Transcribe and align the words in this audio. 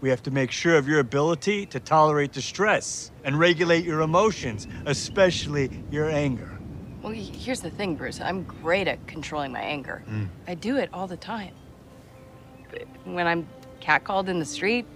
We 0.00 0.10
have 0.10 0.22
to 0.22 0.30
make 0.30 0.52
sure 0.52 0.76
of 0.76 0.86
your 0.86 1.00
ability 1.00 1.66
to 1.66 1.80
tolerate 1.80 2.32
the 2.32 2.40
stress 2.40 3.10
and 3.24 3.36
regulate 3.36 3.84
your 3.84 4.02
emotions, 4.02 4.68
especially 4.86 5.82
your 5.90 6.08
anger. 6.08 6.56
Well, 7.02 7.12
here's 7.12 7.60
the 7.60 7.70
thing, 7.70 7.96
Bruce. 7.96 8.20
I'm 8.20 8.44
great 8.44 8.86
at 8.86 9.04
controlling 9.08 9.50
my 9.50 9.60
anger. 9.60 10.04
Mm. 10.08 10.28
I 10.46 10.54
do 10.54 10.76
it 10.76 10.88
all 10.92 11.08
the 11.08 11.16
time. 11.16 11.52
When 13.02 13.26
I'm 13.26 13.48
catcalled 13.80 14.28
in 14.28 14.38
the 14.38 14.44
street, 14.44 14.86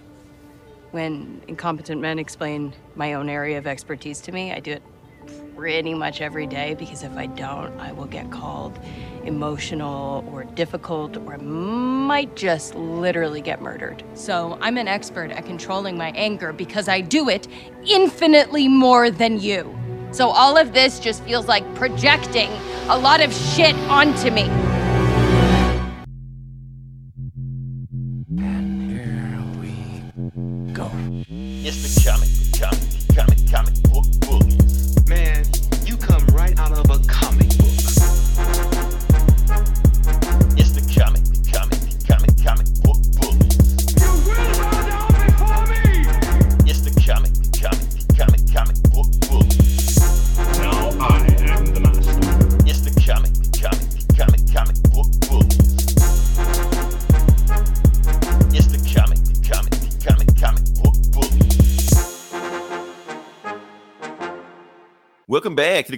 when 0.91 1.41
incompetent 1.49 1.99
men 1.99 2.17
explain 2.17 2.73
my 2.95 3.15
own 3.15 3.27
area 3.27 3.57
of 3.57 3.67
expertise 3.67 4.21
to 4.21 4.31
me, 4.31 4.53
I 4.53 4.61
do 4.61 4.71
it 4.71 4.83
pretty 5.55 5.93
much 5.93 6.21
every 6.21 6.47
day 6.47 6.75
because 6.75 7.03
if 7.03 7.15
I 7.15 7.27
don't, 7.27 7.79
I 7.79 7.91
will 7.91 8.05
get 8.05 8.31
called 8.31 8.77
emotional 9.23 10.23
or 10.31 10.43
difficult 10.43 11.17
or 11.17 11.37
might 11.37 12.35
just 12.35 12.75
literally 12.75 13.41
get 13.41 13.61
murdered. 13.61 14.03
So 14.13 14.57
I'm 14.61 14.77
an 14.77 14.87
expert 14.87 15.31
at 15.31 15.45
controlling 15.45 15.97
my 15.97 16.11
anger 16.11 16.53
because 16.53 16.87
I 16.87 17.01
do 17.01 17.29
it 17.29 17.47
infinitely 17.85 18.67
more 18.67 19.09
than 19.09 19.39
you. 19.39 19.77
So 20.11 20.29
all 20.29 20.57
of 20.57 20.73
this 20.73 20.99
just 20.99 21.23
feels 21.23 21.47
like 21.47 21.63
projecting 21.75 22.49
a 22.89 22.97
lot 22.97 23.21
of 23.21 23.33
shit 23.33 23.75
onto 23.89 24.31
me. 24.31 24.72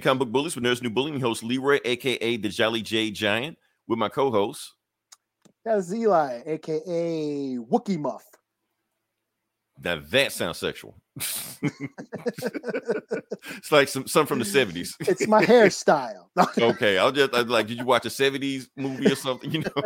Comic 0.06 0.20
Book 0.20 0.30
Bullies 0.30 0.54
with 0.54 0.62
Nurse 0.62 0.80
New 0.80 0.90
Bullying 0.90 1.18
host 1.18 1.42
Leroy, 1.42 1.80
aka 1.84 2.36
the 2.36 2.48
Jolly 2.48 2.80
J 2.80 3.10
Giant, 3.10 3.58
with 3.88 3.98
my 3.98 4.08
co-host. 4.08 4.74
That's 5.64 5.92
Eli, 5.92 6.42
aka 6.46 7.56
Wookie 7.56 7.98
Muff. 7.98 8.24
Now 9.82 10.00
that 10.12 10.30
sounds 10.30 10.58
sexual. 10.58 10.96
it's 11.16 11.72
like 13.72 13.88
some 13.88 14.06
some 14.06 14.26
from 14.26 14.38
the 14.38 14.44
seventies. 14.44 14.96
It's 15.00 15.26
my 15.26 15.44
hairstyle. 15.44 16.26
okay, 16.56 16.98
I'll 16.98 17.10
just 17.10 17.34
I'd 17.34 17.48
like, 17.48 17.66
did 17.66 17.78
you 17.78 17.84
watch 17.84 18.06
a 18.06 18.10
seventies 18.10 18.70
movie 18.76 19.10
or 19.10 19.16
something? 19.16 19.50
You 19.50 19.64
know. 19.64 19.82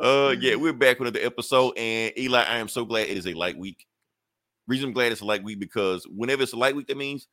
uh, 0.00 0.34
yeah, 0.40 0.56
we're 0.56 0.72
back 0.72 0.98
with 0.98 1.06
another 1.06 1.24
episode, 1.24 1.78
and 1.78 2.12
Eli, 2.18 2.42
I 2.42 2.58
am 2.58 2.66
so 2.66 2.84
glad 2.84 3.02
it 3.02 3.16
is 3.16 3.28
a 3.28 3.34
light 3.34 3.56
week. 3.56 3.86
Reason 4.66 4.88
I'm 4.88 4.92
glad 4.92 5.12
it's 5.12 5.20
a 5.20 5.24
light 5.24 5.44
week 5.44 5.60
because 5.60 6.04
whenever 6.08 6.42
it's 6.42 6.52
a 6.52 6.56
light 6.56 6.74
week, 6.74 6.88
that 6.88 6.96
means 6.96 7.28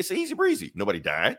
it's 0.00 0.10
easy 0.10 0.34
breezy. 0.34 0.72
Nobody 0.74 0.98
died. 0.98 1.36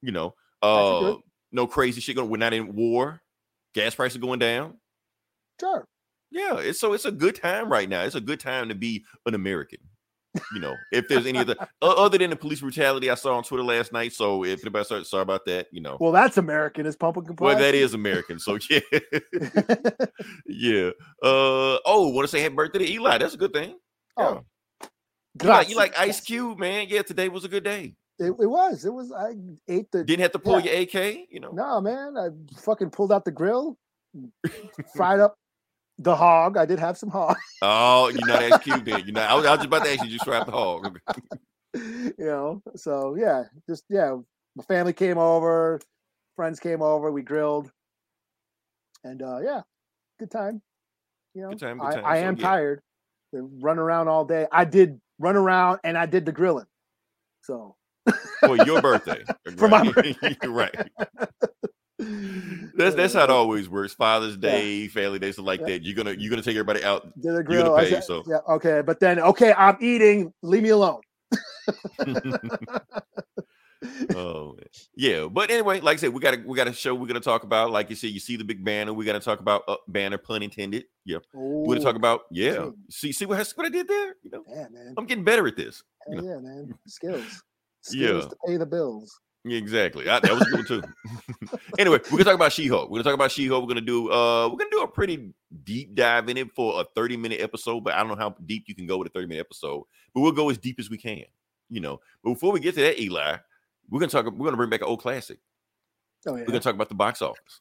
You 0.00 0.12
know, 0.12 0.34
uh, 0.62 1.16
no 1.50 1.66
crazy 1.66 2.00
shit 2.00 2.16
going. 2.16 2.30
We're 2.30 2.36
not 2.36 2.54
in 2.54 2.74
war. 2.74 3.20
Gas 3.74 3.94
prices 3.94 4.18
going 4.18 4.38
down. 4.38 4.78
sure. 5.60 5.84
Yeah, 6.30 6.58
it's 6.58 6.80
so 6.80 6.94
it's 6.94 7.04
a 7.04 7.12
good 7.12 7.36
time 7.36 7.68
right 7.68 7.88
now. 7.88 8.02
It's 8.02 8.14
a 8.14 8.20
good 8.20 8.40
time 8.40 8.68
to 8.68 8.74
be 8.74 9.04
an 9.26 9.34
American. 9.34 9.78
You 10.52 10.60
know, 10.60 10.74
if 10.90 11.06
there's 11.08 11.26
any 11.26 11.38
other 11.38 11.54
other 11.80 12.18
than 12.18 12.30
the 12.30 12.36
police 12.36 12.60
brutality 12.60 13.08
I 13.08 13.14
saw 13.14 13.36
on 13.36 13.44
Twitter 13.44 13.62
last 13.62 13.92
night. 13.92 14.12
So 14.12 14.44
if 14.44 14.60
anybody 14.64 14.84
sorry, 14.84 15.04
sorry 15.04 15.22
about 15.22 15.44
that, 15.46 15.68
you 15.70 15.80
know. 15.80 15.96
Well, 16.00 16.10
that's 16.10 16.38
American. 16.38 16.86
Is 16.86 16.96
pumpkin 16.96 17.36
Well, 17.38 17.56
that 17.56 17.74
is 17.74 17.94
American. 17.94 18.40
So 18.40 18.58
yeah, 18.68 18.80
yeah. 20.46 20.90
Uh 21.22 21.78
oh, 21.84 22.08
want 22.08 22.24
to 22.24 22.28
say 22.28 22.40
happy 22.40 22.54
birthday 22.54 22.80
to 22.80 22.92
Eli? 22.92 23.18
That's 23.18 23.34
a 23.34 23.38
good 23.38 23.52
thing. 23.52 23.76
Oh, 24.16 24.44
You 25.42 25.48
like, 25.48 25.68
you 25.68 25.76
like 25.76 25.98
Ice 25.98 26.20
Cube, 26.20 26.58
man? 26.58 26.86
Yeah, 26.88 27.02
today 27.02 27.28
was 27.28 27.44
a 27.44 27.48
good 27.48 27.64
day. 27.64 27.94
It, 28.18 28.26
it 28.26 28.46
was. 28.46 28.84
It 28.84 28.92
was. 28.94 29.12
I 29.12 29.32
ate 29.68 29.90
the. 29.90 30.04
Didn't 30.04 30.22
have 30.22 30.32
to 30.32 30.38
pull 30.38 30.60
Yeah. 30.60 30.72
your 30.72 30.82
AK. 30.82 31.26
You 31.30 31.40
know. 31.40 31.50
No, 31.50 31.80
man. 31.80 32.16
I 32.16 32.28
fucking 32.60 32.90
pulled 32.90 33.12
out 33.12 33.24
the 33.24 33.32
grill, 33.32 33.76
fried 34.94 35.18
up 35.18 35.36
the 35.98 36.14
hog. 36.14 36.56
I 36.56 36.64
did 36.66 36.78
have 36.78 36.96
some 36.96 37.10
hog. 37.10 37.36
Oh, 37.62 38.08
you're 38.08 38.26
not 38.26 38.42
Ice 38.42 38.58
Cube 38.62 38.84
then. 38.84 39.00
You're 39.06 39.14
not. 39.14 39.30
I 39.30 39.34
was, 39.34 39.46
I 39.46 39.50
was 39.50 39.58
just 39.58 39.66
about 39.66 39.84
to 39.84 39.90
ask 39.92 40.04
you, 40.04 40.10
just 40.10 40.22
strap 40.22 40.46
the 40.46 40.52
hog. 40.52 41.00
you 41.74 42.12
know. 42.18 42.62
So 42.76 43.16
yeah, 43.16 43.44
just 43.68 43.84
yeah. 43.88 44.16
My 44.54 44.62
family 44.64 44.92
came 44.92 45.18
over, 45.18 45.80
friends 46.36 46.60
came 46.60 46.80
over. 46.82 47.10
We 47.10 47.22
grilled, 47.22 47.72
and 49.02 49.20
uh 49.20 49.38
yeah, 49.42 49.62
good 50.20 50.30
time. 50.30 50.62
You 51.34 51.42
know, 51.42 51.48
Good 51.50 51.58
time, 51.58 51.78
good 51.78 51.86
I, 51.86 51.94
time. 51.96 52.04
I 52.04 52.20
So, 52.20 52.26
am 52.28 52.36
yeah. 52.36 52.42
tired. 52.46 52.80
Run 53.32 53.80
around 53.80 54.06
all 54.06 54.24
day. 54.24 54.46
I 54.52 54.64
did 54.64 55.00
run 55.24 55.36
around 55.36 55.80
and 55.84 55.96
I 55.98 56.06
did 56.06 56.26
the 56.26 56.32
grilling. 56.32 56.66
So 57.42 57.76
For 58.40 58.56
your 58.64 58.80
birthday. 58.82 59.24
For 59.56 59.68
my 59.68 59.82
Right. 59.96 60.16
You're 60.42 60.52
right. 60.52 60.74
That's 62.76 62.94
that's 62.96 63.14
how 63.14 63.24
it 63.24 63.30
uh, 63.30 63.34
always 63.36 63.68
works. 63.68 63.94
Father's 63.94 64.36
Day, 64.36 64.88
family 64.88 65.18
days, 65.18 65.38
like 65.38 65.60
Yeah. 65.60 65.66
that. 65.66 65.84
You're 65.84 65.94
gonna 65.96 66.10
you're 66.12 66.28
gonna 66.28 66.42
take 66.42 66.56
everybody 66.56 66.84
out. 66.84 67.04
did 67.14 67.22
the 67.22 67.30
You're 67.32 67.42
grill. 67.44 67.66
gonna 67.68 67.82
pay, 67.82 67.90
said- 67.90 68.04
so. 68.04 68.22
yeah, 68.26 68.38
okay, 68.48 68.82
but 68.84 69.00
then 69.00 69.18
okay, 69.20 69.54
I'm 69.56 69.78
eating. 69.80 70.32
Leave 70.42 70.64
me 70.64 70.70
alone. 70.70 71.00
Oh 74.14 74.54
man. 74.56 74.66
yeah. 74.96 75.26
But 75.30 75.50
anyway, 75.50 75.80
like 75.80 75.98
I 75.98 76.00
said, 76.00 76.12
we 76.12 76.20
got 76.20 76.34
a 76.34 76.42
we 76.44 76.56
got 76.56 76.68
a 76.68 76.72
show 76.72 76.94
we're 76.94 77.06
gonna 77.06 77.20
talk 77.20 77.44
about. 77.44 77.70
Like 77.70 77.90
you 77.90 77.96
said, 77.96 78.10
you 78.10 78.20
see 78.20 78.36
the 78.36 78.44
big 78.44 78.64
banner. 78.64 78.92
We're 78.92 79.06
gonna 79.06 79.20
talk 79.20 79.40
about 79.40 79.62
uh, 79.68 79.76
banner, 79.88 80.18
pun 80.18 80.42
intended. 80.42 80.84
Yeah. 81.04 81.18
We're 81.32 81.74
gonna 81.74 81.84
talk 81.84 81.96
about 81.96 82.22
yeah. 82.30 82.70
See 82.90 83.12
see 83.12 83.26
what 83.26 83.46
what 83.56 83.66
I 83.66 83.70
did 83.70 83.88
there. 83.88 84.16
You 84.22 84.30
know, 84.30 84.44
Yeah, 84.48 84.66
man. 84.70 84.94
I'm 84.96 85.06
getting 85.06 85.24
better 85.24 85.46
at 85.46 85.56
this. 85.56 85.82
you 86.08 86.16
know. 86.16 86.22
yeah, 86.22 86.38
man. 86.38 86.74
Skills. 86.86 87.42
Yeah. 87.92 88.06
Skills 88.20 88.26
to 88.28 88.36
pay 88.46 88.56
the 88.56 88.64
bills. 88.64 89.20
Yeah, 89.44 89.58
exactly. 89.58 90.08
I- 90.08 90.20
that 90.20 90.32
was 90.32 90.44
good 90.48 90.66
too. 90.66 90.82
anyway, 91.78 91.98
we're 92.04 92.12
gonna 92.12 92.24
talk 92.24 92.34
about 92.34 92.50
She-Hulk. 92.52 92.88
We're 92.88 92.94
gonna 92.96 93.04
talk 93.04 93.12
about 93.14 93.30
She-Hulk. 93.30 93.62
We're 93.62 93.68
gonna 93.68 93.82
do 93.82 94.10
uh 94.10 94.48
we're 94.48 94.56
gonna 94.56 94.70
do 94.70 94.80
a 94.80 94.88
pretty 94.88 95.34
deep 95.64 95.94
dive 95.94 96.30
in 96.30 96.38
it 96.38 96.50
for 96.56 96.80
a 96.80 96.84
30 96.94 97.18
minute 97.18 97.42
episode, 97.42 97.84
but 97.84 97.92
I 97.92 97.98
don't 97.98 98.08
know 98.08 98.16
how 98.16 98.34
deep 98.46 98.64
you 98.68 98.74
can 98.74 98.86
go 98.86 98.96
with 98.96 99.08
a 99.08 99.10
30 99.10 99.26
minute 99.26 99.40
episode, 99.40 99.84
but 100.14 100.22
we'll 100.22 100.32
go 100.32 100.48
as 100.48 100.56
deep 100.56 100.80
as 100.80 100.88
we 100.88 100.96
can, 100.96 101.24
you 101.68 101.80
know. 101.80 102.00
But 102.22 102.30
before 102.30 102.52
we 102.52 102.60
get 102.60 102.74
to 102.76 102.80
that, 102.80 102.98
Eli, 102.98 103.36
we're 103.90 104.00
gonna 104.00 104.10
talk, 104.10 104.24
we're 104.26 104.44
gonna 104.46 104.56
bring 104.56 104.70
back 104.70 104.80
an 104.80 104.86
old 104.88 105.00
classic. 105.00 105.38
Oh 106.26 106.32
We're 106.32 106.44
gonna 106.46 106.60
talk 106.60 106.74
about 106.74 106.88
the 106.88 106.94
box 106.94 107.20
office. 107.22 107.60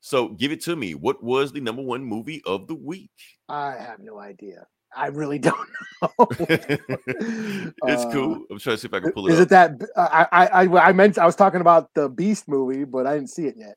So 0.00 0.28
give 0.28 0.52
it 0.52 0.60
to 0.62 0.76
me. 0.76 0.94
What 0.94 1.22
was 1.22 1.52
the 1.52 1.60
number 1.60 1.82
one 1.82 2.04
movie 2.04 2.42
of 2.46 2.68
the 2.68 2.74
week? 2.74 3.10
I 3.48 3.72
have 3.72 3.98
no 3.98 4.18
idea. 4.18 4.66
I 4.96 5.08
really 5.08 5.38
don't 5.40 5.68
know. 6.02 6.26
it's 6.38 8.04
Uh, 8.04 8.10
cool. 8.12 8.44
I'm 8.50 8.58
trying 8.58 8.76
to 8.76 8.78
see 8.78 8.86
if 8.86 8.94
I 8.94 9.00
can 9.00 9.12
pull 9.12 9.26
it 9.28 9.32
Is 9.32 9.40
up. 9.40 9.46
it 9.46 9.48
that 9.50 9.78
b- 9.80 9.86
I, 9.96 10.26
I 10.32 10.66
I 10.88 10.92
meant 10.92 11.18
I 11.18 11.26
was 11.26 11.34
talking 11.36 11.60
about 11.60 11.92
the 11.94 12.08
Beast 12.08 12.46
movie, 12.48 12.84
but 12.84 13.06
I 13.06 13.14
didn't 13.14 13.30
see 13.30 13.46
it 13.46 13.54
yet. 13.56 13.76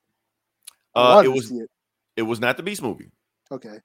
Uh, 0.96 1.22
it 1.26 1.30
was 1.30 1.52
it. 1.52 1.70
it 2.16 2.22
was 2.24 2.40
not 2.40 2.58
the 2.58 2.64
Beast 2.64 2.82
movie. 2.82 3.10
Okay. 3.52 3.78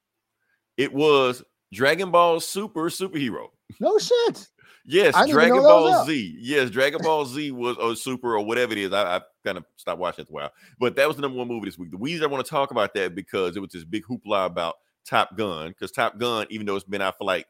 It 0.77 0.93
was 0.93 1.43
Dragon 1.73 2.11
Ball 2.11 2.41
Super 2.41 2.91
Superhero. 2.91 3.49
No 3.81 3.99
shit. 3.99 4.47
Yes, 4.85 5.15
I 5.15 5.21
didn't 5.21 5.31
even 5.31 5.35
Dragon 5.39 5.57
know 5.57 5.63
that 5.63 5.83
was 5.83 5.93
Ball. 5.93 6.07
Z. 6.07 6.37
Yes, 6.39 6.71
Dragon 6.71 7.01
Ball 7.03 7.25
Z 7.25 7.51
was 7.53 7.77
or 7.79 7.97
Super 7.97 8.37
or 8.37 8.45
whatever 8.45 8.73
it 8.73 8.79
is. 8.79 8.93
I, 8.93 9.17
I 9.17 9.21
kind 9.43 9.57
of 9.57 9.65
stopped 9.77 9.99
watching 9.99 10.25
it 10.25 10.29
a 10.29 10.33
while, 10.33 10.53
but 10.79 10.95
that 10.97 11.09
was 11.09 11.17
the 11.17 11.23
number 11.23 11.39
one 11.39 11.49
movie 11.49 11.67
this 11.67 11.79
week. 11.79 11.91
The 11.91 11.97
reason 11.97 12.23
I 12.25 12.27
want 12.27 12.45
to 12.45 12.51
talk 12.51 12.71
about 12.71 12.93
that 12.95 13.15
because 13.15 13.57
it 13.57 13.61
was 13.61 13.71
this 13.71 13.85
big 13.85 14.05
hoopla 14.05 14.47
about 14.47 14.75
Top 15.07 15.37
Gun. 15.37 15.69
Because 15.69 15.91
Top 15.91 16.19
Gun, 16.19 16.47
even 16.51 16.67
though 16.67 16.77
it's 16.77 16.85
been 16.85 17.01
out 17.01 17.17
for 17.19 17.25
like 17.25 17.47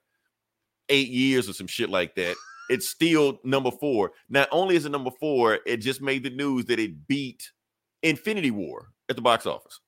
eight 0.89 1.09
years 1.09 1.49
or 1.49 1.53
some 1.55 1.67
shit 1.67 1.91
like 1.91 2.15
that, 2.15 2.37
it's 2.69 2.89
still 2.89 3.41
number 3.45 3.71
four. 3.71 4.13
Not 4.29 4.49
only 4.53 4.77
is 4.77 4.85
it 4.85 4.91
number 4.91 5.11
four, 5.19 5.59
it 5.67 5.79
just 5.79 6.01
made 6.01 6.23
the 6.23 6.31
news 6.31 6.67
that 6.67 6.79
it 6.79 7.07
beat 7.09 7.51
Infinity 8.03 8.51
War 8.51 8.91
at 9.09 9.17
the 9.17 9.23
box 9.23 9.47
office. 9.47 9.81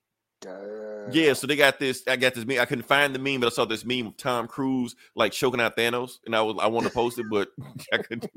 Yeah, 1.12 1.32
so 1.34 1.46
they 1.46 1.56
got 1.56 1.78
this. 1.78 2.02
I 2.06 2.16
got 2.16 2.34
this 2.34 2.44
meme. 2.44 2.58
I 2.58 2.64
couldn't 2.64 2.84
find 2.86 3.14
the 3.14 3.18
meme, 3.18 3.40
but 3.40 3.46
I 3.46 3.50
saw 3.50 3.64
this 3.64 3.84
meme 3.84 4.08
of 4.08 4.16
Tom 4.16 4.46
Cruise 4.48 4.96
like 5.14 5.32
choking 5.32 5.60
out 5.60 5.76
Thanos, 5.76 6.18
and 6.26 6.34
I 6.34 6.42
was 6.42 6.56
I 6.60 6.66
wanted 6.66 6.88
to 6.88 6.94
post 6.94 7.18
it, 7.18 7.26
but 7.30 7.48
I 7.92 7.98
couldn't. 7.98 8.30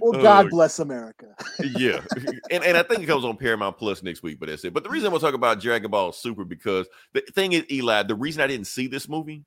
Well, 0.00 0.12
God 0.22 0.46
Oh, 0.46 0.50
bless 0.50 0.78
America. 0.78 1.34
yeah, 1.78 2.00
and 2.50 2.62
and 2.64 2.76
I 2.76 2.82
think 2.82 3.02
it 3.02 3.06
comes 3.06 3.24
on 3.24 3.36
Paramount 3.36 3.76
Plus 3.76 4.02
next 4.02 4.22
week, 4.22 4.38
but 4.38 4.48
that's 4.48 4.64
it. 4.64 4.72
But 4.72 4.84
the 4.84 4.90
reason 4.90 5.06
I'm 5.06 5.12
gonna 5.12 5.20
talk 5.20 5.34
about 5.34 5.60
Dragon 5.60 5.90
Ball 5.90 6.12
Super 6.12 6.44
because 6.44 6.86
the 7.12 7.22
thing 7.34 7.52
is, 7.52 7.64
Eli, 7.70 8.04
the 8.04 8.14
reason 8.14 8.40
I 8.42 8.46
didn't 8.46 8.66
see 8.68 8.86
this 8.86 9.08
movie 9.08 9.44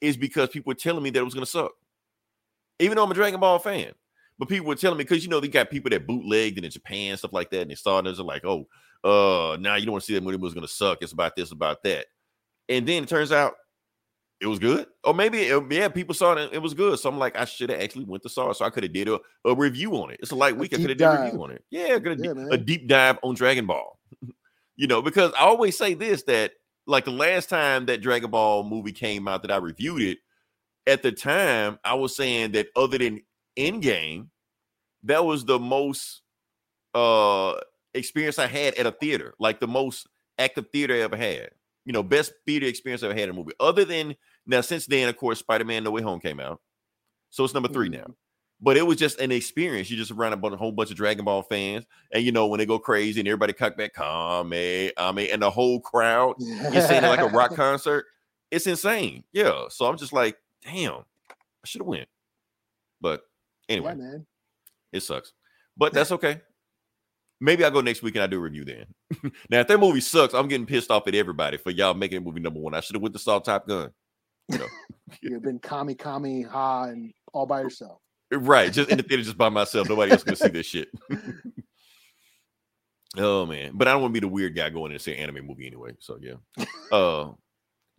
is 0.00 0.16
because 0.16 0.48
people 0.48 0.70
were 0.70 0.74
telling 0.74 1.02
me 1.02 1.10
that 1.10 1.20
it 1.20 1.24
was 1.24 1.34
gonna 1.34 1.44
suck, 1.46 1.72
even 2.78 2.96
though 2.96 3.04
I'm 3.04 3.10
a 3.10 3.14
Dragon 3.14 3.40
Ball 3.40 3.58
fan. 3.58 3.92
But 4.38 4.48
people 4.48 4.66
were 4.68 4.74
telling 4.74 4.96
me 4.96 5.04
because 5.04 5.22
you 5.22 5.28
know 5.28 5.38
they 5.38 5.48
got 5.48 5.68
people 5.68 5.90
that 5.90 6.06
bootlegged 6.06 6.56
it 6.56 6.64
in 6.64 6.70
Japan 6.70 7.14
stuff 7.18 7.34
like 7.34 7.50
that, 7.50 7.60
and 7.60 7.70
they 7.70 7.74
saw 7.74 7.98
it 7.98 8.06
and 8.06 8.16
they're 8.16 8.24
like, 8.24 8.46
oh, 8.46 8.66
uh, 9.04 9.56
now 9.60 9.76
you 9.76 9.86
don't 9.86 9.92
want 9.92 10.02
to 10.02 10.06
see 10.06 10.14
that 10.14 10.22
movie 10.22 10.36
was 10.36 10.54
gonna 10.54 10.68
suck. 10.68 10.98
It's 11.02 11.12
about 11.12 11.36
this, 11.36 11.52
about 11.52 11.82
that, 11.84 12.06
and 12.68 12.86
then 12.86 13.02
it 13.04 13.08
turns 13.08 13.32
out 13.32 13.54
it 14.40 14.46
was 14.46 14.58
good. 14.58 14.86
Or 15.04 15.12
maybe 15.12 15.38
it- 15.42 15.62
yeah, 15.70 15.88
people 15.88 16.14
saw 16.14 16.32
it. 16.32 16.38
and 16.44 16.52
It 16.54 16.62
was 16.62 16.72
good. 16.72 16.98
So 16.98 17.10
I'm 17.10 17.18
like, 17.18 17.36
I 17.36 17.44
should 17.44 17.68
have 17.70 17.80
actually 17.80 18.06
went 18.06 18.22
to 18.22 18.30
saw 18.30 18.48
it. 18.50 18.54
So 18.56 18.64
I 18.64 18.70
could 18.70 18.84
have 18.84 18.92
did 18.92 19.06
a, 19.08 19.20
a 19.44 19.54
review 19.54 19.92
on 19.96 20.10
it. 20.10 20.20
It's 20.22 20.30
a 20.30 20.34
light 20.36 20.56
week. 20.56 20.72
I 20.72 20.78
could 20.78 20.88
have 20.90 20.98
did 20.98 21.04
a 21.04 21.10
review 21.24 21.42
on 21.44 21.50
it. 21.50 21.64
Yeah, 21.70 21.98
Yeah, 22.24 22.32
a 22.50 22.56
deep 22.56 22.88
dive 22.88 23.18
on 23.22 23.34
Dragon 23.34 23.66
Ball. 23.66 23.98
you 24.76 24.86
know, 24.86 25.02
because 25.02 25.30
I 25.34 25.40
always 25.40 25.76
say 25.76 25.92
this 25.92 26.22
that 26.22 26.52
like 26.86 27.04
the 27.04 27.10
last 27.10 27.50
time 27.50 27.84
that 27.86 28.00
Dragon 28.00 28.30
Ball 28.30 28.64
movie 28.64 28.92
came 28.92 29.28
out 29.28 29.42
that 29.42 29.50
I 29.50 29.56
reviewed 29.58 30.00
it, 30.00 30.18
at 30.86 31.02
the 31.02 31.12
time 31.12 31.78
I 31.84 31.94
was 31.94 32.16
saying 32.16 32.52
that 32.52 32.68
other 32.74 32.96
than 32.96 33.20
Endgame, 33.58 34.28
that 35.02 35.22
was 35.24 35.44
the 35.44 35.58
most 35.58 36.22
uh 36.94 37.54
experience 37.94 38.38
I 38.38 38.46
had 38.46 38.74
at 38.74 38.86
a 38.86 38.92
theater, 38.92 39.34
like 39.38 39.60
the 39.60 39.68
most 39.68 40.06
active 40.38 40.66
theater 40.72 40.94
I 40.94 40.98
ever 41.00 41.16
had. 41.16 41.50
You 41.84 41.92
know, 41.92 42.02
best 42.02 42.32
theater 42.46 42.66
experience 42.66 43.02
I 43.02 43.06
ever 43.06 43.14
had 43.14 43.24
in 43.24 43.30
a 43.30 43.32
movie. 43.34 43.52
Other 43.58 43.84
than 43.84 44.14
now, 44.46 44.60
since 44.60 44.86
then, 44.86 45.08
of 45.08 45.16
course, 45.16 45.38
Spider-Man 45.38 45.84
No 45.84 45.90
Way 45.90 46.02
Home 46.02 46.20
came 46.20 46.38
out. 46.40 46.60
So 47.30 47.44
it's 47.44 47.54
number 47.54 47.68
3 47.68 47.88
now. 47.88 47.98
Mhm. 47.98 48.14
But 48.60 48.76
it 48.76 48.82
was 48.86 48.98
just 48.98 49.18
an 49.20 49.32
experience. 49.32 49.88
You 49.90 49.96
just 49.96 50.10
around 50.10 50.34
a 50.34 50.56
whole 50.56 50.72
bunch 50.72 50.90
of 50.90 50.96
Dragon 50.96 51.24
Ball 51.24 51.42
fans, 51.42 51.86
and 52.12 52.22
you 52.22 52.30
know 52.32 52.46
when 52.46 52.58
they 52.58 52.66
go 52.66 52.78
crazy 52.78 53.18
and 53.20 53.26
everybody 53.28 53.54
cut 53.54 53.76
back, 53.78 53.94
Kame, 53.94 54.92
I 54.98 55.12
mean, 55.12 55.28
and 55.32 55.40
the 55.42 55.50
whole 55.50 55.80
crowd 55.80 56.34
is 56.40 56.86
saying 56.86 57.02
it 57.04 57.08
like 57.08 57.20
a 57.20 57.28
rock 57.28 57.54
concert. 57.56 58.04
It's 58.50 58.66
insane. 58.66 59.24
Yeah. 59.32 59.64
So 59.70 59.86
I'm 59.86 59.96
just 59.96 60.12
like, 60.12 60.36
damn, 60.62 60.92
I 61.30 61.64
should 61.64 61.80
have 61.80 61.86
went. 61.88 62.08
But 63.00 63.22
anyway, 63.70 63.92
Yeah, 63.92 64.02
man. 64.02 64.26
it 64.92 65.00
sucks. 65.00 65.32
But 65.78 65.94
that's 65.94 66.12
okay. 66.12 66.42
Maybe 67.40 67.64
I'll 67.64 67.70
go 67.70 67.80
next 67.80 68.02
week 68.02 68.16
and 68.16 68.22
I 68.22 68.26
do 68.26 68.36
a 68.36 68.40
review 68.40 68.64
then. 68.64 68.84
now, 69.50 69.60
if 69.60 69.68
that 69.68 69.80
movie 69.80 70.00
sucks, 70.02 70.34
I'm 70.34 70.48
getting 70.48 70.66
pissed 70.66 70.90
off 70.90 71.08
at 71.08 71.14
everybody 71.14 71.56
for 71.56 71.70
y'all 71.70 71.94
making 71.94 72.22
movie 72.22 72.40
number 72.40 72.60
one. 72.60 72.74
I 72.74 72.80
should 72.80 72.96
have 72.96 73.02
went 73.02 73.14
to 73.14 73.18
saw 73.18 73.38
Top 73.38 73.66
Gun. 73.66 73.90
You 74.48 74.58
know, 74.58 74.66
You've 75.22 75.42
been 75.42 75.58
kami 75.58 75.94
kami 75.94 76.42
ha 76.42 76.84
and 76.84 77.12
all 77.32 77.46
by 77.46 77.62
yourself. 77.62 78.00
right? 78.30 78.72
Just 78.72 78.90
in 78.90 78.98
the 78.98 79.02
theater, 79.08 79.22
just 79.22 79.38
by 79.38 79.48
myself. 79.48 79.88
Nobody 79.88 80.12
else 80.12 80.22
gonna 80.22 80.36
see 80.36 80.48
this 80.48 80.66
shit. 80.66 80.88
oh 83.16 83.46
man, 83.46 83.72
but 83.74 83.88
I 83.88 83.92
don't 83.92 84.02
want 84.02 84.12
to 84.14 84.20
be 84.20 84.26
the 84.26 84.32
weird 84.32 84.54
guy 84.54 84.68
going 84.68 84.90
in 84.90 84.96
and 84.96 85.00
see 85.02 85.14
an 85.14 85.20
anime 85.20 85.46
movie 85.46 85.66
anyway. 85.66 85.92
So 85.98 86.18
yeah, 86.20 86.64
uh, 86.92 87.32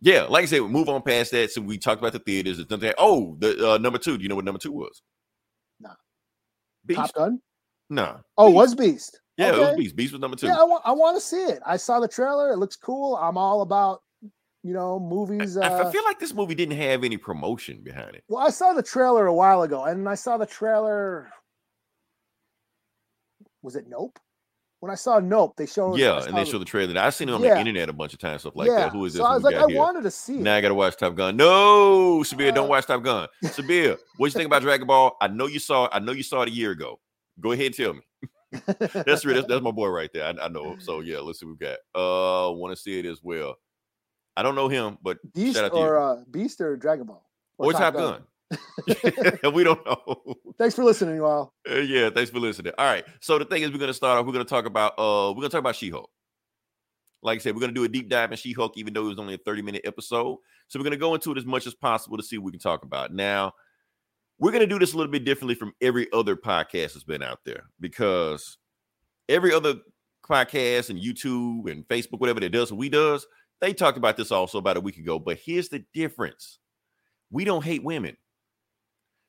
yeah. 0.00 0.22
Like 0.22 0.44
I 0.44 0.46
said, 0.46 0.62
we 0.62 0.68
move 0.68 0.88
on 0.88 1.02
past 1.02 1.32
that. 1.32 1.50
So 1.50 1.60
we 1.62 1.78
talked 1.78 2.00
about 2.00 2.12
the 2.12 2.20
theaters. 2.20 2.64
Oh, 2.98 3.36
the 3.40 3.72
uh, 3.72 3.78
number 3.78 3.98
two. 3.98 4.16
Do 4.16 4.22
you 4.22 4.28
know 4.28 4.36
what 4.36 4.44
number 4.44 4.60
two 4.60 4.72
was? 4.72 5.02
Nah. 5.80 5.94
Beast. 6.86 7.00
Top 7.00 7.14
Gun. 7.14 7.40
Nah. 7.90 8.18
Oh, 8.38 8.46
Beast. 8.48 8.56
was 8.56 8.74
Beast. 8.74 9.20
Yeah, 9.42 9.54
it 9.56 9.58
was 9.58 9.76
Beast. 9.76 9.96
Beast 9.96 10.12
was 10.12 10.20
number 10.20 10.36
two. 10.36 10.46
Yeah, 10.46 10.56
I 10.58 10.64
want. 10.64 10.82
I 10.86 10.92
want 10.92 11.16
to 11.16 11.20
see 11.20 11.42
it. 11.42 11.60
I 11.66 11.76
saw 11.76 12.00
the 12.00 12.08
trailer. 12.08 12.52
It 12.52 12.56
looks 12.58 12.76
cool. 12.76 13.16
I'm 13.16 13.36
all 13.36 13.62
about, 13.62 14.02
you 14.62 14.72
know, 14.72 14.98
movies. 15.00 15.56
I, 15.56 15.66
I 15.68 15.82
Uh, 15.82 15.90
feel 15.90 16.04
like 16.04 16.18
this 16.18 16.32
movie 16.34 16.54
didn't 16.54 16.76
have 16.78 17.04
any 17.04 17.16
promotion 17.16 17.80
behind 17.82 18.14
it. 18.14 18.24
well, 18.28 18.46
I 18.46 18.50
saw 18.50 18.72
the 18.72 18.82
trailer 18.82 19.26
a 19.26 19.34
while 19.34 19.62
ago, 19.62 19.84
and 19.84 20.08
I 20.08 20.14
saw 20.14 20.36
the 20.36 20.46
trailer. 20.46 21.30
Was 23.62 23.76
it 23.76 23.84
Nope? 23.88 24.18
When 24.80 24.90
I 24.90 24.96
saw 24.96 25.20
Nope, 25.20 25.54
they 25.56 25.66
showed. 25.66 25.94
I 25.94 25.98
yeah, 25.98 26.24
and 26.24 26.36
they 26.36 26.42
the- 26.42 26.50
showed 26.50 26.58
the 26.58 26.64
trailer. 26.64 26.98
I've 27.00 27.14
seen 27.14 27.28
it 27.28 27.32
on 27.32 27.40
Yeah. 27.40 27.54
the 27.54 27.60
internet 27.60 27.88
a 27.88 27.92
bunch 27.92 28.12
of 28.14 28.18
times, 28.18 28.40
stuff 28.40 28.56
like 28.56 28.66
yeah. 28.68 28.76
that. 28.80 28.92
Who 28.92 29.04
is 29.04 29.12
this? 29.12 29.20
So 29.20 29.26
I 29.26 29.34
was 29.34 29.44
like, 29.44 29.54
got 29.54 29.66
I 29.68 29.68
here? 29.68 29.78
wanted 29.78 30.02
to 30.02 30.10
see 30.10 30.34
it. 30.34 30.40
Now 30.40 30.56
I 30.56 30.60
gotta 30.60 30.74
watch 30.74 30.96
Top 30.96 31.14
Gun. 31.14 31.36
No, 31.36 32.24
Sabir, 32.24 32.52
don't 32.52 32.66
Uh. 32.66 32.70
watch 32.70 32.86
Top 32.86 33.00
Gun. 33.04 33.28
Sabir, 33.44 33.96
what 34.16 34.26
you 34.26 34.32
think 34.32 34.46
about 34.46 34.62
Dragon 34.62 34.88
Ball? 34.88 35.16
I 35.20 35.28
know 35.28 35.46
you 35.46 35.60
saw 35.60 35.84
it. 35.84 35.90
I 35.94 36.00
know 36.00 36.10
you 36.10 36.24
saw 36.24 36.42
it 36.42 36.48
a 36.48 36.52
year 36.52 36.72
ago. 36.72 36.98
Go 37.38 37.52
ahead 37.52 37.66
and 37.66 37.74
tell 37.76 37.94
me. 37.94 38.00
That's 39.06 39.24
real. 39.24 39.36
That's, 39.36 39.48
that's 39.48 39.62
my 39.62 39.70
boy 39.70 39.88
right 39.88 40.10
there. 40.12 40.24
I, 40.24 40.44
I 40.44 40.48
know. 40.48 40.76
So 40.78 41.00
yeah, 41.00 41.18
let's 41.18 41.40
see 41.40 41.46
what 41.46 41.56
we 41.58 41.66
got. 41.66 41.78
Uh, 41.94 42.52
want 42.52 42.76
to 42.76 42.80
see 42.80 42.98
it 42.98 43.06
as 43.06 43.22
well. 43.22 43.56
I 44.36 44.42
don't 44.42 44.54
know 44.54 44.68
him, 44.68 44.98
but 45.02 45.18
Beast 45.34 45.56
shout 45.56 45.66
out 45.66 45.72
to 45.72 45.78
or 45.78 45.98
uh, 45.98 46.16
Beast 46.30 46.60
or 46.60 46.76
Dragon 46.76 47.06
Ball 47.06 47.26
Or 47.58 47.72
Top 47.72 47.94
Gun. 47.94 48.22
we 49.54 49.64
don't 49.64 49.84
know. 49.86 50.34
Thanks 50.58 50.74
for 50.74 50.84
listening, 50.84 51.16
you 51.16 51.24
all. 51.24 51.54
Uh, 51.68 51.76
yeah, 51.76 52.10
thanks 52.10 52.30
for 52.30 52.38
listening. 52.38 52.72
All 52.76 52.84
right. 52.86 53.04
So 53.20 53.38
the 53.38 53.44
thing 53.44 53.62
is, 53.62 53.72
we're 53.72 53.78
gonna 53.78 53.94
start 53.94 54.18
off. 54.18 54.26
We're 54.26 54.32
gonna 54.32 54.44
talk 54.44 54.66
about 54.66 54.92
uh, 54.98 55.32
we're 55.32 55.40
gonna 55.40 55.48
talk 55.48 55.60
about 55.60 55.76
She-Hulk. 55.76 56.10
Like 57.22 57.38
I 57.38 57.40
said, 57.40 57.54
we're 57.54 57.62
gonna 57.62 57.72
do 57.72 57.84
a 57.84 57.88
deep 57.88 58.08
dive 58.08 58.30
in 58.30 58.36
She-Hulk, 58.36 58.76
even 58.76 58.92
though 58.92 59.06
it 59.06 59.08
was 59.08 59.18
only 59.18 59.34
a 59.34 59.38
30-minute 59.38 59.82
episode. 59.84 60.38
So 60.68 60.78
we're 60.78 60.84
gonna 60.84 60.96
go 60.98 61.14
into 61.14 61.32
it 61.32 61.38
as 61.38 61.46
much 61.46 61.66
as 61.66 61.74
possible 61.74 62.16
to 62.18 62.22
see 62.22 62.38
what 62.38 62.46
we 62.46 62.52
can 62.52 62.60
talk 62.60 62.84
about. 62.84 63.12
Now, 63.12 63.54
we're 64.42 64.50
gonna 64.50 64.66
do 64.66 64.80
this 64.80 64.92
a 64.92 64.96
little 64.96 65.12
bit 65.12 65.24
differently 65.24 65.54
from 65.54 65.72
every 65.80 66.08
other 66.12 66.34
podcast 66.34 66.94
that's 66.94 67.04
been 67.04 67.22
out 67.22 67.38
there 67.44 67.62
because 67.78 68.58
every 69.28 69.54
other 69.54 69.76
podcast 70.28 70.90
and 70.90 70.98
YouTube 70.98 71.70
and 71.70 71.86
Facebook, 71.86 72.18
whatever 72.18 72.40
that 72.40 72.50
does, 72.50 72.72
what 72.72 72.78
we 72.78 72.88
does, 72.88 73.24
they 73.60 73.72
talked 73.72 73.98
about 73.98 74.16
this 74.16 74.32
also 74.32 74.58
about 74.58 74.76
a 74.76 74.80
week 74.80 74.98
ago. 74.98 75.20
But 75.20 75.38
here's 75.38 75.68
the 75.68 75.84
difference: 75.94 76.58
we 77.30 77.44
don't 77.44 77.64
hate 77.64 77.84
women. 77.84 78.16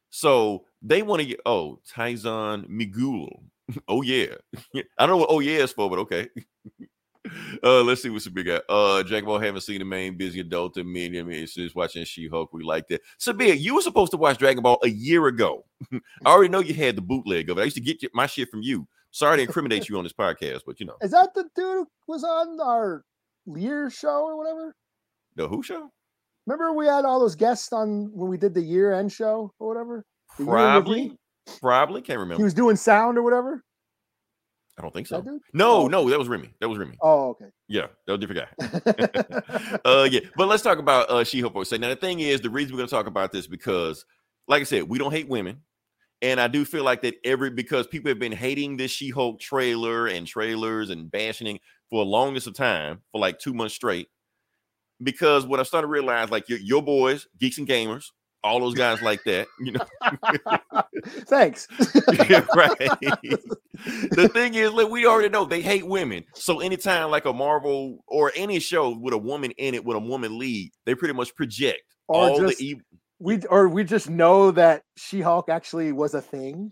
So 0.10 0.66
they 0.82 1.04
want 1.04 1.22
to 1.22 1.28
get 1.28 1.42
oh 1.46 1.80
Tyson 1.88 2.66
Migul. 2.68 3.44
oh 3.88 4.02
yeah. 4.02 4.34
I 4.76 5.06
don't 5.06 5.10
know 5.10 5.18
what 5.18 5.30
oh 5.30 5.42
yeah 5.42 5.60
is 5.60 5.74
for, 5.74 5.92
but 5.92 6.00
okay. 6.00 6.28
uh 7.64 7.82
let's 7.82 8.02
see 8.02 8.10
what's 8.10 8.26
the 8.26 8.32
big 8.32 8.48
guy. 8.48 8.60
Uh 8.70 9.04
Jack 9.04 9.26
Ball 9.26 9.40
haven't 9.40 9.62
seen 9.62 9.80
the 9.80 9.86
main 9.86 10.18
busy 10.18 10.40
adult 10.40 10.78
and 10.78 10.92
me. 10.92 11.06
I 11.20 11.24
mean, 11.24 11.46
just 11.46 11.76
watching 11.76 12.04
She-Hulk. 12.04 12.52
We 12.54 12.64
like 12.64 12.88
that. 12.90 13.02
Sabir, 13.20 13.58
you 13.60 13.76
were 13.76 13.82
supposed 13.82 14.12
to 14.12 14.18
watch 14.18 14.38
Dragon 14.38 14.64
Ball 14.64 14.80
a 14.84 14.90
year 14.90 15.28
ago. 15.28 15.66
I 15.94 16.00
already 16.26 16.50
know 16.50 16.60
you 16.60 16.74
had 16.74 16.96
the 16.96 17.02
bootleg 17.02 17.50
of 17.50 17.58
it. 17.58 17.62
I 17.62 17.66
used 17.66 17.78
to 17.78 17.82
get 17.82 18.04
my 18.14 18.26
shit 18.26 18.50
from 18.50 18.62
you. 18.62 18.88
Sorry 19.12 19.38
to 19.38 19.44
incriminate 19.44 19.90
you 19.90 19.98
on 19.98 20.04
this 20.04 20.14
podcast, 20.14 20.62
but 20.66 20.80
you 20.80 20.86
know 20.86 20.96
Is 21.02 21.12
that 21.12 21.34
the 21.36 21.44
dude 21.56 21.88
who 22.08 22.14
was 22.14 22.24
on 22.24 22.60
our 22.60 23.04
Lear 23.46 23.90
show 23.90 24.24
or 24.24 24.38
whatever? 24.38 24.76
the 25.36 25.48
who 25.48 25.64
show? 25.64 25.90
Remember 26.46 26.74
we 26.74 26.86
had 26.86 27.06
all 27.06 27.20
those 27.20 27.36
guests 27.36 27.72
on 27.72 28.12
when 28.14 28.30
we 28.30 28.38
did 28.38 28.54
the 28.54 28.62
year 28.62 28.94
end 28.94 29.12
show 29.12 29.52
or 29.60 29.68
whatever? 29.68 30.06
The 30.38 30.46
Probably, 30.46 31.18
probably 31.62 32.02
can't 32.02 32.20
remember. 32.20 32.40
He 32.40 32.44
was 32.44 32.54
doing 32.54 32.76
sound 32.76 33.18
or 33.18 33.24
whatever. 33.24 33.64
I 34.78 34.82
don't 34.82 34.94
think 34.94 35.06
so. 35.08 35.24
No, 35.54 35.84
Oh. 35.84 35.88
no, 35.88 36.10
that 36.10 36.18
was 36.18 36.28
Remy. 36.28 36.52
That 36.60 36.68
was 36.68 36.80
Remy. 36.80 36.98
Oh, 37.02 37.30
okay. 37.30 37.46
Yeah, 37.68 37.88
that 38.08 38.14
was 38.14 38.24
a 38.24 38.28
different 38.28 38.50
guy. 38.60 39.78
uh 39.86 40.08
yeah 40.10 40.20
but 40.36 40.48
let's 40.48 40.64
talk 40.64 40.78
about 40.80 41.10
uh 41.10 41.24
she-hulk 41.24 41.54
for 41.54 41.62
a 41.62 41.66
second 41.66 41.82
now 41.82 41.90
the 41.90 41.96
thing 41.96 42.20
is 42.22 42.42
the 42.42 42.50
reason 42.50 42.74
we're 42.74 42.78
going 42.78 42.88
to 42.90 42.96
talk 42.96 43.08
about 43.08 43.32
this 43.32 43.46
because 43.48 44.06
like 44.48 44.62
i 44.62 44.64
said 44.64 44.84
we 44.84 44.98
don't 44.98 45.12
hate 45.12 45.28
women 45.30 45.58
and 46.22 46.40
i 46.42 46.48
do 46.48 46.66
feel 46.66 46.84
like 46.84 47.02
that 47.02 47.16
every 47.24 47.50
because 47.50 47.86
people 47.88 48.10
have 48.10 48.20
been 48.20 48.32
hating 48.32 48.78
this 48.78 48.92
she-hulk 48.92 49.40
trailer 49.40 50.08
and 50.08 50.26
trailers 50.28 50.90
and 50.90 51.10
bashing 51.12 51.60
for 51.90 52.04
the 52.04 52.10
longest 52.10 52.48
of 52.48 52.54
time 52.56 53.00
for 53.12 53.20
like 53.22 53.40
two 53.40 53.54
months 53.54 53.76
straight 53.76 54.08
because 55.02 55.46
what 55.46 55.60
i 55.60 55.64
started 55.64 55.88
to 55.88 55.92
realize 55.92 56.30
like 56.32 56.48
your, 56.50 56.60
your 56.60 56.82
boys 56.82 57.28
geeks 57.40 57.58
and 57.58 57.68
gamers 57.68 58.08
all 58.44 58.60
those 58.60 58.74
guys 58.74 59.02
like 59.02 59.24
that 59.24 59.48
you 59.60 59.72
know 59.72 59.86
Thanks. 61.26 61.68
right. 62.56 62.78
the 64.12 64.30
thing 64.34 64.56
is, 64.56 64.72
look, 64.72 64.90
we 64.92 65.06
already 65.06 65.30
know 65.30 65.46
they 65.46 65.62
hate 65.62 65.86
women. 65.86 66.24
So 66.34 66.60
anytime 66.60 67.10
like 67.12 67.26
a 67.26 67.34
Marvel 67.34 68.04
or 68.08 68.32
any 68.36 68.60
show 68.60 68.98
with 68.98 69.14
a 69.14 69.18
woman 69.18 69.52
in 69.58 69.74
it 69.74 69.84
with 69.84 69.98
a 69.98 70.00
woman 70.00 70.38
lead, 70.38 70.72
they 70.86 70.96
pretty 70.96 71.14
much 71.14 71.36
project 71.36 71.82
Or 72.08 72.16
all 72.30 72.40
just- 72.40 72.58
the 72.60 72.66
evil. 72.66 72.82
we 73.20 73.40
or 73.50 73.68
we 73.70 73.84
just 73.84 74.10
know 74.10 74.52
that 74.52 74.84
She-Hulk 74.98 75.50
actually 75.50 75.92
was 75.92 76.14
a 76.14 76.22
thing. 76.22 76.72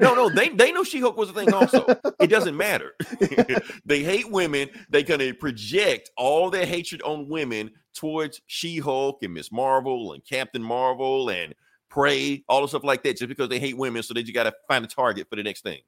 No, 0.00 0.14
no, 0.14 0.28
they 0.30 0.48
they 0.48 0.72
know 0.72 0.84
She-Hulk 0.84 1.16
was 1.16 1.30
a 1.30 1.32
thing 1.34 1.52
also. 1.52 1.84
it 2.20 2.28
doesn't 2.28 2.56
matter. 2.56 2.94
they 3.84 4.02
hate 4.02 4.30
women. 4.30 4.70
They're 4.88 5.02
gonna 5.02 5.34
project 5.34 6.10
all 6.16 6.50
their 6.50 6.66
hatred 6.66 7.02
on 7.02 7.28
women 7.28 7.70
towards 7.94 8.40
She-Hulk 8.46 9.22
and 9.22 9.34
Miss 9.34 9.52
Marvel 9.52 10.12
and 10.14 10.24
Captain 10.24 10.62
Marvel 10.62 11.28
and 11.30 11.54
Prey, 11.90 12.42
all 12.48 12.62
the 12.62 12.68
stuff 12.68 12.84
like 12.84 13.02
that, 13.02 13.18
just 13.18 13.28
because 13.28 13.50
they 13.50 13.58
hate 13.58 13.76
women. 13.76 14.02
So 14.02 14.14
they 14.14 14.22
just 14.22 14.34
gotta 14.34 14.54
find 14.66 14.82
a 14.84 14.88
target 14.88 15.28
for 15.28 15.36
the 15.36 15.42
next 15.42 15.60
thing. 15.62 15.80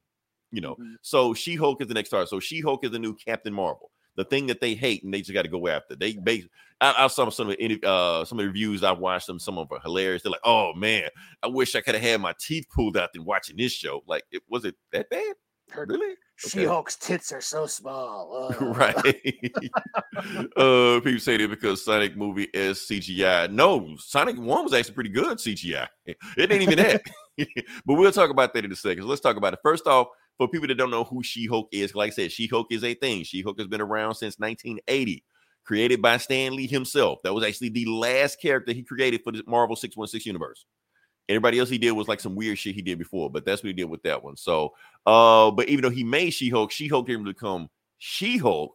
You 0.52 0.60
know, 0.60 0.76
Mhm. 0.76 0.96
so 1.00 1.32
She-Hulk 1.34 1.80
is 1.80 1.88
the 1.88 1.94
next 1.94 2.10
target. 2.10 2.28
So 2.28 2.38
She-Hulk 2.40 2.84
is 2.84 2.90
the 2.90 2.98
new 2.98 3.14
Captain 3.14 3.52
Marvel. 3.54 3.90
The 4.16 4.24
thing 4.24 4.46
that 4.46 4.60
they 4.60 4.74
hate 4.74 5.02
and 5.02 5.12
they 5.12 5.20
just 5.20 5.32
got 5.32 5.42
to 5.42 5.48
go 5.48 5.66
after. 5.68 5.96
They 5.96 6.12
base. 6.14 6.46
I, 6.80 6.94
I 6.98 7.06
saw 7.08 7.28
some 7.30 7.50
of 7.50 7.56
the 7.56 7.80
uh 7.84 8.24
some 8.24 8.38
of 8.38 8.44
the 8.44 8.48
reviews. 8.48 8.84
I 8.84 8.92
watched 8.92 9.26
them. 9.26 9.38
Some 9.38 9.58
of 9.58 9.68
them 9.68 9.78
are 9.78 9.82
hilarious. 9.82 10.22
They're 10.22 10.32
like, 10.32 10.40
"Oh 10.44 10.72
man, 10.74 11.08
I 11.42 11.46
wish 11.48 11.74
I 11.74 11.80
could 11.80 11.94
have 11.94 12.02
had 12.04 12.20
my 12.20 12.34
teeth 12.38 12.66
pulled 12.72 12.96
out 12.96 13.12
than 13.12 13.24
watching 13.24 13.56
this 13.56 13.72
show." 13.72 14.02
Like, 14.06 14.24
it 14.30 14.42
was 14.48 14.64
it 14.64 14.76
that 14.92 15.08
bad? 15.10 15.34
Her- 15.70 15.86
Really? 15.88 16.14
She-Hulk's 16.36 16.96
tits 16.96 17.30
are 17.32 17.40
so 17.40 17.66
small. 17.66 18.50
uh. 18.60 18.64
right. 18.66 18.96
uh, 20.56 21.00
people 21.00 21.20
say 21.20 21.36
that 21.36 21.48
because 21.48 21.84
Sonic 21.84 22.16
movie 22.16 22.48
is 22.52 22.78
CGI. 22.78 23.50
No, 23.52 23.94
Sonic 23.98 24.36
One 24.36 24.64
was 24.64 24.74
actually 24.74 24.94
pretty 24.94 25.10
good 25.10 25.38
CGI. 25.38 25.86
It 26.06 26.50
ain't 26.52 26.62
even 26.62 26.78
that. 26.78 27.02
but 27.86 27.94
we'll 27.94 28.12
talk 28.12 28.30
about 28.30 28.52
that 28.54 28.64
in 28.64 28.72
a 28.72 28.76
second. 28.76 29.06
Let's 29.06 29.20
talk 29.20 29.36
about 29.36 29.52
it. 29.54 29.60
First 29.62 29.86
off, 29.86 30.08
for 30.38 30.48
people 30.48 30.68
that 30.68 30.74
don't 30.74 30.90
know 30.90 31.04
who 31.04 31.22
She-Hulk 31.22 31.68
is, 31.72 31.94
like 31.94 32.12
I 32.12 32.14
said, 32.14 32.32
She-Hulk 32.32 32.68
is 32.70 32.84
a 32.84 32.94
thing. 32.94 33.24
She-Hulk 33.24 33.58
has 33.58 33.68
been 33.68 33.80
around 33.80 34.14
since 34.14 34.38
1980. 34.38 35.24
Created 35.64 36.02
by 36.02 36.18
Stan 36.18 36.54
Lee 36.54 36.66
himself. 36.66 37.20
That 37.24 37.32
was 37.32 37.42
actually 37.42 37.70
the 37.70 37.86
last 37.86 38.38
character 38.38 38.74
he 38.74 38.82
created 38.82 39.22
for 39.24 39.32
the 39.32 39.42
Marvel 39.46 39.76
616 39.76 40.28
universe. 40.30 40.66
Everybody 41.26 41.58
else 41.58 41.70
he 41.70 41.78
did 41.78 41.92
was 41.92 42.06
like 42.06 42.20
some 42.20 42.34
weird 42.34 42.58
shit 42.58 42.74
he 42.74 42.82
did 42.82 42.98
before, 42.98 43.30
but 43.30 43.46
that's 43.46 43.62
what 43.62 43.68
he 43.68 43.72
did 43.72 43.88
with 43.88 44.02
that 44.02 44.22
one. 44.22 44.36
So, 44.36 44.74
uh, 45.06 45.50
but 45.52 45.70
even 45.70 45.82
though 45.82 45.88
he 45.90 46.04
made 46.04 46.30
She-Hulk, 46.30 46.70
She-Hulk 46.70 47.06
didn't 47.06 47.24
become 47.24 47.70
She-Hulk 47.96 48.74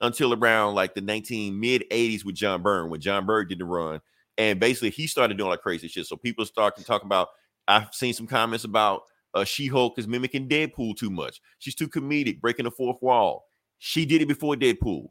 until 0.00 0.32
around 0.32 0.76
like 0.76 0.94
the 0.94 1.00
19 1.00 1.58
mid 1.58 1.82
80s 1.90 2.24
with 2.24 2.36
John 2.36 2.62
Byrne 2.62 2.88
when 2.88 3.00
John 3.00 3.26
Byrne 3.26 3.48
did 3.48 3.58
the 3.58 3.64
run 3.64 4.00
and 4.38 4.60
basically 4.60 4.90
he 4.90 5.06
started 5.06 5.36
doing 5.36 5.50
like 5.50 5.60
crazy 5.60 5.88
shit. 5.88 6.06
So 6.06 6.16
people 6.16 6.46
started 6.46 6.86
talking 6.86 7.06
about. 7.06 7.28
I've 7.66 7.92
seen 7.92 8.14
some 8.14 8.26
comments 8.26 8.64
about 8.64 9.02
uh, 9.34 9.44
She-Hulk 9.44 9.98
is 9.98 10.08
mimicking 10.08 10.48
Deadpool 10.48 10.96
too 10.96 11.10
much. 11.10 11.40
She's 11.58 11.74
too 11.74 11.88
comedic, 11.88 12.40
breaking 12.40 12.64
the 12.64 12.70
fourth 12.70 13.00
wall. 13.02 13.44
She 13.78 14.04
did 14.06 14.22
it 14.22 14.26
before 14.28 14.54
Deadpool. 14.56 15.08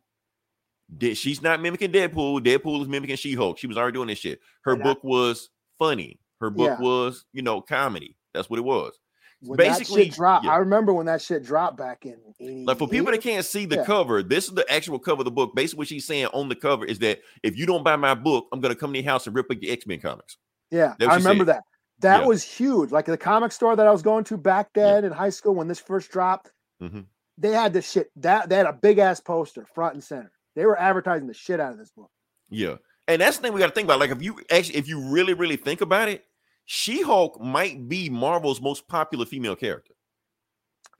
Did 0.97 1.17
she's 1.17 1.41
not 1.41 1.61
mimicking 1.61 1.91
Deadpool. 1.91 2.41
Deadpool 2.45 2.81
is 2.81 2.87
mimicking 2.87 3.17
She-Hulk. 3.17 3.57
She 3.57 3.67
was 3.67 3.77
already 3.77 3.93
doing 3.95 4.07
this 4.07 4.19
shit. 4.19 4.39
Her 4.61 4.73
And 4.73 4.81
I- 4.81 4.85
book 4.85 5.03
was 5.03 5.49
funny. 5.77 6.19
Her 6.39 6.49
book 6.49 6.77
Yeah. 6.79 6.79
was, 6.79 7.25
you 7.33 7.41
know, 7.41 7.61
comedy. 7.61 8.15
That's 8.33 8.49
what 8.49 8.59
it 8.59 8.63
was. 8.65 8.97
When 9.41 9.57
Basically, 9.57 10.01
that 10.01 10.05
shit 10.05 10.13
dropped, 10.15 10.45
yeah. 10.45 10.51
I 10.51 10.57
remember 10.57 10.93
when 10.93 11.05
that 11.07 11.21
shit 11.21 11.43
dropped 11.43 11.77
back 11.77 12.05
in 12.05 12.15
88. 12.39 12.65
Like 12.65 12.77
for 12.79 12.87
people 12.87 13.11
that 13.11 13.21
can't 13.21 13.45
see 13.45 13.65
the 13.65 13.77
Yeah. 13.77 13.85
cover, 13.85 14.23
this 14.23 14.45
is 14.47 14.53
the 14.55 14.65
actual 14.71 14.97
cover 14.97 15.21
of 15.21 15.25
the 15.25 15.31
book. 15.31 15.53
Basically, 15.55 15.77
what 15.79 15.87
she's 15.87 16.07
saying 16.07 16.27
on 16.27 16.49
the 16.49 16.55
cover 16.55 16.85
is 16.85 16.97
that 16.99 17.21
if 17.43 17.55
you 17.57 17.65
don't 17.67 17.83
buy 17.83 17.95
my 17.97 18.15
book, 18.15 18.47
I'm 18.51 18.61
gonna 18.61 18.73
come 18.75 18.93
to 18.93 18.99
your 18.99 19.09
house 19.11 19.27
and 19.27 19.35
rip 19.35 19.51
up 19.51 19.57
your 19.61 19.71
X-Men 19.73 19.99
comics. 19.99 20.37
Yeah, 20.71 20.95
I 21.01 21.15
remember 21.17 21.45
said. 21.45 21.55
that. 21.57 21.63
That 21.99 22.21
Yeah. 22.21 22.27
was 22.27 22.43
huge. 22.43 22.91
Like 22.91 23.05
the 23.05 23.17
comic 23.17 23.51
store 23.51 23.75
that 23.75 23.87
I 23.87 23.91
was 23.91 24.01
going 24.01 24.23
to 24.25 24.37
back 24.37 24.69
Yeah. 24.75 24.93
then 24.93 25.05
in 25.05 25.11
high 25.11 25.29
school 25.31 25.55
when 25.55 25.67
this 25.67 25.79
first 25.79 26.11
dropped, 26.11 26.51
Mhm. 26.81 27.05
they 27.37 27.51
had 27.51 27.73
this 27.73 27.89
shit. 27.89 28.11
That 28.15 28.49
they 28.49 28.55
had 28.55 28.65
a 28.67 28.73
big 28.73 28.99
ass 28.99 29.19
poster 29.19 29.65
front 29.65 29.95
and 29.95 30.03
center. 30.03 30.31
They 30.55 30.65
were 30.65 30.79
advertising 30.79 31.27
the 31.27 31.33
shit 31.33 31.59
out 31.59 31.71
of 31.73 31.77
this 31.77 31.91
book. 31.91 32.11
Yeah. 32.49 32.77
And 33.07 33.21
that's 33.21 33.37
the 33.37 33.43
thing 33.43 33.53
we 33.53 33.59
got 33.59 33.67
to 33.67 33.73
think 33.73 33.85
about. 33.85 33.99
Like, 33.99 34.11
if 34.11 34.21
you 34.21 34.39
actually, 34.51 34.75
if 34.77 34.87
you 34.87 35.09
really, 35.09 35.33
really 35.33 35.55
think 35.55 35.81
about 35.81 36.09
it, 36.09 36.25
She 36.69 37.01
Hulk 37.01 37.39
might 37.39 37.87
be 37.87 38.09
Marvel's 38.09 38.59
most 38.59 38.89
popular 38.89 39.25
female 39.25 39.55
character. 39.55 39.93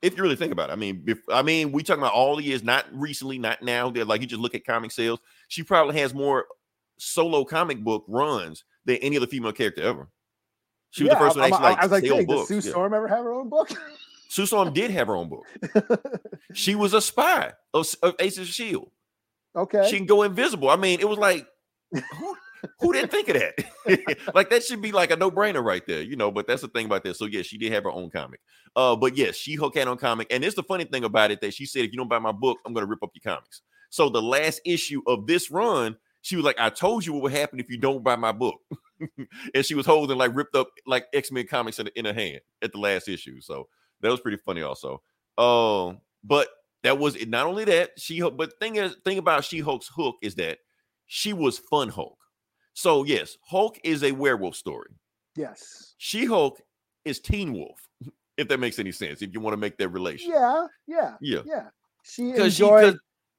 If 0.01 0.15
you 0.15 0.23
really 0.23 0.37
think 0.37 0.53
about 0.53 0.69
it, 0.69 0.73
I 0.73 0.75
mean, 0.77 1.03
if, 1.07 1.19
I 1.29 1.41
mean, 1.41 1.71
we 1.73 1.83
talking 1.83 2.01
about 2.01 2.13
all 2.13 2.37
the 2.37 2.43
years, 2.43 2.63
not 2.63 2.85
recently, 2.93 3.37
not 3.37 3.61
now. 3.61 3.89
That 3.89 4.07
like 4.07 4.21
you 4.21 4.27
just 4.27 4.41
look 4.41 4.55
at 4.55 4.65
comic 4.65 4.91
sales, 4.91 5.19
she 5.49 5.63
probably 5.63 5.97
has 5.99 6.13
more 6.13 6.45
solo 6.97 7.43
comic 7.43 7.83
book 7.83 8.05
runs 8.07 8.63
than 8.85 8.95
any 8.97 9.17
other 9.17 9.27
female 9.27 9.51
character 9.51 9.81
ever. 9.83 10.07
She 10.91 11.03
was 11.03 11.13
the 11.13 11.17
first 11.19 11.35
one 11.35 11.43
I'm- 11.45 11.53
actually 11.53 11.69
like 11.69 11.79
I 11.79 11.83
was 11.83 11.91
like, 11.91 12.03
hey, 12.03 12.25
does 12.25 12.47
Sue 12.47 12.55
Yeah. 12.55 12.61
Storm 12.61 12.93
ever 12.93 13.07
have 13.07 13.23
her 13.23 13.33
own 13.33 13.49
book? 13.49 13.69
Sue 14.29 14.45
Storm 14.45 14.73
did 14.73 14.91
have 14.91 15.07
her 15.07 15.15
own 15.15 15.29
book. 15.29 15.45
She 16.53 16.75
was 16.75 16.93
a 16.93 17.01
spy 17.01 17.53
of, 17.73 17.87
of 18.01 18.15
Aces 18.19 18.47
of 18.49 18.53
Shield. 18.53 18.89
okay. 19.55 19.87
She 19.89 19.97
can 19.97 20.05
go 20.05 20.23
invisible. 20.23 20.69
I 20.69 20.75
mean, 20.75 20.99
it 20.99 21.07
was 21.07 21.17
like, 21.19 21.45
who, 21.91 22.35
who 22.79 22.93
didn't 22.93 23.11
think 23.11 23.29
of 23.29 23.35
that? 23.35 24.25
like 24.33 24.49
that 24.49 24.63
should 24.63 24.81
be 24.81 24.91
like 24.91 25.11
a 25.11 25.15
no-brainer 25.15 25.63
right 25.63 25.85
there, 25.85 26.01
you 26.01 26.15
know. 26.15 26.31
But 26.31 26.47
that's 26.47 26.61
the 26.61 26.67
thing 26.69 26.85
about 26.87 27.03
this. 27.03 27.19
So 27.19 27.25
yeah, 27.25 27.41
she 27.41 27.57
did 27.57 27.71
have 27.73 27.83
her 27.83 27.91
own 27.91 28.09
comic. 28.09 28.39
Uh, 28.75 28.95
but 28.95 29.15
yes, 29.15 29.35
she 29.35 29.55
Hulk 29.55 29.75
had 29.75 29.87
on 29.87 29.97
comic, 29.97 30.27
and 30.31 30.43
it's 30.43 30.55
the 30.55 30.63
funny 30.63 30.85
thing 30.85 31.03
about 31.03 31.31
it 31.31 31.41
that 31.41 31.53
she 31.53 31.65
said, 31.65 31.83
if 31.85 31.91
you 31.91 31.97
don't 31.97 32.09
buy 32.09 32.19
my 32.19 32.31
book, 32.31 32.57
I'm 32.65 32.73
gonna 32.73 32.85
rip 32.85 33.03
up 33.03 33.11
your 33.13 33.33
comics. 33.33 33.61
So 33.89 34.09
the 34.09 34.21
last 34.21 34.61
issue 34.65 35.01
of 35.07 35.27
this 35.27 35.49
run, 35.51 35.95
she 36.21 36.35
was 36.35 36.43
like, 36.45 36.59
I 36.59 36.69
told 36.69 37.05
you 37.05 37.13
what 37.13 37.23
would 37.23 37.31
happen 37.33 37.59
if 37.59 37.69
you 37.69 37.77
don't 37.77 38.03
buy 38.03 38.15
my 38.15 38.31
book. 38.31 38.59
and 39.53 39.65
she 39.65 39.75
was 39.75 39.85
holding 39.85 40.17
like 40.17 40.35
ripped 40.35 40.55
up 40.55 40.69
like 40.85 41.05
X-Men 41.13 41.47
comics 41.47 41.79
in, 41.79 41.87
in 41.95 42.05
her 42.05 42.13
hand 42.13 42.39
at 42.61 42.71
the 42.71 42.79
last 42.79 43.07
issue. 43.07 43.39
So 43.41 43.67
that 44.01 44.09
was 44.09 44.19
pretty 44.19 44.37
funny 44.45 44.61
also. 44.61 45.01
Um, 45.37 45.99
but 46.23 46.47
that 46.83 46.97
was 46.97 47.17
not 47.27 47.45
only 47.45 47.65
that 47.65 47.91
she 47.97 48.19
Hulk, 48.19 48.37
but 48.37 48.53
thing 48.59 48.75
is 48.75 48.95
thing 49.03 49.17
about 49.17 49.43
She 49.43 49.59
Hulk's 49.59 49.87
hook 49.93 50.15
is 50.21 50.35
that 50.35 50.59
she 51.07 51.33
was 51.33 51.57
fun 51.57 51.89
Hulk. 51.89 52.17
So 52.73 53.03
yes, 53.03 53.37
Hulk 53.49 53.79
is 53.83 54.03
a 54.03 54.11
werewolf 54.11 54.55
story. 54.55 54.91
yes. 55.35 55.95
She 55.97 56.25
Hulk 56.25 56.61
is 57.05 57.19
Teen 57.19 57.53
Wolf, 57.53 57.79
if 58.37 58.47
that 58.49 58.59
makes 58.59 58.79
any 58.79 58.91
sense. 58.91 59.21
If 59.21 59.33
you 59.33 59.39
want 59.39 59.53
to 59.53 59.57
make 59.57 59.77
that 59.77 59.89
relation, 59.89 60.31
Yeah. 60.31 60.67
Yeah. 60.87 61.15
yeah, 61.21 61.41
Yeah. 61.45 61.63
She 62.03 62.31
because 62.31 62.55
she, 62.55 62.63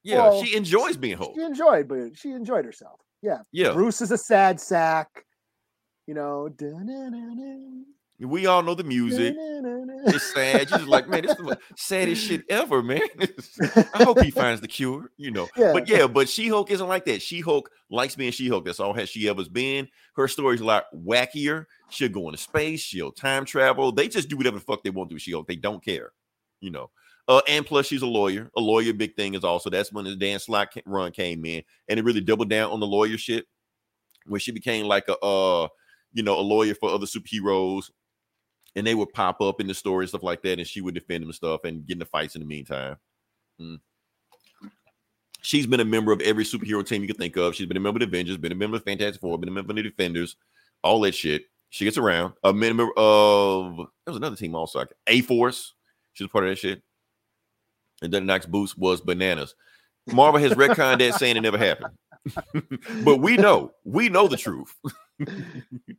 yeah, 0.04 0.16
well, 0.18 0.42
she 0.44 0.56
enjoys 0.56 0.96
being 0.96 1.16
Hulk. 1.16 1.32
She 1.36 1.42
enjoyed, 1.42 1.88
but 1.88 2.16
she 2.16 2.30
enjoyed 2.30 2.64
herself. 2.64 3.00
Yeah. 3.22 3.38
Yeah, 3.52 3.72
Bruce 3.72 4.00
is 4.00 4.10
a 4.10 4.18
sad 4.18 4.60
sack. 4.60 5.24
You 6.08 6.14
know. 6.14 6.48
"Da-na-na-na, 6.48 7.84
we 8.20 8.46
all 8.46 8.62
know 8.62 8.74
the 8.74 8.82
music. 8.82 9.34
da-na-na-na." 9.34 10.04
It's 10.06 10.32
sad. 10.32 10.70
You're 10.70 10.78
just 10.78 10.88
like, 10.88 11.06
man, 11.06 11.22
this 11.22 11.32
is 11.38 11.44
the 11.44 11.58
saddest 11.76 12.24
shit 12.24 12.44
ever, 12.48 12.82
man. 12.82 13.02
I 13.94 14.04
hope 14.04 14.22
he 14.22 14.30
finds 14.30 14.62
the 14.62 14.68
cure, 14.68 15.10
you 15.18 15.30
know. 15.30 15.46
Yeah. 15.56 15.74
But 15.74 15.86
yeah, 15.86 16.06
but 16.06 16.26
She 16.30 16.48
Hulk 16.48 16.70
isn't 16.70 16.88
like 16.88 17.04
that. 17.04 17.20
She 17.20 17.40
Hulk 17.40 17.70
likes 17.90 18.16
being 18.16 18.32
She 18.32 18.48
Hulk. 18.48 18.64
That's 18.64 18.80
all 18.80 18.94
has 18.94 19.10
she 19.10 19.28
ever 19.28 19.44
been. 19.50 19.86
Her 20.16 20.28
story's 20.28 20.62
a 20.62 20.64
lot 20.64 20.84
wackier. 20.94 21.66
She'll 21.90 22.08
go 22.08 22.26
into 22.28 22.38
space. 22.38 22.80
She'll 22.80 23.12
time 23.12 23.44
travel. 23.44 23.92
They 23.92 24.08
just 24.08 24.30
do 24.30 24.38
whatever 24.38 24.58
the 24.58 24.64
fuck 24.64 24.82
they 24.82 24.90
want 24.90 25.10
to. 25.10 25.18
She 25.18 25.32
Hulk. 25.32 25.46
They 25.46 25.56
don't 25.56 25.84
care, 25.84 26.12
you 26.62 26.70
know. 26.70 26.90
Uh, 27.28 27.42
and 27.46 27.66
plus, 27.66 27.84
she's 27.86 28.00
a 28.00 28.06
lawyer. 28.06 28.50
A 28.56 28.60
lawyer, 28.60 28.94
big 28.94 29.14
thing 29.14 29.34
is 29.34 29.44
also 29.44 29.68
that's 29.68 29.92
when 29.92 30.06
the 30.06 30.16
Dan 30.16 30.38
Slott 30.38 30.72
ca- 30.72 30.80
run 30.86 31.12
came 31.12 31.44
in, 31.44 31.62
and 31.86 32.00
it 32.00 32.04
really 32.04 32.22
doubled 32.22 32.48
down 32.48 32.70
on 32.70 32.80
the 32.80 32.86
lawyer 32.86 33.18
shit, 33.18 33.44
where 34.24 34.40
she 34.40 34.52
became 34.52 34.86
like 34.86 35.06
a 35.08 35.18
uh, 35.18 35.68
you 36.12 36.22
know, 36.22 36.38
a 36.38 36.40
lawyer 36.40 36.74
for 36.74 36.90
other 36.90 37.06
superheroes 37.06 37.90
and 38.78 38.86
they 38.86 38.94
would 38.94 39.12
pop 39.12 39.40
up 39.40 39.60
in 39.60 39.66
the 39.66 39.74
story 39.74 40.04
and 40.04 40.08
stuff 40.08 40.22
like 40.22 40.42
that, 40.42 40.58
and 40.58 40.66
she 40.66 40.80
would 40.80 40.94
defend 40.94 41.22
them 41.22 41.28
and 41.28 41.34
stuff 41.34 41.64
and 41.64 41.86
get 41.86 41.94
in 41.94 41.98
the 41.98 42.04
fights 42.04 42.36
in 42.36 42.40
the 42.40 42.46
meantime. 42.46 42.96
Mm. 43.60 43.80
She's 45.40 45.66
been 45.66 45.80
a 45.80 45.84
member 45.84 46.12
of 46.12 46.20
every 46.20 46.44
superhero 46.44 46.86
team 46.86 47.02
you 47.02 47.08
can 47.08 47.16
think 47.16 47.36
of. 47.36 47.54
She's 47.54 47.66
been 47.66 47.76
a 47.76 47.80
member 47.80 47.98
of 47.98 48.08
the 48.08 48.16
Avengers, 48.16 48.36
been 48.36 48.52
a 48.52 48.56
member 48.56 48.76
of 48.76 48.84
Fantastic 48.84 49.20
Four, 49.20 49.38
been 49.38 49.48
a 49.48 49.52
member 49.52 49.72
of 49.72 49.76
the 49.76 49.82
Defenders, 49.82 50.36
all 50.82 51.00
that 51.00 51.14
shit. 51.14 51.46
She 51.70 51.84
gets 51.84 51.98
around. 51.98 52.34
A 52.44 52.52
member 52.52 52.88
of 52.96 53.76
there 53.76 53.86
was 54.06 54.16
another 54.16 54.36
team 54.36 54.54
also, 54.54 54.84
A 55.06 55.20
Force. 55.22 55.74
She 56.12 56.24
was 56.24 56.30
part 56.30 56.44
of 56.44 56.50
that 56.50 56.58
shit. 56.58 56.82
And 58.02 58.12
then 58.12 58.26
the 58.26 58.32
next 58.32 58.46
boost 58.46 58.78
was 58.78 59.00
bananas. 59.00 59.54
Marvel 60.06 60.40
has 60.40 60.52
retconned 60.52 61.00
that 61.00 61.14
saying 61.14 61.36
it 61.36 61.40
never 61.40 61.58
happened. 61.58 61.94
but 63.04 63.18
we 63.18 63.36
know, 63.36 63.72
we 63.84 64.08
know 64.08 64.28
the 64.28 64.36
truth. 64.36 64.72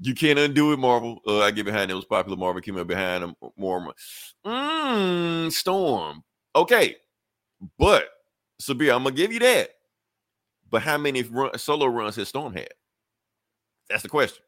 you 0.00 0.14
can't 0.14 0.38
undo 0.38 0.72
it, 0.72 0.78
Marvel. 0.78 1.20
Uh, 1.26 1.40
I 1.40 1.50
get 1.50 1.64
behind 1.66 1.90
it. 1.90 1.94
It 1.94 1.96
was 1.96 2.04
popular. 2.04 2.36
Marvel 2.36 2.60
came 2.62 2.76
up 2.76 2.86
behind 2.86 3.22
them 3.22 3.34
more. 3.56 3.92
Mm, 4.46 5.52
Storm. 5.52 6.22
Okay, 6.54 6.96
but 7.78 8.08
Sabir, 8.60 8.94
I'm 8.94 9.02
gonna 9.04 9.14
give 9.14 9.32
you 9.32 9.40
that. 9.40 9.70
But 10.70 10.82
how 10.82 10.98
many 10.98 11.22
run, 11.22 11.56
solo 11.58 11.86
runs 11.86 12.16
has 12.16 12.28
Storm 12.28 12.52
had? 12.54 12.68
That's 13.88 14.02
the 14.02 14.08
question. 14.08 14.42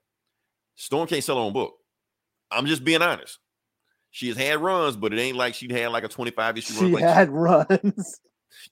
Storm 0.76 1.06
can't 1.06 1.22
sell 1.22 1.36
her 1.36 1.42
own 1.42 1.52
book. 1.52 1.74
I'm 2.50 2.66
just 2.66 2.84
being 2.84 3.02
honest. 3.02 3.38
She 4.10 4.28
has 4.28 4.36
had 4.36 4.58
runs, 4.60 4.96
but 4.96 5.12
it 5.12 5.20
ain't 5.20 5.36
like 5.36 5.54
she'd 5.54 5.70
had 5.70 5.88
like 5.90 6.04
a 6.04 6.08
25 6.08 6.56
issue 6.58 6.74
run. 6.74 6.86
She 6.88 6.92
Like 6.94 7.04
had 7.04 7.28
runs. 7.30 8.20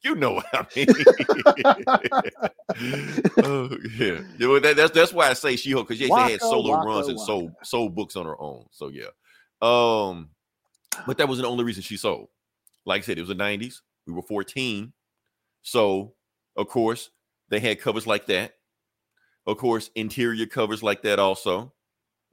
You 0.02 0.14
know 0.14 0.34
what 0.34 0.46
I 0.52 0.66
mean. 0.74 0.86
oh, 3.42 3.68
yeah. 3.96 4.20
Yeah, 4.38 4.48
well, 4.48 4.60
that, 4.60 4.76
that's 4.76 4.92
that's 4.92 5.12
why 5.12 5.28
I 5.28 5.32
say 5.34 5.56
she 5.56 5.74
because 5.74 5.98
she 5.98 6.08
had 6.08 6.40
solo 6.40 6.82
runs 6.82 7.08
and 7.08 7.20
sold 7.20 7.52
sold 7.62 7.94
books 7.94 8.16
on 8.16 8.26
her 8.26 8.40
own. 8.40 8.66
So 8.70 8.88
yeah. 8.88 9.06
Um, 9.62 10.30
but 11.06 11.18
that 11.18 11.28
wasn't 11.28 11.46
the 11.46 11.50
only 11.50 11.64
reason 11.64 11.82
she 11.82 11.96
sold. 11.96 12.28
Like 12.84 13.02
I 13.02 13.04
said, 13.04 13.18
it 13.18 13.22
was 13.22 13.28
the 13.28 13.34
90s. 13.34 13.80
We 14.06 14.12
were 14.12 14.22
14. 14.22 14.92
So 15.62 16.14
of 16.56 16.68
course 16.68 17.10
they 17.48 17.60
had 17.60 17.80
covers 17.80 18.06
like 18.06 18.26
that. 18.26 18.52
Of 19.46 19.58
course, 19.58 19.90
interior 19.94 20.46
covers 20.46 20.82
like 20.82 21.02
that 21.02 21.18
also. 21.18 21.72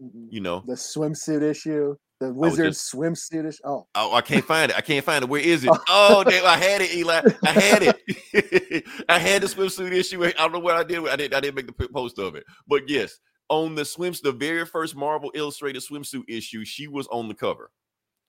Mhm. 0.01 0.27
You 0.29 0.41
know, 0.41 0.63
The 0.65 0.73
swimsuit 0.73 1.43
issue. 1.43 1.95
The 2.19 2.33
wizard 2.33 2.67
just- 2.67 2.93
swimsuit 2.93 3.47
issue. 3.47 3.59
Oh, 3.65 3.87
Oh, 3.95 4.13
I 4.13 4.21
can't 4.21 4.45
find 4.45 4.71
it. 4.71 4.77
I 4.77 4.81
can't 4.81 5.03
find 5.03 5.23
it. 5.23 5.29
Where 5.29 5.41
is 5.41 5.63
it? 5.65 5.69
Oh. 5.71 5.83
oh, 5.89 6.23
damn! 6.23 6.45
I 6.45 6.57
had 6.57 6.81
it, 6.81 6.93
Eli. 6.95 7.21
I 7.43 7.49
had 7.51 7.83
it. 7.83 8.85
I 9.09 9.19
had 9.19 9.41
the 9.41 9.47
swimsuit 9.47 9.91
issue. 9.91 10.23
I 10.23 10.31
don't 10.31 10.53
know 10.53 10.59
what 10.59 10.75
I 10.75 10.83
did. 10.83 11.07
I 11.07 11.15
didn't. 11.15 11.33
I 11.35 11.39
didn't 11.39 11.55
make 11.55 11.67
the 11.67 11.87
post 11.89 12.19
of 12.19 12.35
it. 12.35 12.43
But 12.67 12.87
yes, 12.87 13.19
on 13.49 13.75
the 13.75 13.83
swims, 13.85 14.21
the 14.21 14.31
very 14.31 14.65
first 14.65 14.95
Marvel 14.95 15.31
Illustrated 15.35 15.81
swimsuit 15.81 16.23
issue, 16.29 16.63
she 16.65 16.87
was 16.87 17.07
on 17.07 17.27
the 17.27 17.33
cover. 17.35 17.71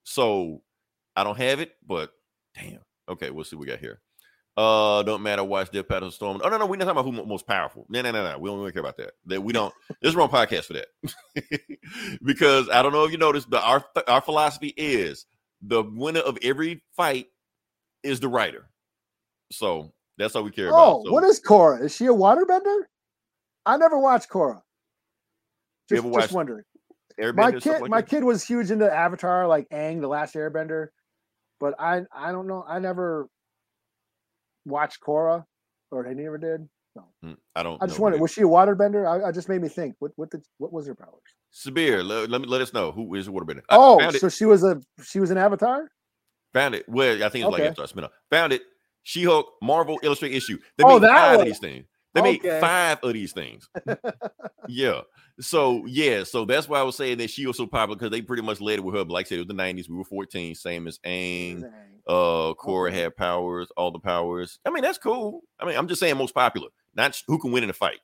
So 0.03 0.63
I 1.17 1.23
don't 1.25 1.39
have 1.39 1.61
it, 1.61 1.73
but 1.87 2.11
damn. 2.55 2.81
Okay, 3.09 3.31
we'll 3.31 3.45
see 3.45 3.57
what 3.57 3.61
we 3.61 3.67
got 3.67 3.79
here. 3.81 4.01
Uh, 4.57 5.03
don't 5.03 5.23
matter. 5.23 5.43
Watch 5.43 5.71
Death 5.73 5.89
Pattern 5.89 6.13
Storm. 6.13 6.41
Oh 6.45 6.49
no, 6.49 6.59
no, 6.59 6.67
we're 6.67 6.77
not 6.77 6.85
talking 6.85 7.01
about 7.01 7.23
who 7.23 7.27
most 7.27 7.47
powerful. 7.47 7.87
No, 7.89 8.03
no, 8.03 8.13
no, 8.13 8.31
no. 8.31 8.39
We 8.39 8.49
don't 8.49 8.61
really 8.61 8.73
care 8.73 8.81
about 8.81 8.97
that. 8.99 9.13
That 9.27 9.43
we 9.43 9.53
don't. 9.53 9.75
this 10.01 10.11
is 10.11 10.15
wrong 10.15 10.29
podcast 10.29 10.67
for 10.67 10.75
that. 10.75 10.87
because 12.23 12.69
I 12.69 12.83
don't 12.83 12.93
know 12.93 13.05
if 13.05 13.11
you 13.11 13.19
noticed, 13.19 13.51
but 13.51 13.65
our 13.65 13.85
our 14.07 14.21
philosophy 14.21 14.73
is 14.77 15.27
the 15.61 15.83
winner 15.83 16.21
of 16.21 16.39
every 16.43 16.83
fight 16.97 17.27
is 18.05 18.21
the 18.21 18.29
writer. 18.29 18.69
So 19.51 19.93
that's 20.19 20.37
all 20.37 20.45
we 20.45 20.53
care 20.53 20.69
oh, 20.69 20.73
about. 20.73 21.07
So, 21.07 21.13
what 21.13 21.25
is 21.25 21.41
Korra? 21.41 21.83
Is 21.83 21.95
she 21.95 22.07
a 22.07 22.13
waterbender? 22.13 22.83
I 23.67 23.77
never 23.77 23.99
watched 23.99 24.29
Korra. 24.29 24.61
Just, 25.89 26.03
just 26.03 26.05
watched 26.05 26.33
wondering. 26.33 26.65
Airbender 27.21 27.37
My 27.37 27.53
kid, 27.53 27.81
like 27.81 27.91
my 27.91 28.01
that? 28.01 28.09
kid 28.09 28.25
was 28.25 28.45
huge 28.45 28.71
into 28.71 28.93
Avatar, 28.93 29.47
like 29.47 29.69
Aang, 29.71 30.01
the 30.01 30.09
Last 30.09 30.35
Airbender, 30.35 30.89
but 31.61 31.75
I, 31.79 32.03
I 32.13 32.33
don't 32.33 32.47
know. 32.47 32.65
I 32.67 32.79
never 32.79 33.29
watched 34.65 35.01
Korra, 35.07 35.45
or 35.91 36.05
they 36.05 36.15
never 36.15 36.39
did. 36.39 36.69
No, 36.97 37.05
mm, 37.25 37.37
I 37.57 37.63
don't. 37.63 37.83
I 37.83 37.87
just 37.87 37.99
wondered, 37.99 38.21
was 38.21 38.31
she 38.33 38.43
a 38.43 38.45
waterbender? 38.45 39.07
I, 39.07 39.29
I 39.29 39.33
just 39.33 39.49
made 39.49 39.61
me 39.61 39.69
think. 39.69 39.97
What, 39.99 40.13
what, 40.17 40.31
did, 40.31 40.43
what 40.59 40.73
was 40.73 40.87
her 40.87 40.95
powers? 40.95 41.21
Sabir, 41.53 42.05
let, 42.07 42.31
let 42.31 42.41
me 42.41 42.47
let 42.47 42.61
us 42.61 42.73
know 42.73 42.93
who 42.93 43.15
is 43.15 43.29
Waterbender. 43.29 43.63
I 43.69 43.77
Oh, 43.77 43.99
found 43.99 44.15
it. 44.17 44.21
so 44.21 44.29
she 44.29 44.45
was 44.45 44.63
a, 44.65 44.81
she 45.05 45.21
was 45.21 45.31
an 45.31 45.39
Avatar. 45.39 45.89
Found 46.53 46.75
it. 46.77 46.89
Well, 46.89 47.17
I 47.25 47.29
think 47.29 47.45
it's 47.45 47.53
Okay. 47.53 47.63
like 47.63 47.71
after 47.71 47.83
uh, 47.83 47.87
spin 47.87 48.05
off. 48.05 48.13
Found 48.31 48.53
it. 48.53 48.63
She 49.03 49.25
Hulk 49.25 49.47
Marvel 49.61 49.99
Illustrated 50.03 50.37
issue. 50.37 50.59
They 50.79 50.85
Oh, 50.85 50.99
made 50.99 51.09
five 51.09 51.41
of 51.41 51.45
these 51.47 51.59
things. 51.59 51.87
They 52.15 52.23
made 52.23 52.43
five 52.61 52.99
of 53.03 53.13
these 53.13 53.33
things. 53.33 53.69
yeah. 54.69 55.01
So 55.41 55.85
yeah, 55.87 56.23
so 56.23 56.45
that's 56.45 56.69
why 56.69 56.79
I 56.79 56.83
was 56.85 56.97
saying 56.97 57.19
that 57.19 57.31
she 57.31 57.47
was 57.47 57.57
so 57.57 57.67
popular 57.67 57.97
because 57.97 58.11
they 58.13 58.23
pretty 58.23 58.43
much 58.43 58.61
led 58.61 58.79
it 58.79 58.85
with 58.85 58.95
her. 58.95 59.05
But 59.05 59.13
like 59.15 59.27
I 59.27 59.29
said, 59.31 59.39
it 59.39 59.49
was 59.49 59.57
the 59.57 59.63
90s. 59.63 59.89
We 59.89 59.97
were 59.97 60.05
14, 60.05 60.55
same 60.55 60.87
as 60.87 60.99
Aang. 61.01 61.63
Dang. 61.63 61.71
Uh 62.07 62.55
Korra 62.55 62.93
had 62.93 63.17
powers, 63.17 63.69
all 63.77 63.91
the 63.91 63.99
powers. 63.99 64.59
I 64.67 64.71
mean, 64.71 64.83
that's 64.83 64.99
cool. 64.99 65.43
I 65.59 65.65
mean, 65.65 65.77
I'm 65.77 65.89
just 65.89 66.01
saying 66.01 66.17
most 66.17 66.35
popular, 66.35 66.69
not 66.95 67.21
who 67.27 67.39
can 67.39 67.53
win 67.53 67.65
in 67.65 67.71
a 67.71 67.75
fight. 67.75 68.01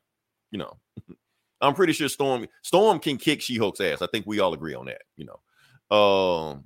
You 0.51 0.59
know. 0.59 0.79
I'm 1.63 1.75
pretty 1.75 1.93
sure 1.93 2.09
Storm 2.09 2.47
Storm 2.63 2.99
can 2.99 3.19
kick 3.19 3.43
She-Hulk's 3.43 3.81
ass. 3.81 4.01
I 4.01 4.07
think 4.07 4.27
we 4.27 4.41
all 4.41 4.55
agree 4.55 4.75
on 4.75 4.87
that, 4.87 5.03
you 5.17 5.27
know. 5.27 5.95
Um 5.97 6.65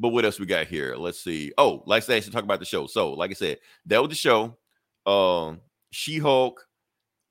but 0.00 0.08
what 0.08 0.24
else 0.24 0.40
we 0.40 0.46
got 0.46 0.66
here? 0.66 0.96
Let's 0.96 1.22
see. 1.22 1.52
Oh, 1.58 1.82
like 1.84 2.02
I 2.02 2.06
said, 2.06 2.16
I 2.16 2.20
should 2.20 2.32
talk 2.32 2.42
about 2.42 2.58
the 2.58 2.64
show. 2.64 2.86
So, 2.86 3.12
like 3.12 3.30
I 3.30 3.34
said, 3.34 3.58
that 3.84 4.00
was 4.00 4.08
the 4.08 4.14
show. 4.14 4.56
Um, 5.04 5.60
She-Hulk 5.90 6.66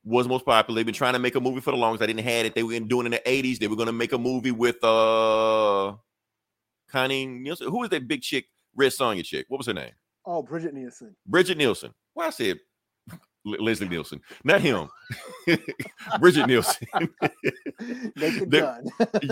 was 0.03 0.27
most 0.27 0.45
popular. 0.45 0.77
They've 0.77 0.85
been 0.85 0.93
trying 0.93 1.13
to 1.13 1.19
make 1.19 1.33
a 1.33 1.39
movie 1.39 1.61
for 1.61 1.71
the 1.71 1.77
longest. 1.77 2.03
I 2.03 2.05
didn't 2.05 2.23
had 2.23 2.45
it. 2.45 2.53
They 2.53 2.61
were 2.61 2.79
doing 2.79 3.07
it 3.07 3.13
in 3.13 3.21
the 3.23 3.53
80s. 3.53 3.57
They 3.57 3.67
were 3.67 3.75
gonna 3.75 3.91
make 3.91 4.13
a 4.13 4.19
movie 4.19 4.51
with 4.51 4.83
uh 4.83 5.95
Connie 6.89 7.25
Nielsen. 7.25 7.69
Who 7.69 7.79
was 7.79 7.89
that 7.89 8.07
big 8.07 8.21
chick, 8.21 8.45
Red 8.79 8.91
Sonja 8.93 9.23
chick? 9.23 9.45
What 9.49 9.57
was 9.57 9.67
her 9.67 9.73
name? 9.73 9.91
Oh, 10.25 10.41
Brigitte 10.41 10.73
Nielsen. 10.73 11.15
Brigitte 11.27 11.57
Nielsen. 11.57 11.93
Well, 12.15 12.27
I 12.27 12.31
said 12.31 12.59
Le- 13.45 13.57
Leslie 13.61 13.87
Nielsen, 13.87 14.21
not 14.43 14.61
him. 14.61 14.89
Brigitte 16.19 16.47
Nielsen. 16.47 16.87
Naked 18.15 18.51
They- 18.51 18.59
Gun. 18.59 18.85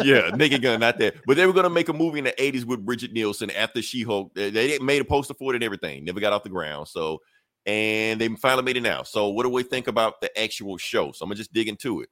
yeah, 0.03 0.29
Naked 0.35 0.61
Gun, 0.61 0.79
not 0.79 0.97
that. 0.99 1.15
But 1.25 1.37
they 1.37 1.45
were 1.45 1.53
gonna 1.53 1.69
make 1.69 1.89
a 1.89 1.93
movie 1.93 2.19
in 2.19 2.25
the 2.25 2.33
80s 2.33 2.65
with 2.65 2.85
Brigitte 2.85 3.13
Nielsen 3.13 3.49
after 3.51 3.81
She-Hulk. 3.81 4.33
They, 4.33 4.49
they 4.49 4.79
made 4.79 5.01
a 5.01 5.05
poster 5.05 5.33
for 5.33 5.51
it 5.53 5.55
and 5.55 5.63
everything. 5.63 6.03
Never 6.05 6.19
got 6.19 6.33
off 6.33 6.43
the 6.43 6.49
ground. 6.49 6.87
So, 6.87 7.19
and 7.65 8.19
they 8.19 8.27
finally 8.29 8.63
made 8.63 8.77
it 8.77 8.81
now. 8.81 9.03
So, 9.03 9.27
what 9.29 9.43
do 9.43 9.49
we 9.49 9.63
think 9.63 9.87
about 9.87 10.21
the 10.21 10.37
actual 10.39 10.77
show? 10.77 11.11
So 11.11 11.23
I'm 11.23 11.29
gonna 11.29 11.35
just 11.37 11.53
dig 11.53 11.67
into 11.67 12.01
it. 12.01 12.09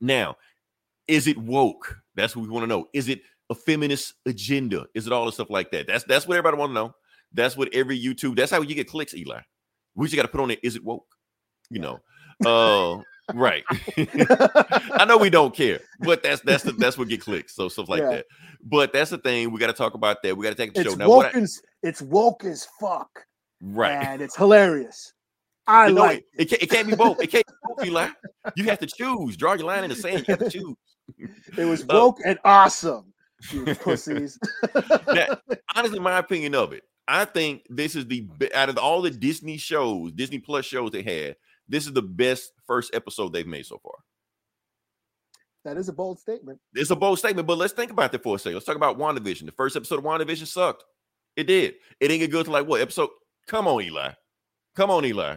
Now, 0.00 0.36
is 1.08 1.26
it 1.26 1.36
woke? 1.38 1.98
That's 2.14 2.36
what 2.36 2.42
we 2.42 2.48
want 2.48 2.62
to 2.62 2.68
know. 2.68 2.86
Is 2.92 3.08
it 3.08 3.22
a 3.50 3.54
feminist 3.54 4.14
agenda? 4.26 4.86
Is 4.94 5.06
it 5.06 5.12
all 5.12 5.26
the 5.26 5.32
stuff 5.32 5.50
like 5.50 5.70
that? 5.72 5.86
That's 5.86 6.04
that's 6.04 6.26
what 6.26 6.34
everybody 6.36 6.56
want 6.58 6.70
to 6.70 6.74
know. 6.74 6.94
That's 7.32 7.56
what 7.56 7.72
every 7.74 7.98
YouTube. 8.00 8.36
That's 8.36 8.50
how 8.50 8.62
you 8.62 8.74
get 8.74 8.88
clicks, 8.88 9.14
Eli. 9.14 9.40
We 9.94 10.06
just 10.06 10.16
got 10.16 10.22
to 10.22 10.28
put 10.28 10.40
on 10.40 10.50
it. 10.50 10.60
Is 10.62 10.76
it 10.76 10.84
woke? 10.84 11.06
You 11.70 11.80
know. 11.80 11.98
Uh, 12.46 13.02
right. 13.34 13.64
I 13.96 15.04
know 15.06 15.18
we 15.18 15.28
don't 15.30 15.54
care, 15.54 15.80
but 16.00 16.22
that's 16.22 16.40
that's 16.42 16.62
the, 16.62 16.72
that's 16.72 16.96
what 16.96 17.08
get 17.08 17.20
clicks. 17.20 17.54
So 17.54 17.68
stuff 17.68 17.88
like 17.88 18.00
Yeah. 18.02 18.10
that. 18.10 18.26
But 18.62 18.92
that's 18.92 19.10
the 19.10 19.18
thing. 19.18 19.50
We 19.50 19.58
got 19.60 19.66
to 19.68 19.72
talk 19.72 19.94
about 19.94 20.22
that. 20.22 20.36
We 20.36 20.44
got 20.44 20.50
to 20.50 20.54
take 20.56 20.72
the 20.74 20.80
it's 20.80 20.90
show 20.90 20.96
now. 20.96 21.08
woke 21.08 21.34
I, 21.34 21.38
as 21.40 21.60
it's 21.82 22.00
woke 22.02 22.44
as 22.44 22.66
fuck, 22.80 23.08
right. 23.60 23.92
and 23.92 24.22
it's 24.22 24.36
hilarious. 24.36 25.12
I 25.66 25.90
No, 25.90 26.00
like. 26.02 26.24
it, 26.38 26.42
it, 26.42 26.44
can't, 26.46 26.62
it 26.62 26.70
can't 26.70 26.88
be 26.88 26.96
both. 26.96 27.20
It 27.20 27.26
can't 27.26 27.46
be 27.46 27.52
both, 27.64 27.86
Eli. 27.86 28.08
You 28.56 28.64
have 28.64 28.78
to 28.78 28.86
choose. 28.86 29.36
Draw 29.36 29.54
your 29.54 29.66
line 29.66 29.84
in 29.84 29.90
the 29.90 29.96
sand. 29.96 30.24
You 30.26 30.32
have 30.34 30.38
to 30.38 30.50
choose. 30.50 30.74
It 31.58 31.64
was 31.66 31.82
Uh, 31.82 31.86
woke 31.90 32.18
and 32.24 32.38
awesome. 32.44 33.12
You 33.52 33.64
pussies. 33.74 34.38
That- 34.62 35.40
honestly, 35.76 35.98
my 36.00 36.18
opinion 36.18 36.54
of 36.54 36.72
it, 36.72 36.82
I 37.06 37.24
think 37.24 37.62
this 37.70 37.94
is 37.96 38.06
the 38.06 38.26
out 38.54 38.68
of 38.68 38.78
all 38.78 39.00
the 39.02 39.10
Disney 39.10 39.56
shows, 39.56 40.12
Disney 40.12 40.38
Plus 40.38 40.64
shows 40.66 40.90
they 40.90 41.02
had, 41.02 41.36
this 41.68 41.86
is 41.86 41.92
the 41.92 42.02
best 42.02 42.52
first 42.66 42.94
episode 42.94 43.32
they've 43.32 43.46
made 43.46 43.66
so 43.66 43.78
far. 43.82 43.94
that 45.64 45.76
is 45.76 45.88
a 45.88 45.92
bold 45.92 46.18
statement. 46.18 46.58
It's 46.74 46.90
a 46.90 46.96
bold 46.96 47.18
statement, 47.18 47.46
but 47.46 47.58
let's 47.58 47.72
think 47.72 47.90
about 47.90 48.12
that 48.12 48.22
for 48.22 48.36
a 48.36 48.38
second. 48.38 48.54
Let's 48.54 48.66
talk 48.66 48.76
about 48.76 48.98
WandaVision. 48.98 49.46
The 49.46 49.52
first 49.52 49.76
episode 49.76 49.98
of 49.98 50.04
WandaVision 50.04 50.46
sucked. 50.46 50.84
It 51.36 51.44
did. 51.44 51.74
It 52.00 52.08
didn't 52.08 52.20
get 52.20 52.30
good 52.30 52.46
to 52.46 52.50
like 52.50 52.66
what 52.66 52.80
episode? 52.80 53.10
Come 53.46 53.66
on, 53.68 53.82
Eli. 53.82 54.10
Come 54.76 54.90
on, 54.90 55.04
Eli. 55.04 55.36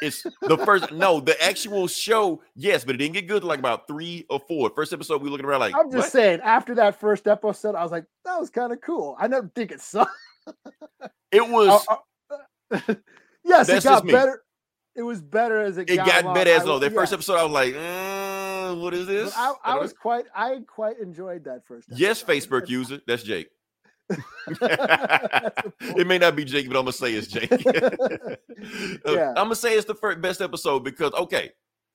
It's 0.00 0.22
the 0.42 0.58
first. 0.58 0.92
No, 0.92 1.20
the 1.20 1.40
actual 1.42 1.88
show, 1.88 2.42
yes, 2.54 2.84
but 2.84 2.94
it 2.94 2.98
didn't 2.98 3.14
get 3.14 3.26
good 3.26 3.42
like 3.44 3.58
about 3.58 3.86
three 3.88 4.26
or 4.30 4.40
four. 4.40 4.70
First 4.74 4.92
episode, 4.92 5.22
we 5.22 5.30
looking 5.30 5.46
around 5.46 5.60
like 5.60 5.74
I'm 5.74 5.90
just 5.90 5.96
what? 6.04 6.12
saying. 6.12 6.40
After 6.42 6.74
that 6.76 7.00
first 7.00 7.26
episode, 7.26 7.74
I 7.74 7.82
was 7.82 7.90
like, 7.92 8.04
that 8.24 8.38
was 8.38 8.50
kind 8.50 8.72
of 8.72 8.80
cool. 8.80 9.16
I 9.18 9.28
never 9.28 9.50
think 9.54 9.72
it 9.72 9.80
sucked. 9.80 10.10
it 11.32 11.40
was. 11.48 11.84
Uh, 11.88 12.36
uh, 12.70 12.94
yes, 13.44 13.68
it 13.68 13.82
got 13.82 14.06
better. 14.06 14.42
It 14.94 15.02
was 15.02 15.22
better 15.22 15.58
as 15.62 15.78
it, 15.78 15.88
it 15.88 15.96
got 15.96 16.22
along. 16.22 16.34
better 16.34 16.50
as 16.50 16.64
though. 16.64 16.78
That 16.78 16.92
first 16.92 17.12
episode, 17.12 17.36
I 17.36 17.42
was 17.44 17.52
like, 17.52 17.74
uh, 17.74 18.74
what 18.74 18.92
is 18.94 19.06
But 19.06 19.12
this? 19.12 19.32
I, 19.34 19.54
I 19.64 19.78
was 19.78 19.92
quite. 19.94 20.26
I 20.34 20.60
quite 20.66 20.98
enjoyed 20.98 21.44
that 21.44 21.64
first. 21.64 21.88
yes. 21.90 22.22
Facebook 22.22 22.68
user. 22.68 23.00
That's 23.06 23.22
Jake. 23.22 23.48
It 25.80 26.06
may 26.06 26.18
not 26.18 26.36
be 26.36 26.44
Jake, 26.44 26.68
but 26.68 26.76
I'm 26.76 26.84
gonna 26.84 26.92
say 26.92 27.14
it's 27.14 27.28
Jake. 27.28 27.50
Uh, 29.04 29.12
Yeah. 29.12 29.28
I'm 29.30 29.46
gonna 29.46 29.56
say 29.56 29.74
it's 29.74 29.86
the 29.86 29.94
first 29.94 30.20
best 30.20 30.40
episode 30.40 30.84
because 30.84 31.12
okay, 31.14 31.50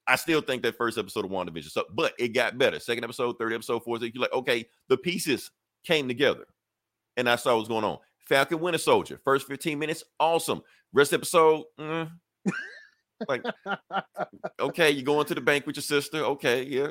I 0.08 0.16
still 0.16 0.42
think 0.42 0.64
that 0.64 0.76
first 0.78 0.98
episode 0.98 1.26
of 1.26 1.32
WandaVision 1.32 1.70
sucked, 1.70 1.96
but 1.96 2.14
it 2.20 2.30
got 2.30 2.58
better. 2.58 2.80
Second 2.80 3.04
episode, 3.04 3.38
third 3.38 3.54
episode, 3.54 3.84
fourth. 3.84 4.02
You're 4.02 4.12
like, 4.16 4.34
okay, 4.34 4.66
the 4.90 4.98
pieces 4.98 5.52
came 5.86 6.08
together, 6.08 6.46
and 7.16 7.30
I 7.30 7.36
saw 7.36 7.56
what's 7.56 7.70
going 7.70 7.84
on. 7.84 8.00
Falcon 8.28 8.60
Winter 8.60 8.78
Soldier, 8.78 9.20
first 9.24 9.48
15 9.48 9.80
minutes, 9.80 10.04
awesome. 10.20 10.62
Rest 10.94 11.14
episode, 11.14 11.64
mm, 11.80 12.10
like, 13.28 13.44
okay, 14.60 14.92
you 14.92 15.04
going 15.04 15.26
to 15.28 15.36
the 15.36 15.42
bank 15.42 15.66
with 15.66 15.78
your 15.78 15.84
sister, 15.84 16.20
okay, 16.20 16.64
yeah. 16.64 16.88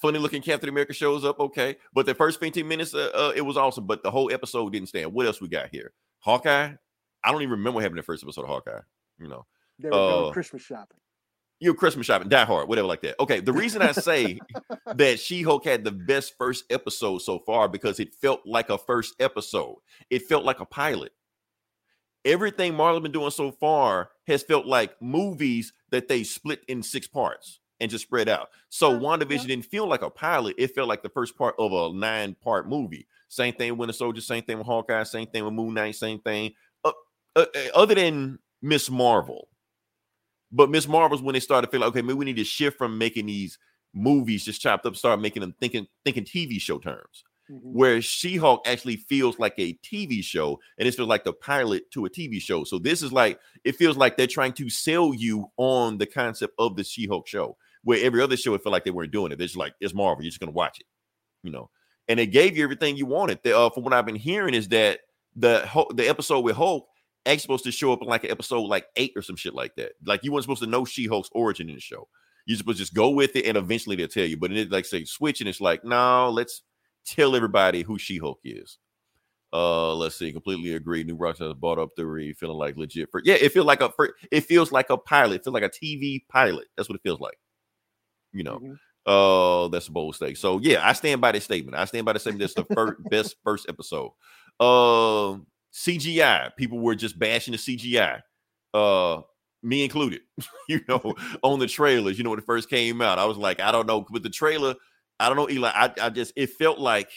Funny 0.00 0.18
looking 0.18 0.40
Captain 0.42 0.68
America 0.68 0.92
shows 0.94 1.24
up, 1.24 1.38
okay. 1.40 1.76
But 1.92 2.06
the 2.06 2.14
first 2.14 2.40
15 2.40 2.66
minutes, 2.66 2.94
uh, 2.94 3.10
uh, 3.14 3.32
it 3.36 3.42
was 3.42 3.56
awesome. 3.56 3.86
But 3.86 4.02
the 4.02 4.10
whole 4.10 4.32
episode 4.32 4.72
didn't 4.72 4.88
stand. 4.88 5.12
What 5.12 5.26
else 5.26 5.40
we 5.40 5.48
got 5.48 5.68
here? 5.70 5.92
Hawkeye. 6.20 6.72
I 7.22 7.32
don't 7.32 7.42
even 7.42 7.50
remember 7.50 7.72
what 7.76 7.82
happened 7.82 7.98
in 7.98 8.02
the 8.02 8.06
first 8.06 8.22
episode 8.22 8.42
of 8.42 8.48
Hawkeye. 8.48 8.80
You 9.18 9.28
know, 9.28 9.46
They 9.78 9.88
were 9.88 9.92
going 9.92 10.28
Uh, 10.30 10.32
Christmas 10.32 10.62
shopping. 10.62 10.96
you 11.58 11.74
Christmas 11.74 12.06
shopping, 12.06 12.30
Die 12.30 12.44
Hard, 12.46 12.66
whatever 12.68 12.88
like 12.88 13.02
that. 13.02 13.20
Okay, 13.20 13.40
the 13.40 13.52
reason 13.52 13.82
I 13.82 13.92
say 13.92 14.38
that 14.96 15.20
She 15.20 15.42
Hulk 15.42 15.66
had 15.66 15.84
the 15.84 15.92
best 15.92 16.32
first 16.38 16.64
episode 16.70 17.18
so 17.18 17.38
far 17.40 17.68
because 17.68 18.00
it 18.00 18.14
felt 18.14 18.40
like 18.46 18.70
a 18.70 18.78
first 18.78 19.14
episode. 19.20 19.76
It 20.08 20.22
felt 20.22 20.46
like 20.46 20.60
a 20.60 20.64
pilot. 20.66 21.12
Everything 22.24 22.74
Marvel's 22.74 23.02
been 23.02 23.12
doing 23.12 23.30
so 23.30 23.50
far 23.50 24.10
has 24.26 24.42
felt 24.42 24.66
like 24.66 25.00
movies 25.00 25.72
that 25.90 26.08
they 26.08 26.22
split 26.22 26.60
in 26.68 26.82
six 26.82 27.06
parts 27.06 27.59
and 27.80 27.90
just 27.90 28.04
spread 28.04 28.28
out. 28.28 28.50
So 28.68 28.92
Yeah, 28.92 28.98
WandaVision 29.00 29.46
didn't 29.46 29.66
feel 29.66 29.86
like 29.86 30.02
a 30.02 30.10
pilot. 30.10 30.54
It 30.58 30.74
felt 30.74 30.88
like 30.88 31.02
the 31.02 31.08
first 31.08 31.36
part 31.36 31.54
of 31.58 31.72
a 31.72 31.94
nine 31.96 32.36
part 32.42 32.68
movie. 32.68 33.06
Same 33.28 33.54
thing 33.54 33.70
with 33.70 33.78
Winter 33.78 33.92
Soldier, 33.92 34.20
same 34.20 34.42
thing 34.42 34.58
with 34.58 34.66
Hawkeye, 34.66 35.04
same 35.04 35.26
thing 35.28 35.44
with 35.44 35.54
Moon 35.54 35.74
Knight, 35.74 35.94
same 35.94 36.20
thing. 36.20 36.52
Uh, 36.84 36.92
uh, 37.36 37.46
uh, 37.54 37.60
other 37.74 37.94
than 37.94 38.38
Miss 38.60 38.90
Marvel. 38.90 39.48
But 40.52 40.70
Miss 40.70 40.88
Marvel's 40.88 41.22
when 41.22 41.34
they 41.34 41.40
started 41.40 41.70
feeling 41.70 41.86
like, 41.86 41.90
okay, 41.96 42.02
maybe 42.02 42.18
we 42.18 42.24
need 42.24 42.36
to 42.36 42.44
shift 42.44 42.76
from 42.76 42.98
making 42.98 43.26
these 43.26 43.58
movies 43.94 44.44
just 44.44 44.60
chopped 44.60 44.86
up, 44.86 44.96
start 44.96 45.20
making 45.20 45.40
them 45.40 45.54
thinking 45.60 45.86
thinking 46.04 46.24
TV 46.24 46.60
show 46.60 46.78
terms. 46.78 47.24
Mhm. 47.50 47.72
Where 47.72 48.00
She-Hulk 48.02 48.66
actually 48.66 48.96
feels 48.96 49.38
like 49.38 49.54
a 49.58 49.74
TV 49.82 50.22
show, 50.22 50.60
and 50.78 50.86
it 50.86 50.94
feels 50.94 51.08
like 51.08 51.24
the 51.24 51.32
pilot 51.32 51.90
to 51.92 52.04
a 52.04 52.10
TV 52.10 52.40
show. 52.40 52.64
So 52.64 52.78
this 52.78 53.02
is 53.02 53.12
like 53.12 53.38
it 53.64 53.76
feels 53.76 53.96
like 53.96 54.16
they're 54.16 54.26
trying 54.26 54.52
to 54.54 54.68
sell 54.70 55.14
you 55.14 55.46
on 55.56 55.98
the 55.98 56.06
concept 56.06 56.54
of 56.58 56.76
the 56.76 56.84
She-Hulk 56.84 57.26
show. 57.28 57.56
Where 57.82 58.04
every 58.04 58.22
other 58.22 58.36
show, 58.36 58.54
it 58.54 58.62
felt 58.62 58.72
like 58.72 58.84
they 58.84 58.90
weren't 58.90 59.12
doing 59.12 59.32
it. 59.32 59.38
They're 59.38 59.46
just 59.46 59.56
like 59.56 59.74
it's 59.80 59.94
Marvel, 59.94 60.22
you're 60.22 60.30
just 60.30 60.40
gonna 60.40 60.52
watch 60.52 60.80
it, 60.80 60.86
you 61.42 61.50
know. 61.50 61.70
And 62.08 62.18
they 62.18 62.26
gave 62.26 62.56
you 62.56 62.64
everything 62.64 62.96
you 62.96 63.06
wanted. 63.06 63.40
The, 63.44 63.56
uh, 63.56 63.70
from 63.70 63.84
what 63.84 63.92
I've 63.92 64.06
been 64.06 64.16
hearing 64.16 64.54
is 64.54 64.68
that 64.68 65.00
the 65.36 65.66
the 65.94 66.08
episode 66.08 66.40
with 66.40 66.56
Hulk 66.56 66.86
actually 67.26 67.40
supposed 67.40 67.64
to 67.64 67.72
show 67.72 67.92
up 67.92 68.02
in 68.02 68.08
like 68.08 68.24
an 68.24 68.30
episode 68.30 68.62
like 68.62 68.86
eight 68.96 69.12
or 69.14 69.22
some 69.22 69.36
shit 69.36 69.54
like 69.54 69.74
that. 69.76 69.92
Like 70.04 70.24
you 70.24 70.32
weren't 70.32 70.44
supposed 70.44 70.62
to 70.62 70.68
know 70.68 70.84
She-Hulk's 70.84 71.30
origin 71.32 71.68
in 71.68 71.74
the 71.74 71.80
show. 71.80 72.08
You're 72.46 72.56
supposed 72.56 72.78
to 72.78 72.82
just 72.82 72.94
go 72.94 73.10
with 73.10 73.36
it 73.36 73.46
and 73.46 73.56
eventually 73.56 73.96
they'll 73.96 74.08
tell 74.08 74.24
you. 74.24 74.36
But 74.36 74.52
it 74.52 74.70
like 74.70 74.86
say 74.86 75.04
switch 75.04 75.40
and 75.40 75.48
it's 75.48 75.60
like, 75.60 75.84
no, 75.84 76.30
let's 76.30 76.62
tell 77.04 77.36
everybody 77.36 77.82
who 77.82 77.98
She-Hulk 77.98 78.40
is. 78.44 78.78
Uh 79.52 79.94
let's 79.94 80.16
see, 80.16 80.32
completely 80.32 80.74
agree. 80.74 81.02
New 81.02 81.16
Rock 81.16 81.38
has 81.38 81.54
bought 81.54 81.78
up 81.78 81.90
theory, 81.96 82.32
feeling 82.32 82.56
like 82.56 82.76
legit 82.76 83.10
for 83.10 83.20
yeah, 83.24 83.34
it 83.34 83.52
feels 83.52 83.66
like 83.66 83.80
a 83.80 83.90
for, 83.90 84.14
it 84.30 84.42
feels 84.42 84.70
like 84.72 84.90
a 84.90 84.96
pilot, 84.96 85.36
it 85.36 85.44
feels 85.44 85.54
like 85.54 85.64
a 85.64 85.68
TV 85.68 86.22
pilot. 86.28 86.68
That's 86.76 86.88
what 86.88 86.96
it 86.96 87.02
feels 87.02 87.20
like. 87.20 87.36
You 88.32 88.44
know. 88.44 88.58
Mhm. 88.58 88.78
Uh, 89.06 89.68
that's 89.68 89.88
a 89.88 89.92
bold 89.92 90.14
statement. 90.14 90.38
So 90.38 90.58
yeah, 90.60 90.86
I 90.86 90.92
stand 90.92 91.20
by 91.20 91.32
this 91.32 91.44
statement. 91.44 91.76
I 91.76 91.84
stand 91.86 92.04
by 92.04 92.12
the 92.12 92.18
statement. 92.20 92.40
That's 92.40 92.54
the 92.54 92.74
first 92.74 93.02
best 93.10 93.36
first 93.44 93.66
episode. 93.68 94.12
Uh, 94.60 95.38
CGI. 95.72 96.54
People 96.56 96.80
were 96.80 96.94
just 96.94 97.18
bashing 97.18 97.52
the 97.52 97.58
CGI. 97.58 98.20
Uh, 98.74 99.22
me 99.62 99.84
included. 99.84 100.20
you 100.68 100.80
know, 100.88 101.14
on 101.42 101.58
the 101.58 101.66
trailers. 101.66 102.18
You 102.18 102.24
know, 102.24 102.30
when 102.30 102.38
it 102.38 102.44
first 102.46 102.68
came 102.68 103.00
out, 103.00 103.18
I 103.18 103.24
was 103.24 103.38
like, 103.38 103.60
I 103.60 103.72
don't 103.72 103.86
know. 103.86 104.04
With 104.10 104.22
the 104.22 104.30
trailer, 104.30 104.74
I 105.18 105.28
don't 105.28 105.36
know, 105.36 105.48
Eli. 105.48 105.70
I, 105.70 105.92
I 106.00 106.10
just 106.10 106.32
it 106.36 106.50
felt 106.50 106.78
like. 106.78 107.10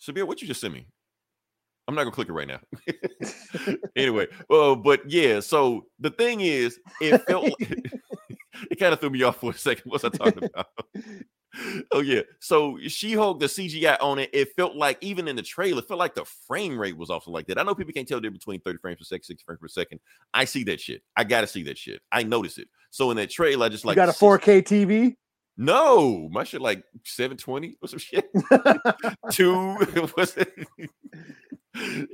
Sabir, 0.00 0.26
what 0.26 0.40
you 0.40 0.48
just 0.48 0.60
sent 0.60 0.72
me? 0.74 0.86
I'm 1.86 1.94
not 1.94 2.02
gonna 2.04 2.14
click 2.14 2.28
it 2.28 2.32
right 2.32 2.46
now. 2.46 2.60
anyway, 3.96 4.26
uh, 4.50 4.74
but 4.74 5.08
yeah. 5.10 5.40
So 5.40 5.86
the 5.98 6.10
thing 6.10 6.40
is, 6.42 6.78
it 7.00 7.18
felt 7.26 7.44
like, 7.60 7.90
kind 8.78 8.92
of 8.92 9.00
threw 9.00 9.10
me 9.10 9.22
off 9.22 9.36
for 9.38 9.50
a 9.50 9.54
second. 9.54 9.90
What's 9.90 10.04
I 10.04 10.08
talking 10.08 10.44
about? 10.54 10.66
oh 11.92 12.00
yeah. 12.00 12.22
So 12.40 12.78
She 12.88 13.14
Hulk, 13.14 13.40
the 13.40 13.46
CGI 13.46 13.96
on 14.00 14.18
it, 14.18 14.30
it 14.32 14.54
felt 14.56 14.76
like 14.76 14.98
even 15.00 15.28
in 15.28 15.36
the 15.36 15.42
trailer, 15.42 15.80
it 15.80 15.88
felt 15.88 15.98
like 15.98 16.14
the 16.14 16.24
frame 16.46 16.78
rate 16.78 16.96
was 16.96 17.10
also 17.10 17.30
like 17.30 17.46
that. 17.46 17.58
I 17.58 17.62
know 17.62 17.74
people 17.74 17.92
can't 17.92 18.06
tell 18.06 18.18
the 18.18 18.22
difference 18.22 18.44
between 18.44 18.60
30 18.60 18.78
frames 18.78 18.98
per 18.98 19.04
second, 19.04 19.24
60 19.24 19.44
frames 19.44 19.60
per 19.60 19.68
second. 19.68 20.00
I 20.34 20.44
see 20.44 20.64
that 20.64 20.80
shit. 20.80 21.02
I 21.16 21.24
gotta 21.24 21.46
see 21.46 21.62
that 21.64 21.78
shit. 21.78 22.00
I 22.12 22.22
notice 22.22 22.58
it. 22.58 22.68
So 22.90 23.10
in 23.10 23.16
that 23.16 23.30
trailer, 23.30 23.66
I 23.66 23.68
just 23.68 23.84
like 23.84 23.96
you 23.96 24.02
got 24.02 24.08
a 24.08 24.12
4K 24.12 24.62
TV? 24.62 25.16
No, 25.60 26.28
my 26.30 26.44
shit 26.44 26.60
like 26.60 26.84
720 27.04 27.78
or 27.82 27.88
some 27.88 27.98
shit. 27.98 28.30
Two 29.32 29.74
what's 30.14 30.36
it? 30.36 30.52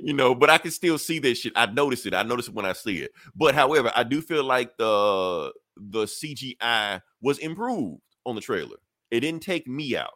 you 0.01 0.13
know, 0.13 0.33
but 0.33 0.49
I 0.49 0.57
can 0.57 0.71
still 0.71 0.97
see 0.97 1.19
that 1.19 1.37
shit. 1.37 1.53
I 1.55 1.67
notice 1.67 2.05
it. 2.07 2.15
I 2.15 2.23
notice 2.23 2.47
it 2.47 2.55
when 2.55 2.65
I 2.65 2.73
see 2.73 2.97
it. 2.97 3.11
But 3.35 3.53
however, 3.53 3.91
I 3.95 4.03
do 4.03 4.21
feel 4.21 4.43
like 4.43 4.75
the 4.77 5.53
the 5.77 6.05
CGI 6.05 7.01
was 7.21 7.37
improved 7.39 8.01
on 8.25 8.35
the 8.35 8.41
trailer. 8.41 8.77
It 9.11 9.21
didn't 9.21 9.41
take 9.41 9.67
me 9.67 9.95
out. 9.95 10.13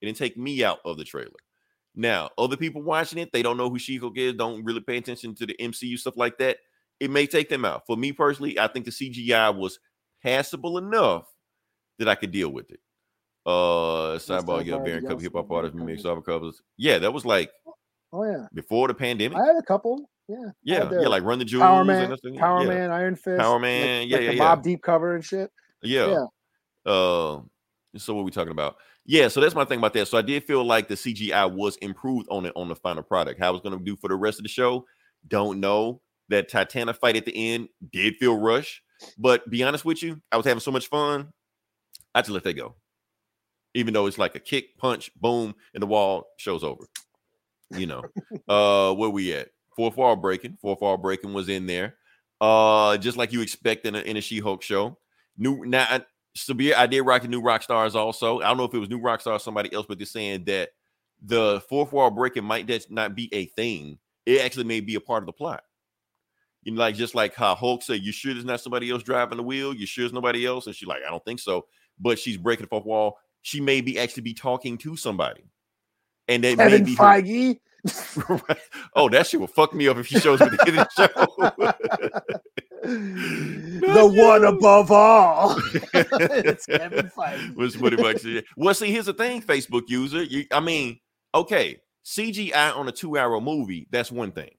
It 0.00 0.06
didn't 0.06 0.18
take 0.18 0.36
me 0.36 0.64
out 0.64 0.78
of 0.84 0.96
the 0.96 1.04
trailer. 1.04 1.30
Now, 1.94 2.30
other 2.38 2.56
people 2.56 2.82
watching 2.82 3.18
it, 3.18 3.30
they 3.32 3.42
don't 3.42 3.56
know 3.56 3.68
who 3.68 3.78
She-Hulk 3.78 4.16
is, 4.16 4.34
don't 4.34 4.64
really 4.64 4.80
pay 4.80 4.96
attention 4.96 5.34
to 5.36 5.46
the 5.46 5.56
MCU 5.60 5.98
stuff 5.98 6.16
like 6.16 6.38
that. 6.38 6.58
It 7.00 7.10
may 7.10 7.26
take 7.26 7.48
them 7.48 7.64
out. 7.64 7.86
For 7.86 7.96
me 7.96 8.12
personally, 8.12 8.58
I 8.58 8.68
think 8.68 8.84
the 8.84 8.90
CGI 8.90 9.56
was 9.56 9.78
passable 10.22 10.78
enough 10.78 11.26
that 11.98 12.08
I 12.08 12.14
could 12.14 12.30
deal 12.30 12.50
with 12.50 12.70
it. 12.70 12.80
Uh, 13.46 14.18
sidebar, 14.18 14.64
yeah, 14.64 14.78
Baron 14.78 15.06
Cup, 15.06 15.20
hip 15.20 15.32
hop 15.34 15.50
artists, 15.50 15.76
mix 15.76 16.02
soft 16.02 16.24
covers. 16.26 16.62
Yeah, 16.76 16.98
that 16.98 17.12
was 17.12 17.24
like 17.24 17.50
Oh 18.12 18.24
yeah, 18.24 18.46
before 18.52 18.88
the 18.88 18.94
pandemic. 18.94 19.38
I 19.38 19.46
had 19.46 19.56
a 19.56 19.62
couple. 19.62 20.10
Yeah, 20.62 20.90
Yeah, 20.90 21.00
yeah, 21.00 21.08
like 21.08 21.22
Run 21.24 21.38
the 21.38 21.44
Jewels. 21.44 21.62
Power 21.62 21.84
Man. 21.84 22.16
Power 22.36 22.62
yeah. 22.62 22.68
Man, 22.68 22.90
Iron 22.90 23.16
Fist, 23.16 23.40
Power 23.40 23.54
like- 23.54 23.62
Man, 23.62 24.02
like 24.02 24.10
yeah, 24.10 24.16
the 24.18 24.24
yeah, 24.24 24.30
yeah. 24.32 24.56
Mobb 24.56 24.62
Deep 24.62 24.82
cover 24.82 25.14
and 25.14 25.24
shit. 25.24 25.50
Yeah. 25.82 26.06
Yeah. 26.86 26.92
Uh, 26.92 27.40
so 27.96 28.14
what 28.14 28.24
we 28.24 28.30
talking 28.30 28.52
about? 28.52 28.76
Yeah, 29.06 29.28
so 29.28 29.40
that's 29.40 29.54
my 29.54 29.64
thing 29.64 29.78
about 29.78 29.92
that. 29.94 30.06
So 30.08 30.18
I 30.18 30.22
did 30.22 30.44
feel 30.44 30.64
like 30.64 30.88
the 30.88 30.94
CGI 30.94 31.52
was 31.52 31.76
improved 31.78 32.28
on 32.30 32.46
it 32.46 32.52
on 32.54 32.68
the 32.68 32.76
final 32.76 33.02
product. 33.02 33.40
How 33.40 33.52
it's 33.54 33.62
going 33.62 33.76
to 33.76 33.84
do 33.84 33.96
for 33.96 34.08
the 34.08 34.14
rest 34.14 34.38
of 34.38 34.44
the 34.44 34.48
show, 34.48 34.86
don't 35.26 35.60
know. 35.60 36.00
That 36.28 36.48
Titana 36.48 36.94
fight 36.96 37.16
at 37.16 37.24
the 37.24 37.34
end 37.54 37.70
did 37.92 38.14
feel 38.18 38.38
rushed, 38.38 38.82
but 39.18 39.50
be 39.50 39.64
honest 39.64 39.84
with 39.84 40.00
you, 40.00 40.22
I 40.30 40.36
was 40.36 40.46
having 40.46 40.60
so 40.60 40.70
much 40.70 40.86
fun. 40.86 41.32
I 42.14 42.20
just 42.20 42.30
let 42.30 42.44
that 42.44 42.52
go, 42.52 42.76
even 43.74 43.92
though 43.94 44.06
it's 44.06 44.16
like 44.16 44.36
a 44.36 44.38
kick, 44.38 44.78
punch, 44.78 45.10
boom, 45.16 45.56
and 45.74 45.82
the 45.82 45.88
wall 45.88 46.28
show's 46.36 46.62
over. 46.62 46.84
You 47.70 47.88
know, 47.88 48.04
uh, 48.48 48.94
where 48.94 49.10
we 49.10 49.32
at? 49.32 49.48
Fourth 49.80 49.96
wall 49.96 50.14
breaking. 50.14 50.58
Fourth 50.60 50.82
wall 50.82 50.98
breaking 50.98 51.32
was 51.32 51.48
in 51.48 51.64
there, 51.64 51.94
uh, 52.38 52.98
just 52.98 53.16
like 53.16 53.32
you 53.32 53.40
expect 53.40 53.86
in 53.86 53.94
a, 53.94 54.00
in 54.00 54.18
a 54.18 54.20
She-Hulk 54.20 54.60
show. 54.60 54.98
New 55.38 55.64
now, 55.64 55.86
I- 55.88 56.04
Sabir, 56.36 56.74
I 56.74 56.86
did 56.86 57.00
rock 57.00 57.22
the 57.22 57.28
New 57.28 57.40
Rockstars 57.40 57.94
also. 57.94 58.40
I 58.40 58.48
don't 58.48 58.58
know 58.58 58.64
if 58.64 58.74
it 58.74 58.78
was 58.78 58.90
New 58.90 59.00
Rockstars 59.00 59.36
or 59.36 59.38
somebody 59.38 59.72
else, 59.72 59.86
but 59.88 59.96
they're 59.96 60.04
saying 60.04 60.44
that 60.44 60.68
the 61.22 61.62
fourth 61.70 61.94
wall 61.94 62.10
breaking 62.10 62.44
might 62.44 62.66
just 62.66 62.90
not 62.90 63.14
be 63.14 63.32
a 63.32 63.46
thing. 63.46 63.98
It 64.26 64.42
actually 64.42 64.64
may 64.64 64.80
be 64.80 64.96
a 64.96 65.00
part 65.00 65.22
of 65.22 65.26
the 65.26 65.32
plot. 65.32 65.62
You 66.62 66.72
know, 66.74 66.80
like 66.80 66.94
just 66.94 67.14
like 67.14 67.34
how 67.34 67.54
Hulk 67.54 67.82
said, 67.82 68.02
"You 68.02 68.12
sure 68.12 68.34
there's 68.34 68.44
not 68.44 68.60
somebody 68.60 68.90
else 68.90 69.02
driving 69.02 69.38
the 69.38 69.42
wheel? 69.42 69.72
You 69.72 69.86
sure 69.86 70.02
there's 70.02 70.12
nobody 70.12 70.44
else?" 70.44 70.66
And 70.66 70.76
she's 70.76 70.88
like, 70.88 71.00
"I 71.06 71.10
don't 71.10 71.24
think 71.24 71.40
so." 71.40 71.64
But 71.98 72.18
she's 72.18 72.36
breaking 72.36 72.64
the 72.64 72.68
fourth 72.68 72.84
wall. 72.84 73.16
She 73.40 73.62
may 73.62 73.80
be 73.80 73.98
actually 73.98 74.24
be 74.24 74.34
talking 74.34 74.76
to 74.76 74.94
somebody, 74.94 75.44
and 76.28 76.44
that 76.44 76.58
may 76.58 76.80
be 76.82 76.98
Feige. 76.98 77.58
Right. 77.58 77.69
Oh, 78.94 79.08
that 79.08 79.26
shit 79.26 79.40
will 79.40 79.46
fuck 79.46 79.72
me 79.72 79.88
up 79.88 79.96
if 79.98 80.06
she 80.08 80.18
shows 80.18 80.40
me 80.40 80.48
the 80.48 80.56
of 80.66 81.30
the 82.82 84.12
one 84.16 84.44
above 84.44 84.90
all. 84.90 85.56
it's 85.94 86.66
Kevin 86.66 87.06
show. 87.06 87.10
Feige. 87.16 87.54
Was 87.54 87.76
pretty 87.76 87.96
much 87.96 88.24
it. 88.24 88.44
Well, 88.56 88.74
see, 88.74 88.90
here's 88.90 89.06
the 89.06 89.14
thing, 89.14 89.42
Facebook 89.42 89.88
user. 89.88 90.22
You, 90.22 90.46
I 90.50 90.60
mean, 90.60 90.98
okay, 91.34 91.80
CGI 92.04 92.76
on 92.76 92.88
a 92.88 92.92
two-hour 92.92 93.40
movie, 93.40 93.86
that's 93.90 94.10
one 94.10 94.32
thing. 94.32 94.50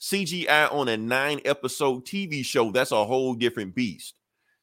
CGI 0.00 0.72
on 0.72 0.88
a 0.88 0.96
nine-episode 0.96 2.06
TV 2.06 2.44
show, 2.44 2.70
that's 2.70 2.92
a 2.92 3.04
whole 3.04 3.34
different 3.34 3.74
beast. 3.74 4.14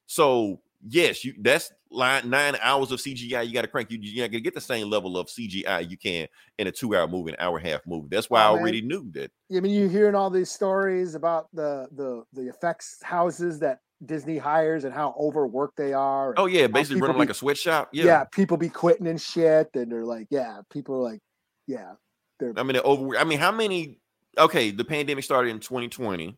So, 0.07 0.61
yes, 0.87 1.25
you 1.25 1.33
that's 1.39 1.71
line 1.95 2.29
nine 2.29 2.55
hours 2.61 2.91
of 2.91 2.99
CGI. 2.99 3.45
You 3.47 3.53
got 3.53 3.61
to 3.63 3.67
crank. 3.67 3.89
You 3.91 3.97
you're 4.01 4.23
not 4.25 4.31
gonna 4.31 4.41
get 4.41 4.53
the 4.53 4.61
same 4.61 4.89
level 4.89 5.17
of 5.17 5.27
CGI 5.27 5.89
you 5.89 5.97
can 5.97 6.27
in 6.59 6.67
a 6.67 6.71
two-hour 6.71 7.07
movie, 7.07 7.31
an 7.31 7.37
hour 7.39 7.57
and 7.57 7.65
a 7.65 7.69
half 7.71 7.81
movie. 7.87 8.07
That's 8.11 8.29
why 8.29 8.43
Oh, 8.45 8.49
I 8.49 8.53
man. 8.53 8.61
already 8.61 8.81
knew 8.81 9.09
that. 9.13 9.31
I 9.55 9.59
mean, 9.59 9.73
you're 9.73 9.89
hearing 9.89 10.15
all 10.15 10.29
these 10.29 10.51
stories 10.51 11.15
about 11.15 11.47
the 11.53 11.87
the 11.91 12.23
the 12.33 12.47
effects 12.49 12.97
houses 13.01 13.59
that 13.59 13.79
Disney 14.05 14.37
hires 14.37 14.83
and 14.83 14.93
how 14.93 15.15
overworked 15.19 15.77
they 15.77 15.93
are. 15.93 16.33
Oh 16.37 16.45
yeah, 16.47 16.67
basically 16.67 17.01
running 17.01 17.17
like 17.17 17.29
a 17.29 17.33
sweatshop. 17.33 17.89
yeah. 17.93 18.25
people 18.25 18.57
be 18.57 18.69
quitting 18.69 19.07
and 19.07 19.19
shit, 19.21 19.69
and 19.73 19.91
they're 19.91 20.05
like, 20.05 20.27
yeah, 20.29 20.59
people 20.71 20.95
are 20.95 21.11
like, 21.11 21.21
yeah, 21.67 21.93
they're 22.39 22.53
I 22.57 22.63
mean, 22.63 22.73
they're 22.73 22.85
over. 22.85 23.17
I 23.17 23.23
mean, 23.23 23.39
how 23.39 23.51
many? 23.51 23.99
Okay, 24.37 24.71
the 24.71 24.83
pandemic 24.83 25.23
started 25.23 25.49
in 25.49 25.59
2020. 25.59 26.37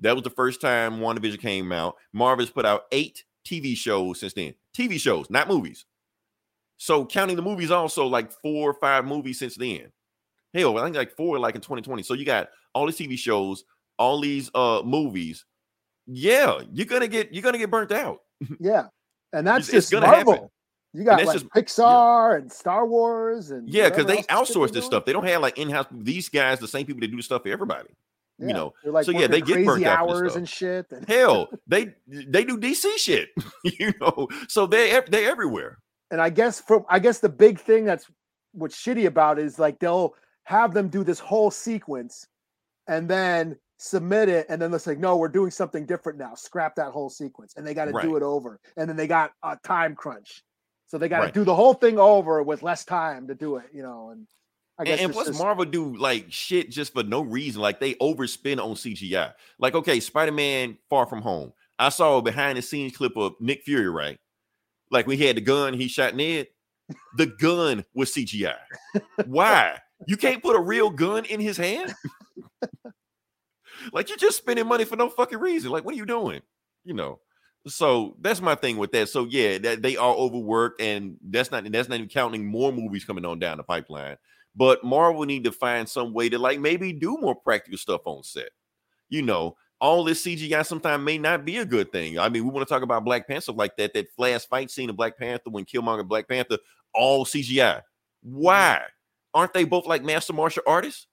That 0.00 0.14
was 0.14 0.22
the 0.22 0.30
first 0.30 0.60
time 0.60 0.98
WandaVision 1.00 1.40
came 1.40 1.72
out. 1.72 1.96
Marvel's 2.12 2.50
put 2.50 2.66
out 2.66 2.82
eight 2.92 3.24
TV 3.48 3.76
shows 3.76 4.20
since 4.20 4.32
then. 4.34 4.54
TV 4.76 4.98
shows, 5.00 5.30
not 5.30 5.48
movies. 5.48 5.84
So 6.76 7.04
counting 7.04 7.36
the 7.36 7.42
movies, 7.42 7.70
also 7.70 8.06
like 8.06 8.30
four 8.30 8.70
or 8.70 8.74
five 8.74 9.04
movies 9.04 9.38
since 9.38 9.56
then. 9.56 9.90
Hell, 10.54 10.78
I 10.78 10.84
think 10.84 10.96
like 10.96 11.16
four, 11.16 11.38
like 11.38 11.54
in 11.54 11.60
2020. 11.60 12.02
So 12.02 12.14
you 12.14 12.24
got 12.24 12.48
all 12.74 12.86
these 12.86 12.96
TV 12.96 13.18
shows, 13.18 13.64
all 13.98 14.20
these 14.20 14.50
uh 14.54 14.82
movies. 14.84 15.44
Yeah, 16.06 16.60
you're 16.72 16.86
gonna 16.86 17.08
get 17.08 17.32
you're 17.34 17.42
gonna 17.42 17.58
get 17.58 17.70
burnt 17.70 17.92
out. 17.92 18.20
yeah, 18.60 18.84
and 19.32 19.46
that's 19.46 19.68
It's- 19.68 19.78
it's 19.78 19.90
just 19.90 19.92
gonna 19.92 20.06
Marvel. 20.06 20.32
happen. 20.34 20.48
You 20.94 21.04
got 21.04 21.22
like 21.24 21.38
just- 21.40 21.48
Pixar 21.50 22.38
and 22.38 22.50
Star 22.50 22.86
Wars 22.86 23.50
and 23.50 23.68
Yeah, 23.68 23.90
because 23.90 24.06
they 24.06 24.24
else 24.30 24.48
the 24.48 24.54
shit 24.54 24.56
outsource 24.62 24.72
this 24.72 24.86
stuff. 24.86 25.04
They 25.04 25.12
don't 25.12 25.26
have 25.26 25.42
like 25.42 25.58
in-house. 25.58 25.86
These 25.92 26.28
guys, 26.30 26.60
the 26.60 26.68
same 26.68 26.86
people 26.86 27.00
that 27.00 27.08
do 27.10 27.16
the 27.18 27.22
stuff 27.22 27.42
for 27.42 27.48
everybody. 27.50 27.88
Yeah, 28.38 28.46
You 28.48 28.54
know, 28.54 28.74
they're 28.82 28.92
like 28.92 29.04
so 29.04 29.10
yeah, 29.12 29.26
they 29.26 29.40
get 29.40 29.54
crazy 29.54 29.66
burnt 29.66 29.86
out 29.86 29.98
for 30.00 30.06
this 30.14 30.20
hours 30.22 30.36
and 30.36 30.48
shit. 30.48 30.92
And 30.92 31.08
Hell, 31.08 31.48
they 31.66 31.94
they 32.06 32.44
do 32.44 32.56
DC 32.58 32.96
shit, 32.98 33.30
you 33.64 33.92
know. 34.00 34.28
So 34.48 34.66
they 34.66 35.00
they 35.10 35.26
everywhere. 35.26 35.78
and 36.10 36.20
I 36.20 36.30
guess 36.30 36.60
from 36.60 36.84
I 36.88 36.98
guess 36.98 37.18
the 37.18 37.28
big 37.28 37.58
thing 37.58 37.84
that's 37.84 38.06
what's 38.52 38.76
shitty 38.80 39.06
about 39.06 39.38
it 39.38 39.44
is 39.44 39.58
like 39.58 39.78
they'll 39.78 40.14
have 40.44 40.72
them 40.72 40.88
do 40.88 41.04
this 41.04 41.18
whole 41.18 41.50
sequence 41.50 42.26
and 42.86 43.08
then 43.08 43.56
submit 43.80 44.28
it 44.28 44.46
and 44.48 44.60
then 44.60 44.72
it's 44.74 44.86
like 44.86 44.98
no 44.98 45.16
we're 45.16 45.28
doing 45.28 45.50
something 45.50 45.84
different 45.86 46.18
now 46.18 46.34
scrap 46.34 46.74
that 46.74 46.90
whole 46.90 47.10
sequence 47.10 47.54
and 47.56 47.64
they 47.66 47.74
got 47.74 47.84
to 47.84 47.92
Right. 47.92 48.02
do 48.04 48.16
it 48.16 48.22
over 48.24 48.58
and 48.76 48.88
then 48.88 48.96
they 48.96 49.06
got 49.06 49.30
a 49.44 49.56
time 49.62 49.94
crunch 49.94 50.42
so 50.86 50.96
they 50.98 51.08
got 51.08 51.18
to 51.18 51.24
Right. 51.26 51.34
do 51.34 51.44
the 51.44 51.54
whole 51.54 51.74
thing 51.74 51.98
over 51.98 52.42
with 52.42 52.62
less 52.62 52.84
time 52.84 53.28
to 53.28 53.34
do 53.36 53.56
it 53.56 53.66
you 53.72 53.82
know 53.82 54.08
and 54.10 54.26
And, 54.78 54.88
and 54.88 55.12
plus, 55.12 55.28
just- 55.28 55.38
Marvel 55.38 55.64
do 55.64 55.96
like 55.96 56.26
shit 56.28 56.70
just 56.70 56.92
for 56.92 57.02
no 57.02 57.20
reason. 57.20 57.60
Like 57.60 57.80
they 57.80 57.94
overspend 57.94 58.62
on 58.62 58.74
CGI. 58.74 59.32
Like 59.58 59.74
okay, 59.74 60.00
Spider 60.00 60.32
Man 60.32 60.78
Far 60.88 61.06
From 61.06 61.22
Home. 61.22 61.52
I 61.78 61.88
saw 61.90 62.18
a 62.18 62.22
behind 62.22 62.58
the 62.58 62.62
scenes 62.62 62.96
clip 62.96 63.16
of 63.16 63.34
Nick 63.40 63.62
Fury, 63.62 63.88
right? 63.88 64.18
Like 64.90 65.06
when 65.06 65.18
he 65.18 65.24
had 65.24 65.36
the 65.36 65.40
gun, 65.40 65.74
he 65.74 65.88
shot 65.88 66.14
Ned. 66.14 66.48
The 67.16 67.26
gun 67.26 67.84
was 67.94 68.12
CGI. 68.12 68.56
Why? 69.26 69.78
You 70.06 70.16
can't 70.16 70.42
put 70.42 70.56
a 70.56 70.60
real 70.60 70.90
gun 70.90 71.24
in 71.26 71.40
his 71.40 71.56
hand? 71.56 71.94
like 73.92 74.08
you're 74.08 74.18
just 74.18 74.38
spending 74.38 74.66
money 74.66 74.84
for 74.84 74.96
no 74.96 75.10
fucking 75.10 75.38
reason. 75.38 75.70
Like, 75.70 75.84
what 75.84 75.94
are 75.94 75.98
you 75.98 76.06
doing? 76.06 76.40
You 76.84 76.94
know. 76.94 77.20
So 77.66 78.16
that's 78.20 78.40
my 78.40 78.54
thing 78.54 78.78
with 78.78 78.92
that. 78.92 79.08
So 79.08 79.26
yeah, 79.28 79.58
that 79.58 79.82
they 79.82 79.96
are 79.96 80.14
overworked, 80.14 80.80
and 80.80 81.16
that's 81.22 81.50
not 81.50 81.70
that's 81.70 81.88
not 81.88 81.96
even 81.96 82.08
counting 82.08 82.46
more 82.46 82.72
movies 82.72 83.04
coming 83.04 83.24
on 83.24 83.38
down 83.38 83.58
the 83.58 83.64
pipeline. 83.64 84.16
But 84.58 84.82
Marvel 84.82 85.24
need 85.24 85.44
to 85.44 85.52
find 85.52 85.88
some 85.88 86.12
way 86.12 86.28
to 86.28 86.36
like 86.36 86.58
maybe 86.58 86.92
do 86.92 87.16
more 87.20 87.36
practical 87.36 87.78
stuff 87.78 88.00
on 88.06 88.24
set. 88.24 88.50
You 89.08 89.22
know, 89.22 89.56
all 89.80 90.02
this 90.02 90.24
CGI 90.24 90.66
sometimes 90.66 91.04
may 91.04 91.16
not 91.16 91.44
be 91.44 91.58
a 91.58 91.64
good 91.64 91.92
thing. 91.92 92.18
I 92.18 92.28
mean, 92.28 92.42
we 92.44 92.50
want 92.50 92.66
to 92.66 92.74
talk 92.74 92.82
about 92.82 93.04
Black 93.04 93.28
Panther 93.28 93.52
like 93.52 93.76
that. 93.76 93.94
That 93.94 94.10
flash 94.16 94.46
fight 94.46 94.72
scene 94.72 94.90
of 94.90 94.96
Black 94.96 95.16
Panther 95.16 95.50
when 95.50 95.64
Killmonger 95.64 96.00
and 96.00 96.08
Black 96.08 96.26
Panther 96.26 96.58
all 96.92 97.24
CGI. 97.24 97.76
Mm-hmm. 97.76 98.34
Why 98.34 98.82
aren't 99.32 99.54
they 99.54 99.62
both 99.62 99.86
like 99.86 100.02
master 100.02 100.32
martial 100.32 100.64
artists? 100.66 101.06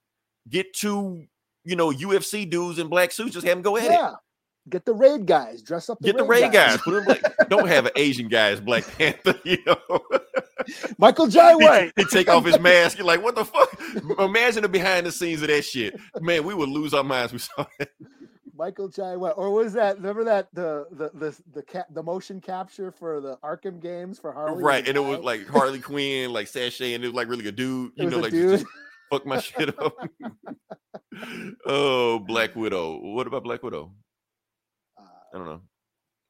Get 0.48 0.74
two, 0.74 1.24
you 1.64 1.76
know, 1.76 1.92
UFC 1.92 2.50
dudes 2.50 2.80
in 2.80 2.88
black 2.88 3.12
suits, 3.12 3.34
just 3.34 3.46
have 3.46 3.56
them 3.56 3.62
go 3.62 3.76
at 3.76 3.84
it. 3.84 4.14
Get 4.68 4.84
the 4.84 4.94
raid 4.94 5.26
guys 5.26 5.62
dress 5.62 5.88
up 5.88 5.98
the 6.00 6.06
Get 6.06 6.16
the 6.16 6.24
raid 6.24 6.52
guys. 6.52 6.78
Put 6.78 7.02
'em 7.02 7.04
like, 7.06 7.24
don't 7.48 7.68
have 7.68 7.86
an 7.86 7.92
Asian 7.96 8.28
guy 8.28 8.50
as 8.50 8.60
Black 8.60 8.84
Panther, 8.98 9.38
you 9.44 9.58
know. 9.66 10.00
Michael 10.98 11.28
Jai 11.28 11.54
White 11.54 11.92
he 11.96 12.04
take 12.06 12.28
off 12.28 12.44
his 12.44 12.58
mask. 12.58 12.98
You're 12.98 13.06
like, 13.06 13.22
what 13.22 13.36
the 13.36 13.44
fuck? 13.44 13.80
Imagine 14.18 14.62
the 14.62 14.68
behind 14.68 15.06
the 15.06 15.12
scenes 15.12 15.42
of 15.42 15.48
that 15.48 15.64
shit. 15.64 15.98
Man, 16.20 16.44
we 16.44 16.54
would 16.54 16.68
lose 16.68 16.94
our 16.94 17.04
minds. 17.04 17.32
We 17.32 17.38
saw 17.38 17.66
that. 17.78 17.90
Michael 18.58 18.88
Jai 18.88 19.16
White 19.16 19.34
or 19.36 19.50
was 19.50 19.74
that 19.74 19.96
remember 19.96 20.24
that 20.24 20.48
the 20.52 20.86
the 20.90 21.10
the 21.14 21.36
the, 21.52 21.62
ca- 21.62 21.84
the 21.90 22.02
motion 22.02 22.40
capture 22.40 22.90
for 22.90 23.20
the 23.20 23.36
Arkham 23.44 23.80
games 23.80 24.18
for 24.18 24.32
Harley 24.32 24.62
right. 24.62 24.84
a 24.84 24.88
And 24.88 24.96
it 24.96 25.00
was 25.00 25.20
like 25.20 25.46
Harley 25.46 25.78
Quinn, 25.78 26.32
like 26.32 26.48
sachet, 26.48 26.94
and 26.94 27.04
it 27.04 27.08
was 27.08 27.14
like 27.14 27.28
really 27.28 27.46
a 27.46 27.52
dude, 27.52 27.92
you 27.96 28.08
know, 28.08 28.18
like 28.18 28.32
dude. 28.32 28.60
just 28.60 28.72
fuck 29.10 29.26
my 29.26 29.40
shit 29.40 29.78
up. 29.78 29.96
oh, 31.66 32.18
Black 32.20 32.56
Widow. 32.56 32.98
What 32.98 33.26
about 33.26 33.44
Black 33.44 33.62
Widow? 33.62 33.92
I 35.36 35.38
don't 35.38 35.46
know. 35.48 35.60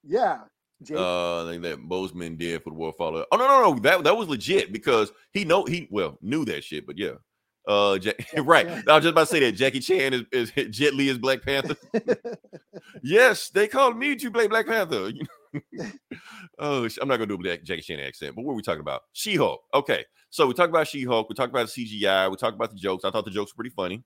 yeah 0.02 0.38
Jake? 0.82 0.96
uh 0.98 1.46
thing 1.46 1.62
that 1.62 1.78
Boseman 1.78 2.36
did 2.36 2.62
for 2.64 2.70
the 2.70 2.76
War 2.76 2.92
Follow. 2.98 3.24
Oh 3.30 3.36
no, 3.36 3.46
no, 3.46 3.72
no, 3.72 3.78
that 3.80 4.02
that 4.02 4.16
was 4.16 4.28
legit 4.28 4.72
because 4.72 5.12
he 5.32 5.44
know 5.44 5.64
he 5.64 5.86
well 5.92 6.18
knew 6.20 6.44
that 6.46 6.64
shit, 6.64 6.86
but 6.86 6.98
yeah. 6.98 7.12
Uh, 7.68 7.98
Ja- 8.00 8.12
right. 8.42 8.66
Chan. 8.66 8.84
I 8.86 8.94
was 8.94 9.02
just 9.04 9.12
about 9.12 9.22
to 9.22 9.26
say 9.26 9.40
that 9.40 9.52
Jackie 9.52 9.80
Chan 9.80 10.12
is, 10.12 10.22
is 10.32 10.52
Jet 10.76 10.94
Li 10.94 11.08
is 11.08 11.18
Black 11.18 11.42
Panther. 11.42 11.76
yes, 13.02 13.48
they 13.50 13.66
called 13.68 13.96
me 13.96 14.16
to 14.16 14.30
play 14.30 14.46
Black 14.48 14.66
Panther. 14.66 15.10
oh, 16.58 16.88
I'm 17.00 17.08
not 17.08 17.16
gonna 17.16 17.26
do 17.26 17.40
a 17.48 17.58
Jackie 17.58 17.82
Chan 17.82 18.00
accent, 18.00 18.36
but 18.36 18.44
what 18.44 18.52
are 18.52 18.56
we 18.56 18.62
talking 18.62 18.80
about? 18.82 19.02
She-Hulk. 19.14 19.62
Okay, 19.74 20.04
so 20.30 20.46
we 20.46 20.54
talked 20.54 20.70
about 20.70 20.86
She-Hulk. 20.88 21.28
We 21.28 21.34
talked 21.34 21.50
about 21.50 21.68
the 21.68 21.84
CGI. 22.02 22.30
We 22.30 22.36
talked 22.36 22.54
about 22.54 22.70
the 22.70 22.76
jokes. 22.76 23.04
I 23.04 23.10
thought 23.10 23.24
the 23.24 23.30
jokes 23.30 23.52
were 23.52 23.62
pretty 23.62 23.74
funny. 23.74 24.04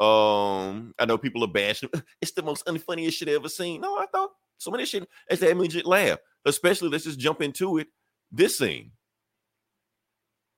Um, 0.00 0.94
I 0.98 1.06
know 1.06 1.18
people 1.18 1.42
are 1.44 1.48
bashing. 1.48 1.90
It's 2.20 2.32
the 2.32 2.42
most 2.42 2.66
unfunniest 2.66 3.14
shit 3.14 3.28
I 3.28 3.32
ever 3.32 3.48
seen. 3.48 3.80
No, 3.80 3.96
I 3.96 4.06
thought 4.06 4.27
some 4.58 4.74
of 4.74 4.80
this 4.80 4.88
shit 4.90 5.08
is 5.30 5.40
that 5.40 5.56
legit 5.56 5.86
laugh. 5.86 6.18
Especially, 6.44 6.88
let's 6.88 7.04
just 7.04 7.18
jump 7.18 7.42
into 7.42 7.78
it. 7.78 7.88
This 8.30 8.58
scene, 8.58 8.92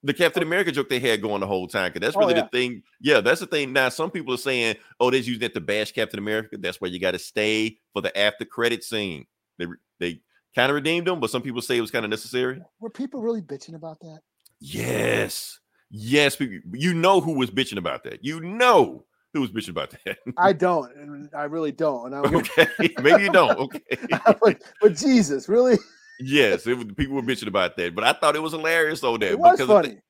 the 0.03 0.15
Captain 0.15 0.43
oh. 0.43 0.47
America 0.47 0.73
joke 0.73 0.89
they 0.89 0.99
had 0.99 1.23
going 1.23 1.41
the 1.41 1.47
whole 1.47 1.67
time, 1.69 1.93
because 1.93 2.07
that's 2.07 2.17
Oh, 2.17 2.21
really 2.21 2.35
yeah. 2.35 2.43
the 2.43 2.49
thing. 2.49 2.83
Yeah, 3.01 3.21
that's 3.21 3.41
the 3.41 3.47
thing. 3.47 3.73
Now, 3.73 3.89
some 3.89 4.11
people 4.11 4.35
are 4.35 4.39
saying, 4.39 4.77
"Oh, 4.99 5.11
they're 5.11 5.21
using 5.21 5.43
it 5.43 5.55
to 5.55 5.61
bash 5.61 5.93
Captain 5.93 6.19
America." 6.19 6.57
That's 6.59 6.81
why 6.81 6.89
you 6.89 6.99
got 6.99 7.13
to 7.13 7.19
stay 7.19 7.79
for 7.93 8.03
the 8.03 8.17
after 8.19 8.45
credit 8.45 8.83
scene. 8.85 9.27
They 9.59 9.67
they 9.99 10.21
kind 10.55 10.71
of 10.71 10.75
redeemed 10.75 11.07
him, 11.09 11.21
but 11.21 11.31
some 11.31 11.43
people 11.43 11.63
say 11.63 11.77
it 11.77 11.81
was 11.83 11.91
kind 11.91 12.05
of 12.05 12.11
necessary. 12.11 12.61
Were 12.81 12.91
people 12.91 13.21
really 13.21 13.43
bitching 13.43 13.75
about 13.75 14.01
that? 14.01 14.21
Yes, 14.61 15.59
yes, 15.91 16.37
people- 16.37 16.77
you 16.79 16.95
know 16.95 17.21
who 17.21 17.33
was 17.33 17.51
bitching 17.51 17.79
about 17.79 18.05
that. 18.05 18.25
You 18.25 18.41
know 18.41 19.05
who 19.33 19.41
was 19.41 19.51
bitching 19.51 19.71
about 19.71 19.95
that. 20.05 20.19
I 20.37 20.53
don't. 20.53 21.29
I 21.35 21.45
really 21.45 21.73
don't. 21.73 22.07
And 22.07 22.15
I 22.15 22.23
don't 22.23 22.37
okay, 22.59 22.69
maybe 23.03 23.25
you 23.25 23.33
don't. 23.33 23.57
Okay, 23.59 23.81
but, 24.41 24.63
but 24.81 24.95
Jesus, 24.97 25.49
really? 25.49 25.79
yes, 26.21 26.67
it 26.67 26.75
was, 26.75 26.87
people 26.97 27.15
were 27.17 27.23
bitching 27.23 27.47
about 27.49 27.77
that, 27.77 27.95
but 27.95 28.05
I 28.05 28.13
thought 28.13 28.37
it 28.37 28.43
was 28.43 28.53
hilarious 28.53 29.01
though. 29.01 29.17
That 29.17 29.33
It 29.33 29.39
was 29.39 29.53
because 29.53 29.69
the 29.69 29.75
funny. 29.75 29.89
thi- 29.91 30.01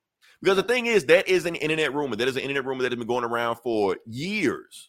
because 0.42 0.56
the 0.56 0.62
thing 0.62 0.86
is, 0.86 1.04
that 1.06 1.28
is 1.28 1.44
an 1.44 1.54
internet 1.56 1.92
rumor. 1.92 2.16
That 2.16 2.26
is 2.28 2.36
an 2.36 2.42
internet 2.42 2.64
rumor 2.64 2.82
that 2.82 2.92
has 2.92 2.98
been 2.98 3.06
going 3.06 3.24
around 3.24 3.56
for 3.56 3.98
years. 4.06 4.88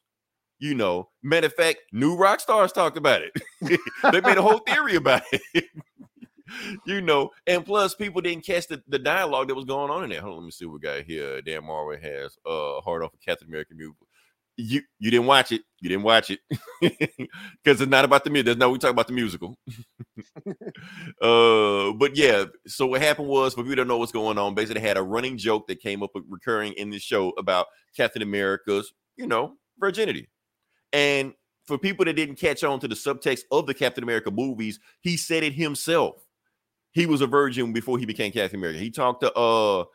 You 0.60 0.76
know, 0.76 1.10
matter 1.24 1.48
of 1.48 1.54
fact, 1.56 1.80
New 1.92 2.16
Rockstars 2.16 2.72
talked 2.72 2.96
about 2.96 3.22
it. 3.22 3.34
they 4.12 4.22
made 4.22 4.38
a 4.38 4.42
whole 4.42 4.60
theory 4.60 4.96
about 4.96 5.24
it. 5.32 5.66
you 6.86 7.02
know, 7.02 7.32
and 7.48 7.66
plus 7.66 7.96
people 7.96 8.22
didn't 8.22 8.46
catch 8.46 8.68
the, 8.68 8.82
the 8.88 9.00
dialogue 9.00 9.48
that 9.48 9.56
was 9.56 9.66
going 9.66 9.90
on 9.90 10.04
in 10.04 10.10
there. 10.10 10.22
Hold 10.22 10.34
on, 10.34 10.40
let 10.42 10.46
me 10.46 10.52
see 10.52 10.66
what 10.66 10.76
we 10.76 10.80
got 10.80 11.02
here. 11.04 11.42
Dan 11.42 11.66
Marvel 11.66 11.98
has 12.02 12.38
uh 12.46 12.80
hard 12.82 13.04
off 13.04 13.14
of 13.14 13.20
Captain 13.22 13.48
American 13.48 13.78
movie. 13.78 13.96
You 14.62 14.82
you 15.00 15.10
didn't 15.12 15.26
watch 15.26 15.52
it. 15.52 15.62
You 15.80 15.90
didn't 15.90 16.04
watch 16.04 16.30
it. 16.30 16.40
Because 17.64 17.80
it's 17.80 17.90
not 17.92 18.06
about 18.06 18.24
the 18.24 18.30
music. 18.30 18.46
There's 18.46 18.58
no 18.58 18.70
we 18.70 18.80
talk 18.80 18.92
about 18.92 19.08
the 19.08 19.14
musical. 19.14 19.56
uh 21.22 21.94
but 21.94 22.16
yeah, 22.16 22.46
so 22.68 22.88
what 22.88 23.02
happened 23.02 23.28
was 23.28 23.54
for 23.54 23.62
people 23.62 23.76
don't 23.76 23.88
know 23.88 23.98
what's 23.98 24.12
going 24.12 24.38
on, 24.38 24.56
basically 24.56 24.82
had 24.82 24.98
a 24.98 25.04
running 25.04 25.38
joke 25.38 25.68
that 25.68 25.80
came 25.80 26.02
up 26.04 26.12
recurring 26.28 26.74
in 26.74 26.90
the 26.90 27.00
show 27.00 27.30
about 27.38 27.68
Captain 27.96 28.22
America's, 28.22 28.94
you 29.16 29.28
know, 29.28 29.54
virginity. 29.80 30.30
And 30.94 31.34
for 31.66 31.78
people 31.78 32.06
that 32.06 32.14
didn't 32.14 32.36
catch 32.36 32.64
on 32.64 32.80
to 32.80 32.88
the 32.88 32.96
subtext 32.96 33.42
of 33.52 33.68
the 33.68 33.74
Captain 33.74 34.04
America 34.04 34.32
movies, 34.32 34.80
he 35.02 35.18
said 35.18 35.44
it 35.44 35.54
himself. 35.54 36.26
He 36.92 37.06
was 37.06 37.22
a 37.22 37.28
virgin 37.28 37.74
before 37.74 37.98
he 38.00 38.06
became 38.06 38.32
Captain 38.32 38.60
America. 38.60 38.80
He 38.80 38.92
talked 38.92 39.22
to 39.22 39.34
uh 39.34 39.86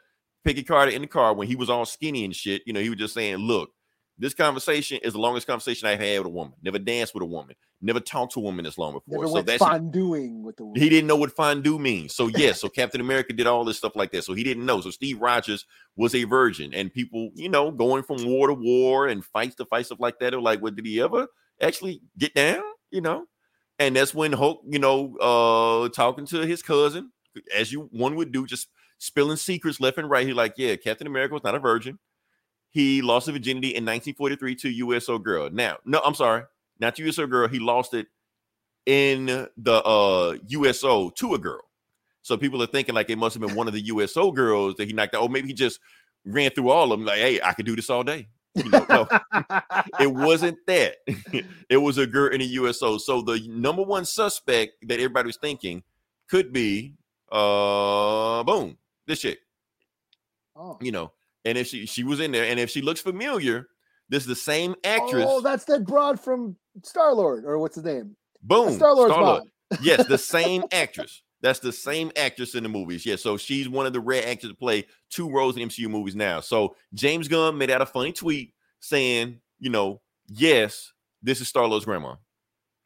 Peggy 0.44 0.62
Carter 0.62 0.92
in 0.92 1.02
the 1.02 1.08
car 1.08 1.34
when 1.34 1.48
he 1.48 1.56
was 1.56 1.68
all 1.68 1.84
skinny 1.84 2.24
and 2.24 2.34
shit. 2.34 2.62
You 2.66 2.72
know, 2.72 2.80
he 2.80 2.90
was 2.90 2.98
just 2.98 3.14
saying, 3.14 3.38
look, 3.38 3.70
this 4.18 4.34
conversation 4.34 4.98
is 5.02 5.12
the 5.12 5.18
longest 5.18 5.46
conversation 5.46 5.88
I've 5.88 6.00
had 6.00 6.18
with 6.18 6.26
a 6.26 6.30
woman. 6.30 6.54
Never 6.62 6.78
danced 6.78 7.12
with 7.12 7.22
a 7.22 7.26
woman. 7.26 7.54
Never 7.82 8.00
talked 8.00 8.32
to 8.34 8.40
a 8.40 8.42
woman 8.42 8.64
this 8.64 8.78
long 8.78 8.94
before. 8.94 9.24
Never 9.24 9.28
so 9.28 9.42
that's 9.42 9.62
fondueing 9.62 10.42
with 10.42 10.56
the 10.56 10.64
woman. 10.64 10.80
he 10.80 10.88
didn't 10.88 11.06
know 11.06 11.16
what 11.16 11.32
fondue 11.32 11.78
means. 11.78 12.14
So 12.14 12.28
yes, 12.28 12.60
so 12.60 12.68
Captain 12.68 13.00
America 13.00 13.34
did 13.34 13.46
all 13.46 13.64
this 13.64 13.76
stuff 13.76 13.94
like 13.94 14.12
that. 14.12 14.24
So 14.24 14.32
he 14.32 14.42
didn't 14.42 14.64
know. 14.64 14.80
So 14.80 14.90
Steve 14.90 15.20
Rogers 15.20 15.66
was 15.96 16.14
a 16.14 16.24
virgin, 16.24 16.72
and 16.72 16.92
people, 16.92 17.30
you 17.34 17.50
know, 17.50 17.70
going 17.70 18.02
from 18.02 18.24
war 18.24 18.48
to 18.48 18.54
war 18.54 19.06
and 19.06 19.24
fights 19.24 19.56
to 19.56 19.66
fights, 19.66 19.88
stuff 19.88 20.00
like 20.00 20.18
that. 20.20 20.32
Are 20.32 20.40
like, 20.40 20.62
what 20.62 20.76
did 20.76 20.86
he 20.86 21.00
ever 21.00 21.26
actually 21.60 22.00
get 22.16 22.34
down? 22.34 22.62
You 22.90 23.02
know, 23.02 23.26
and 23.78 23.94
that's 23.94 24.14
when 24.14 24.32
Hulk, 24.32 24.62
you 24.66 24.78
know, 24.78 25.16
uh, 25.18 25.88
talking 25.90 26.24
to 26.26 26.46
his 26.46 26.62
cousin, 26.62 27.12
as 27.54 27.70
you 27.70 27.88
one 27.92 28.16
would 28.16 28.32
do, 28.32 28.46
just 28.46 28.68
spilling 28.98 29.36
secrets 29.36 29.80
left 29.80 29.98
and 29.98 30.08
right. 30.08 30.26
He 30.26 30.32
like, 30.32 30.54
yeah, 30.56 30.76
Captain 30.76 31.06
America 31.06 31.34
was 31.34 31.44
not 31.44 31.54
a 31.54 31.58
virgin. 31.58 31.98
He 32.76 33.00
lost 33.00 33.24
his 33.24 33.32
virginity 33.32 33.68
in 33.68 33.86
1943 33.86 34.54
to 34.56 34.68
USO 34.68 35.18
girl. 35.18 35.48
Now, 35.50 35.78
no, 35.86 35.98
I'm 36.04 36.14
sorry, 36.14 36.42
not 36.78 36.94
to 36.96 37.04
USO 37.04 37.26
girl. 37.26 37.48
He 37.48 37.58
lost 37.58 37.94
it 37.94 38.06
in 38.84 39.48
the 39.56 39.82
uh 39.82 40.36
USO 40.48 41.08
to 41.08 41.32
a 41.32 41.38
girl. 41.38 41.62
So 42.20 42.36
people 42.36 42.62
are 42.62 42.66
thinking 42.66 42.94
like 42.94 43.08
it 43.08 43.16
must 43.16 43.32
have 43.32 43.40
been 43.40 43.56
one 43.56 43.66
of 43.66 43.72
the 43.72 43.80
USO 43.80 44.30
girls 44.30 44.74
that 44.74 44.86
he 44.86 44.92
knocked 44.92 45.14
out. 45.14 45.22
Oh, 45.22 45.28
maybe 45.28 45.48
he 45.48 45.54
just 45.54 45.80
ran 46.26 46.50
through 46.50 46.68
all 46.68 46.92
of 46.92 46.98
them. 46.98 47.06
Like, 47.06 47.16
hey, 47.16 47.40
I 47.42 47.54
could 47.54 47.64
do 47.64 47.76
this 47.76 47.88
all 47.88 48.04
day. 48.04 48.28
You 48.54 48.68
know, 48.68 48.86
no, 48.90 49.08
it 49.98 50.12
wasn't 50.12 50.58
that. 50.66 50.96
it 51.70 51.78
was 51.78 51.96
a 51.96 52.06
girl 52.06 52.30
in 52.30 52.42
a 52.42 52.44
USO. 52.44 52.98
So 52.98 53.22
the 53.22 53.40
number 53.48 53.84
one 53.84 54.04
suspect 54.04 54.74
that 54.82 54.96
everybody 54.96 55.28
was 55.28 55.38
thinking 55.38 55.82
could 56.28 56.52
be 56.52 56.92
uh 57.32 58.44
boom, 58.44 58.76
this 59.06 59.20
chick 59.20 59.38
oh. 60.56 60.78
you 60.80 60.92
know, 60.92 61.12
and 61.46 61.56
if 61.56 61.68
she 61.68 61.86
she 61.86 62.04
was 62.04 62.20
in 62.20 62.32
there, 62.32 62.44
and 62.44 62.60
if 62.60 62.68
she 62.70 62.82
looks 62.82 63.00
familiar, 63.00 63.68
this 64.08 64.22
is 64.22 64.26
the 64.26 64.36
same 64.36 64.74
actress. 64.84 65.24
oh, 65.26 65.40
that's 65.40 65.64
that 65.64 65.86
broad 65.86 66.20
from 66.20 66.56
Star 66.82 67.14
Lord, 67.14 67.44
or 67.44 67.58
what's 67.58 67.76
his 67.76 67.84
name? 67.84 68.16
Boom, 68.42 68.74
Star 68.74 68.94
Lord's 68.94 69.14
Star-Lord. 69.14 69.44
yes, 69.80 70.06
the 70.06 70.18
same 70.36 70.64
actress. 70.72 71.22
That's 71.42 71.58
the 71.60 71.72
same 71.72 72.10
actress 72.16 72.54
in 72.54 72.62
the 72.62 72.68
movies. 72.68 73.04
Yeah, 73.06 73.16
so 73.16 73.36
she's 73.36 73.68
one 73.68 73.86
of 73.86 73.92
the 73.92 74.00
rare 74.00 74.26
actors 74.26 74.50
to 74.50 74.56
play 74.56 74.86
two 75.10 75.30
roles 75.30 75.56
in 75.56 75.68
MCU 75.68 75.88
movies 75.88 76.16
now. 76.16 76.40
So 76.40 76.74
James 76.94 77.28
Gunn 77.28 77.58
made 77.58 77.70
out 77.70 77.82
a 77.82 77.86
funny 77.86 78.12
tweet 78.12 78.54
saying, 78.80 79.40
you 79.58 79.70
know, 79.70 80.00
yes, 80.28 80.92
this 81.22 81.40
is 81.40 81.48
Star 81.48 81.66
Lord's 81.66 81.84
grandma. 81.84 82.16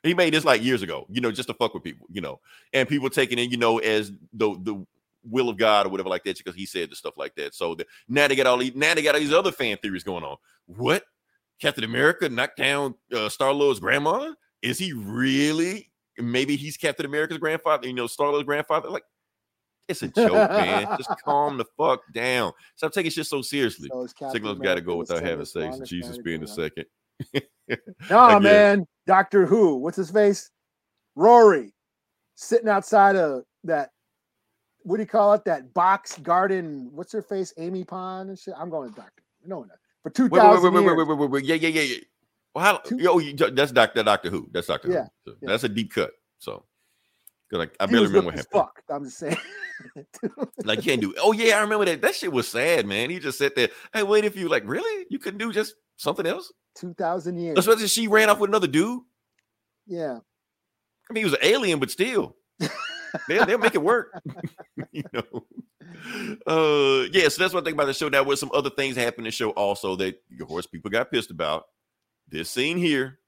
He 0.03 0.14
made 0.14 0.35
this 0.35 0.44
like 0.44 0.62
years 0.62 0.83
ago, 0.83 1.07
you 1.09 1.20
know, 1.20 1.31
just 1.31 1.49
to 1.49 1.55
fuck 1.55 1.75
with 1.75 1.85
people, 1.85 2.07
you 2.11 2.20
know, 2.20 2.40
and 2.73 2.88
people 2.88 3.11
taking 3.11 3.38
it, 3.38 3.51
you 3.51 3.57
know, 3.57 3.79
as 3.79 4.11
the 4.33 4.57
the 4.62 4.87
will 5.29 5.49
of 5.49 5.57
God 5.57 5.87
or 5.87 5.91
whatever 5.91 6.09
like 6.09 6.25
that 6.25 6.39
because 6.39 6.55
he 6.55 6.67
said 6.67 6.91
the 6.91 6.97
stuff 6.97 7.15
like 7.17 7.35
that. 7.37 7.55
So 7.55 7.75
the, 7.75 7.87
now 8.09 8.29
they 8.29 8.37
got 8.37 8.47
all 8.47 8.59
these 8.59 8.75
now 8.75 8.95
they 8.95 9.03
got 9.03 9.15
all 9.15 9.21
these 9.21 9.33
other 9.33 9.53
fan 9.53 9.77
theories 9.79 10.05
going 10.05 10.25
on. 10.25 10.37
What 10.67 11.05
Captain 11.61 11.85
America 11.85 12.29
knocked 12.29 12.57
down 12.57 12.95
uh, 13.15 13.29
Star 13.29 13.53
Lord's 13.53 13.81
grandmother? 13.81 14.35
Is 14.63 14.79
he 14.79 14.93
really? 14.93 15.91
Maybe 16.19 16.57
he's 16.57 16.77
Captain 16.77 17.07
America's 17.07 17.39
grandfather. 17.39 17.87
You 17.87 17.95
know, 17.95 18.07
Star 18.07 18.31
Lord's 18.31 18.47
grandfather. 18.47 18.91
Like 18.91 19.05
it's 19.89 20.03
a 20.03 20.09
joke, 20.09 20.51
man. 20.51 20.87
Just 20.97 21.11
calm 21.25 21.59
the 21.59 21.65
fuck 21.77 22.01
down. 22.13 22.53
Stop 22.77 22.93
taking 22.93 23.11
shit 23.11 23.27
so 23.27 23.43
seriously. 23.43 23.89
So 23.91 24.07
Signals 24.31 24.59
got 24.59 24.77
to 24.77 24.81
go 24.81 24.97
without 24.97 25.23
having 25.23 25.45
sex. 25.45 25.79
Jesus 25.81 26.19
being 26.19 26.41
the 26.41 26.49
second. 26.49 26.87
Nah, 28.11 28.39
Again. 28.39 28.43
man. 28.43 28.87
Doctor 29.07 29.47
Who. 29.47 29.77
What's 29.77 29.97
his 29.97 30.11
face? 30.11 30.51
Rory. 31.15 31.73
Sitting 32.35 32.69
outside 32.69 33.15
of 33.15 33.45
that. 33.63 33.91
What 34.83 34.97
do 34.97 35.03
you 35.03 35.07
call 35.07 35.35
it? 35.35 35.45
That 35.45 35.73
box 35.75 36.19
garden. 36.19 36.90
What's 36.93 37.12
her 37.12 37.23
face? 37.23 37.53
Amy 37.59 37.85
Pond 37.85 38.31
and 38.31 38.38
shit. 38.38 38.55
I'm 38.57 38.71
going 38.71 38.90
to 38.90 38.97
Doctor. 38.97 39.23
No, 39.45 39.62
no. 39.62 39.75
For 40.03 40.11
two 40.11 40.29
Wait, 40.29 40.43
wait, 40.43 40.62
wait, 40.62 40.73
wait, 40.73 40.81
years. 40.83 40.97
wait, 40.97 41.09
wait, 41.09 41.19
wait, 41.19 41.31
wait. 41.31 41.45
Yeah, 41.45 41.55
yeah, 41.57 41.69
yeah, 41.69 41.83
yeah. 41.83 41.97
Well, 42.55 42.64
how, 42.64 42.77
Two- 42.79 42.99
yo, 42.99 43.21
that's 43.51 43.73
Doctor 43.73 44.03
Doctor 44.03 44.31
Who. 44.31 44.49
That's 44.53 44.66
Doctor 44.66 44.90
Yeah, 44.90 45.07
Who. 45.25 45.33
So 45.33 45.37
yeah. 45.43 45.49
That's 45.49 45.64
a 45.64 45.69
deep 45.69 45.93
cut. 45.93 46.12
So, 46.38 46.64
because 47.49 47.59
like, 47.61 47.77
I 47.79 47.87
barely 47.87 48.07
remember 48.07 48.27
what 48.27 48.35
happened. 48.37 48.53
fuck. 48.53 48.83
I'm 48.88 49.05
just 49.05 49.19
saying. 49.19 49.37
Like, 50.64 50.85
you 50.85 50.90
can't 50.90 51.01
do. 51.01 51.14
Oh 51.23 51.33
yeah, 51.33 51.57
I 51.57 51.61
remember 51.62 51.87
that. 51.87 52.03
That 52.03 52.14
shit 52.14 52.31
was 52.31 52.47
sad, 52.47 52.87
man. 52.87 53.09
He 53.09 53.19
just 53.19 53.38
said 53.38 53.53
that. 53.57 53.71
Hey, 53.95 54.03
wait, 54.03 54.27
if 54.27 54.37
you 54.37 54.47
like, 54.49 54.62
really, 54.66 55.07
you 55.09 55.19
couldn't 55.19 55.38
do 55.38 55.51
just 55.55 55.75
something 55.97 56.27
else? 56.27 56.53
Two 56.75 56.93
thousand 56.93 57.38
years. 57.38 57.57
Especially 57.59 57.88
she 57.88 58.07
ran 58.07 58.29
off 58.29 58.38
with 58.40 58.51
another 58.51 58.66
dude. 58.66 59.01
Yeah. 59.87 60.19
I 60.19 61.12
mean, 61.12 61.23
he 61.23 61.25
was 61.25 61.33
an 61.33 61.38
alien, 61.43 61.81
but 61.81 61.90
still, 61.90 62.37
they'll, 63.29 63.46
they'll 63.46 63.59
make 63.59 63.75
it 63.75 63.83
work. 63.83 64.12
you 64.92 65.03
know. 65.12 65.44
Uh, 66.46 67.09
yeah. 67.12 67.29
So 67.29 67.42
that's 67.42 67.55
one 67.55 67.64
thing 67.64 67.75
about 67.75 67.87
the 67.87 67.94
show. 67.94 68.09
Now, 68.09 68.23
with 68.23 68.38
some 68.38 68.51
other 68.55 68.70
things 68.70 68.96
happened 68.96 69.27
in 69.27 69.31
the 69.31 69.33
show 69.33 69.51
also 69.51 69.96
that 69.96 70.20
of 70.40 70.49
course 70.49 70.66
people 70.66 70.90
got 70.90 71.11
pissed 71.11 71.31
about. 71.31 71.64
This 72.29 72.49
scene 72.49 72.79
here, 72.79 73.18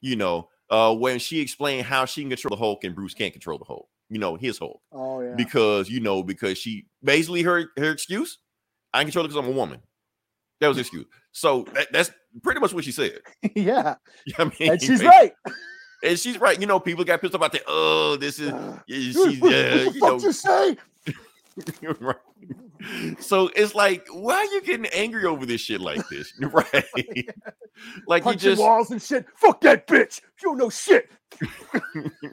you 0.00 0.14
know, 0.14 0.48
uh, 0.70 0.94
when 0.94 1.18
she 1.18 1.40
explained 1.40 1.86
how 1.86 2.04
she 2.04 2.22
can 2.22 2.30
control 2.30 2.50
the 2.50 2.56
Hulk 2.56 2.84
and 2.84 2.94
Bruce 2.94 3.14
can't 3.14 3.32
control 3.32 3.58
the 3.58 3.64
Hulk. 3.64 3.88
You 4.10 4.18
know, 4.18 4.36
his 4.36 4.58
Hulk 4.58 4.80
Oh 4.92 5.20
yeah. 5.22 5.34
because 5.34 5.88
you 5.88 5.98
know 5.98 6.22
because 6.22 6.58
she 6.58 6.86
basically 7.02 7.42
her 7.42 7.64
her 7.76 7.90
excuse. 7.90 8.38
I 8.92 8.98
can 8.98 9.06
control 9.06 9.24
it 9.24 9.28
because 9.28 9.44
I'm 9.44 9.50
a 9.52 9.56
woman. 9.56 9.80
That 10.60 10.68
was 10.68 10.76
the 10.76 10.82
excuse. 10.82 11.06
So 11.32 11.66
that, 11.74 11.88
that's 11.92 12.10
pretty 12.42 12.60
much 12.60 12.72
what 12.72 12.84
she 12.84 12.92
said. 12.92 13.18
yeah. 13.56 13.96
I 14.38 14.44
mean, 14.44 14.70
And 14.72 14.80
she's 14.82 15.02
right. 15.02 15.32
And 16.04 16.18
she's 16.18 16.38
right. 16.38 16.60
You 16.60 16.66
know, 16.66 16.78
people 16.78 17.04
got 17.04 17.20
pissed 17.20 17.34
off 17.34 17.40
about 17.40 17.52
that. 17.52 17.62
Oh, 17.66 18.16
this 18.16 18.38
is 18.38 18.52
Uh, 18.52 18.78
what 18.86 18.88
she's 18.88 19.16
uh, 19.18 19.48
the 19.48 19.90
you 19.94 20.00
fuck 20.00 20.10
know 20.10 20.18
you 20.18 20.32
say? 20.32 20.76
right. 22.00 23.20
so 23.20 23.50
it's 23.56 23.74
like, 23.74 24.06
why 24.10 24.34
are 24.34 24.44
you 24.44 24.62
getting 24.62 24.86
angry 24.86 25.24
over 25.24 25.46
this 25.46 25.60
shit 25.60 25.80
like 25.80 26.06
this? 26.08 26.32
Right. 26.40 26.84
like 28.06 28.22
you 28.22 28.24
Punching 28.24 28.38
just 28.38 28.60
walls 28.60 28.90
and 28.90 29.02
shit. 29.02 29.26
Fuck 29.36 29.60
that 29.62 29.86
bitch. 29.86 30.20
You 30.42 30.50
don't 30.50 30.58
know 30.58 30.70
shit. 30.70 31.10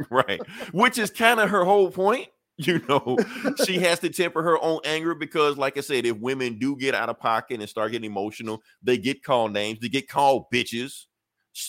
right. 0.10 0.42
Which 0.72 0.98
is 0.98 1.10
kind 1.10 1.40
of 1.40 1.50
her 1.50 1.64
whole 1.64 1.90
point. 1.90 2.28
You 2.58 2.80
know, 2.88 3.18
she 3.66 3.80
has 3.80 4.00
to 4.00 4.10
temper 4.10 4.44
her 4.44 4.62
own 4.62 4.82
anger 4.86 5.16
because, 5.16 5.58
like 5.58 5.78
I 5.78 5.82
said, 5.82 6.06
if 6.06 6.18
women 6.18 6.60
do 6.60 6.76
get 6.76 6.94
out 6.94 7.10
of 7.10 7.18
pocket 7.18 7.60
and 7.60 7.68
start 7.68 7.92
getting 7.92 8.12
emotional, 8.12 8.62
they 8.84 9.00
get 9.00 9.24
called 9.24 9.52
names, 9.52 9.80
they 9.80 9.90
get 9.90 10.08
called 10.08 10.46
bitches, 10.54 11.06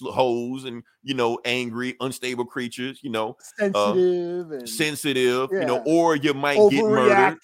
hoes, 0.02 0.64
and 0.64 0.82
you 1.02 1.14
know, 1.14 1.38
angry, 1.44 1.96
unstable 2.00 2.44
creatures. 2.44 3.00
You 3.02 3.10
know, 3.10 3.36
uh, 3.60 3.70
Sensitive 3.72 4.50
and 4.50 4.68
sensitive. 4.68 5.50
You 5.52 5.64
know, 5.64 5.82
or 5.86 6.16
you 6.16 6.34
might 6.34 6.58
get 6.70 6.84
murdered. 6.84 7.38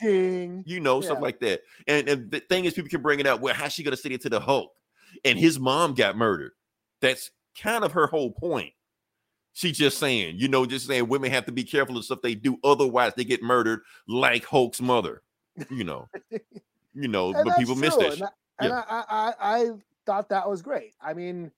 You 0.66 0.80
know, 0.80 1.00
stuff 1.00 1.20
like 1.20 1.40
that. 1.40 1.62
And, 1.86 2.08
and 2.08 2.30
the 2.30 2.40
thing 2.40 2.64
is, 2.64 2.74
people 2.74 2.90
can 2.90 3.02
bring 3.02 3.20
it 3.20 3.26
up. 3.26 3.40
Well, 3.40 3.54
how's 3.54 3.72
she 3.72 3.82
gonna 3.82 3.96
sit 3.96 4.12
into 4.12 4.28
the 4.28 4.40
Hulk? 4.40 4.72
And 5.24 5.38
his 5.38 5.58
mom 5.58 5.94
got 5.94 6.16
murdered. 6.16 6.52
That's 7.00 7.30
kind 7.60 7.84
of 7.84 7.92
her 7.92 8.06
whole 8.06 8.32
point. 8.32 8.72
She 9.52 9.72
just 9.72 9.98
saying, 9.98 10.36
you 10.38 10.46
know, 10.48 10.66
just 10.66 10.86
saying 10.86 11.08
women 11.08 11.30
have 11.32 11.46
to 11.46 11.52
be 11.52 11.64
careful 11.64 11.96
of 11.96 12.04
stuff 12.04 12.20
they 12.22 12.34
do, 12.34 12.58
otherwise 12.62 13.12
they 13.16 13.24
get 13.24 13.42
murdered 13.42 13.80
like 14.06 14.44
Hulk's 14.44 14.80
mother. 14.80 15.22
You 15.70 15.82
know, 15.82 16.08
you 16.94 17.08
know, 17.08 17.32
And 17.32 17.44
but 17.44 17.58
people 17.58 17.74
that's 17.74 17.96
miss 17.96 17.96
true, 17.96 18.02
that. 18.04 18.12
And. 18.12 18.22
I, 18.22 18.28
Yeah. 18.60 18.82
I, 18.88 19.04
I, 19.08 19.28
I 19.28 19.32
I 19.40 19.70
thought 20.04 20.28
that 20.30 20.48
was 20.48 20.62
great. 20.62 20.94
I 21.00 21.14
mean, 21.14 21.50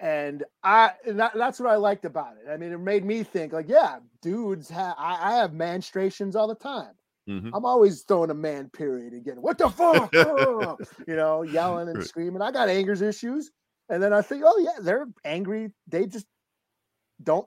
and 0.00 0.44
I 0.62 0.92
and 1.06 1.18
that, 1.20 1.32
that's 1.34 1.58
what 1.60 1.70
I 1.70 1.76
liked 1.76 2.04
about 2.04 2.34
it. 2.36 2.50
I 2.50 2.56
mean, 2.56 2.72
it 2.72 2.78
made 2.80 3.04
me 3.04 3.22
think 3.22 3.52
like, 3.52 3.68
yeah, 3.68 3.98
dudes 4.22 4.68
have 4.70 4.94
I, 4.98 5.32
I 5.32 5.36
have 5.36 5.52
menstruations 5.52 6.34
all 6.36 6.48
the 6.48 6.54
time. 6.54 6.92
Mhm. 7.28 7.50
I'm 7.54 7.64
always 7.64 8.02
throwing 8.02 8.30
a 8.30 8.34
man 8.34 8.68
period 8.70 9.12
again. 9.14 9.40
What 9.42 9.58
the 9.58 9.68
fuck? 9.68 10.10
Oh, 10.14 10.76
you 11.08 11.16
know, 11.16 11.42
yelling 11.42 11.88
and 11.88 12.04
screaming. 12.04 12.42
I 12.42 12.50
got 12.52 12.68
anger 12.68 12.92
issues. 12.92 13.50
And 13.88 14.02
then 14.02 14.12
I 14.12 14.20
think, 14.22 14.42
oh 14.44 14.58
yeah, 14.58 14.80
they're 14.82 15.06
angry. 15.24 15.72
They 15.88 16.06
just 16.06 16.26
don't 17.22 17.46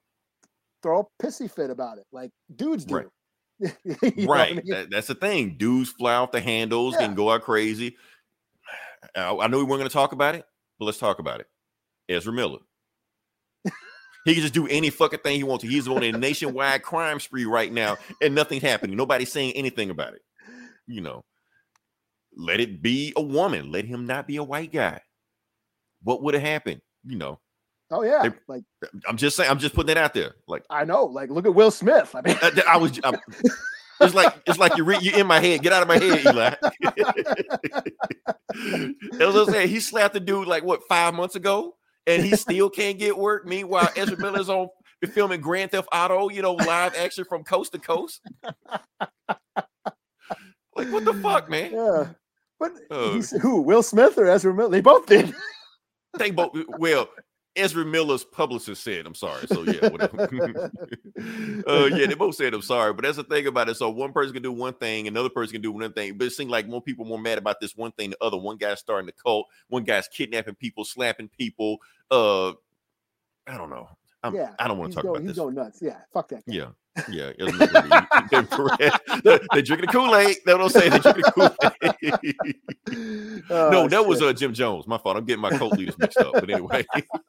throw 0.82 1.02
a 1.02 1.24
pissy 1.26 1.52
fit 1.52 1.70
about 1.70 1.98
it 1.98 2.06
like 2.12 2.32
dudes 2.56 2.86
do. 2.86 2.96
Right. 2.96 3.08
What 4.26 4.40
I 4.40 4.54
mean? 4.54 4.62
That- 4.68 4.90
that's 4.90 5.08
the 5.08 5.16
thing. 5.16 5.56
Dudes 5.58 5.90
fly 5.92 6.16
off 6.16 6.32
the 6.32 6.40
handles 6.42 6.96
Yeah. 6.98 7.06
and 7.06 7.16
go 7.16 7.30
out 7.32 7.42
crazy. 7.44 7.98
I, 9.16 9.36
I 9.36 9.48
know 9.48 9.58
we 9.58 9.64
weren't 9.64 9.80
going 9.80 9.90
to 9.90 9.94
talk 9.94 10.14
about 10.14 10.36
it, 10.36 10.46
but 10.78 10.86
let's 10.86 10.98
talk 10.98 11.20
about 11.20 11.42
it. 11.42 11.48
Ezra 12.10 12.34
Miller. 12.34 12.60
he 14.26 14.34
can 14.34 14.42
just 14.42 14.54
do 14.54 14.68
any 14.68 14.90
fucking 14.90 15.20
thing 15.20 15.38
he 15.38 15.44
wants 15.44 15.64
to. 15.64 15.70
He's 15.70 15.88
on 15.88 16.04
a 16.04 16.12
nationwide 16.12 16.82
crime 16.84 17.20
spree 17.20 17.46
right 17.46 17.72
now, 17.72 17.98
and 18.22 18.36
nothing's 18.36 18.64
happening. 18.64 18.98
Nobody's 18.98 19.32
saying 19.32 19.54
anything 19.54 19.90
about 19.90 20.14
it. 20.14 20.22
You 20.88 21.02
know, 21.02 21.24
let 22.36 22.60
it 22.60 22.82
be 22.82 23.14
a 23.16 23.22
woman. 23.22 23.72
Let 23.72 23.86
him 23.86 24.06
not 24.06 24.28
be 24.28 24.38
a 24.38 24.44
white 24.44 24.72
guy. 24.74 25.02
What 26.04 26.24
would 26.24 26.34
have 26.34 26.44
happened? 26.44 26.82
You 27.06 27.18
know, 27.18 27.40
Oh 27.92 28.04
yeah. 28.04 28.24
They- 28.24 28.36
like 28.48 28.64
I'm 29.08 29.18
just 29.18 29.36
saying. 29.36 29.50
I'm 29.50 29.60
just 29.60 29.74
putting 29.76 29.90
it 29.92 29.98
out 29.98 30.14
there. 30.14 30.36
Like 30.48 30.64
I 30.70 30.86
know. 30.86 31.06
Like 31.06 31.30
look 31.30 31.46
at 31.46 31.54
Will 31.56 31.72
Smith. 31.72 32.14
I 32.16 32.22
mean 32.22 32.38
uh, 32.42 32.52
I, 32.68 32.74
I 32.74 32.78
was. 32.78 33.00
I'm, 33.04 33.16
it's 34.02 34.14
like 34.14 34.34
it's 34.46 34.60
like 34.60 34.78
you're, 34.78 34.86
re- 34.86 35.00
you're 35.02 35.18
in 35.20 35.28
my 35.28 35.40
head. 35.40 35.62
Get 35.62 35.74
out 35.74 35.82
of 35.82 35.88
my 35.88 35.98
head, 35.98 36.26
Eli. 36.26 36.54
That's 39.12 39.34
what 39.34 39.48
I'm 39.48 39.54
saying. 39.54 39.70
He 39.70 39.80
slapped 39.80 40.14
the 40.14 40.20
dude 40.20 40.48
like 40.48 40.64
what 40.64 40.82
five 40.88 41.14
months 41.14 41.36
ago, 41.36 41.76
and 42.10 42.24
he 42.24 42.36
still 42.36 42.70
can't 42.70 42.98
get 43.00 43.18
work. 43.18 43.46
Meanwhile, 43.46 43.90
Ezra 43.96 44.18
Miller's 44.18 44.50
on 44.50 44.68
filming 45.14 45.42
Grand 45.42 45.72
Theft 45.72 45.88
Auto, 45.94 46.30
you 46.30 46.42
know, 46.42 46.54
live 46.54 46.94
action 46.96 47.24
from 47.26 47.44
coast 47.44 47.72
to 47.74 47.80
coast. 47.80 48.22
Like 50.76 50.92
what 50.92 51.06
the 51.06 51.14
fuck, 51.22 51.50
man? 51.50 51.72
yeah. 51.74 52.08
But 52.60 52.72
Uh, 52.92 53.22
who? 53.42 53.62
Will 53.62 53.84
Smith 53.84 54.18
or 54.18 54.26
Ezra 54.28 54.54
Miller? 54.54 54.70
They 54.70 54.82
both 54.82 55.06
did. 55.06 55.34
They 56.18 56.32
both 56.32 56.52
well. 56.78 57.08
Ezra 57.56 57.84
Miller's 57.84 58.24
publicist 58.24 58.84
said, 58.84 59.06
"I'm 59.06 59.16
sorry." 59.16 59.48
So 59.48 59.64
yeah, 59.64 59.90
whatever. 59.90 60.24
uh, 61.68 61.86
yeah, 61.86 62.06
they 62.06 62.14
both 62.14 62.36
said, 62.36 62.54
"I'm 62.54 62.62
sorry," 62.62 62.94
but 62.94 63.04
that's 63.04 63.18
the 63.18 63.24
thing 63.24 63.48
about 63.48 63.70
it. 63.70 63.76
So 63.76 63.90
one 63.90 64.14
person 64.14 64.34
can 64.34 64.44
do 64.44 64.52
one 64.52 64.74
thing, 64.74 65.08
another 65.08 65.30
person 65.30 65.54
can 65.54 65.62
do 65.62 65.72
one 65.72 65.92
thing, 65.94 66.18
but 66.18 66.28
it 66.28 66.32
seems 66.32 66.52
like 66.52 66.68
more 66.68 66.82
people 66.82 67.06
more 67.06 67.20
mad 67.20 67.38
about 67.38 67.60
this 67.60 67.76
one 67.76 67.92
thing 67.92 68.12
the 68.12 68.18
other. 68.22 68.38
One 68.38 68.58
guy's 68.58 68.80
starting 68.80 69.08
the 69.08 69.14
cult, 69.14 69.48
one 69.68 69.84
guy's 69.84 70.08
kidnapping 70.08 70.56
people, 70.56 70.86
slapping 70.86 71.30
people. 71.30 71.78
Uh, 72.12 72.50
I 73.48 73.58
don't 73.58 73.70
know. 73.70 73.90
I'm, 74.22 74.36
yeah. 74.36 74.54
I 74.60 74.68
don't 74.68 74.78
want 74.78 74.92
to 74.92 74.96
talk 74.96 75.04
going, 75.04 75.16
about 75.16 75.22
he's 75.24 75.32
this. 75.32 75.38
going 75.38 75.56
nuts. 75.56 75.80
Yeah. 75.82 75.98
Fuck 76.14 76.30
that. 76.30 76.46
Guy. 76.46 76.54
Yeah, 76.54 76.70
yeah. 77.10 77.32
Ezra 77.40 77.68
Miller, 77.72 78.08
they're 78.32 78.44
correct. 78.44 79.24
They're, 79.24 79.40
they're 79.52 79.62
drinking 79.62 79.88
the 79.88 79.92
Kool 79.92 80.16
Aid. 80.16 80.38
That's 80.46 80.58
what 80.58 80.62
I'm 80.62 80.70
saying. 80.70 80.90
They're 80.92 81.00
drinking 81.00 81.24
the 81.24 81.32
Kool 81.32 82.34
Aid. 82.34 82.36
Oh, 83.52 83.70
no, 83.72 83.88
that 83.88 84.06
was 84.06 84.20
shit. 84.20 84.28
uh, 84.28 84.34
Jim 84.34 84.54
Jones. 84.54 84.86
My 84.88 84.98
fault. 84.98 85.18
I'm 85.18 85.26
getting 85.26 85.42
my 85.42 85.50
cult 85.50 85.74
leaders 85.74 85.98
mixed 85.98 86.20
up. 86.20 86.34
But 86.34 86.50
anyway. 86.50 86.86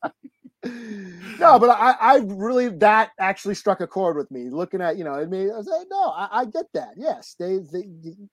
no, 0.64 1.58
but 1.58 1.70
I, 1.70 1.92
I 1.98 2.16
really 2.24 2.68
that 2.68 3.10
actually 3.18 3.54
struck 3.54 3.80
a 3.80 3.86
chord 3.86 4.16
with 4.16 4.30
me. 4.30 4.50
Looking 4.50 4.82
at 4.82 4.98
you 4.98 5.04
know, 5.04 5.14
I 5.14 5.24
mean, 5.24 5.50
I 5.50 5.56
was 5.56 5.66
like, 5.66 5.86
no, 5.90 6.10
I, 6.10 6.28
I 6.40 6.44
get 6.44 6.66
that. 6.74 6.90
Yes, 6.96 7.34
they, 7.38 7.58
they, 7.58 7.86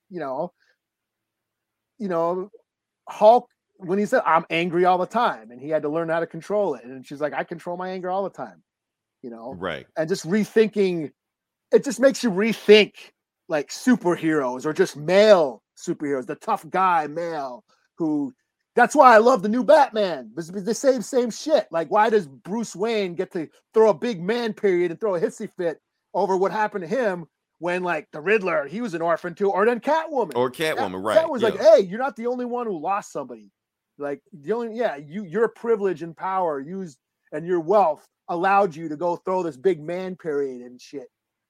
you 0.09 0.19
know, 0.19 0.51
you 1.99 2.09
know, 2.09 2.49
Hulk 3.07 3.47
when 3.77 3.99
he 3.99 4.05
said 4.05 4.23
I'm 4.25 4.45
angry 4.49 4.85
all 4.85 4.97
the 4.97 5.05
time, 5.05 5.51
and 5.51 5.61
he 5.61 5.69
had 5.69 5.83
to 5.83 5.89
learn 5.89 6.09
how 6.09 6.19
to 6.19 6.27
control 6.27 6.75
it, 6.75 6.83
and 6.83 7.05
she's 7.05 7.21
like, 7.21 7.33
I 7.33 7.43
control 7.43 7.77
my 7.77 7.89
anger 7.89 8.09
all 8.09 8.23
the 8.23 8.29
time, 8.29 8.61
you 9.21 9.29
know, 9.29 9.53
right. 9.57 9.85
and 9.95 10.09
just 10.09 10.27
rethinking, 10.27 11.11
it 11.71 11.83
just 11.83 11.99
makes 11.99 12.23
you 12.23 12.31
rethink 12.31 12.93
like 13.47 13.69
superheroes 13.69 14.65
or 14.65 14.73
just 14.73 14.97
male 14.97 15.63
superheroes, 15.77 16.25
the 16.25 16.35
tough 16.35 16.69
guy 16.69 17.07
male 17.07 17.63
who 17.97 18.33
that's 18.75 18.95
why 18.95 19.15
I 19.15 19.17
love 19.17 19.41
the 19.41 19.49
new 19.49 19.63
Batman. 19.63 20.31
It's 20.37 20.49
the 20.49 20.73
same 20.73 21.01
same 21.01 21.31
shit. 21.31 21.67
Like, 21.71 21.89
why 21.89 22.09
does 22.09 22.27
Bruce 22.27 22.75
Wayne 22.75 23.15
get 23.15 23.31
to 23.33 23.47
throw 23.73 23.89
a 23.89 23.93
big 23.93 24.21
man 24.21 24.53
period 24.53 24.91
and 24.91 24.99
throw 24.99 25.15
a 25.15 25.19
hissy 25.19 25.49
fit 25.57 25.81
over 26.13 26.37
what 26.37 26.51
happened 26.51 26.83
to 26.83 26.87
him 26.87 27.25
when, 27.57 27.81
like, 27.81 28.07
the 28.11 28.21
Riddler, 28.21 28.67
he 28.67 28.81
was 28.81 28.93
an 28.93 29.01
orphan 29.01 29.33
too, 29.33 29.49
or 29.49 29.65
then 29.65 29.79
Catwoman. 29.79 30.35
Or 30.35 30.51
That- 30.51 30.77
Catwoman, 30.77 31.03
right? 31.03 31.15
That 31.15 31.29
was 31.29 31.41
yeah. 31.41 31.49
like, 31.49 31.59
hey, 31.59 31.79
you're 31.81 31.97
not 31.97 32.15
the 32.15 32.27
only 32.27 32.45
one 32.45 32.67
who 32.67 32.77
lost 32.77 33.11
somebody. 33.11 33.51
Like 33.97 34.21
the 34.31 34.53
only, 34.53 34.77
yeah, 34.77 34.95
you 34.95 35.23
your 35.23 35.47
privilege 35.47 36.03
and 36.03 36.15
power 36.15 36.59
used 36.59 36.99
and 37.31 37.45
your 37.45 37.59
wealth 37.59 38.07
allowed 38.29 38.75
you 38.75 38.89
to 38.89 38.95
go 38.95 39.15
throw 39.15 39.41
this 39.41 39.57
big 39.57 39.81
man 39.81 40.15
period 40.15 40.61
and 40.61 40.79
shit. 40.79 41.07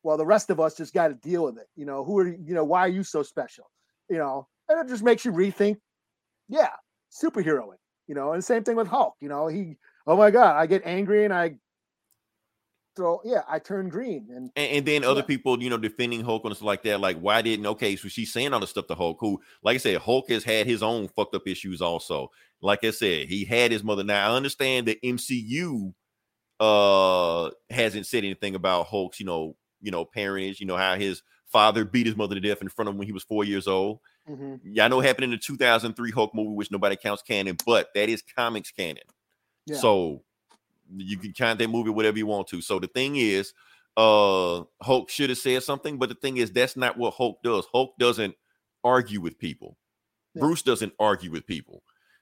While 0.07 0.15
the 0.15 0.25
rest 0.25 0.49
of 0.49 0.61
us 0.61 0.73
just 0.73 0.93
got 0.93 1.09
to 1.09 1.15
deal 1.15 1.43
with 1.43 1.57
it. 1.57 1.67
You 1.75 1.85
know, 1.85 2.05
who 2.05 2.17
are 2.19 2.27
you 2.29 2.37
you 2.41 2.55
know, 2.55 2.63
why 2.63 2.79
are 2.79 2.87
you 2.87 3.03
so 3.03 3.23
special? 3.23 3.69
You 4.09 4.17
know, 4.17 4.47
and 4.69 4.79
it 4.79 4.89
just 4.89 5.03
makes 5.03 5.25
you 5.25 5.33
rethink, 5.33 5.79
yeah, 6.47 6.69
superheroing, 7.11 7.75
you 8.07 8.15
know, 8.15 8.31
and 8.31 8.41
same 8.41 8.63
thing 8.63 8.77
with 8.77 8.87
Hulk, 8.87 9.15
you 9.19 9.27
know, 9.27 9.47
he 9.47 9.75
oh 10.07 10.15
my 10.15 10.31
god, 10.31 10.55
I 10.55 10.65
get 10.65 10.83
angry 10.85 11.25
and 11.25 11.33
I 11.33 11.57
throw 12.95 13.19
yeah, 13.25 13.41
I 13.49 13.59
turn 13.59 13.89
green 13.89 14.27
and 14.29 14.49
And, 14.55 14.77
and 14.77 14.85
then 14.85 15.03
other 15.03 15.23
people, 15.23 15.61
you 15.61 15.69
know, 15.69 15.77
defending 15.77 16.23
Hulk 16.23 16.45
and 16.45 16.55
stuff 16.55 16.65
like 16.65 16.83
that. 16.83 17.01
Like, 17.01 17.19
why 17.19 17.41
didn't 17.41 17.65
okay? 17.65 17.97
So 17.97 18.07
she's 18.07 18.31
saying 18.31 18.53
all 18.53 18.61
the 18.61 18.67
stuff 18.67 18.87
to 18.87 18.95
Hulk, 18.95 19.17
who, 19.19 19.41
like 19.61 19.75
I 19.75 19.79
said, 19.79 19.97
Hulk 19.97 20.29
has 20.29 20.45
had 20.45 20.67
his 20.67 20.81
own 20.81 21.09
fucked 21.09 21.35
up 21.35 21.45
issues 21.49 21.81
also. 21.81 22.31
Like 22.61 22.85
I 22.85 22.91
said, 22.91 23.27
he 23.27 23.43
had 23.43 23.73
his 23.73 23.83
mother. 23.83 24.05
Now 24.05 24.31
I 24.31 24.37
understand 24.37 24.87
the 24.87 24.97
MCU 25.03 25.93
uh 26.61 27.49
hasn't 27.69 28.05
said 28.05 28.23
anything 28.23 28.55
about 28.55 28.87
Hulk's, 28.87 29.19
you 29.19 29.25
know, 29.25 29.57
you 29.87 29.91
know, 29.91 30.03
parentage, 30.03 30.59
you 30.59 30.65
know, 30.67 30.75
how 30.75 30.95
his 30.95 31.23
father 31.45 31.85
beat 31.85 32.05
his 32.05 32.17
mother 32.17 32.35
to 32.35 32.41
death 32.41 32.61
in 32.61 32.67
front 32.67 32.89
of 32.89 32.93
him 32.93 32.99
when 32.99 33.07
he 33.07 33.13
was 33.13 33.23
four 33.23 33.45
years 33.45 33.67
old. 33.69 33.99
mhm, 34.29 34.59
Yeah, 34.65 34.83
I 34.83 34.87
know 34.89 34.99
it 34.99 35.05
happened 35.05 35.23
in 35.23 35.31
the 35.31 35.37
2003 35.37 36.11
Hulk 36.11 36.35
movie, 36.35 36.49
which 36.55 36.69
nobody 36.71 36.97
counts 36.97 37.23
canon, 37.23 37.55
but 37.65 37.87
that 37.95 38.09
is 38.09 38.21
comics 38.21 38.69
canon. 38.71 39.03
Yeah. 39.65 39.77
So 39.77 40.23
you 40.97 41.17
can 41.17 41.31
count 41.31 41.59
that 41.59 41.69
movie 41.69 41.89
whatever 41.89 42.17
you 42.17 42.27
want 42.27 42.47
to. 42.49 42.59
So 42.61 42.79
the 42.79 42.87
thing 42.87 43.15
is, 43.15 43.53
uh 43.95 44.63
Hulk 44.81 45.09
should 45.09 45.29
have 45.29 45.39
said 45.39 45.63
something, 45.63 45.97
but 45.97 46.09
the 46.09 46.15
thing 46.15 46.35
is, 46.37 46.51
that's 46.51 46.75
not 46.75 46.97
what 46.97 47.13
Hulk 47.13 47.41
does. 47.43 47.65
Hulk 47.71 47.97
doesn't 47.97 48.35
argue 48.83 49.21
with 49.21 49.39
people. 49.39 49.77
Yeah. 50.33 50.41
Bruce 50.41 50.61
doesn't 50.63 50.93
argue 50.99 51.31
with 51.31 51.47
people. 51.47 51.81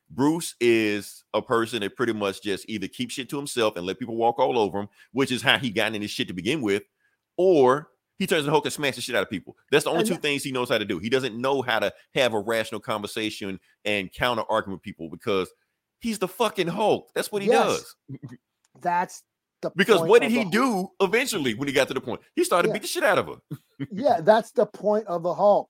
Bruce 0.10 0.54
is 0.62 1.24
a 1.34 1.42
person 1.42 1.80
that 1.82 1.96
pretty 1.96 2.14
much 2.14 2.42
just 2.44 2.70
either 2.70 2.88
keeps 2.88 3.16
shit 3.16 3.28
to 3.30 3.38
himself 3.38 3.76
and 3.76 3.86
let 3.88 3.98
people 3.98 4.16
walk 4.16 4.38
all 4.38 4.58
over 4.60 4.82
him, 4.82 4.90
which 5.14 5.32
is 5.32 5.42
how 5.42 5.58
he 5.58 5.72
got 5.72 5.96
in 5.96 6.02
this 6.04 6.12
shit 6.12 6.28
to 6.28 6.34
begin 6.34 6.62
with, 6.62 6.84
or 7.38 7.90
he 8.18 8.26
turns 8.28 8.46
to 8.46 8.52
Hulk 8.52 8.66
and 8.66 8.74
smashes 8.74 9.04
shit 9.04 9.16
out 9.16 9.24
of 9.24 9.30
people. 9.30 9.58
That's 9.72 9.84
the 9.84 9.90
only 9.90 10.02
And 10.02 10.08
two 10.08 10.14
that- 10.16 10.22
things 10.22 10.44
he 10.44 10.52
knows 10.52 10.70
how 10.70 10.78
to 10.78 10.86
do. 10.86 11.00
He 11.00 11.10
doesn't 11.10 11.36
know 11.40 11.62
how 11.62 11.80
to 11.80 11.94
have 12.14 12.34
a 12.34 12.40
rational 12.40 12.80
conversation 12.82 13.60
and 13.84 14.12
counter 14.12 14.44
argument 14.50 14.78
with 14.80 14.84
people 14.84 15.10
because 15.10 15.50
he's 16.00 16.20
the 16.20 16.28
fucking 16.28 16.68
Hulk. 16.68 17.10
That's 17.14 17.32
what 17.32 17.42
he 17.42 17.50
Yes. 17.50 17.66
does. 17.68 17.96
that's 18.82 19.24
the 19.62 19.72
Because 19.76 20.02
what 20.02 20.22
did 20.22 20.32
the 20.32 20.44
he 20.44 20.46
do 20.46 20.90
eventually 21.02 21.54
when 21.56 21.68
he 21.68 21.74
got 21.74 21.88
to 21.90 21.94
the 21.94 22.02
point? 22.02 22.22
He 22.36 22.44
started 22.44 22.70
Yeah. 22.70 22.74
beat 22.74 22.82
the 22.84 22.88
shit 22.88 23.04
out 23.04 23.18
of 23.18 23.28
her. 23.28 23.36
yeah, 23.92 24.22
that's 24.22 24.52
the 24.52 24.66
point 24.66 25.08
of 25.08 25.24
the 25.24 25.34
Hulk. 25.34 25.70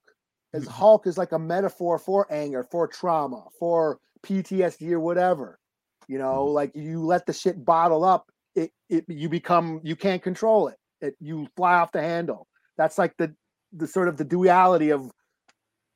Mm. 0.56 0.60
Is 0.60 0.68
Hulk 0.68 1.08
is 1.08 1.18
like 1.18 1.32
a 1.32 1.39
metaphor 1.39 1.98
for 2.00 2.28
anger, 2.32 2.64
for 2.64 2.88
trauma, 2.88 3.46
for 3.60 4.00
PTSD 4.24 4.92
or 4.92 5.00
whatever. 5.00 5.60
You 6.08 6.18
know, 6.20 6.46
Mm-hmm. 6.46 6.54
like 6.54 6.76
you 6.76 7.04
let 7.04 7.26
the 7.26 7.34
shit 7.34 7.64
bottle 7.66 8.04
up, 8.04 8.30
it 8.56 8.72
it 8.89 9.06
you 9.08 9.30
become 9.30 9.82
you 9.84 9.96
can't 9.96 10.22
control 10.22 10.68
it. 10.68 10.78
It 11.06 11.16
you 11.20 11.47
fly 11.56 11.76
off 11.76 11.91
the 11.91 12.01
handle. 12.01 12.47
That's 12.78 12.97
like 12.97 13.16
the 13.18 13.34
the 13.74 13.88
sort 13.88 14.08
of 14.08 14.18
the 14.18 14.24
duality 14.24 14.91
of 14.91 15.12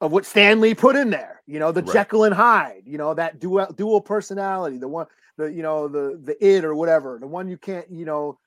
of 0.02 0.12
what 0.12 0.26
Stan 0.26 0.62
Lee 0.62 0.74
put 0.74 0.96
in 0.96 1.10
there. 1.10 1.42
You 1.46 1.60
know, 1.60 1.72
the 1.72 1.82
Right. 1.82 1.94
Jekyll 1.94 2.24
and 2.26 2.36
Hyde. 2.36 2.84
You 2.86 2.98
know 2.98 3.14
that 3.14 3.40
dual 3.40 3.68
dual 3.76 4.02
personality. 4.02 4.78
The 4.78 4.88
one, 4.88 5.08
the 5.38 5.46
you 5.46 5.64
know 5.64 5.88
the 5.88 6.20
the 6.24 6.38
id 6.46 6.64
or 6.64 6.76
whatever. 6.76 7.18
The 7.20 7.28
one 7.28 7.48
you 7.48 7.58
can't. 7.58 7.90
You 7.90 8.06
know, 8.06 8.40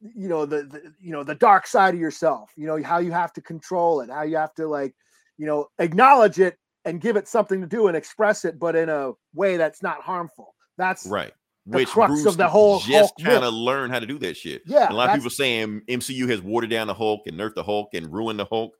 you 0.00 0.28
know 0.28 0.46
the, 0.46 0.62
the 0.62 0.94
you 1.00 1.12
know 1.12 1.24
the 1.24 1.34
dark 1.34 1.66
side 1.66 1.94
of 1.94 2.00
yourself. 2.00 2.50
You 2.56 2.66
know 2.66 2.82
how 2.82 2.98
you 2.98 3.12
have 3.12 3.32
to 3.34 3.40
control 3.40 4.00
it. 4.00 4.10
How 4.10 4.22
you 4.22 4.36
have 4.36 4.54
to 4.54 4.66
like, 4.66 4.94
you 5.36 5.46
know, 5.46 5.68
acknowledge 5.78 6.38
it 6.40 6.56
and 6.84 7.00
give 7.00 7.16
it 7.16 7.28
something 7.28 7.60
to 7.60 7.66
do 7.66 7.88
and 7.88 7.96
express 7.96 8.44
it, 8.44 8.58
but 8.58 8.76
in 8.76 8.88
a 8.88 9.12
way 9.34 9.56
that's 9.56 9.82
not 9.82 10.02
harmful. 10.02 10.54
That's 10.76 11.06
Right. 11.06 11.32
The 11.66 11.78
Which 11.78 11.88
crux 11.88 12.10
Bruce 12.12 12.26
of 12.26 12.36
the 12.36 12.48
whole 12.48 12.78
just 12.80 13.14
kind 13.22 13.42
of 13.42 13.54
learned 13.54 13.92
how 13.92 13.98
to 13.98 14.06
do 14.06 14.18
that 14.18 14.36
shit. 14.36 14.62
Yeah, 14.66 14.84
And 14.84 14.92
a 14.92 14.96
lot 14.96 15.08
of 15.08 15.14
people 15.16 15.30
saying 15.30 15.82
MCU 15.88 16.28
has 16.28 16.42
watered 16.42 16.68
down 16.70 16.88
the 16.88 16.94
Hulk 16.94 17.22
and 17.26 17.38
nerfed 17.38 17.54
the 17.54 17.62
Hulk 17.62 17.94
and 17.94 18.12
ruined 18.12 18.38
the 18.38 18.44
Hulk. 18.44 18.74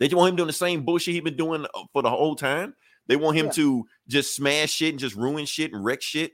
They 0.00 0.06
just 0.06 0.16
want 0.16 0.30
him 0.30 0.36
doing 0.36 0.46
the 0.46 0.52
same 0.54 0.84
bullshit 0.84 1.14
he's 1.14 1.22
been 1.22 1.36
doing 1.36 1.66
uh, 1.74 1.82
for 1.92 2.02
the 2.02 2.08
whole 2.10 2.36
time. 2.36 2.74
They 3.06 3.16
want 3.16 3.36
him 3.36 3.46
Yeah. 3.46 3.52
to 3.52 3.86
just 4.08 4.34
smash 4.34 4.70
shit 4.70 4.90
and 4.90 4.98
just 4.98 5.14
ruin 5.14 5.44
shit 5.44 5.72
and 5.74 5.84
wreck 5.84 6.00
shit. 6.00 6.32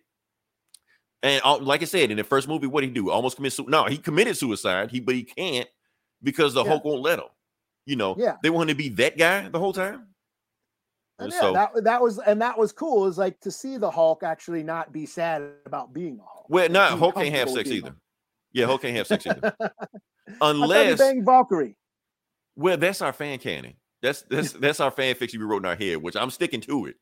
And 1.23 1.43
uh, 1.45 1.59
like 1.59 1.83
I 1.83 1.87
said, 1.87 2.11
in 2.11 2.17
the 2.17 2.25
first 2.25 2.47
movie, 2.49 2.67
what 2.69 2.81
did 2.83 2.89
he 2.89 2.95
do? 2.95 3.11
Almost 3.11 3.37
commit 3.37 3.53
suicide. 3.53 3.71
No, 3.71 3.85
he 3.87 3.99
committed 3.99 4.37
suicide. 4.37 4.91
He 4.91 5.01
but 5.01 5.15
he 5.17 5.25
can't 5.25 5.69
because 6.23 6.55
the 6.55 6.63
Yeah. 6.63 6.71
Hulk 6.71 6.85
won't 6.85 7.03
let 7.03 7.19
him. 7.19 7.27
You 7.87 7.97
know, 7.97 8.15
Yeah. 8.17 8.37
they 8.43 8.51
want 8.51 8.71
him 8.71 8.77
to 8.77 8.83
be 8.83 8.89
that 8.91 9.19
guy 9.19 9.49
the 9.49 9.59
whole 9.59 9.73
time. 9.73 10.07
And 11.21 11.33
so 11.33 11.53
yeah, 11.53 11.67
that 11.75 11.85
that 11.85 12.03
was 12.03 12.19
and 12.19 12.41
that 12.41 12.59
was 12.59 12.73
cool. 12.73 13.07
Is 13.07 13.19
like 13.19 13.41
to 13.41 13.51
see 13.51 13.77
the 13.77 13.91
Hulk 13.91 14.23
actually 14.23 14.63
not 14.63 14.93
be 14.93 15.07
sad 15.07 15.43
about 15.67 15.93
being 15.93 16.19
a 16.19 16.23
Hulk. 16.23 16.47
well, 16.49 16.69
being 16.69 16.99
Hulk 16.99 17.15
can't 17.15 17.35
have 17.35 17.51
sex 17.51 17.71
either. 17.71 17.95
Yeah, 18.53 18.67
Hulk 18.67 18.83
can't 18.83 18.97
have 18.97 19.07
sex 19.07 19.27
either. 19.27 19.55
Unless 20.41 20.99
banged 20.99 21.25
Valkyrie. 21.25 21.77
Well, 22.57 22.77
that's 22.77 23.03
our 23.03 23.13
fan 23.13 23.39
canon. 23.39 23.75
That's 24.03 24.23
that's 24.23 24.53
that's 24.53 24.81
our 24.81 24.91
fan 24.91 25.15
fiction 25.15 25.41
we 25.41 25.47
wrote 25.47 25.63
in 25.63 25.67
our 25.67 25.77
head, 25.77 25.99
which 25.99 26.17
I'm 26.17 26.31
sticking 26.31 26.61
to 26.63 26.87
it. 26.87 26.97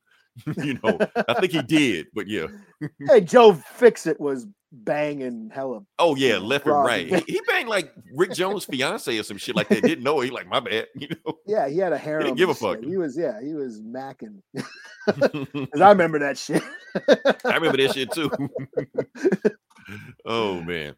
you 0.65 0.79
know, 0.83 0.99
I 1.29 1.35
think 1.35 1.53
he 1.53 1.63
did, 1.63 2.07
but 2.15 2.29
yeah. 2.29 2.47
hey, 3.09 3.21
Joe 3.21 3.53
Fixit 3.53 4.21
was 4.21 4.47
banging 4.73 5.51
hella. 5.53 5.81
Oh 5.99 6.15
yeah, 6.15 6.39
left 6.39 6.67
and 6.67 6.75
right. 6.75 7.07
He, 7.07 7.35
he 7.35 7.41
banged 7.47 7.69
like 7.69 7.93
Rick 8.15 8.33
Jones' 8.33 8.65
fiance 8.65 9.17
or 9.17 9.23
some 9.23 9.39
shit 9.39 9.57
like 9.57 9.69
that. 9.69 9.83
Didn't 9.83 10.05
know. 10.05 10.21
He 10.21 10.31
like 10.31 10.49
my 10.49 10.61
bad. 10.61 10.87
You 10.95 11.09
know. 11.09 11.39
Yeah, 11.47 11.69
he 11.69 11.79
had 11.79 11.93
a 11.93 11.99
harem. 11.99 12.35
give 12.35 12.49
a 12.49 12.55
fuck. 12.55 12.83
He 12.83 12.97
was 12.97 13.17
yeah, 13.17 13.41
he 13.41 13.55
was 13.55 13.81
macking. 13.81 14.43
Because 15.53 15.81
I 15.81 15.89
remember 15.89 16.19
that 16.19 16.37
shit. 16.37 16.63
I 17.45 17.55
remember 17.55 17.79
that 17.79 17.95
shit 17.95 18.13
too. 18.13 18.31
oh 20.27 20.61
man. 20.63 20.95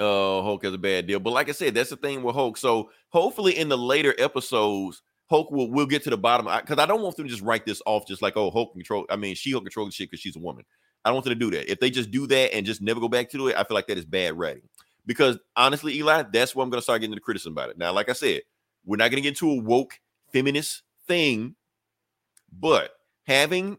Oh, 0.00 0.42
Hulk 0.42 0.64
has 0.64 0.74
a 0.74 0.78
bad 0.78 1.06
deal. 1.06 1.20
But 1.20 1.32
like 1.32 1.48
I 1.48 1.52
said, 1.52 1.74
that's 1.74 1.90
the 1.90 1.96
thing 1.96 2.22
with 2.22 2.34
Hulk. 2.34 2.56
So 2.56 2.90
hopefully 3.10 3.56
in 3.56 3.68
the 3.68 3.78
later 3.78 4.14
episodes, 4.18 5.02
Hulk 5.30 5.50
will 5.50 5.70
we'll 5.70 5.86
get 5.86 6.02
to 6.04 6.10
the 6.10 6.16
bottom 6.16 6.46
because 6.60 6.78
I 6.78 6.86
don't 6.86 7.02
want 7.02 7.16
them 7.16 7.26
to 7.26 7.30
just 7.30 7.42
write 7.42 7.64
this 7.64 7.80
off 7.86 8.06
just 8.06 8.22
like, 8.22 8.36
oh, 8.36 8.50
Hulk 8.50 8.72
control. 8.72 9.06
I 9.08 9.16
mean, 9.16 9.34
she 9.34 9.52
Hulk 9.52 9.64
control 9.64 9.86
the 9.86 9.92
shit 9.92 10.10
because 10.10 10.20
she's 10.20 10.36
a 10.36 10.40
woman. 10.40 10.64
I 11.04 11.08
don't 11.08 11.16
want 11.16 11.24
them 11.24 11.38
to 11.38 11.50
do 11.50 11.50
that. 11.50 11.70
If 11.70 11.80
they 11.80 11.90
just 11.90 12.10
do 12.10 12.26
that 12.28 12.54
and 12.54 12.64
just 12.64 12.80
never 12.80 13.00
go 13.00 13.08
back 13.08 13.30
to 13.30 13.48
it, 13.48 13.56
I 13.56 13.64
feel 13.64 13.74
like 13.74 13.86
that 13.88 13.98
is 13.98 14.04
bad 14.04 14.38
writing. 14.38 14.62
Because 15.06 15.38
honestly, 15.56 15.94
Eli, 15.96 16.24
that's 16.32 16.54
what 16.54 16.64
I'm 16.64 16.70
gonna 16.70 16.82
start 16.82 17.00
getting 17.00 17.12
into 17.12 17.22
criticism 17.22 17.52
about 17.52 17.70
it. 17.70 17.78
Now, 17.78 17.92
like 17.92 18.08
I 18.08 18.14
said, 18.14 18.42
we're 18.84 18.96
not 18.96 19.10
gonna 19.10 19.20
get 19.20 19.28
into 19.30 19.50
a 19.50 19.60
woke 19.60 19.98
feminist 20.32 20.82
thing, 21.06 21.54
but 22.52 22.92
having 23.26 23.78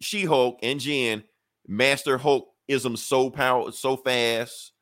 She-Hulk 0.00 0.58
and 0.62 0.80
Jen 0.80 1.24
master 1.66 2.18
Hulkism 2.18 2.96
so 2.96 3.30
power 3.30 3.70
so 3.72 3.96
fast 3.96 4.72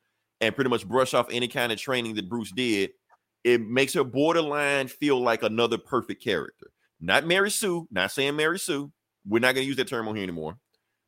and 0.41 0.55
pretty 0.55 0.71
much 0.71 0.87
brush 0.87 1.15
off 1.15 1.27
any 1.31 1.49
kind 1.49 1.73
of 1.73 1.79
training 1.79 2.15
that 2.15 2.29
Bruce 2.29 2.53
did, 2.53 2.91
it 3.43 3.61
makes 3.61 3.95
her 3.95 4.05
borderline 4.05 4.89
feel 4.89 5.21
like 5.21 5.43
another 5.43 5.79
perfect 5.79 6.23
character. 6.23 6.71
Not 7.01 7.27
Mary 7.27 7.51
Sue, 7.51 7.87
not 7.91 8.11
saying 8.11 8.37
Mary 8.37 8.59
Sue. 8.59 8.91
We're 9.27 9.39
not 9.39 9.55
going 9.55 9.65
to 9.65 9.69
use 9.69 9.77
that 9.77 9.89
term 9.89 10.09
on 10.09 10.17
here 10.17 10.23
anymore, 10.23 10.59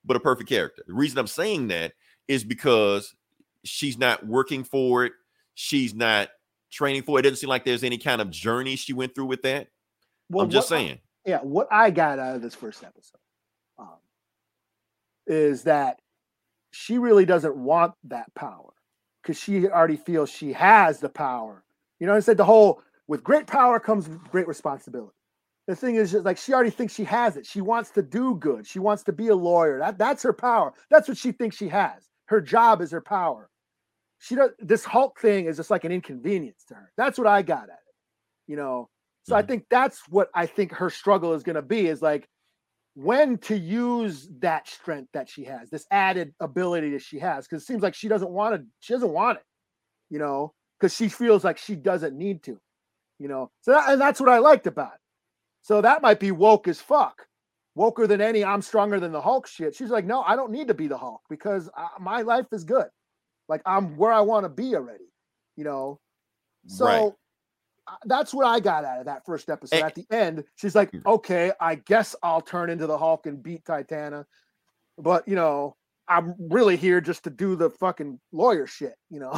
but 0.06 0.16
a 0.16 0.20
perfect 0.20 0.48
character. 0.48 0.82
The 0.86 0.94
reason 0.94 1.18
I'm 1.18 1.26
saying 1.26 1.68
that 1.68 1.92
is 2.28 2.44
because 2.44 3.14
she's 3.64 3.98
not 3.98 4.26
working 4.26 4.64
for 4.64 5.04
it. 5.04 5.12
She's 5.54 5.94
not 5.94 6.28
training 6.70 7.02
for 7.02 7.18
it. 7.18 7.20
It 7.20 7.30
doesn't 7.30 7.36
seem 7.40 7.48
like 7.50 7.64
there's 7.64 7.84
any 7.84 7.98
kind 7.98 8.20
of 8.20 8.30
journey 8.30 8.76
she 8.76 8.92
went 8.92 9.14
through 9.14 9.26
with 9.26 9.42
that. 9.42 9.68
Well, 10.30 10.44
I'm 10.44 10.50
just 10.50 10.70
what 10.70 10.76
I- 10.76 10.80
saying. 10.80 10.98
yeah, 11.24 11.38
what 11.38 11.68
I 11.70 11.90
got 11.90 12.18
out 12.18 12.36
of 12.36 12.42
this 12.42 12.54
first 12.54 12.82
episode 12.84 13.18
um, 13.78 13.96
is 15.26 15.62
that 15.64 16.00
she 16.72 16.98
really 16.98 17.24
doesn't 17.24 17.56
want 17.56 17.94
that 18.04 18.32
power 18.34 18.72
because 19.22 19.40
she 19.40 19.66
already 19.68 19.96
feels 19.96 20.30
she 20.30 20.52
has 20.52 21.00
the 21.00 21.08
power. 21.08 21.64
You 22.00 22.06
know, 22.06 22.14
I 22.14 22.20
said 22.20 22.36
the 22.36 22.44
whole 22.44 22.82
with 23.08 23.24
great 23.24 23.46
power 23.46 23.80
comes 23.80 24.08
great 24.30 24.46
responsibility. 24.46 25.12
The 25.66 25.74
thing 25.74 25.96
is, 25.96 26.14
like 26.14 26.38
she 26.38 26.54
already 26.54 26.70
thinks 26.70 26.94
she 26.94 27.04
has 27.04 27.36
it. 27.36 27.44
She 27.46 27.60
wants 27.60 27.90
to 27.90 28.02
do 28.02 28.36
good. 28.36 28.66
She 28.66 28.78
wants 28.78 29.02
to 29.04 29.12
be 29.12 29.28
a 29.28 29.34
lawyer. 29.34 29.78
That 29.80 29.98
that's 29.98 30.22
her 30.22 30.32
power. 30.32 30.72
That's 30.90 31.08
what 31.08 31.16
she 31.16 31.32
thinks 31.32 31.56
she 31.56 31.68
has. 31.68 32.08
Her 32.26 32.40
job 32.40 32.80
is 32.80 32.92
her 32.92 33.00
power. 33.00 33.50
She 34.18 34.36
does 34.36 34.50
this 34.58 34.84
Hulk 34.84 35.20
thing 35.20 35.46
is 35.46 35.56
just 35.56 35.70
like 35.70 35.84
an 35.84 35.92
inconvenience 35.92 36.64
to 36.68 36.74
her. 36.74 36.92
That's 36.96 37.18
what 37.18 37.26
I 37.26 37.42
got 37.42 37.64
at 37.64 37.70
it. 37.70 37.94
You 38.46 38.56
know, 38.56 38.88
so 39.24 39.34
I 39.34 39.42
Mhm. 39.42 39.48
think 39.48 39.66
that's 39.68 40.08
what 40.08 40.30
I 40.34 40.46
think 40.46 40.72
her 40.72 40.88
struggle 40.88 41.34
is 41.34 41.42
going 41.42 41.56
to 41.56 41.62
be 41.62 41.88
is 41.88 42.00
like 42.00 42.28
when 42.94 43.38
to 43.38 43.56
use 43.56 44.28
that 44.38 44.66
strength 44.68 45.10
that 45.12 45.28
she 45.28 45.44
has, 45.44 45.68
this 45.68 45.86
added 45.90 46.32
ability 46.40 46.90
that 46.92 47.02
she 47.02 47.18
has, 47.18 47.46
because 47.46 47.62
it 47.62 47.66
seems 47.66 47.82
like 47.82 47.94
she 47.94 48.08
doesn't 48.08 48.30
want 48.30 48.54
to, 48.54 48.66
she 48.80 48.94
doesn't 48.94 49.12
want 49.12 49.38
it, 49.38 49.44
you 50.10 50.18
know, 50.18 50.54
because 50.78 50.94
she 50.94 51.08
feels 51.08 51.44
like 51.44 51.58
she 51.58 51.76
doesn't 51.76 52.16
need 52.16 52.42
to, 52.44 52.58
you 53.18 53.28
know. 53.28 53.50
So 53.60 53.72
that, 53.72 53.90
and 53.90 54.00
that's 54.00 54.20
what 54.20 54.30
I 54.30 54.38
liked 54.38 54.66
about 54.66 54.94
it. 54.94 55.00
So 55.66 55.80
that 55.80 56.00
might 56.00 56.20
be 56.20 56.30
woke 56.30 56.68
as 56.68 56.80
fuck, 56.80 57.26
woker 57.76 58.06
than 58.06 58.20
any. 58.20 58.44
I'm 58.44 58.62
stronger 58.62 59.00
than 59.00 59.10
the 59.10 59.20
Hulk 59.20 59.48
shit. 59.48 59.74
She's 59.74 59.90
like, 59.90 60.04
no, 60.04 60.22
I 60.22 60.36
don't 60.36 60.52
need 60.52 60.68
to 60.68 60.74
be 60.74 60.86
the 60.86 60.96
Hulk 60.96 61.22
because 61.28 61.68
I, 61.76 61.88
my 61.98 62.22
life 62.22 62.46
is 62.52 62.62
good. 62.62 62.86
Like 63.48 63.62
I'm 63.66 63.96
where 63.96 64.12
I 64.12 64.20
want 64.20 64.44
to 64.44 64.48
be 64.48 64.76
already, 64.76 65.10
you 65.56 65.64
know. 65.64 65.98
So 66.68 66.84
Right. 66.86 67.12
that's 68.04 68.32
what 68.32 68.46
I 68.46 68.60
got 68.60 68.84
out 68.84 69.00
of 69.00 69.06
that 69.06 69.26
first 69.26 69.50
episode. 69.50 69.74
And- 69.78 69.84
At 69.86 69.96
the 69.96 70.06
end, 70.08 70.44
she's 70.54 70.76
like, 70.76 70.92
Mm. 70.92 71.04
"Okay, 71.04 71.50
I 71.60 71.74
guess 71.74 72.14
I'll 72.22 72.40
turn 72.42 72.70
into 72.70 72.86
the 72.86 72.96
Hulk 72.96 73.26
and 73.26 73.42
beat 73.42 73.64
Titana," 73.64 74.24
but 74.98 75.26
you 75.26 75.34
know, 75.34 75.74
I'm 76.06 76.36
really 76.38 76.76
here 76.76 77.00
just 77.00 77.24
to 77.24 77.30
do 77.30 77.56
the 77.56 77.70
fucking 77.70 78.20
lawyer 78.30 78.68
shit, 78.68 78.94
you 79.10 79.18
know. 79.18 79.36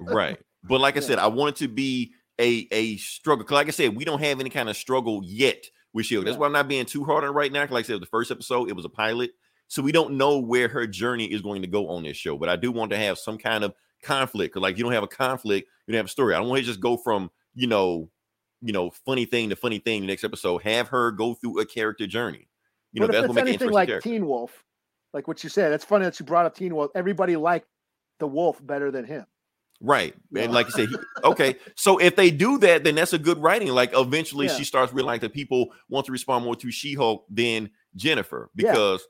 right. 0.00 0.38
But 0.64 0.80
like 0.80 0.96
I 0.96 1.00
said, 1.10 1.18
I 1.18 1.26
want 1.26 1.56
it 1.56 1.58
to 1.64 1.68
be 1.68 2.14
a 2.40 2.66
a 2.72 2.96
struggle. 2.96 3.44
Cause 3.44 3.54
like 3.54 3.68
I 3.68 3.70
said, 3.70 3.94
we 3.94 4.04
don't 4.04 4.20
have 4.20 4.40
any 4.40 4.50
kind 4.50 4.68
of 4.68 4.76
struggle 4.76 5.20
yet 5.24 5.64
with 5.92 6.06
Shield. 6.06 6.26
That's 6.26 6.36
why 6.36 6.46
I'm 6.46 6.52
not 6.52 6.68
being 6.68 6.86
too 6.86 7.04
hard 7.04 7.24
on 7.24 7.30
it 7.30 7.32
right 7.34 7.52
now. 7.52 7.62
'cause 7.64 7.72
Like 7.72 7.84
I 7.84 7.88
said, 7.88 8.00
the 8.00 8.06
first 8.06 8.30
episode, 8.30 8.68
it 8.68 8.76
was 8.76 8.84
a 8.84 8.90
pilot. 8.90 9.32
So 9.68 9.82
we 9.82 9.92
don't 9.92 10.14
know 10.14 10.38
where 10.38 10.66
her 10.68 10.86
journey 10.86 11.26
is 11.26 11.42
going 11.42 11.62
to 11.62 11.68
go 11.68 11.88
on 11.88 12.02
this 12.02 12.16
show. 12.16 12.36
But 12.36 12.48
I 12.48 12.56
do 12.56 12.72
want 12.72 12.90
to 12.90 12.96
have 12.96 13.18
some 13.18 13.38
kind 13.38 13.62
of 13.62 13.72
conflict. 14.02 14.54
Cause 14.54 14.62
like 14.62 14.76
you 14.76 14.82
don't 14.82 14.92
have 14.92 15.04
a 15.04 15.08
conflict, 15.08 15.68
you 15.86 15.92
don't 15.92 15.98
have 15.98 16.06
a 16.06 16.10
story. 16.10 16.34
I 16.34 16.38
don't 16.38 16.48
want 16.48 16.60
to 16.60 16.66
just 16.66 16.80
go 16.80 16.96
from, 16.96 17.30
you 17.54 17.66
know, 17.66 18.10
you 18.62 18.72
know, 18.72 18.90
funny 18.90 19.24
thing 19.24 19.48
to 19.50 19.56
funny 19.56 19.78
thing 19.78 20.02
the 20.02 20.06
next 20.08 20.24
episode. 20.24 20.62
Have 20.62 20.88
her 20.88 21.10
go 21.12 21.34
through 21.34 21.60
a 21.60 21.66
character 21.66 22.06
journey. 22.06 22.48
You 22.92 23.00
know, 23.00 23.06
that's 23.06 23.24
if 23.24 23.28
what 23.28 23.30
it's 23.30 23.34
make 23.36 23.44
it 23.44 23.48
anything 23.48 23.70
like 23.70 23.88
character. 23.88 24.08
Teen 24.10 24.26
Wolf, 24.26 24.64
like 25.14 25.28
what 25.28 25.42
you 25.44 25.50
said, 25.50 25.70
That's 25.70 25.84
funny 25.84 26.04
that 26.04 26.18
you 26.18 26.26
brought 26.26 26.46
up 26.46 26.54
Teen 26.56 26.74
Wolf. 26.74 26.90
Everybody 26.94 27.36
liked 27.36 27.68
the 28.18 28.26
Wolf 28.26 28.64
better 28.66 28.90
than 28.90 29.04
him. 29.04 29.24
Right. 29.80 30.14
And 30.36 30.52
like 30.52 30.66
you 30.66 30.72
said, 30.72 30.88
he, 30.90 30.96
okay. 31.24 31.56
So 31.74 31.98
if 31.98 32.14
they 32.14 32.30
do 32.30 32.58
that, 32.58 32.84
then 32.84 32.94
that's 32.96 33.14
a 33.14 33.18
good 33.18 33.38
writing. 33.38 33.68
Like 33.68 33.92
eventually 33.94 34.46
Yeah. 34.46 34.56
she 34.56 34.64
starts 34.64 34.92
realizing 34.92 35.20
that 35.22 35.32
people 35.32 35.72
want 35.88 36.06
to 36.06 36.12
respond 36.12 36.44
more 36.44 36.54
to 36.56 36.70
She-Hulk 36.70 37.24
than 37.30 37.70
Jennifer 37.96 38.50
Yeah. 38.54 38.72
because 38.72 39.06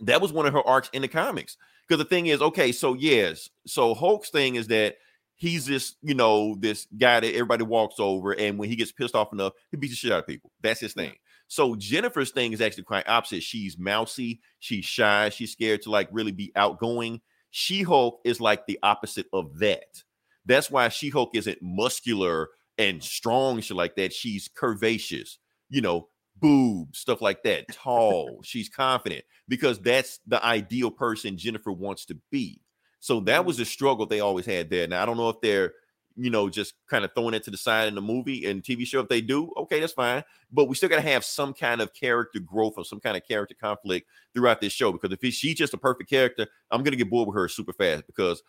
that 0.00 0.20
was 0.20 0.32
one 0.32 0.46
of 0.46 0.52
her 0.52 0.66
arcs 0.66 0.90
in 0.92 1.00
the 1.02 1.08
comics. 1.08 1.56
Because 1.88 2.02
the 2.02 2.08
thing 2.08 2.26
is, 2.26 2.42
okay, 2.42 2.72
so 2.72 2.94
yes, 2.94 3.48
so 3.66 3.94
Hulk's 3.94 4.28
thing 4.30 4.56
is 4.56 4.66
that 4.66 4.96
he's 5.36 5.66
this, 5.66 5.94
you 6.02 6.14
know, 6.14 6.56
this 6.58 6.86
guy 6.98 7.20
that 7.20 7.32
everybody 7.32 7.62
walks 7.62 7.96
over, 7.98 8.32
and 8.32 8.58
when 8.58 8.68
he 8.68 8.74
gets 8.76 8.90
pissed 8.92 9.14
off 9.14 9.32
enough, 9.32 9.52
he 9.70 9.76
beats 9.76 9.92
the 9.92 9.96
shit 9.96 10.12
out 10.12 10.18
of 10.20 10.26
people. 10.26 10.50
That's 10.62 10.80
his 10.80 10.94
thing. 10.94 11.14
So 11.48 11.76
Jennifer's 11.76 12.32
thing 12.32 12.52
is 12.52 12.60
actually 12.60 12.82
quite 12.84 13.08
opposite. 13.08 13.42
She's 13.44 13.78
mousy, 13.78 14.40
she's 14.58 14.84
shy, 14.84 15.28
she's 15.28 15.52
scared 15.52 15.82
to 15.82 15.90
like 15.90 16.08
really 16.10 16.32
be 16.32 16.50
outgoing. 16.56 17.20
She-Hulk 17.58 18.20
is 18.22 18.38
like 18.38 18.66
the 18.66 18.78
opposite 18.82 19.28
of 19.32 19.60
that. 19.60 20.02
That's 20.44 20.70
why 20.70 20.90
She-Hulk 20.90 21.30
isn't 21.32 21.62
muscular 21.62 22.50
and 22.76 23.02
strong, 23.02 23.62
shit 23.62 23.78
like 23.78 23.96
that. 23.96 24.12
She's 24.12 24.46
curvaceous, 24.46 25.38
you 25.70 25.80
know, 25.80 26.08
boobs, 26.38 26.98
stuff 26.98 27.22
like 27.22 27.44
that, 27.44 27.64
tall. 27.72 28.42
She's 28.44 28.68
confident 28.68 29.24
because 29.48 29.80
that's 29.80 30.20
the 30.26 30.44
ideal 30.44 30.90
person 30.90 31.38
Jennifer 31.38 31.72
wants 31.72 32.04
to 32.06 32.18
be. 32.30 32.60
So 33.00 33.20
that 33.20 33.46
was 33.46 33.56
mm. 33.56 33.60
the 33.60 33.64
struggle 33.64 34.04
they 34.04 34.20
always 34.20 34.44
had 34.44 34.68
there. 34.68 34.86
Now 34.86 35.02
I 35.02 35.06
don't 35.06 35.16
know 35.16 35.30
if 35.30 35.40
they're, 35.40 35.72
you 36.16 36.30
know, 36.30 36.48
just 36.48 36.74
kind 36.88 37.04
of 37.04 37.12
throwing 37.14 37.34
it 37.34 37.44
to 37.44 37.50
the 37.50 37.56
side 37.56 37.88
in 37.88 37.94
the 37.94 38.00
movie 38.00 38.46
and 38.46 38.62
TV 38.62 38.86
show. 38.86 39.00
If 39.00 39.08
they 39.08 39.20
do, 39.20 39.52
okay, 39.56 39.80
that's 39.80 39.92
fine. 39.92 40.24
But 40.50 40.66
we 40.66 40.74
still 40.74 40.88
got 40.88 40.96
to 40.96 41.02
have 41.02 41.24
some 41.24 41.52
kind 41.52 41.80
of 41.80 41.92
character 41.92 42.40
growth 42.40 42.74
or 42.76 42.84
some 42.84 43.00
kind 43.00 43.16
of 43.16 43.26
character 43.26 43.54
conflict 43.60 44.08
throughout 44.34 44.60
this 44.60 44.72
show. 44.72 44.92
Because 44.92 45.12
if 45.12 45.20
he- 45.20 45.30
she's 45.30 45.56
just 45.56 45.74
a 45.74 45.78
perfect 45.78 46.08
character, 46.08 46.46
I'm 46.70 46.82
gonna 46.82 46.96
get 46.96 47.10
bored 47.10 47.28
with 47.28 47.36
her 47.36 47.48
super 47.48 47.72
fast. 47.72 48.06
Because 48.06 48.42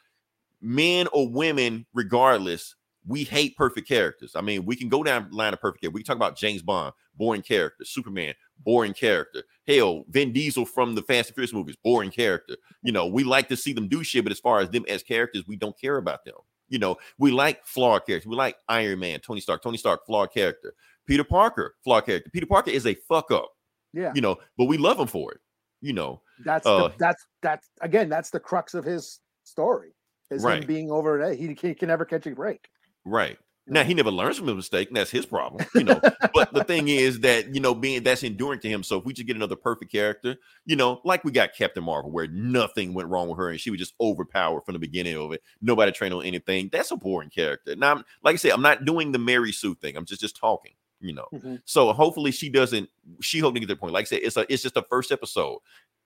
men 0.62 1.08
or 1.12 1.30
women, 1.30 1.86
regardless, 1.94 2.76
we 3.06 3.24
hate 3.24 3.56
perfect 3.56 3.88
characters. 3.88 4.34
I 4.36 4.42
mean, 4.42 4.66
we 4.66 4.76
can 4.76 4.90
go 4.90 5.04
down 5.04 5.30
line 5.32 5.54
of 5.54 5.62
perfect 5.62 5.82
character. 5.82 5.96
We 5.96 6.02
can 6.02 6.08
talk 6.08 6.18
about 6.18 6.38
James 6.38 6.62
Bond, 6.62 6.94
boring 7.16 7.42
character, 7.42 7.86
Superman, 7.86 8.34
boring 8.60 8.94
character. 8.94 9.44
Hell, 9.66 10.04
Vin 10.10 10.34
Diesel 10.34 10.66
from 10.66 10.94
the 10.94 11.02
Fast 11.02 11.30
and 11.30 11.36
Furious 11.36 11.54
movies, 11.54 11.78
boring 11.84 12.12
character. 12.12 12.58
You 12.84 12.92
know, 12.92 13.08
we 13.08 13.24
like 13.24 13.48
to 13.50 13.56
see 13.56 13.72
them 13.72 13.88
do 13.88 14.04
shit, 14.04 14.26
but 14.26 14.32
as 14.32 14.40
far 14.40 14.60
as 14.60 14.70
them 14.70 14.86
as 14.90 15.04
characters, 15.04 15.46
we 15.48 15.56
don't 15.56 15.80
care 15.80 15.98
about 15.98 16.26
them. 16.26 16.36
You 16.70 16.80
know, 16.80 16.98
we 17.18 17.32
like 17.32 17.66
flawed 17.66 18.06
characters. 18.06 18.28
We 18.30 18.36
like 18.36 18.58
Iron 18.68 19.00
Man, 19.00 19.20
Tony 19.20 19.40
Stark, 19.40 19.64
Tony 19.64 19.78
Stark, 19.78 20.06
flawed 20.06 20.32
character. 20.34 20.74
Peter 21.08 21.24
Parker, 21.24 21.76
flawed 21.84 22.06
character. 22.06 22.30
Peter 22.32 22.46
Parker 22.46 22.72
is 22.72 22.86
a 22.86 22.96
fuck 23.08 23.32
up, 23.32 23.50
Yeah, 23.94 24.12
you 24.14 24.22
know, 24.22 24.38
but 24.58 24.66
we 24.66 24.78
love 24.78 25.00
him 25.00 25.08
for 25.08 25.32
it. 25.32 25.40
You 25.82 25.94
know, 25.94 26.22
that's 26.44 26.68
uh, 26.68 26.90
the, 26.90 26.94
that's 27.00 27.26
that's 27.42 27.70
again 27.82 28.10
that's 28.10 28.30
the 28.30 28.40
crux 28.40 28.74
of 28.74 28.84
his 28.84 29.20
story 29.44 29.94
is 30.30 30.44
Right. 30.44 30.62
him 30.62 30.68
being 30.68 30.92
over 30.92 31.22
it. 31.22 31.40
He, 31.40 31.56
he 31.60 31.74
can 31.74 31.88
never 31.88 32.04
catch 32.04 32.28
a 32.28 32.32
break. 32.32 32.68
Right. 33.06 33.38
Now 33.70 33.84
he 33.84 33.94
never 33.94 34.12
learns 34.12 34.38
from 34.38 34.48
his 34.48 34.56
mistake, 34.56 34.88
and 34.88 34.98
that's 34.98 35.12
his 35.12 35.26
problem, 35.26 35.66
you 35.76 35.84
know. 35.84 36.00
but 36.34 36.54
the 36.54 36.64
thing 36.64 36.88
is 36.88 37.20
that 37.22 37.54
you 37.54 37.60
know, 37.60 37.76
being 37.76 38.02
that's 38.04 38.24
enduring 38.24 38.60
to 38.62 38.70
him. 38.70 38.84
So 38.84 38.98
if 39.00 39.06
we 39.06 39.14
just 39.14 39.28
get 39.28 39.36
another 39.36 39.56
perfect 39.58 39.92
character, 39.92 40.38
you 40.66 40.76
know, 40.76 41.02
like 41.04 41.24
we 41.24 41.32
got 41.32 41.54
Captain 41.54 41.84
Marvel, 41.84 42.10
where 42.12 42.28
nothing 42.28 42.94
went 42.94 43.10
wrong 43.10 43.28
with 43.30 43.38
her, 43.38 43.50
and 43.50 43.60
she 43.60 43.70
was 43.70 43.80
just 43.80 43.94
overpowered 44.00 44.62
from 44.66 44.74
the 44.74 44.80
beginning 44.80 45.18
of 45.18 45.32
it. 45.34 45.42
Nobody 45.62 45.92
trained 45.92 46.14
on 46.14 46.24
anything. 46.26 46.70
That's 46.72 46.92
a 46.92 46.96
boring 46.96 47.30
character. 47.30 47.76
Now, 47.76 47.90
I'm- 47.96 48.06
like 48.24 48.34
I 48.34 48.38
said, 48.38 48.52
I'm 48.52 48.62
not 48.62 48.86
doing 48.86 49.12
the 49.12 49.20
Mary 49.20 49.52
Sue 49.52 49.76
thing. 49.76 49.98
I'm 49.98 50.06
just 50.06 50.22
just 50.22 50.38
talking, 50.38 50.74
you 51.02 51.14
know. 51.14 51.28
Mhm. 51.34 51.62
So 51.66 51.92
hopefully 51.94 52.32
she 52.32 52.50
doesn't. 52.50 52.90
She 53.22 53.40
hoping 53.40 53.56
to 53.56 53.60
get 53.62 53.68
to 53.68 53.76
the 53.76 53.80
point. 53.80 53.94
Like 53.94 54.04
I 54.04 54.06
said, 54.06 54.22
it's 54.24 54.38
a 54.38 54.46
it's 54.52 54.64
just 54.64 54.78
a 54.78 54.86
first 54.90 55.12
episode 55.12 55.60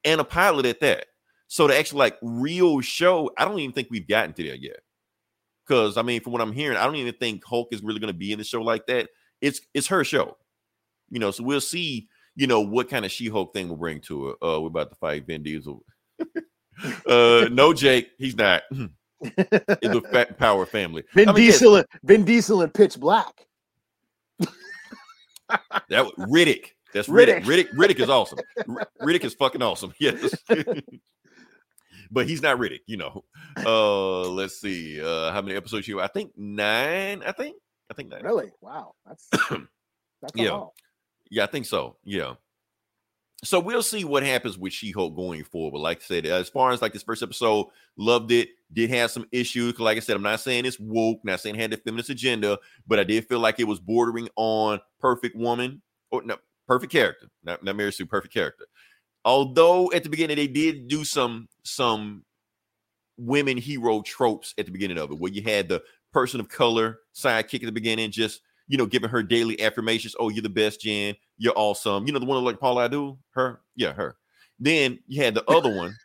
and 0.03 0.20
a 0.20 0.24
pilot 0.24 0.66
at 0.66 0.80
that. 0.80 1.05
So 1.47 1.68
the 1.68 1.78
actual 1.78 1.99
like 1.99 2.18
real 2.22 2.82
show, 2.82 3.30
I 3.38 3.45
don't 3.45 3.59
even 3.59 3.74
think 3.74 3.89
we've 3.91 4.07
gotten 4.07 4.34
to 4.34 4.43
there 4.43 4.55
yet. 4.55 4.80
Because 5.66 5.97
I 5.97 6.01
mean, 6.01 6.22
from 6.22 6.34
what 6.34 6.41
I'm 6.41 6.53
hearing, 6.53 6.78
I 6.78 6.86
don't 6.86 6.95
even 6.95 7.14
think 7.14 7.45
Hulk 7.45 7.70
is 7.72 7.84
really 7.84 7.99
going 7.99 8.14
to 8.14 8.18
be 8.18 8.32
in 8.32 8.39
the 8.39 8.43
show 8.43 8.62
like 8.62 8.86
that. 8.88 9.09
It's 9.41 9.62
it's 9.74 9.88
her 9.88 10.03
show, 10.03 10.38
you 11.09 11.20
know. 11.20 11.32
So 11.32 11.43
we'll 11.43 11.62
see, 11.62 12.07
you 12.36 12.47
know, 12.47 12.62
what 12.62 12.89
kind 12.89 13.05
of 13.05 13.12
She-Hulk 13.12 13.53
thing 13.53 13.70
will 13.70 13.78
bring 13.78 14.01
to 14.01 14.30
it. 14.30 14.36
Uh, 14.41 14.59
we're 14.62 14.68
about 14.68 14.89
to 14.89 14.95
fight 14.95 15.26
Vin 15.26 15.43
Diesel. 15.43 15.84
uh, 17.07 17.47
no, 17.51 17.74
Jake, 17.74 18.12
he's 18.18 18.36
not. 18.36 18.64
it's 19.22 19.82
the 19.82 20.01
Fat 20.12 20.38
Power 20.38 20.66
family. 20.66 21.03
Vin 21.14 21.30
I 21.30 21.34
mean, 21.34 21.45
yes, 21.45 21.59
Diesel, 21.59 21.84
Vin 22.03 22.26
Diesel 22.26 22.62
in 22.62 22.70
Pitch 22.70 22.99
Black. 22.99 23.47
That 25.89 26.05
was 26.05 26.14
Riddick. 26.18 26.72
That's 26.93 27.07
Riddick. 27.07 27.43
Riddick. 27.43 27.70
Riddick. 27.70 27.74
Riddick 27.74 27.99
is 27.99 28.09
awesome. 28.09 28.39
Riddick 29.01 29.24
is 29.24 29.34
fucking 29.34 29.62
awesome. 29.62 29.93
Yes. 29.99 30.34
but 32.12 32.28
he's 32.28 32.41
not 32.41 32.57
Riddick, 32.57 32.82
you 32.88 32.97
know. 32.97 33.24
Uh 33.66 34.22
let's 34.30 34.59
see. 34.59 35.01
Uh 35.01 35.32
how 35.32 35.41
many 35.41 35.55
episodes 35.55 35.88
you 35.88 35.99
I 36.01 36.07
think 36.07 36.32
nine, 36.38 37.24
I 37.26 37.32
think. 37.32 37.55
I 37.89 37.93
think 37.93 38.09
nine. 38.09 38.24
Really? 38.24 38.51
Wow, 38.62 38.93
that's 39.05 39.28
that's 39.49 40.34
Yeah. 40.36 40.49
haul. 40.49 40.74
Yeah, 41.30 41.43
I 41.43 41.47
think 41.47 41.66
so. 41.66 41.97
Yeah. 42.03 42.36
So 43.43 43.59
we'll 43.59 43.82
see 43.82 44.03
what 44.03 44.22
happens 44.22 44.55
with 44.59 44.72
She-Hulk 44.72 45.16
going 45.16 45.43
forward. 45.43 45.80
Like 45.80 45.97
I 45.97 46.05
said, 46.05 46.26
as 46.28 46.47
far 46.47 46.72
as 46.72 46.82
like 46.82 46.93
this 46.93 47.01
first 47.01 47.24
episode, 47.24 47.68
loved 47.97 48.32
it. 48.32 48.49
Did 48.72 48.91
have 48.91 49.09
some 49.09 49.26
issues. 49.32 49.80
Like 49.80 49.97
I 49.97 49.99
said, 49.99 50.16
I'm 50.16 50.22
not 50.22 50.41
saying 50.41 50.66
it's 50.66 50.80
woke, 50.80 51.22
not 51.24 51.39
saying 51.39 51.55
it 51.55 51.62
had 51.62 51.72
the 51.72 51.78
feminist 51.78 52.12
agenda, 52.12 52.59
but 52.86 52.99
I 52.99 53.03
did 53.03 53.28
feel 53.28 53.39
like 53.39 53.59
it 53.59 53.64
was 53.64 53.80
bordering 53.80 54.30
on 54.36 54.80
perfect 54.99 55.36
woman 55.36 55.82
or 56.12 56.22
no 56.24 56.38
perfect 56.68 56.91
character, 56.91 57.30
not, 57.43 57.64
not 57.64 57.76
Mary 57.76 57.91
Sue, 57.91 58.05
perfect 58.05 58.34
character. 58.34 58.66
Although 59.24 59.91
at 59.91 60.03
the 60.03 60.09
beginning 60.09 60.38
they 60.38 60.47
did 60.47 60.88
do 60.88 61.03
some 61.03 61.47
some 61.63 62.24
women 63.17 63.57
hero 63.57 64.01
tropes 64.01 64.53
at 64.57 64.65
the 64.65 64.72
beginning 64.72 64.97
of 64.97 65.11
it, 65.11 65.19
where 65.19 65.32
you 65.32 65.43
had 65.43 65.69
the 65.69 65.84
person 66.11 66.39
of 66.39 66.49
color 66.49 66.99
sidekick 67.15 67.61
at 67.61 67.65
the 67.65 67.72
beginning, 67.72 68.11
just 68.11 68.41
you 68.67 68.78
know, 68.78 68.86
giving 68.86 69.09
her 69.09 69.22
daily 69.22 69.61
affirmations. 69.61 70.15
Oh, 70.17 70.30
you're 70.30 70.41
the 70.41 70.49
best, 70.49 70.80
Jen. 70.80 71.15
You're 71.38 71.57
awesome. 71.57 72.07
You 72.07 72.13
know, 72.13 72.19
the 72.19 72.26
one 72.26 72.41
like 72.43 72.59
Paula 72.59 72.86
Abdul, 72.86 73.19
her, 73.32 73.59
yeah, 73.76 73.91
her. 73.91 74.15
Then 74.59 74.99
you 75.07 75.22
had 75.22 75.34
the 75.34 75.43
other 75.49 75.76
one. 75.76 75.97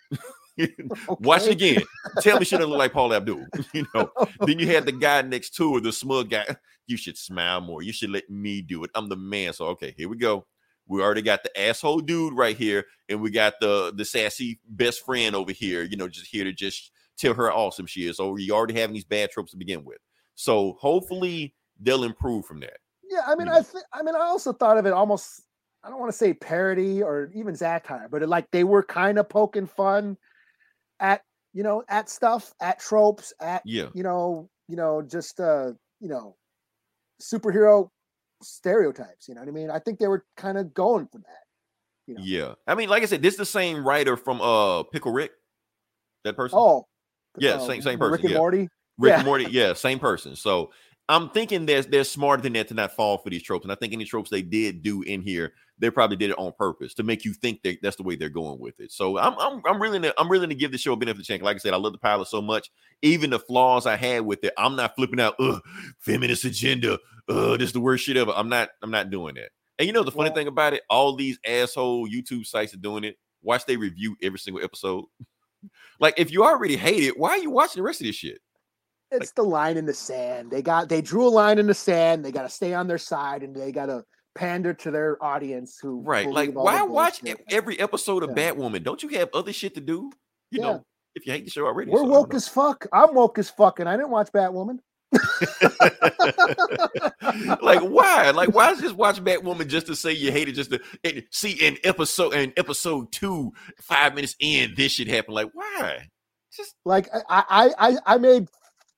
Watch 1.20 1.46
it 1.46 1.52
again. 1.52 1.82
Tell 2.20 2.38
me 2.38 2.44
she 2.44 2.56
doesn't 2.56 2.70
look 2.70 2.78
like 2.78 2.92
Paul 2.92 3.14
Abdul. 3.14 3.46
You 3.72 3.86
know. 3.94 4.10
then 4.40 4.58
you 4.58 4.66
had 4.66 4.86
the 4.86 4.92
guy 4.92 5.22
next 5.22 5.50
to 5.56 5.74
her, 5.74 5.80
the 5.80 5.92
smug 5.92 6.30
guy. 6.30 6.44
You 6.88 6.96
should 6.96 7.18
smile 7.18 7.60
more. 7.60 7.82
You 7.82 7.92
should 7.92 8.10
let 8.10 8.30
me 8.30 8.62
do 8.62 8.84
it. 8.84 8.92
I'm 8.94 9.08
the 9.08 9.16
man. 9.16 9.52
So 9.52 9.66
okay, 9.70 9.92
here 9.96 10.08
we 10.08 10.16
go. 10.16 10.46
We 10.88 11.02
already 11.02 11.22
got 11.22 11.42
the 11.42 11.60
asshole 11.60 12.00
dude 12.00 12.34
right 12.34 12.56
here, 12.56 12.84
and 13.08 13.20
we 13.20 13.30
got 13.30 13.54
the 13.60 13.92
the 13.94 14.04
sassy 14.04 14.60
best 14.68 15.04
friend 15.04 15.34
over 15.34 15.52
here. 15.52 15.82
You 15.82 15.96
know, 15.96 16.08
just 16.08 16.26
here 16.26 16.44
to 16.44 16.52
just 16.52 16.92
tell 17.16 17.34
her 17.34 17.50
how 17.50 17.56
awesome 17.56 17.86
she 17.86 18.06
is. 18.06 18.18
So 18.18 18.36
you 18.36 18.54
already 18.54 18.78
having 18.78 18.94
these 18.94 19.04
bad 19.04 19.30
tropes 19.30 19.50
to 19.52 19.56
begin 19.56 19.84
with. 19.84 19.98
So 20.34 20.76
hopefully 20.78 21.54
they'll 21.80 22.04
improve 22.04 22.44
from 22.46 22.60
that. 22.60 22.78
Yeah, 23.08 23.22
I 23.26 23.34
mean, 23.34 23.46
you 23.46 23.54
I 23.54 23.62
think. 23.62 23.84
I 23.92 24.02
mean, 24.02 24.14
I 24.14 24.20
also 24.20 24.52
thought 24.52 24.78
of 24.78 24.86
it 24.86 24.92
almost. 24.92 25.42
I 25.82 25.88
don't 25.88 26.00
want 26.00 26.10
to 26.10 26.18
say 26.18 26.34
parody 26.34 27.02
or 27.02 27.30
even 27.34 27.54
satire, 27.54 28.08
but 28.10 28.22
it, 28.22 28.28
like 28.28 28.50
they 28.50 28.64
were 28.64 28.82
kind 28.82 29.18
of 29.18 29.28
poking 29.28 29.66
fun 29.66 30.16
at 30.98 31.22
you 31.52 31.62
know 31.62 31.84
at 31.88 32.08
stuff, 32.08 32.52
at 32.60 32.78
tropes, 32.80 33.32
at 33.40 33.62
Yeah. 33.64 33.88
you 33.94 34.02
know, 34.02 34.50
you 34.68 34.76
know, 34.76 35.02
just 35.02 35.40
uh, 35.40 35.72
you 36.00 36.08
know, 36.08 36.36
superhero 37.20 37.88
stereotypes. 38.42 39.28
You 39.28 39.34
know 39.34 39.40
what 39.40 39.48
I 39.48 39.52
mean? 39.52 39.70
I 39.70 39.78
think 39.78 39.98
they 39.98 40.08
were 40.08 40.24
kind 40.36 40.58
of 40.58 40.74
going 40.74 41.06
for 41.10 41.18
that. 41.18 41.44
You 42.06 42.14
know? 42.14 42.20
Yeah. 42.24 42.54
I 42.66 42.74
mean, 42.74 42.88
like 42.88 43.02
I 43.02 43.06
said, 43.06 43.22
this 43.22 43.34
is 43.34 43.38
the 43.38 43.46
same 43.46 43.86
writer 43.86 44.16
from 44.16 44.40
uh 44.40 44.84
Pickle 44.84 45.12
Rick. 45.12 45.32
That 46.24 46.36
person? 46.36 46.58
Oh, 46.60 46.86
Yeah, 47.38 47.54
uh, 47.54 47.66
same- 47.66 47.82
same 47.82 48.00
Rick 48.00 48.10
person, 48.10 48.26
and 48.26 48.32
yeah. 48.32 48.38
Morty. 48.38 48.68
Rick 48.98 49.10
yeah. 49.10 49.16
and 49.16 49.24
Morty, 49.26 49.46
yeah, 49.50 49.72
same 49.74 49.98
person. 49.98 50.34
So 50.36 50.70
I'm 51.08 51.30
thinking 51.30 51.66
they're 51.66 51.82
they're 51.82 52.04
smarter 52.04 52.42
than 52.42 52.54
that 52.54 52.68
to 52.68 52.74
not 52.74 52.92
fall 52.92 53.18
for 53.18 53.30
these 53.30 53.42
tropes. 53.42 53.64
And 53.64 53.70
I 53.70 53.76
think 53.76 53.92
any 53.92 54.04
tropes 54.04 54.30
they 54.30 54.42
did 54.42 54.82
do 54.82 55.02
in 55.02 55.22
here, 55.22 55.52
they 55.78 55.88
probably 55.88 56.16
did 56.16 56.30
it 56.30 56.38
on 56.38 56.52
purpose 56.58 56.94
to 56.94 57.04
make 57.04 57.24
you 57.24 57.32
think 57.32 57.62
that 57.62 57.78
that's 57.80 57.96
the 57.96 58.02
way 58.02 58.16
they're 58.16 58.28
going 58.28 58.58
with 58.58 58.80
it. 58.80 58.90
So 58.90 59.16
I'm 59.16 59.38
I'm 59.38 59.62
I'm 59.66 59.80
really 59.80 60.00
to, 60.00 60.14
I'm 60.18 60.28
really 60.28 60.48
to 60.48 60.54
give 60.54 60.72
the 60.72 60.78
show 60.78 60.94
a 60.94 60.96
benefit 60.96 61.12
of 61.12 61.18
the 61.18 61.24
chance. 61.24 61.42
Like 61.42 61.56
I 61.56 61.58
said, 61.58 61.74
I 61.74 61.76
love 61.76 61.92
the 61.92 61.98
pilot 61.98 62.26
so 62.26 62.42
much. 62.42 62.70
Even 63.02 63.30
the 63.30 63.38
flaws 63.38 63.86
I 63.86 63.96
had 63.96 64.22
with 64.22 64.42
it, 64.42 64.52
I'm 64.58 64.74
not 64.74 64.96
flipping 64.96 65.20
out. 65.20 65.34
Ugh, 65.38 65.60
feminist 66.00 66.44
agenda. 66.44 66.98
Ugh, 67.28 67.58
this 67.58 67.68
is 67.68 67.72
the 67.72 67.80
worst 67.80 68.04
shit 68.04 68.16
ever. 68.16 68.32
I'm 68.34 68.48
not 68.48 68.70
I'm 68.82 68.90
not 68.90 69.10
doing 69.10 69.36
that. 69.36 69.50
And 69.78 69.86
you 69.86 69.92
know 69.92 70.02
the 70.02 70.10
funny 70.10 70.30
Well- 70.30 70.34
thing 70.36 70.48
about 70.48 70.72
it, 70.72 70.82
all 70.90 71.14
these 71.14 71.38
asshole 71.46 72.08
YouTube 72.08 72.46
sites 72.46 72.74
are 72.74 72.78
doing 72.78 73.04
it. 73.04 73.16
Watch 73.42 73.64
they 73.64 73.76
review 73.76 74.16
every 74.22 74.40
single 74.40 74.64
episode. 74.64 75.04
like 76.00 76.14
if 76.16 76.32
you 76.32 76.44
already 76.44 76.76
hate 76.76 77.04
it, 77.04 77.16
why 77.16 77.30
are 77.30 77.38
you 77.38 77.50
watching 77.50 77.80
the 77.80 77.84
rest 77.84 78.00
of 78.00 78.08
this 78.08 78.16
shit? 78.16 78.40
It's 79.22 79.32
the 79.32 79.42
line 79.42 79.76
in 79.76 79.86
the 79.86 79.94
sand. 79.94 80.50
They 80.50 80.62
got 80.62 80.88
they 80.88 81.00
drew 81.02 81.26
a 81.26 81.30
line 81.30 81.58
in 81.58 81.66
the 81.66 81.74
sand. 81.74 82.24
They 82.24 82.32
got 82.32 82.42
to 82.42 82.48
stay 82.48 82.74
on 82.74 82.86
their 82.86 82.98
side, 82.98 83.42
and 83.42 83.54
they 83.54 83.72
got 83.72 83.86
to 83.86 84.04
pander 84.34 84.74
to 84.74 84.90
their 84.90 85.22
audience 85.24 85.78
who 85.80 86.02
Right. 86.02 86.26
Like, 86.28 86.50
believe 86.52 86.56
all 86.58 86.64
the 86.66 86.70
why 86.72 86.82
watch 86.82 87.22
bullshit. 87.22 87.44
every 87.50 87.78
episode 87.80 88.22
of 88.22 88.30
Yeah. 88.36 88.52
Batwoman? 88.52 88.82
Don't 88.82 89.02
you 89.02 89.08
have 89.10 89.28
other 89.32 89.52
shit 89.52 89.74
to 89.76 89.80
do? 89.80 90.10
You 90.50 90.60
Yeah. 90.60 90.64
know, 90.72 90.84
if 91.14 91.26
you 91.26 91.32
hate 91.32 91.44
the 91.44 91.50
show 91.50 91.64
already. 91.66 91.90
We're 91.90 92.00
so 92.00 92.04
woke 92.04 92.34
as 92.34 92.46
fuck. 92.46 92.86
I'm 92.92 93.14
woke 93.14 93.38
as 93.38 93.48
fuck, 93.50 93.80
and 93.80 93.88
I 93.88 93.96
didn't 93.96 94.10
watch 94.10 94.30
Batwoman. 94.32 94.78
like, 97.62 97.80
why? 97.82 98.30
Like, 98.30 98.54
why 98.54 98.74
just 98.74 98.96
watch 98.96 99.22
Batwoman 99.22 99.68
just 99.68 99.86
to 99.86 99.96
say 99.96 100.12
you 100.12 100.32
hate 100.32 100.48
it? 100.48 100.52
Just 100.52 100.70
to 100.70 100.80
and 101.04 101.22
see 101.30 101.52
in 101.52 101.78
episode 101.84 102.34
in 102.34 102.52
episode 102.56 103.12
two, 103.12 103.52
five 103.80 104.14
minutes 104.14 104.34
in, 104.40 104.74
this 104.76 104.92
shit 104.92 105.08
happened. 105.08 105.34
Like, 105.34 105.50
why? 105.52 106.08
Just 106.52 106.74
Like 106.84 107.08
I, 107.28 107.70
I, 107.78 107.96
I 108.06 108.18
made 108.18 108.48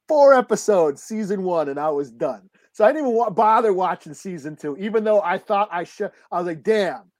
four 0.08 0.34
episodes 0.34 1.02
season 1.02 1.42
one, 1.42 1.68
and 1.68 1.78
I 1.78 1.90
was 1.90 2.10
done. 2.10 2.48
So 2.72 2.84
I 2.84 2.92
didn't 2.92 3.08
even 3.08 3.34
bother 3.34 3.72
watching 3.72 4.14
season 4.14 4.56
two, 4.56 4.76
even 4.78 5.04
though 5.04 5.20
I 5.20 5.38
thought 5.38 5.68
I 5.70 5.84
should. 5.84 6.10
I 6.32 6.38
was 6.38 6.46
like, 6.46 6.62
damn, 6.62 7.10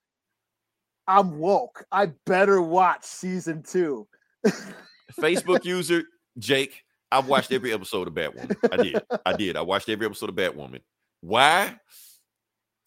I'm 1.07 1.37
woke. 1.39 1.85
I 1.91 2.11
better 2.25 2.61
watch 2.61 3.03
season 3.03 3.63
two. 3.63 4.07
Facebook 5.19 5.65
user 5.65 6.03
Jake. 6.37 6.83
I've 7.11 7.27
watched 7.27 7.51
every 7.51 7.73
episode 7.73 8.07
of 8.07 8.13
Batwoman. 8.13 8.55
I 8.71 8.77
did. 8.77 9.01
I 9.25 9.33
did. 9.33 9.57
I 9.57 9.61
watched 9.61 9.89
every 9.89 10.05
episode 10.05 10.29
of 10.29 10.35
Batwoman. 10.35 10.81
Why? 11.21 11.75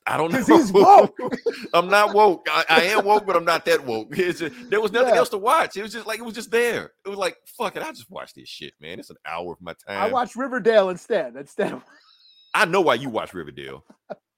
I 0.06 0.16
don't 0.16 0.32
know. 0.32 0.42
he's 0.42 0.72
woke. 0.72 1.16
I'm 1.74 1.88
not 1.88 2.14
woke. 2.14 2.46
I, 2.50 2.64
I 2.68 2.82
am 2.84 3.04
woke, 3.04 3.24
but 3.26 3.36
I'm 3.36 3.44
not 3.44 3.64
that 3.66 3.84
woke. 3.86 4.12
Just- 4.14 4.40
there 4.70 4.80
was 4.80 4.90
nothing 4.92 5.10
Yeah. 5.10 5.18
else 5.18 5.28
to 5.30 5.38
watch. 5.38 5.76
It 5.76 5.82
was 5.82 5.92
just 5.92 6.06
like 6.06 6.18
it 6.18 6.24
was 6.24 6.34
just 6.34 6.50
there. 6.50 6.92
It 7.04 7.08
was 7.08 7.18
like 7.18 7.36
fuck 7.46 7.76
it. 7.76 7.82
I 7.82 7.90
just 7.92 8.10
watch 8.10 8.34
this 8.34 8.48
shit, 8.48 8.74
man. 8.80 8.98
It's 8.98 9.10
an 9.10 9.16
hour 9.26 9.52
of 9.52 9.60
my 9.60 9.74
time. 9.86 10.02
I 10.02 10.08
watched 10.08 10.34
Riverdale 10.36 10.88
instead. 10.90 11.36
Instead, 11.36 11.72
of 11.74 11.84
I 12.54 12.64
know 12.64 12.80
why 12.80 12.94
you 12.94 13.08
watch 13.10 13.32
Riverdale. 13.32 13.84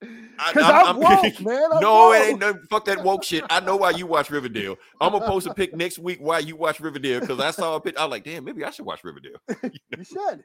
Because 0.00 0.64
I'm- 0.64 0.86
I'm, 0.86 0.96
woke, 1.00 1.40
man. 1.40 1.72
I'm 1.72 1.80
no, 1.80 2.08
woke. 2.08 2.16
it 2.16 2.28
ain't 2.28 2.38
no 2.40 2.54
fuck 2.68 2.84
that 2.84 3.02
woke 3.02 3.24
shit. 3.24 3.42
I 3.48 3.60
know 3.60 3.76
why 3.76 3.90
you 3.90 4.06
watch 4.06 4.28
Riverdale. 4.28 4.76
I'm 5.00 5.12
gonna 5.12 5.26
post 5.26 5.46
a 5.46 5.54
pic 5.54 5.74
next 5.74 5.98
week 5.98 6.18
why 6.20 6.40
you 6.40 6.56
watch 6.56 6.78
Riverdale 6.78 7.20
because 7.20 7.40
I 7.40 7.50
saw 7.52 7.76
a 7.76 7.80
pic. 7.80 7.98
I'm 7.98 8.10
like, 8.10 8.24
damn, 8.24 8.44
maybe 8.44 8.62
I 8.64 8.70
should 8.70 8.84
watch 8.84 9.02
Riverdale. 9.02 9.38
You 9.62 10.04
should. 10.04 10.44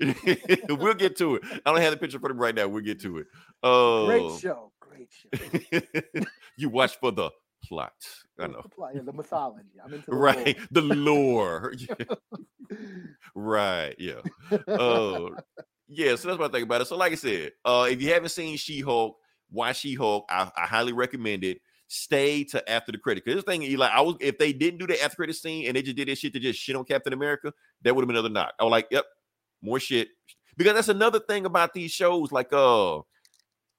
we'll 0.68 0.94
get 0.94 1.16
to 1.18 1.36
it. 1.36 1.42
I 1.64 1.72
don't 1.72 1.80
have 1.80 1.92
the 1.92 1.96
picture 1.96 2.18
for 2.18 2.28
them 2.28 2.38
right 2.38 2.54
now. 2.54 2.68
We'll 2.68 2.82
get 2.84 3.00
to 3.02 3.18
it. 3.18 3.26
Oh, 3.62 4.06
Great 4.06 4.40
show. 4.40 4.72
Great 4.80 5.08
show. 5.12 6.20
you 6.56 6.68
watch 6.68 6.96
for 6.98 7.10
the 7.12 7.30
plot. 7.64 7.92
I 8.38 8.46
know. 8.48 8.60
The 8.62 8.68
plot, 8.68 8.90
yeah, 8.94 9.02
the 9.02 9.12
mythology. 9.12 9.68
I'm 9.84 9.92
into 9.92 10.10
the 10.10 10.16
Right. 10.16 10.56
lore. 10.58 10.66
The 10.70 10.82
lore. 10.82 11.74
Yeah. 12.68 12.74
Right. 13.34 13.94
Yeah. 13.98 14.20
Oh. 14.66 15.36
yeah, 15.88 16.16
so 16.16 16.28
that's 16.28 16.38
what 16.38 16.50
I 16.50 16.52
think 16.52 16.64
about 16.64 16.80
it. 16.80 16.88
So, 16.88 16.96
like 16.96 17.12
I 17.12 17.16
said, 17.16 17.52
uh, 17.64 17.86
if 17.88 18.02
you 18.02 18.12
haven't 18.12 18.30
seen 18.30 18.56
She 18.56 18.80
Hulk, 18.80 19.16
watch 19.50 19.78
She 19.78 19.94
Hulk. 19.94 20.26
I, 20.28 20.50
I 20.56 20.66
highly 20.66 20.92
recommend 20.92 21.44
it. 21.44 21.60
Stay 21.88 22.42
to 22.44 22.68
after 22.68 22.90
the 22.90 22.98
credit. 22.98 23.24
Because 23.24 23.38
this 23.38 23.44
thing, 23.44 23.62
Eli, 23.62 23.86
I 23.86 24.00
was 24.00 24.16
if 24.20 24.38
they 24.38 24.52
didn't 24.52 24.80
do 24.80 24.86
the 24.88 25.00
after 25.00 25.14
credit 25.16 25.36
scene 25.36 25.66
and 25.68 25.76
they 25.76 25.82
just 25.82 25.96
did 25.96 26.08
this 26.08 26.18
shit 26.18 26.32
to 26.32 26.40
just 26.40 26.58
shit 26.58 26.74
on 26.74 26.84
Captain 26.84 27.12
America, 27.12 27.52
that 27.82 27.94
would 27.94 28.02
have 28.02 28.08
been 28.08 28.16
another 28.16 28.28
knock. 28.32 28.52
I 28.58 28.64
was 28.64 28.72
like, 28.72 28.88
yep, 28.90 29.04
more 29.66 29.78
shit. 29.80 30.08
Because 30.56 30.72
that's 30.74 30.88
another 30.88 31.20
thing 31.20 31.44
about 31.44 31.74
these 31.74 31.90
shows. 31.90 32.32
Like, 32.32 32.50
uh, 32.52 33.00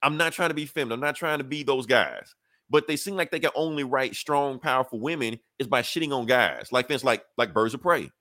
I'm 0.03 0.17
not 0.17 0.33
trying 0.33 0.49
to 0.49 0.53
be 0.55 0.65
feminine. 0.67 0.93
I'm 0.93 0.99
not 1.05 1.15
trying 1.15 1.39
to 1.39 1.43
be 1.43 1.63
those 1.63 1.87
guys. 1.87 2.35
But 2.69 2.85
they 2.87 2.97
seem 2.97 3.15
like 3.15 3.31
they 3.31 3.39
can 3.39 3.49
only 3.55 3.83
write 3.83 4.15
strong, 4.15 4.59
powerful 4.59 4.99
women 4.99 5.39
is 5.57 5.67
by 5.67 5.81
shitting 5.81 6.11
on 6.15 6.25
guys. 6.27 6.71
Like 6.71 6.87
this, 6.87 7.03
like 7.03 7.23
like 7.37 7.53
Birds 7.53 7.73
of 7.73 7.81
Prey. 7.81 8.11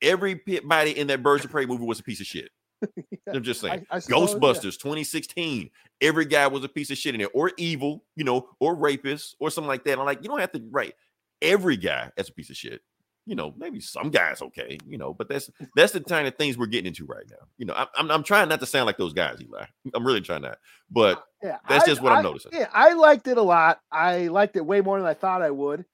Everybody 0.00 0.98
in 0.98 1.06
that 1.08 1.22
Birds 1.22 1.44
of 1.44 1.50
Prey 1.50 1.64
movie 1.66 1.84
was 1.84 2.00
a 2.00 2.02
piece 2.02 2.20
of 2.20 2.26
shit. 2.26 2.50
I'm 3.32 3.42
just 3.42 3.60
saying. 3.60 3.86
I- 3.90 3.96
I 3.96 3.98
suppose, 4.00 4.32
yeah. 4.32 4.38
Ghostbusters 4.38 4.78
2016. 4.78 5.70
Every 6.00 6.24
guy 6.24 6.46
was 6.48 6.64
a 6.64 6.68
piece 6.68 6.90
of 6.90 6.98
shit 6.98 7.14
in 7.14 7.20
it, 7.20 7.30
or 7.32 7.52
evil, 7.56 8.04
you 8.16 8.24
know, 8.24 8.48
or 8.60 8.74
rapist, 8.74 9.36
or 9.40 9.50
something 9.50 9.68
like 9.68 9.84
that. 9.84 9.98
I'm 9.98 10.04
like, 10.04 10.22
you 10.22 10.28
don't 10.28 10.40
have 10.40 10.52
to 10.52 10.62
write 10.70 10.94
every 11.40 11.76
guy 11.76 12.10
as 12.16 12.28
a 12.28 12.32
piece 12.32 12.50
of 12.50 12.56
shit. 12.56 12.80
You 13.24 13.36
know, 13.36 13.54
maybe 13.56 13.78
some 13.80 14.10
guys 14.10 14.42
okay, 14.42 14.78
you 14.86 14.98
know, 14.98 15.14
but 15.14 15.28
that's 15.28 15.48
mm. 15.50 15.68
that's 15.76 15.92
the 15.92 16.00
kind 16.00 16.26
of 16.26 16.34
things 16.36 16.58
we're 16.58 16.66
getting 16.66 16.86
into 16.86 17.06
right 17.06 17.24
now. 17.30 17.46
You 17.56 17.66
know, 17.66 17.74
I'm 17.74 17.86
I'm, 17.96 18.10
I'm 18.10 18.22
trying 18.22 18.48
not 18.48 18.60
to 18.60 18.66
sound 18.66 18.86
like 18.86 18.96
those 18.96 19.12
guys, 19.12 19.40
Eli. 19.40 19.64
I'm 19.94 20.04
really 20.04 20.20
trying 20.20 20.42
not, 20.42 20.58
but 20.90 21.18
uh, 21.18 21.22
Yeah, 21.42 21.56
That's 21.68 21.84
I- 21.84 21.86
just 21.86 22.02
what 22.02 22.12
I'm 22.12 22.24
noticing. 22.24 22.52
Yeah, 22.52 22.68
I 22.72 22.94
liked 22.94 23.28
it 23.28 23.38
a 23.38 23.42
lot. 23.42 23.80
I 23.90 24.26
liked 24.28 24.56
it 24.56 24.66
way 24.66 24.80
more 24.80 24.98
than 24.98 25.06
I 25.06 25.14
thought 25.14 25.42
I 25.42 25.50
would. 25.50 25.84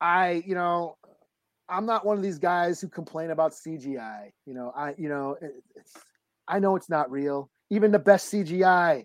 I, 0.00 0.42
you 0.46 0.54
know, 0.54 0.96
I'm 1.68 1.86
not 1.86 2.04
one 2.04 2.16
of 2.16 2.22
these 2.22 2.38
guys 2.38 2.80
who 2.80 2.88
complain 2.88 3.30
about 3.30 3.52
CGI. 3.52 4.30
You 4.46 4.54
know, 4.54 4.72
I, 4.76 4.94
you 4.98 5.08
know, 5.08 5.36
it, 5.40 5.52
it's, 5.76 5.92
I 6.48 6.58
know 6.58 6.76
it's 6.76 6.88
not 6.88 7.10
real. 7.10 7.50
Even 7.70 7.92
the 7.92 7.98
best 7.98 8.32
CGI, 8.32 9.04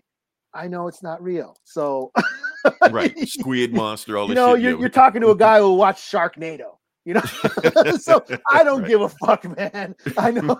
I 0.52 0.68
know 0.68 0.88
it's 0.88 1.02
not 1.02 1.22
real. 1.22 1.56
So, 1.64 2.12
right, 2.90 3.16
squid 3.28 3.72
monster, 3.72 4.18
all 4.18 4.28
you 4.28 4.34
know, 4.34 4.54
you're, 4.54 4.78
you're 4.78 4.88
talking 5.04 5.20
to 5.20 5.30
a 5.30 5.36
guy 5.36 5.58
who 5.58 5.74
watched 5.74 6.10
Sharknado. 6.10 6.78
You 7.06 7.14
know, 7.14 7.22
so 8.00 8.24
I 8.52 8.64
don't 8.64 8.82
Right. 8.82 8.88
give 8.88 9.00
a 9.02 9.08
fuck, 9.08 9.44
man. 9.58 9.96
I 10.18 10.32
know, 10.32 10.58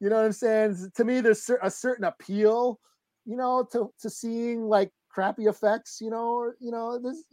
you 0.00 0.10
know 0.10 0.16
what 0.16 0.26
I'm 0.26 0.32
saying. 0.32 0.92
To 0.96 1.04
me, 1.04 1.20
there's 1.22 1.48
a 1.62 1.70
certain 1.70 2.04
appeal, 2.04 2.80
you 3.26 3.36
know, 3.36 3.66
to 3.72 3.92
to 4.00 4.10
seeing 4.10 4.64
like 4.64 4.92
crappy 5.10 5.44
effects, 5.46 6.00
you 6.02 6.10
know, 6.10 6.32
or 6.34 6.56
you 6.60 6.72
know, 6.72 6.98
this. 6.98 7.24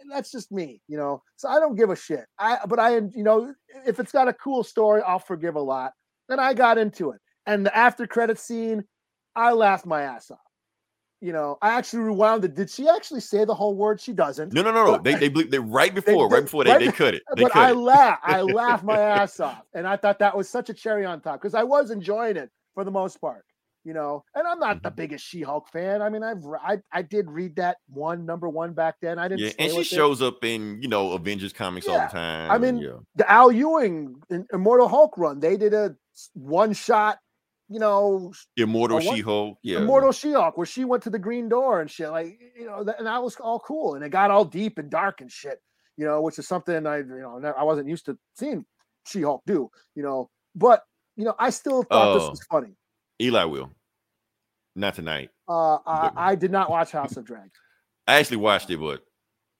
And 0.00 0.10
that's 0.12 0.32
just 0.32 0.52
me, 0.52 0.82
you 0.88 0.96
know. 0.98 1.22
So 1.36 1.48
I 1.48 1.60
don't 1.60 1.76
give 1.76 1.90
a 1.90 1.96
shit. 1.96 2.26
I 2.38 2.58
but 2.68 2.80
I, 2.80 2.96
you 2.96 3.24
know, 3.24 3.54
if 3.86 4.00
it's 4.00 4.12
got 4.12 4.28
a 4.28 4.34
cool 4.34 4.64
story, 4.64 5.02
I'll 5.02 5.18
forgive 5.20 5.56
a 5.56 5.60
lot. 5.60 5.92
And 6.30 6.40
I 6.40 6.54
got 6.54 6.78
into 6.78 7.10
it. 7.12 7.20
And 7.46 7.66
the 7.66 7.76
after 7.76 8.06
credit 8.06 8.38
scene, 8.38 8.84
I 9.36 9.52
laughed 9.52 9.86
my 9.86 10.02
ass 10.02 10.30
off. 10.30 10.38
You 11.20 11.32
know, 11.32 11.58
I 11.60 11.70
actually 11.70 12.04
rewound 12.04 12.44
it. 12.44 12.54
Did 12.54 12.70
she 12.70 12.88
actually 12.88 13.20
say 13.20 13.44
the 13.44 13.54
whole 13.54 13.74
word? 13.74 14.00
She 14.00 14.12
doesn't. 14.12 14.52
no, 14.52 14.62
no, 14.62 14.70
no, 14.70 14.84
no. 14.86 14.98
They 14.98 15.14
they, 15.16 15.28
ble- 15.28 15.48
they 15.50 15.58
right 15.58 15.92
before, 15.92 16.28
they- 16.28 16.34
right 16.36 16.44
before 16.44 16.62
they, 16.64 16.70
right 16.70 16.80
they 16.80 16.92
cut 16.92 17.14
it. 17.14 17.22
They 17.34 17.42
but 17.42 17.56
I 17.56 17.72
laugh, 17.72 18.20
I 18.22 18.40
laughed 18.62 18.84
my 18.84 18.98
ass 18.98 19.40
off, 19.40 19.62
and 19.74 19.86
I 19.86 19.96
thought 19.96 20.20
that 20.20 20.36
was 20.36 20.48
such 20.48 20.70
a 20.70 20.74
cherry 20.74 21.04
on 21.04 21.20
top 21.20 21.40
because 21.40 21.54
I 21.54 21.64
was 21.64 21.90
enjoying 21.90 22.36
it 22.36 22.50
for 22.74 22.84
the 22.84 22.92
most 22.92 23.20
part, 23.20 23.44
you 23.84 23.94
know. 23.94 24.22
And 24.36 24.46
I'm 24.46 24.60
not 24.60 24.76
Mm-hmm. 24.76 24.84
the 24.84 24.90
biggest 24.92 25.24
She-Hulk 25.26 25.68
fan. 25.72 26.02
I 26.02 26.08
mean, 26.08 26.22
I've 26.22 26.44
I, 26.64 26.78
I 26.92 27.02
did 27.02 27.28
read 27.28 27.56
that 27.56 27.78
one 27.88 28.24
number 28.24 28.48
one 28.48 28.72
back 28.72 28.94
then. 29.02 29.18
I 29.18 29.26
didn't. 29.26 29.40
Yeah, 29.40 29.50
and 29.58 29.72
she 29.72 29.78
with 29.78 29.86
it. 29.90 29.96
shows 29.96 30.22
up 30.22 30.44
in 30.44 30.80
you 30.80 30.86
know 30.88 31.14
Avengers 31.14 31.52
comics 31.52 31.88
all 31.88 31.98
the 31.98 32.06
time. 32.06 32.48
I 32.48 32.54
and 32.54 32.62
mean, 32.62 32.78
yeah. 32.78 32.92
the 33.16 33.28
Al 33.28 33.50
Ewing 33.50 34.14
in 34.30 34.46
Immortal 34.52 34.86
Hulk 34.86 35.18
run. 35.18 35.40
They 35.40 35.56
did 35.56 35.74
a 35.74 35.96
one 36.34 36.72
shot, 36.74 37.18
you 37.68 37.78
know, 37.78 38.32
Immortal 38.56 39.00
She-Hulk. 39.00 39.58
Yeah, 39.62 39.78
Immortal 39.78 40.12
She-Hulk, 40.12 40.56
where 40.56 40.66
she 40.66 40.84
went 40.84 41.02
to 41.04 41.10
the 41.10 41.18
Green 41.18 41.48
Door 41.48 41.82
and 41.82 41.90
shit. 41.90 42.10
Like, 42.10 42.38
you 42.58 42.66
know, 42.66 42.82
that, 42.84 42.98
and 42.98 43.06
that 43.06 43.22
was 43.22 43.36
all 43.36 43.60
cool. 43.60 43.94
And 43.94 44.04
it 44.04 44.08
got 44.10 44.30
all 44.30 44.44
deep 44.44 44.78
and 44.78 44.90
dark 44.90 45.20
and 45.20 45.30
shit, 45.30 45.60
you 45.96 46.04
know, 46.06 46.22
which 46.22 46.38
is 46.38 46.48
something 46.48 46.86
I, 46.86 46.98
you 46.98 47.04
know, 47.04 47.54
I 47.58 47.64
wasn't 47.64 47.88
used 47.88 48.06
to 48.06 48.18
seeing 48.34 48.64
She-Hulk 49.06 49.42
do, 49.46 49.70
you 49.94 50.02
know. 50.02 50.30
But, 50.54 50.82
you 51.16 51.24
know, 51.24 51.34
I 51.38 51.50
still 51.50 51.82
thought 51.82 52.08
Oh. 52.16 52.18
this 52.18 52.28
was 52.30 52.42
funny. 52.50 52.74
Eli 53.20 53.44
will. 53.44 53.70
Not 54.74 54.94
tonight. 54.94 55.30
Uh, 55.48 55.78
I, 55.86 56.10
I 56.16 56.34
did 56.36 56.50
not 56.52 56.70
watch 56.70 56.92
House 56.92 57.16
of 57.16 57.24
Dragon. 57.24 57.50
I 58.06 58.14
actually 58.20 58.36
watched 58.38 58.70
it, 58.70 58.78
but 58.80 59.02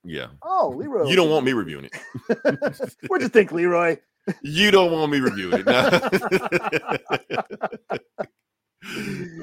yeah, 0.04 0.28
Oh, 0.42 0.72
Leroy. 0.76 1.08
you 1.08 1.16
don't 1.16 1.28
want 1.28 1.44
me 1.44 1.52
reviewing 1.52 1.86
it. 1.86 2.92
What'd 3.08 3.22
you 3.22 3.28
think, 3.28 3.52
Leroy? 3.52 3.98
You 4.42 4.70
don't 4.70 4.92
want 4.92 5.12
me 5.12 5.20
reviewing 5.20 5.64
it. 5.66 5.66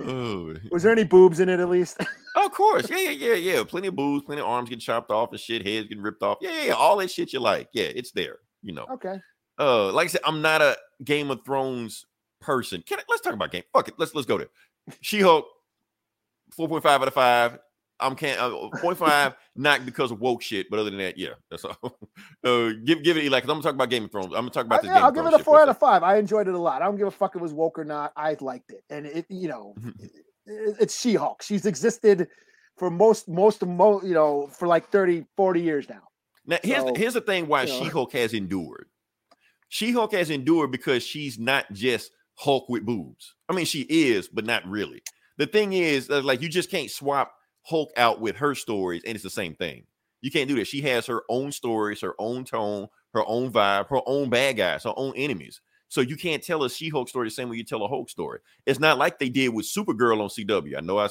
oh, 0.06 0.56
Was 0.72 0.84
there 0.84 0.92
any 0.92 1.04
boobs 1.04 1.40
in 1.40 1.50
it 1.50 1.60
at 1.60 1.70
least? 1.70 2.02
of 2.36 2.52
course. 2.52 2.90
Yeah, 2.90 2.98
yeah, 2.98 3.12
yeah, 3.12 3.34
yeah. 3.34 3.64
Plenty 3.64 3.88
of 3.88 3.96
boobs, 3.96 4.26
plenty 4.26 4.42
of 4.42 4.48
arms 4.48 4.70
getting 4.70 4.80
chopped 4.80 5.12
off 5.12 5.32
and 5.32 5.40
shit, 5.40 5.66
heads 5.66 5.88
getting 5.88 6.04
ripped 6.04 6.24
off. 6.24 6.38
Yeah, 6.42 6.52
yeah, 6.52 6.66
yeah. 6.68 6.74
All 6.74 6.98
that 6.98 7.12
shit 7.12 7.34
you 7.34 7.40
like. 7.40 7.70
Yeah, 7.74 7.86
it's 7.86 8.12
there. 8.12 8.38
You 8.62 8.74
know. 8.74 8.86
okay. 8.94 9.20
Uh, 9.58 9.92
like 9.92 10.06
I 10.06 10.10
said, 10.10 10.22
I'm 10.26 10.42
not 10.42 10.62
a 10.62 10.78
Game 11.04 11.32
of 11.32 11.44
Thrones 11.46 12.06
person. 12.42 12.84
Can 12.86 13.00
I, 13.00 13.04
let's 13.10 13.22
talk 13.22 13.34
about 13.34 13.52
game. 13.52 13.64
Fuck 13.74 13.88
it. 13.88 13.96
Let's 13.98 14.14
let's 14.14 14.28
go 14.28 14.38
there. 14.38 14.50
She-Hulk, 15.02 15.46
4.5 16.58 16.86
out 16.86 17.08
of 17.08 17.14
5. 17.14 17.60
I'm 18.00 18.16
can't 18.16 18.40
uh, 18.40 18.50
0.5, 18.50 19.36
not 19.56 19.86
because 19.86 20.12
of 20.12 20.20
woke 20.20 20.42
shit, 20.42 20.70
but 20.70 20.80
other 20.80 20.90
than 20.90 21.00
that, 21.00 21.18
yeah, 21.18 21.30
that's 21.50 21.64
all. 21.66 21.78
uh, 22.44 22.74
give 22.84 23.04
give 23.04 23.18
it 23.18 23.24
Eli, 23.24 23.38
because 23.38 23.50
I'm 23.50 23.56
gonna 23.56 23.62
talk 23.64 23.74
about 23.76 23.90
Game 23.90 24.06
of 24.06 24.12
Thrones. 24.12 24.28
I'm 24.28 24.32
gonna 24.42 24.50
talk 24.50 24.66
about 24.66 24.80
I, 24.80 24.82
this. 24.82 24.90
yeah, 24.90 25.04
I'll 25.06 25.12
give 25.12 25.26
it 25.26 25.34
a 25.34 25.40
four 25.40 25.62
out 25.62 25.70
of 25.70 25.78
five. 25.78 26.04
I 26.04 26.18
enjoyed 26.18 26.48
it 26.48 26.54
a 26.54 26.60
lot. 26.60 26.82
I 26.82 26.86
don't 26.86 26.98
give 26.98 27.08
a 27.08 27.12
fuck 27.12 27.32
if 27.32 27.40
it 27.40 27.42
was 27.42 27.54
woke 27.54 27.80
or 27.80 27.86
not. 27.86 28.12
I 28.18 28.36
liked 28.42 28.72
it, 28.72 28.84
and 28.90 29.06
it, 29.06 29.26
you 29.30 29.48
know, 29.48 29.76
Mhm. 29.80 29.94
it- 30.02 30.12
it's 30.80 31.00
She-Hulk. 31.00 31.42
She's 31.42 31.66
existed 31.66 32.28
for 32.78 32.92
most, 32.92 33.28
most 33.28 33.62
of 33.64 33.68
mo, 33.70 34.02
you 34.04 34.14
know, 34.14 34.48
for 34.48 34.68
like 34.68 34.92
30, 34.92 35.26
40 35.36 35.62
years 35.62 35.90
now. 35.90 36.02
Now, 36.46 36.58
here's 36.62 36.82
So, 36.84 36.92
the, 36.92 37.00
here's 37.00 37.14
the 37.16 37.22
thing 37.22 37.48
why. 37.48 37.66
She-Hulk 37.66 38.12
has 38.14 38.34
endured. 38.34 38.88
She-Hulk 39.70 40.12
has 40.14 40.30
endured 40.30 40.72
because 40.72 41.02
she's 41.04 41.40
not 41.40 41.66
just 41.72 42.12
Hulk 42.36 42.70
with 42.70 42.86
boobs. 42.86 43.34
I 43.50 43.54
mean, 43.54 43.66
she 43.66 43.82
is, 43.90 44.28
but 44.28 44.46
not 44.46 44.68
really. 44.68 45.02
The 45.38 45.48
thing 45.48 45.74
is, 45.74 46.10
uh, 46.10 46.22
like, 46.22 46.42
you 46.42 46.50
just 46.50 46.70
can't 46.70 46.92
swap 46.92 47.34
Hulk 47.68 47.92
out 47.98 48.22
with 48.22 48.36
her 48.38 48.56
stories, 48.56 49.02
and 49.06 49.16
it's 49.16 49.24
the 49.24 49.30
same 49.30 49.56
thing. 49.56 49.86
You 50.22 50.32
can't 50.32 50.48
do 50.50 50.56
that. 50.56 50.68
She 50.68 50.82
has 50.82 51.06
her 51.08 51.24
own 51.30 51.52
stories, 51.52 52.02
her 52.02 52.16
own 52.20 52.46
tone, 52.46 52.88
her 53.14 53.24
own 53.28 53.52
vibe, 53.52 53.88
her 53.90 54.02
own 54.06 54.30
bad 54.30 54.58
guys, 54.58 54.84
her 54.84 54.94
own 54.96 55.14
enemies. 55.16 55.62
So 55.88 56.02
you 56.02 56.16
can't 56.18 56.44
tell 56.44 56.64
a 56.64 56.70
She-Hulk 56.70 57.08
story 57.08 57.28
the 57.28 57.32
same 57.32 57.50
way 57.50 57.58
you 57.58 57.64
tell 57.64 57.84
a 57.84 57.88
Hulk 57.88 58.10
story. 58.10 58.40
It's 58.66 58.80
not 58.80 58.98
like 58.98 59.20
they 59.20 59.30
did 59.30 59.50
with 59.50 59.66
Supergirl 59.66 60.22
on 60.22 60.30
CW. 60.30 60.78
I 60.78 60.82
know 60.82 60.98
I 60.98 61.08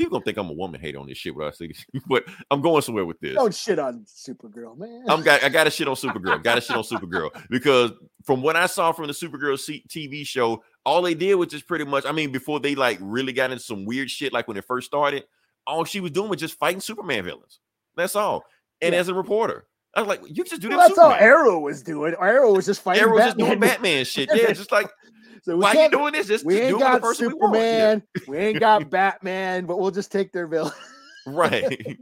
people 0.00 0.18
gonna 0.18 0.24
think 0.24 0.38
I'm 0.38 0.48
a 0.48 0.54
woman 0.54 0.80
hater 0.80 0.98
on 0.98 1.06
this 1.06 1.18
shit, 1.18 1.36
what 1.36 1.46
I 1.46 1.50
say, 1.50 1.72
but 2.08 2.24
I'm 2.50 2.60
going 2.60 2.82
somewhere 2.82 3.04
with 3.04 3.20
this. 3.20 3.34
Don't 3.34 3.54
shit 3.54 3.78
on 3.78 4.04
Supergirl, 4.06 4.76
man. 4.76 5.04
I'm 5.08 5.22
got 5.22 5.42
I 5.42 5.48
got 5.48 5.64
to 5.64 5.70
shit 5.70 5.88
on 5.88 5.94
Supergirl. 5.96 6.42
Got 6.42 6.56
to 6.56 6.60
shit 6.60 6.76
on 6.76 6.82
Supergirl 6.82 7.30
because 7.50 7.92
from 8.24 8.42
what 8.42 8.56
I 8.56 8.66
saw 8.66 8.92
from 8.92 9.06
the 9.06 9.12
Supergirl 9.12 9.58
C- 9.58 9.84
TV 9.88 10.26
show, 10.26 10.62
all 10.84 11.02
they 11.02 11.14
did 11.14 11.34
was 11.34 11.48
just 11.48 11.66
pretty 11.66 11.84
much. 11.84 12.04
I 12.06 12.12
mean, 12.12 12.32
before 12.32 12.60
they 12.60 12.74
like 12.74 12.98
really 13.00 13.32
got 13.32 13.50
into 13.50 13.62
some 13.62 13.84
weird 13.84 14.10
shit, 14.10 14.32
like 14.32 14.48
when 14.48 14.56
it 14.56 14.64
first 14.64 14.86
started, 14.86 15.24
all 15.66 15.84
she 15.84 16.00
was 16.00 16.10
doing 16.12 16.28
was 16.28 16.40
just 16.40 16.58
fighting 16.58 16.80
Superman 16.80 17.24
villains. 17.24 17.60
That's 17.96 18.16
all. 18.16 18.44
And 18.80 18.92
Yeah. 18.94 19.00
as 19.00 19.08
a 19.08 19.14
reporter, 19.14 19.66
I 19.94 20.00
was 20.00 20.08
like, 20.08 20.20
you 20.26 20.44
just 20.44 20.60
do 20.62 20.68
that. 20.68 20.76
well, 20.76 20.88
with 20.88 20.96
that's 20.96 20.98
all 20.98 21.12
Arrow 21.12 21.58
was 21.58 21.82
doing. 21.82 22.14
Arrow 22.20 22.54
was 22.54 22.66
just 22.66 22.80
fighting 22.82 23.02
Arrow 23.02 23.14
was 23.14 23.24
just 23.24 23.38
doing 23.38 23.58
Batman 23.60 24.04
shit. 24.04 24.28
Yeah, 24.34 24.52
just 24.52 24.72
like 24.72 24.90
So 25.42 25.56
why 25.56 25.72
you 25.72 25.90
doing 25.90 26.12
this? 26.12 26.26
Just, 26.26 26.44
We 26.44 26.60
ain't 26.60 26.78
got 26.78 27.00
person 27.00 27.28
we. 27.28 27.32
Yeah, 27.32 27.38
Superman. 27.40 28.02
We 28.28 28.36
ain't 28.36 28.60
got 28.60 28.90
Batman, 28.90 29.64
but 29.66 29.78
we'll 29.78 29.90
just 29.90 30.12
take 30.12 30.32
their 30.32 30.46
villain. 30.46 30.72
right. 31.26 31.96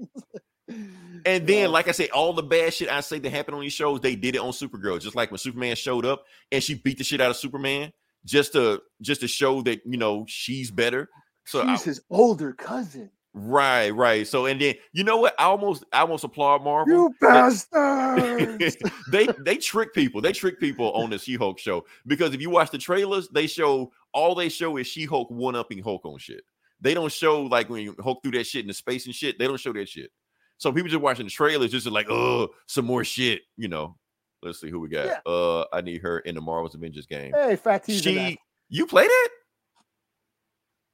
And 1.25 1.47
then, 1.47 1.63
Yeah. 1.63 1.67
like 1.69 1.89
I 1.89 1.93
said, 1.93 2.11
all 2.11 2.33
the 2.33 2.43
bad 2.43 2.75
shit 2.75 2.91
I 2.91 3.01
say 3.01 3.19
that 3.19 3.31
happened 3.31 3.55
on 3.57 3.61
these 3.63 3.73
shows, 3.73 4.01
they 4.01 4.15
did 4.17 4.35
it 4.35 4.39
on 4.41 4.51
Supergirl. 4.51 5.01
Just 5.01 5.17
like 5.17 5.31
when 5.31 5.39
Superman 5.39 5.75
showed 5.77 6.05
up 6.05 6.25
and 6.53 6.63
she 6.63 6.75
beat 6.75 6.99
the 6.99 7.05
shit 7.05 7.21
out 7.21 7.31
of 7.31 7.37
Superman, 7.37 7.93
just 8.25 8.53
to 8.53 8.83
just 9.01 9.21
to 9.23 9.29
show 9.29 9.63
that 9.63 9.81
you 9.87 9.97
know 9.99 10.25
she's 10.29 10.71
better. 10.71 11.09
So 11.47 11.63
I- 11.63 11.77
She's 11.77 11.85
his 11.85 12.01
older 12.11 12.53
cousin. 12.53 13.11
Right, 13.35 13.91
right. 13.91 14.27
So 14.27 14.47
and 14.47 14.61
then 14.61 14.75
you 14.93 15.05
know 15.05 15.19
what? 15.19 15.35
I 15.39 15.45
almost 15.45 15.85
I 15.93 16.01
almost 16.01 16.25
applaud 16.25 16.63
Marvel. 16.63 16.93
You 16.93 17.15
bastards! 17.21 18.77
they 19.11 19.29
they 19.45 19.57
trick 19.57 19.93
people. 19.95 20.21
They 20.21 20.33
trick 20.33 20.61
people 20.61 20.93
on 20.93 21.11
the 21.11 21.19
She-Hulk 21.19 21.59
show 21.59 21.85
because 22.07 22.35
if 22.35 22.41
you 22.41 22.51
watch 22.51 22.71
the 22.71 22.79
trailers, 22.79 23.29
they 23.29 23.47
show 23.47 23.93
all 24.13 24.35
they 24.35 24.49
show 24.49 24.77
is 24.77 24.87
She-Hulk 24.87 25.31
one 25.31 25.57
upping 25.57 25.83
Hulk 25.83 26.05
on 26.05 26.19
shit. 26.19 26.43
They 26.81 26.95
don't 26.95 27.13
show 27.13 27.43
like 27.43 27.69
when 27.69 27.83
you 27.83 27.97
Hulk 28.03 28.23
through 28.23 28.33
that 28.33 28.47
shit 28.47 28.63
in 28.63 28.69
the 28.69 28.75
space 28.75 29.07
and 29.07 29.15
shit. 29.15 29.39
They 29.39 29.47
don't 29.47 29.61
show 29.61 29.73
that 29.73 29.89
shit. 29.89 30.11
So 30.59 30.73
people 30.73 30.89
just 30.89 31.03
watching 31.03 31.27
the 31.27 31.31
trailers 31.31 31.71
just 31.71 31.87
like, 31.87 32.11
oh, 32.11 32.49
some 32.67 32.85
more 32.85 33.05
shit. 33.05 33.43
You 33.57 33.69
know. 33.69 33.97
Let's 34.43 34.61
see 34.61 34.71
who 34.71 34.79
we 34.79 34.89
got. 34.89 35.07
Yeah. 35.07 35.19
Uh, 35.27 35.65
I 35.73 35.81
need 35.81 36.01
her 36.03 36.21
in 36.21 36.37
the 36.37 36.41
Marvel's 36.41 36.75
Avengers 36.75 37.07
game. 37.07 37.33
hey, 37.35 37.57
Fat 37.57 37.85
she, 37.89 38.39
you 38.69 38.87
played 38.87 39.11
it? 39.11 39.31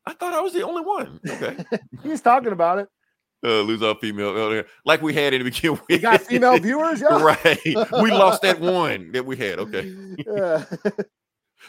I 0.06 0.12
thought 0.14 0.34
I 0.34 0.40
was 0.40 0.52
the 0.52 0.62
only 0.62 0.82
one. 0.82 1.20
Okay. 1.28 1.56
He's 2.02 2.20
talking 2.20 2.52
about 2.52 2.78
it. 2.78 2.88
uh, 3.44 3.60
lose 3.62 3.82
our 3.82 3.94
female, 3.96 4.36
uh, 4.36 4.62
like 4.84 5.00
we 5.02 5.12
had 5.14 5.32
in 5.34 5.42
the 5.44 5.50
beginning. 5.50 5.80
We 5.88 5.98
got 5.98 6.20
female 6.22 6.58
viewers, 6.58 7.00
yeah. 7.00 7.22
right. 7.22 7.58
We 7.64 8.10
lost 8.10 8.42
that 8.42 8.60
one 8.82 9.12
that 9.12 9.24
we 9.24 9.36
had. 9.36 9.58
Okay. 9.58 9.94
Yeah. 10.26 10.64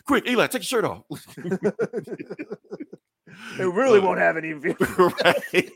Quick, 0.05 0.27
Eli, 0.27 0.47
take 0.47 0.61
your 0.61 0.63
shirt 0.63 0.85
off. 0.85 1.03
it 3.57 3.63
really 3.63 3.99
Uh, 3.99 4.03
won't 4.03 4.19
have 4.19 4.35
any 4.37 4.51
viewers. 4.53 4.77
right. 4.97 5.69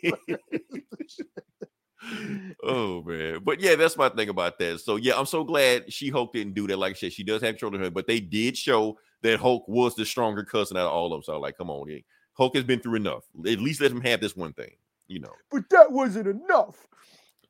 oh 2.63 3.03
man, 3.03 3.39
but 3.43 3.59
yeah, 3.59 3.75
that's 3.75 3.97
my 3.97 4.09
thing 4.09 4.29
about 4.29 4.57
that. 4.59 4.79
So 4.79 4.95
yeah, 4.97 5.17
I'm 5.17 5.25
so 5.25 5.43
glad 5.43 5.91
she 5.91 6.09
Hulk 6.09 6.33
didn't 6.33 6.53
do 6.53 6.67
that. 6.67 6.77
Like 6.77 6.91
I 6.91 6.95
said, 6.95 7.13
she 7.13 7.23
does 7.23 7.41
have 7.41 7.57
children, 7.57 7.91
but 7.93 8.07
they 8.07 8.19
did 8.19 8.57
show 8.57 8.97
that 9.21 9.39
Hulk 9.39 9.67
was 9.67 9.95
the 9.95 10.05
stronger 10.05 10.43
cousin 10.43 10.77
out 10.77 10.87
of 10.87 10.93
all 10.93 11.07
of 11.07 11.11
them. 11.11 11.23
So 11.23 11.35
I'm 11.35 11.41
like, 11.41 11.57
come 11.57 11.69
on, 11.69 11.89
yeah. 11.89 11.99
Hulk 12.39 12.55
has 12.55 12.63
been 12.63 12.79
through 12.79 12.95
enough. 12.95 13.25
At 13.45 13.59
least 13.59 13.81
let 13.81 13.91
him 13.91 14.01
have 14.01 14.21
this 14.21 14.35
one 14.35 14.53
thing, 14.53 14.71
you 15.07 15.19
know. 15.19 15.33
But 15.51 15.69
that 15.69 15.91
wasn't 15.91 16.27
enough. 16.27 16.87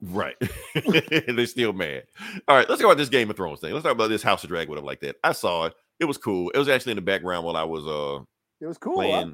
Right. 0.02 0.36
They're 1.28 1.46
still 1.46 1.74
mad. 1.74 2.04
All 2.48 2.58
right, 2.58 2.68
let's 2.68 2.82
talk 2.82 2.88
about 2.88 2.98
this 2.98 3.10
Game 3.10 3.30
of 3.30 3.36
Thrones 3.36 3.60
thing. 3.60 3.72
Let's 3.72 3.84
talk 3.84 3.92
about 3.94 4.10
this 4.10 4.24
House 4.24 4.44
of 4.44 4.50
Dragon, 4.50 4.70
whatever 4.70 4.88
like 4.88 5.02
that. 5.02 5.18
I 5.24 5.32
saw 5.32 5.66
it. 5.66 5.76
It 6.00 6.06
was 6.06 6.18
cool. 6.18 6.50
It 6.52 6.58
was 6.58 6.70
actually 6.70 6.94
in 6.94 6.98
the 6.98 7.02
background 7.04 7.46
while 7.46 7.56
I 7.58 7.64
was 7.64 7.86
uh 7.86 8.24
It 8.62 8.68
was 8.68 8.78
cool. 8.78 9.00
huh? 9.00 9.28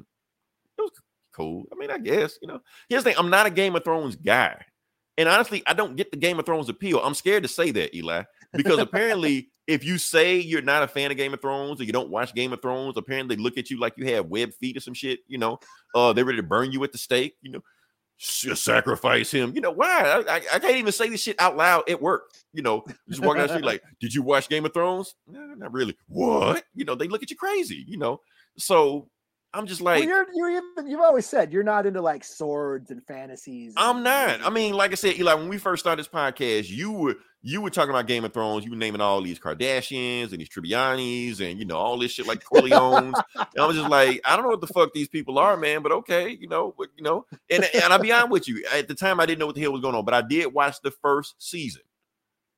It 0.78 0.82
was 0.82 0.90
cool. 1.32 1.64
I 1.72 1.76
mean, 1.76 1.90
I 1.90 1.98
guess, 1.98 2.38
you 2.42 2.48
know. 2.48 2.60
Here's 2.88 3.02
the 3.04 3.10
thing, 3.10 3.18
I'm 3.18 3.30
not 3.30 3.46
a 3.46 3.50
Game 3.50 3.74
of 3.76 3.84
Thrones 3.84 4.16
guy. 4.16 4.62
And 5.16 5.28
honestly, 5.28 5.62
I 5.66 5.72
don't 5.72 5.96
get 5.96 6.10
the 6.10 6.18
Game 6.18 6.38
of 6.38 6.44
Thrones 6.44 6.68
appeal. 6.68 7.00
I'm 7.00 7.14
scared 7.14 7.44
to 7.44 7.48
say 7.48 7.70
that, 7.70 7.96
Eli, 7.96 8.24
because 8.52 8.78
apparently, 8.80 9.48
if 9.66 9.84
you 9.84 9.98
say 9.98 10.38
you're 10.38 10.62
not 10.62 10.82
a 10.82 10.88
fan 10.88 11.10
of 11.10 11.16
Game 11.16 11.34
of 11.34 11.40
Thrones 11.40 11.80
or 11.80 11.84
you 11.84 11.92
don't 11.92 12.10
watch 12.10 12.34
Game 12.34 12.52
of 12.52 12.62
Thrones, 12.62 12.96
apparently 12.96 13.34
they 13.34 13.42
look 13.42 13.58
at 13.58 13.70
you 13.70 13.78
like 13.78 13.94
you 13.96 14.06
have 14.14 14.26
web 14.26 14.52
feet 14.54 14.76
or 14.76 14.80
some 14.80 14.94
shit. 14.94 15.20
You 15.26 15.38
know, 15.38 15.58
uh, 15.94 16.12
they're 16.12 16.24
ready 16.24 16.38
to 16.38 16.42
burn 16.42 16.72
you 16.72 16.82
at 16.84 16.92
the 16.92 16.98
stake. 16.98 17.36
You 17.42 17.52
know, 17.52 17.60
sacrifice 18.18 19.30
him. 19.30 19.52
You 19.54 19.60
know 19.60 19.72
why? 19.72 20.24
I, 20.28 20.36
I, 20.36 20.36
I 20.54 20.58
can't 20.58 20.76
even 20.76 20.92
say 20.92 21.08
this 21.08 21.22
shit 21.22 21.40
out 21.40 21.56
loud 21.56 21.88
at 21.88 22.00
work. 22.00 22.30
You 22.52 22.62
know, 22.62 22.84
just 23.08 23.22
walking 23.22 23.40
down 23.40 23.48
the 23.48 23.54
street 23.54 23.66
like, 23.66 23.82
did 24.00 24.14
you 24.14 24.22
watch 24.22 24.48
Game 24.48 24.64
of 24.64 24.72
Thrones? 24.72 25.14
No, 25.26 25.40
not 25.40 25.72
really. 25.72 25.96
What? 26.08 26.64
You 26.74 26.84
know, 26.84 26.94
they 26.94 27.08
look 27.08 27.22
at 27.22 27.30
you 27.30 27.36
crazy. 27.36 27.84
You 27.86 27.98
know, 27.98 28.20
so 28.56 29.08
I'm 29.52 29.66
just 29.66 29.80
like. 29.80 30.00
well, 30.00 30.08
you're 30.08 30.26
you're 30.34 30.50
even 30.50 30.90
you've 30.90 31.00
always 31.00 31.26
said 31.26 31.52
you're 31.52 31.62
not 31.62 31.86
into 31.86 32.00
like 32.00 32.24
swords 32.24 32.90
and 32.90 33.04
fantasies. 33.06 33.74
I'm 33.76 34.02
not. 34.02 34.42
I 34.42 34.50
mean, 34.50 34.74
like 34.74 34.92
I 34.92 34.94
said, 34.96 35.18
Eli, 35.18 35.34
when 35.34 35.48
we 35.48 35.58
first 35.58 35.82
started 35.82 36.04
this 36.04 36.12
podcast, 36.12 36.68
you 36.68 36.92
were 36.92 37.16
you 37.46 37.60
were 37.60 37.70
talking 37.70 37.90
about 37.90 38.08
Game 38.08 38.24
of 38.24 38.32
Thrones. 38.32 38.64
You 38.64 38.72
were 38.72 38.76
naming 38.76 39.00
all 39.00 39.22
these 39.22 39.38
Kardashians 39.38 40.32
and 40.32 40.40
these 40.40 40.48
Tribbianis 40.48 41.40
and 41.40 41.60
you 41.60 41.64
know 41.64 41.76
all 41.76 41.96
this 41.96 42.10
shit 42.10 42.26
like 42.26 42.42
Corleones. 42.42 43.14
and 43.36 43.60
I 43.60 43.64
was 43.64 43.76
just 43.76 43.88
like, 43.88 44.20
I 44.24 44.34
don't 44.34 44.46
know 44.46 44.50
what 44.50 44.60
the 44.60 44.66
fuck 44.66 44.92
these 44.92 45.06
people 45.06 45.38
are, 45.38 45.56
man. 45.56 45.80
But 45.82 45.92
okay, 45.92 46.30
you 46.40 46.48
know, 46.48 46.74
but 46.76 46.88
you 46.96 47.04
know, 47.04 47.24
and 47.48 47.64
and 47.72 47.92
I'll 47.92 48.00
be 48.00 48.10
honest 48.10 48.30
with 48.30 48.48
you. 48.48 48.66
At 48.72 48.88
the 48.88 48.96
time, 48.96 49.20
I 49.20 49.26
didn't 49.26 49.38
know 49.38 49.46
what 49.46 49.54
the 49.54 49.60
hell 49.60 49.70
was 49.70 49.80
going 49.80 49.94
on, 49.94 50.04
but 50.04 50.12
I 50.12 50.22
did 50.22 50.52
watch 50.52 50.80
the 50.82 50.90
first 50.90 51.36
season. 51.38 51.82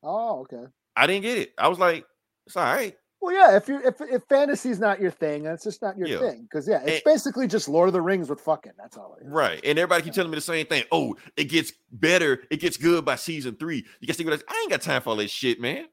oh, 0.03 0.41
okay. 0.41 0.65
I 0.97 1.07
didn't 1.07 1.23
get 1.23 1.37
it. 1.37 1.53
I 1.59 1.69
was 1.69 1.79
like, 1.79 2.07
it's 2.47 2.57
all 2.57 2.65
right. 2.65 2.97
Well, 3.21 3.35
yeah. 3.35 3.57
If 3.57 3.69
you 3.69 3.81
if 3.85 4.01
if 4.01 4.23
fantasy's 4.29 4.79
not 4.79 5.01
your 5.01 5.11
thing, 5.11 5.43
that's 5.43 5.65
just 5.65 5.83
not 5.83 5.99
your 5.99 6.07
Yeah. 6.09 6.19
thing. 6.21 6.43
Because 6.43 6.69
yeah, 6.69 6.83
it's 6.85 6.97
And- 6.97 7.03
basically 7.05 7.47
just 7.49 7.69
Lord 7.69 7.89
of 7.89 7.93
the 7.93 8.01
Rings 8.01 8.31
with 8.31 8.41
fucking. 8.41 8.73
That's 8.79 8.97
all 8.97 9.17
it 9.21 9.25
is. 9.27 9.31
Right. 9.33 9.61
And 9.65 9.79
everybody 9.79 10.03
keep 10.05 10.13
telling 10.15 10.31
me 10.31 10.37
the 10.37 10.41
same 10.41 10.67
thing. 10.67 10.85
Oh, 10.93 11.17
it 11.37 11.45
gets 11.45 11.73
better. 11.91 12.43
It 12.51 12.61
gets 12.61 12.77
good 12.77 13.05
by 13.05 13.17
season 13.17 13.57
three. 13.57 13.85
You 14.01 14.07
can 14.07 14.15
see 14.17 14.25
what 14.25 14.35
I 14.35 14.55
I 14.55 14.61
ain't 14.63 14.71
got 14.71 14.83
time 14.83 15.03
for 15.03 15.11
all 15.11 15.17
this 15.17 15.31
shit, 15.33 15.61
man. 15.61 15.87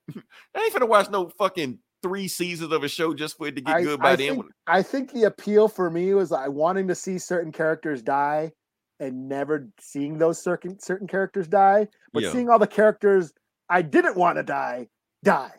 I 0.55 0.59
ain't 0.63 0.73
gonna 0.73 0.85
watch 0.85 1.09
no 1.09 1.29
fucking 1.29 1.79
three 2.03 2.27
seasons 2.27 2.71
of 2.71 2.83
a 2.83 2.87
show 2.87 3.15
just 3.15 3.37
for 3.37 3.47
it 3.47 3.55
to 3.55 3.61
get 3.61 3.75
I, 3.75 3.81
good 3.81 3.99
by 3.99 4.11
I 4.11 4.15
then. 4.15 4.33
think, 4.35 4.45
I 4.67 4.83
think 4.83 5.11
the 5.11 5.23
appeal 5.23 5.67
for 5.67 5.89
me 5.89 6.13
was 6.13 6.29
like 6.29 6.51
wanting 6.51 6.87
to 6.89 6.93
see 6.95 7.17
certain 7.17 7.51
characters 7.51 8.03
die 8.03 8.51
and 8.99 9.27
never 9.27 9.67
seeing 9.79 10.19
those 10.19 10.39
certain 10.39 10.79
certain 10.79 11.07
characters 11.07 11.47
die, 11.47 11.87
but 12.13 12.21
Yeah. 12.21 12.31
seeing 12.31 12.49
all 12.49 12.59
the 12.59 12.67
characters 12.67 13.33
I 13.67 13.81
didn't 13.81 14.15
want 14.15 14.37
to 14.37 14.43
die 14.43 14.89
die. 15.23 15.51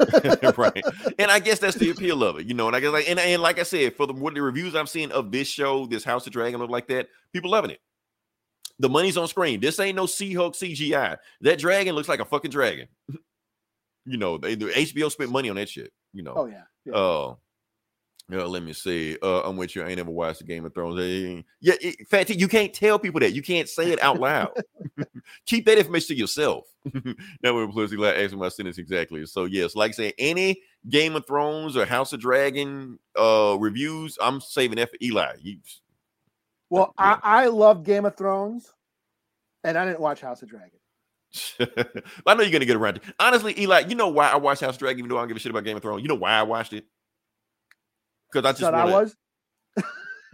right. 0.56 0.82
And 1.18 1.30
I 1.30 1.38
guess 1.38 1.58
that's 1.58 1.76
the 1.76 1.90
appeal 1.90 2.22
of 2.22 2.38
it, 2.38 2.46
you 2.46 2.54
know. 2.54 2.66
And 2.66 2.76
I 2.76 2.80
guess 2.80 2.92
like 2.92 3.08
and, 3.08 3.18
and 3.18 3.42
like 3.42 3.58
I 3.58 3.62
said, 3.62 3.96
for 3.96 4.06
the 4.06 4.12
what 4.12 4.34
the 4.34 4.42
reviews 4.42 4.74
I've 4.74 4.88
seen 4.88 5.10
of 5.12 5.30
this 5.30 5.48
show, 5.48 5.86
this 5.86 6.04
House 6.04 6.26
of 6.26 6.32
Dragon, 6.32 6.60
look 6.60 6.70
like 6.70 6.88
that, 6.88 7.08
people 7.32 7.50
loving 7.50 7.70
it. 7.70 7.80
The 8.78 8.88
money's 8.88 9.16
on 9.16 9.28
screen. 9.28 9.60
This 9.60 9.78
ain't 9.78 9.96
no 9.96 10.06
She-Hulk 10.06 10.54
CGI. 10.54 11.16
That 11.42 11.58
dragon 11.58 11.94
looks 11.94 12.08
like 12.08 12.20
a 12.20 12.24
fucking 12.24 12.50
dragon. 12.50 12.88
you 14.06 14.16
know, 14.16 14.38
they, 14.38 14.54
the 14.54 14.66
HBO 14.66 15.10
spent 15.10 15.30
money 15.30 15.50
on 15.50 15.56
that 15.56 15.68
shit. 15.68 15.92
You 16.12 16.22
know. 16.22 16.34
Oh 16.36 16.46
yeah. 16.46 16.62
yeah. 16.84 16.94
Uh, 16.94 17.34
yeah, 18.28 18.44
let 18.44 18.62
me 18.62 18.72
see. 18.72 19.18
Uh, 19.22 19.42
I'm 19.42 19.56
with 19.56 19.76
you. 19.76 19.82
I 19.82 19.88
ain't 19.88 19.98
never 19.98 20.10
watched 20.10 20.38
the 20.38 20.46
Game 20.46 20.64
of 20.64 20.72
Thrones. 20.72 21.44
Yeah, 21.60 21.74
it, 21.80 22.08
Fat 22.08 22.28
T, 22.28 22.34
you 22.34 22.48
can't 22.48 22.72
tell 22.72 22.98
people 22.98 23.20
that. 23.20 23.34
You 23.34 23.42
can't 23.42 23.68
say 23.68 23.90
it 23.90 24.02
out 24.02 24.20
loud. 24.20 24.50
Keep 25.46 25.66
that 25.66 25.78
information 25.78 26.08
to 26.08 26.20
yourself. 26.20 26.64
now 27.42 27.54
we're 27.54 27.68
plus 27.68 27.92
like 27.92 28.16
asking 28.16 28.38
my 28.38 28.48
sentence 28.48 28.78
exactly. 28.78 29.26
So 29.26 29.44
yes, 29.44 29.76
like 29.76 29.90
I 29.90 29.92
say, 29.92 30.12
any 30.18 30.62
Game 30.88 31.14
of 31.16 31.26
Thrones 31.26 31.76
or 31.76 31.84
House 31.84 32.12
of 32.12 32.20
Dragon 32.20 32.98
uh 33.18 33.56
reviews, 33.58 34.16
I'm 34.20 34.40
saving 34.40 34.76
that 34.76 34.90
for 34.90 34.96
Eli. 35.02 35.34
You, 35.40 35.58
well, 36.70 36.94
yeah. 36.98 37.18
I, 37.22 37.44
I 37.44 37.46
love 37.48 37.84
Game 37.84 38.06
of 38.06 38.16
Thrones, 38.16 38.72
and 39.62 39.76
I 39.76 39.84
didn't 39.84 40.00
watch 40.00 40.20
House 40.22 40.42
of 40.42 40.48
Dragon. 40.48 40.78
I 42.26 42.34
know 42.34 42.42
you're 42.42 42.52
gonna 42.52 42.64
get 42.64 42.76
around 42.76 42.94
to 42.94 43.00
Honestly, 43.18 43.58
Eli, 43.58 43.80
you 43.88 43.94
know 43.94 44.08
why 44.08 44.30
I 44.30 44.36
watched 44.36 44.62
House 44.62 44.74
of 44.74 44.78
Dragon, 44.78 45.00
even 45.00 45.10
though 45.10 45.18
I 45.18 45.20
don't 45.20 45.28
give 45.28 45.36
a 45.36 45.40
shit 45.40 45.50
about 45.50 45.64
Game 45.64 45.76
of 45.76 45.82
Thrones. 45.82 46.02
You 46.02 46.08
know 46.08 46.14
why 46.14 46.32
I 46.32 46.42
watched 46.42 46.72
it? 46.72 46.86
Because 48.32 48.48
I 48.48 48.52
just 48.52 48.60
Thought 48.62 48.74
I 48.74 48.84
was. 48.84 49.16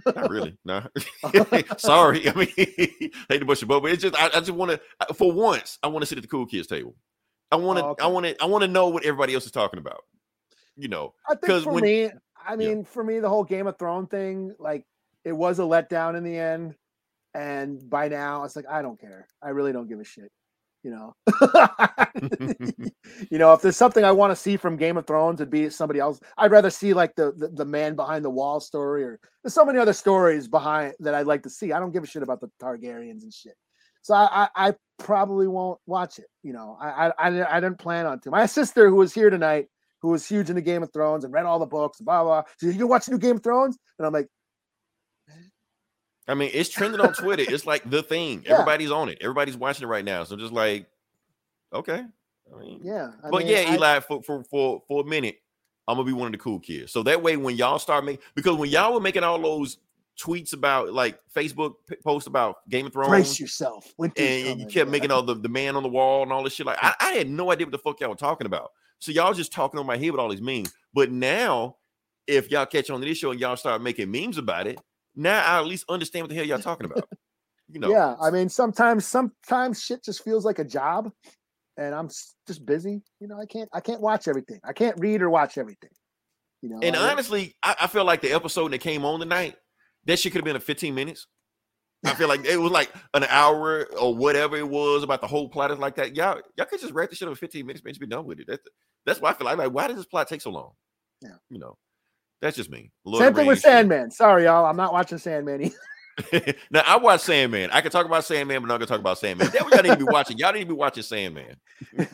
Not 0.07 0.31
really. 0.31 0.57
Nah. 0.65 0.85
Oh. 1.25 1.63
Sorry. 1.79 2.29
I 2.29 2.35
mean, 2.35 2.49
hate 2.57 3.13
to 3.41 3.45
bust 3.45 3.63
your 3.63 3.69
bubble. 3.69 3.89
It's 3.89 4.03
just 4.03 4.15
I, 4.15 4.27
I 4.27 4.41
just 4.41 4.53
want 4.53 4.71
to 4.71 5.15
for 5.15 5.33
once 5.33 5.79
I 5.83 5.89
want 5.89 6.03
to 6.03 6.07
sit 6.07 6.19
at 6.19 6.23
the 6.23 6.29
cool 6.29 6.47
kids 6.47 6.67
table. 6.69 6.95
I 7.51 7.57
want 7.57 7.79
to 7.79 7.85
Oh, 7.85 7.89
okay. 7.91 8.05
I 8.05 8.07
want 8.07 8.27
to 8.27 8.43
I 8.43 8.47
want 8.47 8.63
to 8.63 8.69
know 8.69 8.89
what 8.89 9.05
everybody 9.05 9.35
else 9.35 9.47
is 9.47 9.53
talking 9.53 9.79
about. 9.79 10.03
You 10.77 10.89
know. 10.89 11.15
I 11.29 11.35
think 11.35 11.65
for 11.65 11.73
when- 11.73 11.83
me, 11.83 12.11
I 12.47 12.57
mean, 12.57 12.85
for 12.85 13.03
me, 13.03 13.19
the 13.19 13.29
whole 13.29 13.45
Game 13.45 13.67
of 13.67 13.79
Thrones 13.79 14.09
thing, 14.09 14.55
like, 14.59 14.85
it 15.25 15.33
was 15.33 15.59
a 15.59 15.63
letdown 15.63 16.17
in 16.17 16.23
the 16.25 16.39
end. 16.39 16.77
And 17.35 17.91
by 17.91 18.09
now, 18.09 18.45
it's 18.45 18.57
like 18.57 18.67
I 18.71 18.81
don't 18.81 18.99
care. 18.99 19.27
I 19.43 19.51
really 19.51 19.73
don't 19.73 19.89
give 19.89 20.01
a 20.01 20.05
shit. 20.05 20.31
You 20.83 20.93
know, 20.93 21.15
you 23.31 23.39
know, 23.39 23.53
if 23.53 23.63
there's 23.63 23.77
something 23.77 24.05
I 24.05 24.13
want 24.13 24.31
to 24.31 24.37
see 24.37 24.57
from 24.57 24.77
Game 24.77 24.97
of 24.97 25.07
Thrones, 25.07 25.41
it'd 25.41 25.51
be 25.51 25.71
somebody 25.71 25.99
else. 25.99 26.21
I'd 26.37 26.53
rather 26.53 26.71
see 26.71 26.95
like 26.95 27.15
the, 27.17 27.33
the 27.37 27.49
the 27.49 27.65
man 27.65 27.97
behind 27.97 28.25
the 28.25 28.31
wall 28.31 28.61
story, 28.61 29.05
or 29.05 29.19
there's 29.43 29.55
so 29.55 29.65
many 29.65 29.79
other 29.79 29.93
stories 29.93 30.49
behind 30.49 30.95
that 31.01 31.15
I'd 31.15 31.27
like 31.27 31.43
to 31.43 31.51
see. 31.51 31.73
I 31.73 31.81
don't 31.81 31.93
give 31.93 32.05
a 32.05 32.07
shit 32.07 32.23
about 32.23 32.41
the 32.41 32.51
Targaryens 32.63 33.23
and 33.23 33.33
shit. 33.33 33.55
So 34.03 34.15
I 34.15 34.49
I, 34.55 34.69
I 34.69 34.75
probably 34.99 35.49
won't 35.49 35.81
watch 35.87 36.19
it. 36.19 36.27
You 36.43 36.53
know, 36.53 36.79
I, 36.81 37.13
I 37.19 37.57
I 37.57 37.61
didn't 37.61 37.79
plan 37.79 38.07
on 38.07 38.21
to. 38.21 38.31
My 38.31 38.47
sister, 38.47 38.89
who 38.89 38.97
was 38.97 39.13
here 39.13 39.31
tonight, 39.31 39.67
who 40.01 40.09
was 40.09 40.27
huge 40.27 40.49
into 40.49 40.63
Game 40.63 40.83
of 40.83 40.93
Thrones 40.93 41.25
and 41.25 41.33
read 41.33 41.45
all 41.45 41.59
the 41.59 41.67
books, 41.67 42.01
blah 42.01 42.23
blah. 42.23 42.43
She 42.61 42.67
said, 42.67 42.77
you 42.77 42.87
watch 42.87 43.09
new 43.09 43.19
Game 43.19 43.37
of 43.37 43.43
Thrones, 43.43 43.77
and 43.99 44.07
I'm 44.07 44.13
like, 44.13 44.29
I 46.29 46.35
mean, 46.35 46.51
it's 46.53 46.69
trending 46.69 47.01
on 47.01 47.15
Twitter. 47.15 47.45
It's 47.47 47.67
like 47.67 47.89
the 47.89 48.03
thing. 48.03 48.45
Yeah. 48.45 48.55
Everybody's 48.55 48.91
on 48.91 49.09
it. 49.09 49.19
Everybody's 49.21 49.57
watching 49.57 49.85
it 49.85 49.91
right 49.91 50.05
now. 50.05 50.25
So 50.25 50.37
just 50.37 50.53
like, 50.53 50.87
okay. 51.73 52.05
I 52.55 52.59
mean, 52.59 52.81
yeah. 52.83 53.13
I 53.25 53.31
but 53.31 53.39
mean, 53.39 53.49
yeah, 53.49 53.65
I- 53.69 53.75
Eli, 53.75 54.01
for, 54.01 54.23
for 54.23 54.45
for 54.45 54.83
for 54.87 55.03
a 55.03 55.05
minute, 55.05 55.39
I'm 55.87 55.97
gonna 55.97 56.07
be 56.07 56.13
one 56.13 56.27
of 56.27 56.33
the 56.33 56.39
cool 56.39 56.61
kids. 56.61 56.93
So 56.93 57.03
that 57.05 57.23
way, 57.23 57.37
when 57.37 57.57
y'all 57.57 57.79
start 57.79 58.05
making, 58.05 58.23
because 58.35 58.57
when 58.57 58.71
y'all 58.71 58.93
were 58.93 59.01
making 59.01 59.25
all 59.25 59.41
those 59.41 59.79
tweets 60.21 60.53
about 60.53 60.93
like 60.93 61.19
Facebook 61.35 61.75
posts 62.05 62.27
about 62.27 62.69
Game 62.69 62.87
of 62.87 62.93
Thrones, 62.93 63.09
brace 63.09 63.41
yourself. 63.41 63.93
And 63.99 64.61
you 64.61 64.67
kept 64.67 64.75
yeah. 64.75 64.85
making 64.85 65.11
all 65.11 65.23
the, 65.23 65.35
the 65.35 65.49
man 65.49 65.77
on 65.77 65.83
the 65.83 65.89
wall 65.89 66.23
and 66.23 66.33
all 66.33 66.43
this 66.43 66.55
shit. 66.55 66.67
Like 66.67 66.79
I, 66.83 66.95
I 67.01 67.13
had 67.13 67.31
no 67.31 67.51
idea 67.51 67.67
what 67.67 67.73
the 67.73 67.79
fuck 67.79 68.01
y'all 68.01 68.11
were 68.11 68.17
talking 68.17 68.47
about. 68.47 68.73
So 68.99 69.13
y'all 69.13 69.33
just 69.33 69.53
talking 69.53 69.79
on 69.79 69.87
my 69.87 69.97
head 69.97 70.11
with 70.11 70.21
all 70.21 70.29
these 70.29 70.43
memes. 70.43 70.73
But 70.93 71.13
now, 71.13 71.77
if 72.27 72.51
y'all 72.51 72.67
catch 72.67 72.91
on 72.91 73.01
to 73.01 73.07
this 73.07 73.17
show 73.19 73.31
and 73.31 73.41
y'all 73.41 73.57
start 73.57 73.81
making 73.81 74.11
memes 74.11 74.39
about 74.39 74.67
it, 74.67 74.79
now 75.19 75.45
I 75.45 75.59
at 75.59 75.67
least 75.67 75.85
understand 75.89 76.25
what 76.25 76.31
the 76.31 76.37
hell 76.37 76.45
y'all 76.45 76.59
talking 76.59 76.87
about. 76.87 77.09
You 77.71 77.81
know, 77.81 77.91
Yeah, 77.91 78.15
I 78.19 78.31
mean, 78.31 78.49
sometimes 78.49 79.07
sometimes 79.07 79.83
shit 79.83 80.03
just 80.03 80.25
feels 80.25 80.43
like 80.43 80.59
a 80.59 80.65
job, 80.65 81.11
and 81.77 81.95
I'm 81.95 82.09
just 82.47 82.65
busy. 82.65 83.03
You 83.21 83.29
know, 83.29 83.39
I 83.39 83.45
can't 83.45 83.69
I 83.75 83.81
can't 83.81 84.01
watch 84.01 84.27
everything. 84.27 84.59
I 84.65 84.73
can't 84.73 84.99
read 84.99 85.21
or 85.21 85.29
watch 85.29 85.59
everything. 85.59 85.91
You 86.63 86.71
know, 86.71 86.79
and 86.83 86.97
I- 86.97 87.13
honestly, 87.13 87.55
I, 87.63 87.77
I 87.83 87.87
feel 87.87 88.07
like 88.07 88.23
the 88.23 88.33
episode 88.33 88.73
that 88.73 88.79
came 88.79 89.05
on 89.05 89.21
tonight, 89.21 89.57
that 90.07 90.19
shit 90.19 90.33
could 90.33 90.39
have 90.39 90.47
been 90.47 90.57
a 90.57 90.61
15 90.61 90.95
minutes. 90.95 91.27
I 92.07 92.15
feel 92.15 92.29
like 92.29 92.47
it 92.47 92.57
was 92.57 92.73
like 92.73 92.91
an 93.13 93.25
hour 93.25 93.87
or 94.01 94.15
whatever 94.15 94.57
it 94.57 94.67
was 94.67 95.03
about 95.03 95.21
the 95.21 95.27
whole 95.27 95.51
plot 95.51 95.71
is 95.71 95.79
like 95.79 95.97
that. 95.97 96.17
Y'all, 96.17 96.41
y'all 96.57 96.67
could 96.67 96.81
just 96.81 96.95
wrap 96.95 97.11
this 97.11 97.19
shit 97.19 97.29
up 97.29 97.33
in 97.33 97.37
15 97.37 97.67
minutes, 97.67 97.85
man. 97.85 97.93
Just 97.93 98.01
be 98.01 98.07
done 98.07 98.25
with 98.25 98.41
it. 98.41 98.47
That's 98.49 98.63
that's 99.05 99.21
why 99.21 99.31
I 99.31 99.35
feel 99.35 99.45
like, 99.45 99.59
like 99.59 99.73
why 99.73 99.89
does 99.89 99.97
this 99.97 100.07
plot 100.07 100.27
take 100.27 100.41
so 100.41 100.51
long? 100.51 100.73
Yeah. 101.21 101.37
You 101.51 101.59
know, 101.59 101.77
that's 102.41 102.57
just 102.57 102.71
me. 102.71 102.91
Lord 103.05 103.25
same 103.25 103.35
thing 103.35 103.47
with. 103.47 103.61
Sandman. 103.61 104.11
Sorry, 104.11 104.45
y'all, 104.45 104.67
I'm 104.67 104.77
not 104.77 104.93
watching 104.93 105.19
Sandman. 105.19 105.63
either. 105.63 106.55
now 106.71 106.83
I 106.87 106.97
watch 106.97 107.21
Sandman. 107.21 107.71
I 107.73 107.81
can 107.81 107.91
talk 107.91 108.07
about 108.07 108.25
Sandman, 108.25 108.61
but 108.61 108.65
I'm 108.65 108.69
not 108.69 108.79
gonna 108.79 108.87
talk 108.87 109.01
about 109.01 109.19
Sandman. 109.19 109.49
That's 109.53 109.65
what 109.65 109.75
y'all 109.75 109.83
need 109.83 109.91
to 109.91 109.97
be 109.97 110.05
watching. 110.05 110.39
Y'all 110.39 110.53
need 110.53 110.61
to 110.61 110.67
be 110.67 110.73
watching 110.73 111.03
Sandman. 111.03 111.57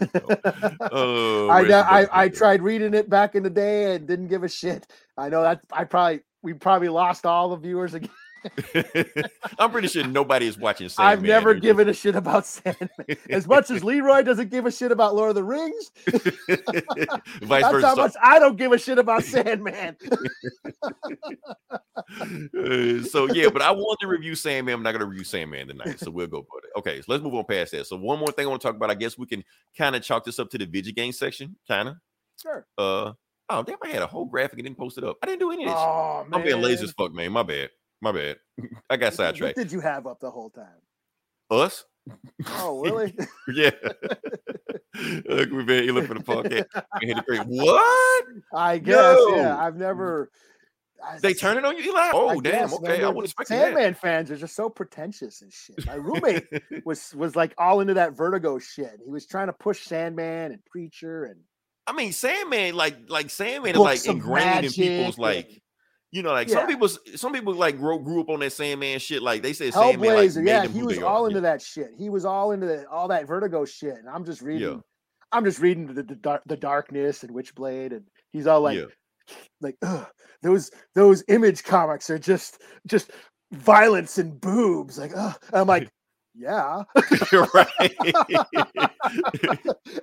Oh, 0.93 1.49
I, 1.49 1.63
know- 1.63 1.81
I? 1.81 2.07
I 2.13 2.29
tried 2.29 2.63
reading 2.63 2.95
it 2.95 3.09
back 3.09 3.35
in 3.35 3.43
the 3.43 3.51
day 3.51 3.95
and 3.95 4.07
didn't 4.07 4.29
give 4.29 4.45
a 4.45 4.49
shit. 4.49 4.87
I 5.17 5.29
know 5.29 5.43
that 5.43 5.61
I 5.73 5.85
probably 5.85 6.21
we 6.43 6.53
probably 6.53 6.89
lost 6.89 7.25
all 7.25 7.51
the 7.51 7.57
viewers 7.57 7.95
again. 7.95 8.11
I'm 9.59 9.71
pretty 9.71 9.89
sure 9.89 10.07
nobody 10.07 10.47
is 10.47 10.59
watching. 10.59 10.89
Sandman. 10.89 11.13
I've 11.13 11.23
never 11.23 11.51
They're 11.51 11.55
just- 11.55 11.63
given 11.63 11.89
a 11.89 11.95
shit 11.95 12.15
about 12.17 12.47
Sandman. 12.47 12.89
As 13.31 13.47
much 13.47 13.71
as 13.71 13.83
Leroy 13.85 14.23
doesn't 14.23 14.51
give 14.51 14.67
a 14.67 14.71
shit 14.71 14.93
about 14.93 15.15
Lord 15.15 15.31
of 15.31 15.35
the 15.37 15.45
Rings, 15.45 15.91
Vice 16.07 17.63
that's 17.63 17.73
versa. 17.73 17.87
how 17.87 17.95
much 17.95 18.13
I 18.23 18.39
don't 18.39 18.57
give 18.57 18.73
a 18.73 18.79
shit 18.79 18.99
about 18.99 19.25
Sandman. 19.25 19.97
Uh, 21.73 23.03
so 23.05 23.27
yeah, 23.33 23.49
but 23.49 23.63
I 23.63 23.71
want 23.71 24.01
to 24.01 24.07
review 24.07 24.35
Sandman. 24.35 24.75
I'm 24.75 24.83
not 24.83 24.93
gonna 24.93 25.07
review 25.07 25.25
Sandman 25.25 25.69
tonight, 25.69 26.01
so 26.01 26.11
we'll 26.11 26.27
go 26.27 26.43
for 26.49 26.59
it. 26.59 26.79
Okay, 26.79 27.01
so 27.01 27.07
let's 27.09 27.23
move 27.23 27.35
on 27.35 27.45
past 27.45 27.73
that. 27.73 27.87
So 27.87 27.97
one 27.97 28.19
more 28.19 28.29
thing 28.33 28.47
I 28.47 28.51
want 28.51 28.63
to 28.63 28.69
talk 28.69 28.77
about. 28.77 28.91
I 28.91 28.95
guess 28.95 29.17
we 29.19 29.27
can 29.27 29.45
kind 29.77 29.97
of 29.97 30.03
chalk 30.03 30.25
this 30.25 30.39
up 30.39 30.51
to 30.51 30.59
the 30.59 30.67
video 30.67 30.93
game 30.93 31.13
section, 31.13 31.57
kind 31.69 31.89
of. 31.89 31.97
Sure. 32.43 32.67
Uh 32.77 33.13
oh, 33.49 33.63
damn! 33.63 33.77
I 33.83 33.89
had 33.89 34.03
a 34.03 34.07
whole 34.07 34.25
graphic 34.25 34.59
and 34.59 34.67
didn't 34.67 34.79
post 34.79 34.99
it 34.99 35.05
up. 35.05 35.17
I 35.23 35.27
didn't 35.27 35.41
do 35.41 35.53
any 35.53 35.65
of 35.65 35.71
this. 35.71 35.79
Oh 35.79 36.27
I'm 36.33 36.43
being 36.43 36.61
lazy 36.61 36.85
as 36.85 36.93
fuck, 36.93 37.13
man. 37.13 37.33
My 37.33 37.43
bad. 37.43 37.71
My 38.01 38.13
bad. 38.13 38.37
I 38.91 38.97
got 38.97 39.15
sidetracked. 39.15 39.57
What 39.57 39.63
did 39.63 39.73
you 39.73 39.81
have 39.81 40.07
up 40.07 40.21
the 40.21 40.31
whole 40.31 40.51
time? 40.51 40.81
Us? 41.51 41.85
Oh, 42.49 42.81
really? 42.85 43.15
Yeah. 43.55 43.71
Look, 45.27 45.51
we've 45.51 45.67
been 45.67 45.89
ill 45.89 46.03
for 46.03 46.15
the 46.15 46.21
podcast. 46.21 46.67
We 47.03 47.09
had 47.09 47.17
to 47.19 47.23
create- 47.23 47.47
What? 47.47 48.25
I 48.55 48.79
guess. 48.79 49.19
Yeah, 49.35 49.57
I've 49.59 49.77
never. 49.77 50.31
I- 51.05 51.19
They 51.21 51.35
turn 51.35 51.59
it 51.59 51.65
on 51.65 51.77
you, 51.77 51.83
Eli? 51.91 52.11
Oh, 52.15 52.29
I 52.29 52.35
damn. 52.35 52.43
guess, 52.43 52.71
man, 52.81 52.81
okay, 52.83 52.93
I 52.93 52.97
they're- 52.99 53.11
wasn't 53.11 53.17
the 53.17 53.43
expecting 53.43 53.57
that. 53.59 53.65
Sandman 53.65 53.95
fans 53.95 54.31
are 54.31 54.37
just 54.37 54.55
so 54.55 54.71
pretentious 54.71 55.43
and 55.43 55.53
shit. 55.53 55.85
My 55.87 55.95
roommate 55.97 56.45
was 56.85 57.13
was 57.15 57.35
like 57.35 57.55
all 57.59 57.81
into 57.81 57.95
that 57.95 58.17
Vertigo 58.17 58.59
shit. 58.59 59.01
He 59.05 59.11
was 59.11 59.27
trying 59.27 59.49
to 59.49 59.53
push 59.53 59.83
Sandman 59.85 60.53
and 60.53 60.65
Preacher 60.67 61.25
and 61.25 61.41
I 61.87 61.93
mean, 61.93 62.13
Sandman, 62.13 62.75
like 62.77 62.97
like 63.09 63.29
Sandman 63.31 63.73
is 63.75 63.79
like 63.79 64.07
ingrained 64.07 64.65
in 64.67 64.73
people's 64.73 65.19
like, 65.19 65.61
you 66.15 66.23
know, 66.23 66.31
like 66.31 66.49
Yeah. 66.49 66.55
some 66.55 66.67
people, 66.69 66.89
some 66.89 67.33
people 67.33 67.55
like 67.55 67.77
grew, 67.77 67.99
grew 67.99 68.21
up 68.21 68.31
on 68.31 68.39
that 68.41 68.53
Sandman 68.53 69.01
shit. 69.01 69.21
Like 69.21 69.43
they 69.43 69.53
said, 69.53 69.75
Sandman 69.75 70.15
like 70.15 70.31
yeah, 70.47 70.65
he 70.67 70.83
was 70.85 71.03
all 71.03 71.25
are. 71.25 71.29
into 71.29 71.41
that 71.41 71.61
shit. 71.61 71.91
He 71.99 72.09
was 72.09 72.25
all 72.25 72.53
into 72.53 72.67
the, 72.67 72.89
all 72.89 73.09
that 73.09 73.27
Vertigo 73.27 73.65
shit. 73.65 73.97
And 73.97 74.09
I'm 74.09 74.25
just 74.25 74.41
reading. 74.41 74.81
I'm 75.33 75.45
just 75.45 75.59
reading 75.59 75.93
the 75.93 76.05
the, 76.05 76.15
dark, 76.15 76.43
the 76.47 76.57
darkness 76.57 77.25
and 77.25 77.35
Witchblade, 77.35 77.91
and 77.91 78.05
he's 78.33 78.47
all 78.47 78.61
like, 78.61 78.79
yeah. 78.79 78.85
like 79.61 79.77
Ugh, 79.83 80.07
those 80.43 80.71
those 80.95 81.25
image 81.27 81.65
comics 81.65 82.09
are 82.11 82.19
just 82.19 82.63
just 82.87 83.11
violence 83.51 84.19
and 84.19 84.41
boobs. 84.41 84.97
Like, 84.97 85.11
ugh. 85.17 85.37
I'm 85.53 85.67
like, 85.67 85.91
yeah, 86.35 86.83
right, 87.55 87.95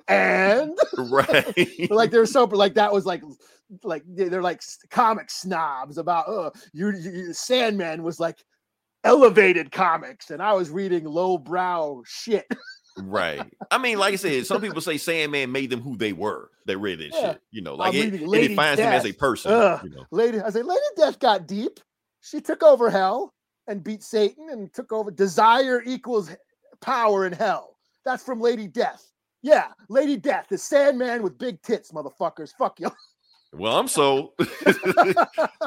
and 0.08 0.78
right. 1.10 1.90
like 1.90 2.10
they're 2.10 2.26
so 2.26 2.44
like 2.44 2.74
that 2.74 2.92
was 2.92 3.06
like 3.06 3.22
like 3.82 4.02
they- 4.06 4.28
they're 4.28 4.42
like 4.42 4.62
comic 4.90 5.30
snobs 5.30 5.98
about 5.98 6.28
uh 6.28 6.50
you, 6.72 6.90
you 6.90 7.32
Sandman 7.32 8.02
was 8.02 8.20
like 8.20 8.38
elevated 9.04 9.70
comics 9.72 10.30
and 10.30 10.42
I 10.42 10.52
was 10.52 10.70
reading 10.70 11.04
lowbrow 11.04 12.02
shit. 12.06 12.46
Right. 12.98 13.42
I 13.70 13.78
mean, 13.78 13.98
like 13.98 14.12
I 14.12 14.16
said, 14.16 14.44
some 14.46 14.60
people 14.60 14.82
say 14.82 14.98
Sandman 14.98 15.50
made 15.50 15.70
them 15.70 15.80
who 15.80 15.96
they 15.96 16.12
were. 16.12 16.50
They 16.66 16.76
read 16.76 16.98
that 16.98 17.10
Yeah. 17.12 17.32
shit. 17.32 17.40
You 17.50 17.62
know, 17.62 17.74
like 17.74 17.94
I'm 17.94 18.00
it, 18.00 18.04
reading 18.04 18.22
it 18.22 18.28
Lady 18.28 18.48
defines 18.48 18.76
them 18.76 18.92
as 18.92 19.06
a 19.06 19.12
person. 19.12 19.50
Ugh. 19.52 19.80
You 19.84 19.90
know. 19.90 20.04
Lady 20.10 20.40
I 20.40 20.50
say 20.50 20.62
Lady 20.62 20.80
Death 20.96 21.18
got 21.18 21.46
deep. 21.46 21.80
She 22.20 22.40
took 22.42 22.62
over 22.62 22.90
hell 22.90 23.32
and 23.68 23.82
beat 23.84 24.02
Satan 24.02 24.48
and 24.50 24.72
took 24.72 24.92
over 24.92 25.10
desire 25.10 25.82
equals 25.84 26.30
power 26.80 27.26
in 27.26 27.32
hell. 27.32 27.76
That's 28.04 28.24
from 28.24 28.40
Lady 28.40 28.66
Death. 28.66 29.06
Yeah, 29.42 29.68
Lady 29.88 30.16
Death, 30.16 30.46
the 30.48 30.58
Sandman 30.58 31.22
with 31.22 31.38
big 31.38 31.60
tits, 31.62 31.90
motherfuckers. 31.92 32.50
Fuck 32.58 32.80
you. 32.80 32.90
Well, 33.54 33.78
I'm 33.78 33.88
so 33.88 34.32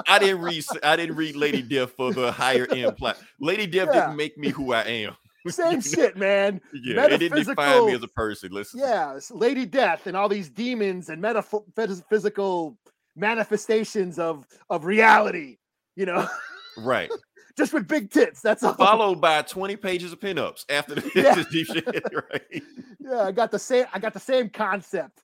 I 0.08 0.18
didn't 0.20 0.42
read 0.42 0.64
I 0.84 0.96
didn't 0.96 1.16
read 1.16 1.36
Lady 1.36 1.62
Death 1.62 1.92
for 1.96 2.12
the 2.14 2.32
higher 2.32 2.66
end 2.72 2.98
plot. 2.98 3.18
Lady 3.40 3.68
Death 3.68 3.90
Yeah. 3.94 4.02
didn't 4.06 4.18
make 4.18 4.38
me 4.38 4.50
who 4.50 4.74
I 4.74 4.82
am. 4.84 5.16
Same 5.48 5.80
shit, 5.82 6.18
man. 6.18 6.60
Yeah, 6.74 7.06
it 7.06 7.20
didn't 7.20 7.46
define 7.46 7.86
me 7.86 7.94
as 7.94 8.02
a 8.02 8.08
person. 8.08 8.52
Listen. 8.52 8.80
Yeah, 8.80 9.20
Lady 9.30 9.68
Death 9.68 10.08
and 10.08 10.18
all 10.18 10.28
these 10.28 10.50
demons 10.50 11.10
and 11.10 11.22
metaphysical 11.22 12.78
manifestations 13.16 14.18
of 14.18 14.48
of 14.70 14.86
reality. 14.86 15.58
You 15.96 16.08
know, 16.08 16.28
Right. 16.78 17.12
Just 17.58 17.74
with 17.74 17.88
big 17.88 18.12
tits. 18.12 18.42
That's 18.42 18.64
all. 18.64 18.74
Followed 18.74 19.22
by 19.22 19.42
20 19.42 19.76
pages 19.78 20.12
of 20.14 20.20
pinups 20.20 20.66
after 20.70 20.96
the 20.96 21.12
Yeah. 21.16 21.44
deep 21.52 21.68
shit. 21.68 22.04
Right. 22.14 22.64
Yeah, 23.00 23.24
I 23.24 23.32
got 23.32 23.52
the 23.52 23.60
same. 23.60 23.86
I 23.94 24.00
got 24.00 24.14
the 24.14 24.20
same 24.20 24.50
concept 24.50 25.22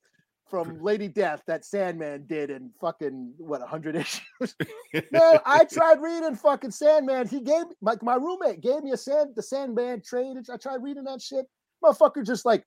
from 0.50 0.82
Lady 0.82 1.08
Death 1.08 1.44
that 1.48 1.64
Sandman 1.64 2.26
did 2.28 2.50
in 2.50 2.72
fucking 2.80 3.34
what 3.38 3.62
hundred 3.62 3.96
issues. 3.98 4.56
Man, 5.12 5.40
I 5.46 5.64
tried 5.66 6.02
reading 6.02 6.36
fucking 6.36 6.72
Sandman. 6.72 7.28
He 7.28 7.40
gave 7.42 7.68
me 7.68 7.76
like 7.82 8.04
my 8.04 8.16
roommate 8.16 8.62
gave 8.62 8.84
me 8.84 8.92
a 8.92 8.98
sand 8.98 9.32
the 9.36 9.42
Sandman 9.42 10.02
trade. 10.02 10.38
I 10.52 10.58
tried 10.58 10.84
reading 10.84 11.06
that 11.06 11.22
shit. 11.22 11.46
Motherfucker 11.84 12.26
just 12.26 12.46
like 12.46 12.64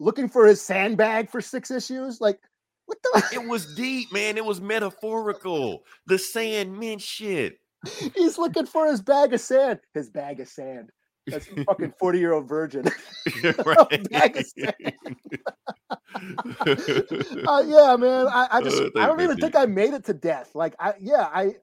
looking 0.00 0.28
for 0.28 0.46
his 0.46 0.60
sandbag 0.60 1.30
for 1.30 1.40
six 1.40 1.70
issues. 1.70 2.20
Like, 2.20 2.40
what 2.86 2.98
the 3.02 3.22
It 3.34 3.46
was 3.46 3.74
deep, 3.74 4.12
man. 4.12 4.36
It 4.36 4.44
was 4.44 4.60
metaphorical. 4.60 5.84
The 6.06 6.18
sand 6.18 6.76
meant 6.76 7.00
shit. 7.02 7.58
He's 8.14 8.38
looking 8.38 8.66
for 8.66 8.86
his 8.86 9.00
bag 9.00 9.32
of 9.32 9.40
sand. 9.40 9.80
His 9.94 10.10
bag 10.10 10.40
of 10.40 10.48
sand. 10.48 10.90
That's 11.26 11.48
a 11.48 11.64
fucking 11.64 11.94
40 11.98 12.18
year 12.18 12.32
old 12.32 12.48
virgin. 12.48 12.84
right. 13.64 14.10
bag 14.10 14.36
of 14.36 14.46
sand. 14.46 14.74
uh, 17.46 17.62
yeah, 17.66 17.96
man. 17.96 18.26
I, 18.28 18.48
I 18.50 18.62
just 18.62 18.80
Uh, 18.80 18.90
I 18.96 19.06
don't 19.06 19.20
even 19.20 19.36
Pete. 19.36 19.44
think 19.44 19.56
I 19.56 19.66
made 19.66 19.94
it 19.94 20.04
to 20.06 20.14
death. 20.14 20.50
Like 20.54 20.74
I 20.78 20.94
yeah, 21.00 21.28
I 21.32 21.56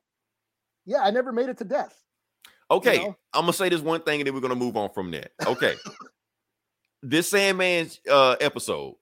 yeah, 0.86 1.02
I 1.02 1.12
never 1.12 1.32
made 1.32 1.50
it 1.50 1.58
to 1.60 1.66
death. 1.66 1.96
Okay, 2.70 2.98
know? 2.98 3.16
I'm 3.34 3.42
gonna 3.42 3.54
say 3.54 3.70
this 3.70 3.82
one 3.82 4.02
thing 4.02 4.20
and 4.22 4.28
then 4.28 4.34
we're 4.34 4.42
gonna 4.42 4.56
move 4.56 4.78
on 4.78 4.90
from 4.92 5.12
that. 5.12 5.32
Okay. 5.46 5.76
this 7.04 7.32
Sandman's 7.32 8.00
uh 8.10 8.36
episode, 8.42 8.96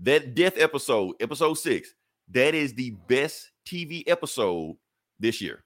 that 0.00 0.34
death 0.34 0.58
episode, 0.58 1.14
episode 1.20 1.54
six, 1.54 1.94
that 2.30 2.54
is 2.54 2.74
the 2.74 2.90
best 3.08 3.50
TV 3.66 4.04
episode 4.06 4.76
this 5.18 5.40
year 5.40 5.64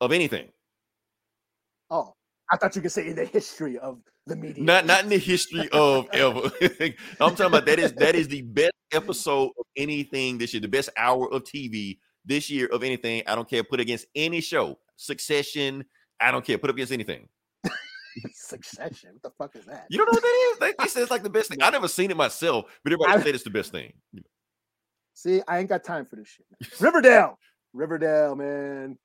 of 0.00 0.12
anything. 0.12 0.48
Oh, 1.90 2.14
I 2.50 2.56
thought 2.56 2.74
you 2.76 2.82
could 2.82 2.92
say 2.92 3.08
in 3.08 3.16
the 3.16 3.24
history 3.24 3.78
of 3.78 4.00
the 4.26 4.36
media. 4.36 4.62
Not 4.62 4.86
not 4.86 5.04
in 5.04 5.08
the 5.10 5.18
history 5.18 5.68
of 5.72 6.08
ever. 6.12 6.50
I'm 7.20 7.30
talking 7.34 7.46
about 7.46 7.66
that 7.66 7.78
is 7.78 7.92
that 7.94 8.14
is 8.14 8.28
the 8.28 8.42
best 8.42 8.72
episode 8.92 9.50
of 9.58 9.66
anything 9.76 10.38
this 10.38 10.52
year, 10.54 10.60
the 10.60 10.68
best 10.68 10.90
hour 10.96 11.32
of 11.32 11.44
TV 11.44 11.98
this 12.24 12.50
year 12.50 12.66
of 12.66 12.82
anything. 12.82 13.22
I 13.26 13.34
don't 13.34 13.48
care. 13.48 13.64
Put 13.64 13.80
against 13.80 14.06
any 14.14 14.40
show, 14.40 14.78
Succession. 14.96 15.84
I 16.20 16.30
don't 16.30 16.44
care. 16.44 16.58
Put 16.58 16.70
up 16.70 16.76
against 16.76 16.92
anything. 16.92 17.28
Succession. 18.34 19.10
What 19.14 19.22
the 19.22 19.30
fuck 19.38 19.56
is 19.56 19.64
that? 19.66 19.86
You 19.88 19.98
don't 19.98 20.06
know 20.06 20.12
what 20.12 20.22
that 20.22 20.50
is? 20.52 20.58
They, 20.58 20.74
they 20.84 20.88
say 20.88 21.00
it's 21.00 21.10
like 21.10 21.22
the 21.22 21.30
best 21.30 21.48
thing. 21.48 21.62
I 21.62 21.70
never 21.70 21.88
seen 21.88 22.10
it 22.10 22.16
myself, 22.16 22.66
but 22.84 22.92
everybody 22.92 23.18
I- 23.18 23.22
said 23.22 23.34
it's 23.34 23.44
the 23.44 23.50
best 23.50 23.72
thing. 23.72 23.92
See, 25.14 25.42
I 25.48 25.58
ain't 25.58 25.68
got 25.68 25.84
time 25.84 26.06
for 26.06 26.16
this 26.16 26.28
shit. 26.28 26.46
Riverdale. 26.80 27.38
Riverdale, 27.72 28.34
man. 28.36 28.98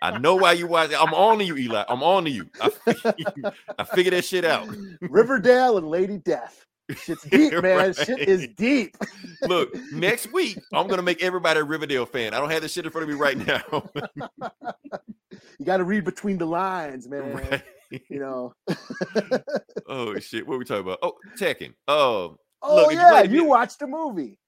I 0.00 0.18
know 0.18 0.36
why 0.36 0.52
you 0.52 0.66
watch 0.66 0.90
it. 0.90 0.96
I'm 1.00 1.14
on 1.14 1.38
to 1.38 1.44
you, 1.44 1.56
Eli. 1.56 1.84
I'm 1.88 2.02
on 2.02 2.24
to 2.24 2.30
you. 2.30 2.48
I, 2.60 2.70
I 3.78 3.84
figured 3.84 4.14
that 4.14 4.24
shit 4.24 4.44
out. 4.44 4.68
Riverdale 5.00 5.78
and 5.78 5.88
Lady 5.88 6.18
Death. 6.18 6.64
Shit's 6.96 7.22
deep, 7.30 7.52
man. 7.62 7.94
Shit 7.94 8.18
is 8.28 8.48
deep. 8.56 8.96
Look, 9.42 9.74
next 9.92 10.32
week 10.32 10.58
I'm 10.72 10.88
gonna 10.88 11.02
make 11.02 11.22
everybody 11.22 11.60
a 11.60 11.64
Riverdale 11.64 12.04
fan. 12.06 12.34
I 12.34 12.38
don't 12.40 12.50
have 12.50 12.62
this 12.62 12.72
shit 12.72 12.84
in 12.84 12.90
front 12.90 13.04
of 13.04 13.08
me 13.08 13.14
right 13.14 13.38
now. 13.38 13.90
You 15.58 15.64
got 15.64 15.78
to 15.78 15.84
read 15.84 16.04
between 16.04 16.36
the 16.38 16.46
lines, 16.46 17.08
man. 17.08 17.32
Right. 17.34 17.62
You 18.08 18.18
know. 18.20 18.54
Oh 19.86 20.18
shit, 20.18 20.46
what 20.46 20.56
are 20.56 20.58
we 20.58 20.64
talking 20.64 20.82
about? 20.82 20.98
Oh, 21.02 21.14
Tekken. 21.38 21.72
Oh, 21.88 22.36
Oh 22.64 22.76
Look, 22.76 22.92
you 22.92 22.98
yeah, 22.98 23.22
you 23.22 23.28
video- 23.28 23.44
watched 23.44 23.78
the 23.80 23.86
movie, 23.86 24.38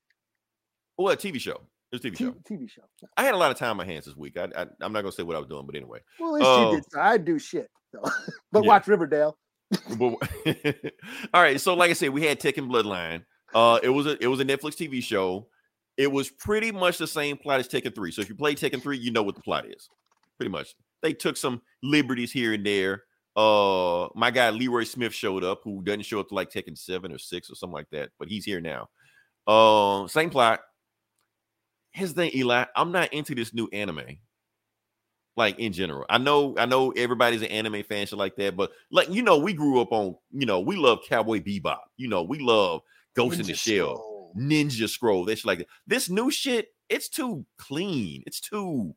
what 0.96 1.14
a 1.24 1.28
TV 1.28 1.40
show? 1.40 1.60
A 1.94 1.98
TV 1.98 2.16
T- 2.16 2.24
show. 2.24 2.34
TV 2.48 2.68
show. 2.70 2.82
I 3.16 3.24
had 3.24 3.34
a 3.34 3.36
lot 3.36 3.50
of 3.50 3.58
time 3.58 3.70
on 3.72 3.76
my 3.78 3.84
hands 3.84 4.06
this 4.06 4.16
week. 4.16 4.36
I, 4.36 4.44
I 4.56 4.62
I'm 4.80 4.92
not 4.92 5.02
gonna 5.02 5.12
say 5.12 5.22
what 5.22 5.36
I 5.36 5.38
was 5.38 5.48
doing, 5.48 5.66
but 5.66 5.74
anyway. 5.76 6.00
Well, 6.18 6.36
at 6.36 6.40
least 6.42 6.72
you 6.72 6.76
did. 6.76 6.84
So 6.90 7.00
I 7.00 7.16
do 7.18 7.38
shit. 7.38 7.68
So. 7.92 8.02
but 8.52 8.62
Yeah. 8.64 8.68
watch 8.68 8.86
Riverdale. 8.86 9.36
All 9.90 11.42
right, 11.42 11.60
so 11.60 11.74
like 11.74 11.90
I 11.90 11.94
said, 11.94 12.10
we 12.10 12.22
had 12.24 12.38
Tekken 12.40 12.68
Bloodline. 12.68 13.24
Uh, 13.54 13.78
it 13.82 13.88
was 13.88 14.06
a 14.06 14.22
it 14.22 14.26
was 14.26 14.40
a 14.40 14.44
Netflix 14.44 14.74
TV 14.76 15.02
show. 15.02 15.48
It 15.96 16.10
was 16.10 16.28
pretty 16.30 16.72
much 16.72 16.98
the 16.98 17.06
same 17.06 17.36
plot 17.36 17.60
as 17.60 17.68
Tekken 17.68 17.94
3. 17.94 18.10
So 18.10 18.20
if 18.20 18.28
you 18.28 18.34
play 18.34 18.54
Tekken 18.54 18.82
3, 18.82 18.98
you 18.98 19.12
know 19.12 19.22
what 19.22 19.36
the 19.36 19.42
plot 19.42 19.64
is. 19.66 19.88
Pretty 20.38 20.50
much. 20.50 20.74
They 21.02 21.12
took 21.12 21.36
some 21.36 21.62
liberties 21.82 22.32
here 22.32 22.52
and 22.52 22.66
there. 22.66 23.04
Uh 23.36 24.08
my 24.14 24.30
guy 24.30 24.50
Leroy 24.50 24.84
Smith 24.84 25.12
showed 25.14 25.44
up, 25.44 25.60
who 25.64 25.82
doesn't 25.82 26.02
show 26.02 26.20
up 26.20 26.28
to 26.28 26.34
like 26.34 26.50
Tekken 26.50 26.76
7 26.76 27.12
or 27.12 27.18
6 27.18 27.50
or 27.50 27.54
something 27.54 27.74
like 27.74 27.88
that, 27.92 28.10
but 28.18 28.28
he's 28.28 28.44
here 28.44 28.60
now. 28.60 28.88
Uh 29.46 30.06
same 30.08 30.30
plot. 30.30 30.60
Here's 31.94 32.12
the 32.12 32.22
thing, 32.22 32.32
Eli. 32.34 32.64
I'm 32.74 32.90
not 32.90 33.12
into 33.14 33.36
this 33.36 33.54
new 33.54 33.68
anime. 33.72 34.18
Like 35.36 35.58
in 35.58 35.72
general. 35.72 36.04
I 36.10 36.18
know, 36.18 36.54
I 36.58 36.66
know 36.66 36.90
everybody's 36.90 37.42
an 37.42 37.48
anime 37.48 37.84
fan, 37.84 38.06
shit 38.06 38.18
like 38.18 38.36
that, 38.36 38.56
but 38.56 38.72
like 38.90 39.08
you 39.08 39.22
know, 39.22 39.38
we 39.38 39.52
grew 39.52 39.80
up 39.80 39.92
on, 39.92 40.16
you 40.32 40.44
know, 40.44 40.60
we 40.60 40.76
love 40.76 41.00
Cowboy 41.08 41.40
Bebop. 41.40 41.78
You 41.96 42.08
know, 42.08 42.22
we 42.22 42.38
love 42.38 42.82
Ghost 43.14 43.40
in 43.40 43.46
the 43.46 43.54
Shell. 43.54 43.96
Scroll. 43.96 44.32
Ninja 44.36 44.88
Scroll. 44.88 45.24
That's 45.24 45.44
like 45.44 45.58
that. 45.58 45.68
This 45.86 46.10
new 46.10 46.30
shit, 46.30 46.68
it's 46.88 47.08
too 47.08 47.46
clean. 47.58 48.22
It's 48.26 48.40
too, 48.40 48.94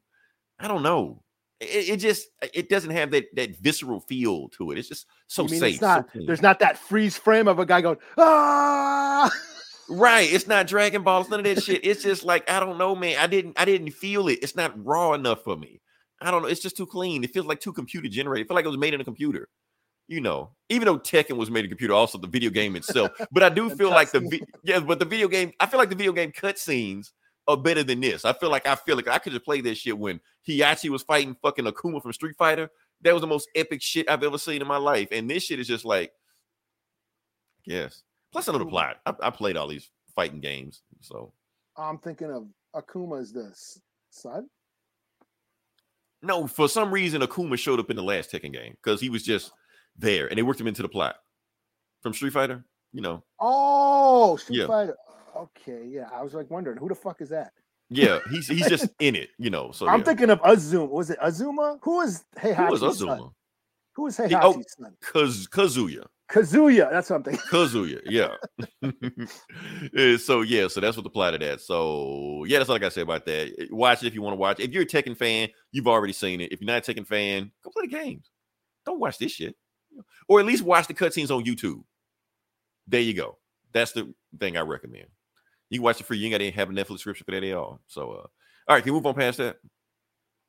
I 0.60 0.68
don't 0.68 0.84
know. 0.84 1.24
It, 1.60 1.90
it 1.90 1.98
just 1.98 2.28
it 2.54 2.70
doesn't 2.70 2.92
have 2.92 3.12
that 3.12 3.26
that 3.36 3.58
visceral 3.58 4.00
feel 4.02 4.50
to 4.50 4.72
it. 4.72 4.78
It's 4.80 4.90
just 4.90 5.08
so 5.28 5.46
safe. 5.48 5.80
so 5.80 5.86
not 5.86 6.12
clean. 6.12 6.26
there's 6.26 6.42
not 6.42 6.60
that 6.60 6.78
freeze 6.78 7.18
frame 7.18 7.48
of 7.48 7.58
a 7.60 7.66
guy 7.66 7.82
going, 7.82 7.98
ah 8.18 9.30
Right. 9.90 10.32
It's 10.32 10.48
not 10.48 10.68
Dragon 10.68 11.04
Balls, 11.04 11.30
none 11.30 11.40
of 11.40 11.46
that 11.46 11.64
shit. 11.64 11.82
It's 11.84 12.04
just 12.04 12.24
like, 12.24 12.50
I 12.50 12.60
don't 12.60 12.78
know, 12.78 12.96
man. 12.96 13.18
I 13.20 13.28
didn't 13.28 13.60
I 13.60 13.66
didn't 13.66 13.92
feel 13.92 14.28
it. 14.28 14.40
It's 14.42 14.56
not 14.56 14.74
raw 14.86 15.14
enough 15.14 15.44
for 15.44 15.56
me. 15.56 15.82
I 16.22 16.32
don't 16.32 16.42
know. 16.42 16.48
It's 16.48 16.62
just 16.62 16.78
too 16.78 16.88
clean. 16.88 17.24
It 17.24 17.32
feels 17.32 17.46
like 17.46 17.60
too 17.60 17.74
computer 17.74 18.08
generated. 18.08 18.46
It 18.46 18.48
feel 18.48 18.56
like 18.56 18.66
it 18.66 18.70
was 18.70 18.78
made 18.78 18.94
in 18.94 19.02
a 19.02 19.06
computer. 19.06 19.50
You 20.08 20.22
know, 20.22 20.52
even 20.70 20.86
though 20.86 20.98
Tekken 20.98 21.36
was 21.36 21.52
made 21.52 21.62
in 21.62 21.66
a 21.66 21.70
computer, 21.70 21.94
also 21.94 22.18
the 22.18 22.28
video 22.28 22.50
game 22.50 22.78
itself. 22.78 23.12
But 23.32 23.44
I 23.44 23.50
do 23.50 23.70
feel 23.76 23.90
like 23.90 24.12
the 24.12 24.22
vi- 24.22 24.42
yeah, 24.64 24.80
but 24.80 25.00
the 25.00 25.06
video 25.06 25.28
game, 25.28 25.52
I 25.60 25.66
feel 25.66 25.80
like 25.80 25.90
the 25.90 25.96
video 25.96 26.14
game 26.14 26.32
cutscenes 26.32 27.12
are 27.48 27.58
better 27.58 27.84
than 27.84 28.00
this. 28.00 28.24
I 28.24 28.34
feel 28.34 28.50
like 28.50 28.66
I 28.66 28.76
feel 28.76 28.96
like 28.96 29.08
I 29.08 29.20
could 29.20 29.34
just 29.34 29.46
play 29.46 29.62
this 29.62 29.78
shit 29.78 29.98
when 29.98 30.20
Heihachi 30.48 30.90
was 30.90 31.04
fighting 31.04 31.36
fucking 31.42 31.66
Akuma 31.66 32.02
from 32.02 32.14
Street 32.14 32.36
Fighter. 32.38 32.70
That 33.02 33.14
was 33.14 33.22
the 33.22 33.28
most 33.28 33.50
epic 33.54 33.82
shit 33.82 34.10
I've 34.10 34.24
ever 34.24 34.38
seen 34.38 34.62
in 34.62 34.68
my 34.68 34.78
life. 34.78 35.10
And 35.12 35.30
this 35.30 35.44
shit 35.44 35.60
is 35.60 35.68
just 35.68 35.86
like, 35.86 36.12
yes. 37.66 38.04
Plus, 38.46 38.46
the 38.58 38.66
Akuma. 38.66 38.70
plot. 38.70 38.98
I, 39.06 39.14
I 39.24 39.30
played 39.30 39.58
all 39.58 39.68
these 39.68 39.90
fighting 40.16 40.40
games, 40.40 40.82
so 41.02 41.34
I'm 41.76 41.98
thinking 41.98 42.32
of 42.32 42.48
Akuma 42.76 43.20
as 43.22 43.32
the 43.34 43.52
son. 44.10 44.48
no. 46.22 46.48
For 46.48 46.68
some 46.70 46.92
reason, 46.92 47.22
Akuma 47.22 47.58
showed 47.58 47.80
up 47.80 47.90
in 47.90 47.96
the 47.96 48.04
last 48.04 48.32
Tekken 48.32 48.54
game 48.54 48.76
because 48.84 49.02
he 49.02 49.10
was 49.10 49.24
just 49.24 49.52
there, 49.98 50.28
and 50.28 50.38
they 50.38 50.44
worked 50.44 50.60
him 50.62 50.68
into 50.68 50.82
the 50.82 50.90
plot 50.90 51.16
from 52.02 52.14
Street 52.14 52.34
Fighter. 52.34 52.64
You 52.94 53.02
know, 53.02 53.24
Oh, 53.40 54.38
Street 54.38 54.60
Yeah. 54.60 54.68
Fighter. 54.68 54.96
Okay, 55.36 55.86
yeah. 55.88 56.10
I 56.14 56.24
was 56.24 56.34
like 56.34 56.50
wondering 56.50 56.78
who 56.78 56.88
the 56.90 56.96
fuck 56.96 57.22
is 57.22 57.30
that? 57.30 57.52
yeah, 57.90 58.20
he's 58.32 58.48
he's 58.48 58.68
just 58.70 58.88
in 59.00 59.16
it. 59.16 59.30
You 59.38 59.50
know, 59.50 59.72
so 59.72 59.88
I'm 59.88 60.00
yeah. 60.00 60.06
thinking 60.06 60.30
of 60.30 60.40
Azuma. 60.44 60.86
Was 60.86 61.10
it 61.10 61.18
Azuma? 61.22 61.78
Who 61.82 62.02
is 62.02 62.24
who 62.42 62.50
was 62.50 62.56
Heihachi's 62.56 62.80
son? 62.80 62.90
Azuma? 62.90 63.30
Who 63.94 64.08
is 64.08 64.18
He- 64.18 64.24
oh, 64.24 64.28
Heihachi's 64.28 64.76
oh. 64.80 64.84
son? 64.84 64.96
Kaz 65.04 65.50
Kazuya. 65.50 66.06
Kazuya. 66.30 66.92
That's 66.92 67.08
something. 67.08 67.38
Kazuya, 67.38 68.02
yeah. 68.06 68.36
Uh, 68.84 70.18
so 70.18 70.42
yeah, 70.42 70.68
so 70.68 70.82
that's 70.82 70.98
what 70.98 71.04
the 71.04 71.10
plot 71.10 71.34
of 71.34 71.40
that. 71.40 71.62
So 71.62 72.44
yeah, 72.48 72.58
that's 72.58 72.70
all 72.70 72.76
I 72.76 72.80
gotta 72.80 72.92
say 72.92 73.02
about 73.02 73.26
that. 73.26 73.54
Uh, 73.60 73.76
Watch 73.76 74.04
it 74.04 74.08
if 74.08 74.14
you 74.14 74.22
want 74.22 74.34
to 74.34 74.38
watch. 74.38 74.60
If 74.60 74.72
you're 74.72 74.84
a 74.84 74.88
Tekken 74.88 75.16
fan, 75.16 75.50
you've 75.72 75.88
already 75.88 76.14
seen 76.14 76.42
it. 76.42 76.52
If 76.52 76.62
you're 76.62 76.68
not 76.68 76.88
a 76.88 76.94
Tekken 76.94 77.08
fan, 77.08 77.52
go 77.64 77.72
play 77.72 77.88
the 77.88 77.96
games. 77.96 78.30
Don't 78.86 79.00
watch 79.00 79.18
this 79.18 79.32
shit, 79.32 79.56
or 80.28 80.40
at 80.40 80.46
least 80.46 80.64
watch 80.64 80.88
the 80.88 80.94
cutscenes 80.94 81.36
on 81.36 81.46
YouTube. 81.46 81.84
There 82.88 83.02
you 83.02 83.14
go. 83.14 83.38
That's 83.74 83.92
the 83.92 84.14
thing 84.40 84.58
I 84.58 84.62
recommend. 84.62 85.08
You 85.70 85.80
can 85.80 85.84
watch 85.84 86.00
it 86.00 86.06
free. 86.06 86.18
You 86.18 86.26
ain't 86.26 86.34
got 86.34 86.38
to 86.40 86.52
have 86.52 86.70
a 86.70 86.74
Netflix 86.74 86.88
subscription 87.00 87.26
for 87.26 87.32
that 87.32 87.44
at 87.44 87.54
all. 87.54 87.82
So, 87.88 88.12
uh, 88.12 88.16
all 88.16 88.30
right, 88.70 88.84
can 88.84 88.94
we 88.94 88.98
move 88.98 89.06
on 89.06 89.14
past 89.14 89.38
that? 89.40 89.58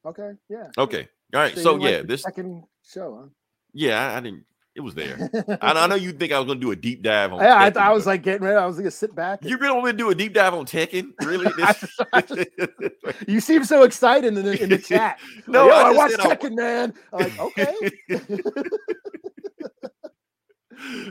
Okay, 0.07 0.31
yeah. 0.49 0.68
Okay, 0.79 1.09
all 1.35 1.41
right. 1.41 1.57
you 1.57 1.62
So 1.62 1.72
didn't 1.72 1.83
like 1.83 1.93
yeah, 1.93 2.03
this 2.03 2.22
second 2.22 2.62
show, 2.89 3.29
yeah, 3.72 4.12
I, 4.12 4.16
I 4.18 4.20
didn't. 4.20 4.45
It 4.79 4.83
was 4.85 4.95
there. 4.95 5.29
I, 5.61 5.72
I 5.72 5.87
know 5.89 5.97
you 5.97 6.12
think 6.12 6.31
I 6.33 6.39
was 6.39 6.47
gonna 6.47 6.61
do 6.61 6.70
a 6.70 6.76
deep 6.76 7.03
dive 7.03 7.33
on. 7.33 7.41
yeah, 7.41 7.59
I, 7.61 7.68
Tekken, 7.68 7.76
I 7.79 7.93
was 7.93 8.07
like 8.07 8.22
getting 8.22 8.45
ready. 8.45 8.57
I 8.57 8.64
was 8.64 8.76
gonna 8.76 8.93
sit 8.93 9.12
back. 9.12 9.41
and- 9.43 9.51
You 9.51 9.59
really 9.59 9.72
want 9.74 9.87
me 9.87 9.91
to 9.91 9.99
do 9.99 10.11
a 10.11 10.14
deep 10.14 10.33
dive 10.35 10.55
on 10.55 10.66
Tekken? 10.66 11.14
Really? 11.24 11.51
This- 11.59 13.18
you 13.26 13.41
seem 13.41 13.64
so 13.64 13.83
excited 13.83 14.37
in 14.37 14.45
the, 14.45 14.62
in 14.62 14.68
the 14.70 14.79
chat. 14.79 15.18
no, 15.49 15.66
Yo, 15.66 15.72
I, 15.74 15.81
I, 15.89 15.93
watched 15.93 16.14
said 16.14 16.20
I- 16.20 16.37
Tekken, 16.37 16.55
man. 16.57 16.95
I'm 17.12 17.18
like, 17.18 17.41
okay. 17.41 17.74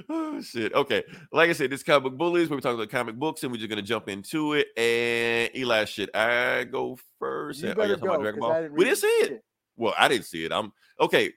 oh 0.10 0.42
shit. 0.42 0.74
Okay. 0.74 1.04
Like 1.34 1.50
I 1.50 1.54
said, 1.54 1.70
this 1.70 1.82
is 1.82 1.84
comic 1.84 2.04
book 2.04 2.18
bullies. 2.18 2.50
We're 2.50 2.62
talking 2.62 2.76
about 2.80 2.90
comic 2.90 3.16
books, 3.16 3.44
and 3.44 3.52
we're 3.52 3.58
just 3.58 3.70
gonna 3.70 3.82
jump 3.82 4.08
into 4.08 4.54
it. 4.54 4.68
And 4.78 5.54
Eli, 5.56 5.84
should 5.86 6.16
I 6.16 6.64
go 6.64 6.98
first? 7.20 7.62
You 7.62 7.72
Oh, 7.72 7.76
better 7.76 7.98
talking 7.98 8.22
about 8.26 8.40
go, 8.40 8.52
I 8.52 8.62
didn't 8.62 8.78
We 8.78 8.86
didn't 8.86 9.00
see 9.00 9.08
it. 9.08 9.28
shit. 9.28 9.44
Well, 9.76 9.94
I 9.98 10.08
didn't 10.08 10.26
see 10.26 10.46
it. 10.46 10.52
I'm 10.54 10.72
okay. 11.00 11.34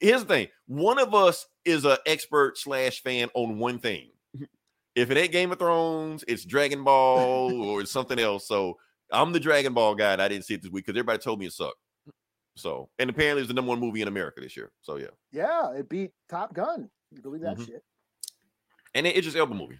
Here's 0.00 0.22
the 0.22 0.28
thing: 0.28 0.48
one 0.66 0.98
of 0.98 1.14
us 1.14 1.46
is 1.64 1.84
an 1.84 1.96
expert 2.06 2.58
slash 2.58 3.02
fan 3.02 3.28
on 3.34 3.58
one 3.58 3.78
thing. 3.78 4.10
If 4.94 5.10
it 5.10 5.18
ain't 5.18 5.30
Game 5.30 5.52
of 5.52 5.58
Thrones, 5.58 6.24
it's 6.26 6.42
Dragon 6.46 6.82
Ball 6.82 7.52
or 7.68 7.82
it's 7.82 7.92
something 7.92 8.18
else. 8.18 8.48
So 8.48 8.78
I'm 9.12 9.30
the 9.30 9.38
Dragon 9.38 9.74
Ball 9.74 9.94
guy, 9.94 10.14
and 10.14 10.22
I 10.22 10.28
didn't 10.28 10.46
see 10.46 10.54
it 10.54 10.62
this 10.62 10.70
week 10.72 10.86
because 10.86 10.98
everybody 10.98 11.18
told 11.18 11.38
me 11.38 11.44
it 11.44 11.52
sucked. 11.52 11.76
So, 12.56 12.88
and 12.98 13.10
apparently 13.10 13.42
it's 13.42 13.48
the 13.48 13.52
number 13.54 13.68
one 13.68 13.78
movie 13.78 14.00
in 14.00 14.08
America 14.08 14.40
this 14.40 14.56
year. 14.56 14.70
So 14.80 14.96
yeah, 14.96 15.08
Yeah, 15.32 15.72
it 15.72 15.90
beat 15.90 16.12
Top 16.30 16.54
Gun. 16.54 16.88
You 17.10 17.20
believe 17.20 17.42
that 17.42 17.58
Mhm. 17.58 17.66
shit? 17.66 17.84
and 18.94 19.06
it 19.06 19.14
Idris 19.18 19.36
Elba 19.36 19.54
movie. 19.54 19.78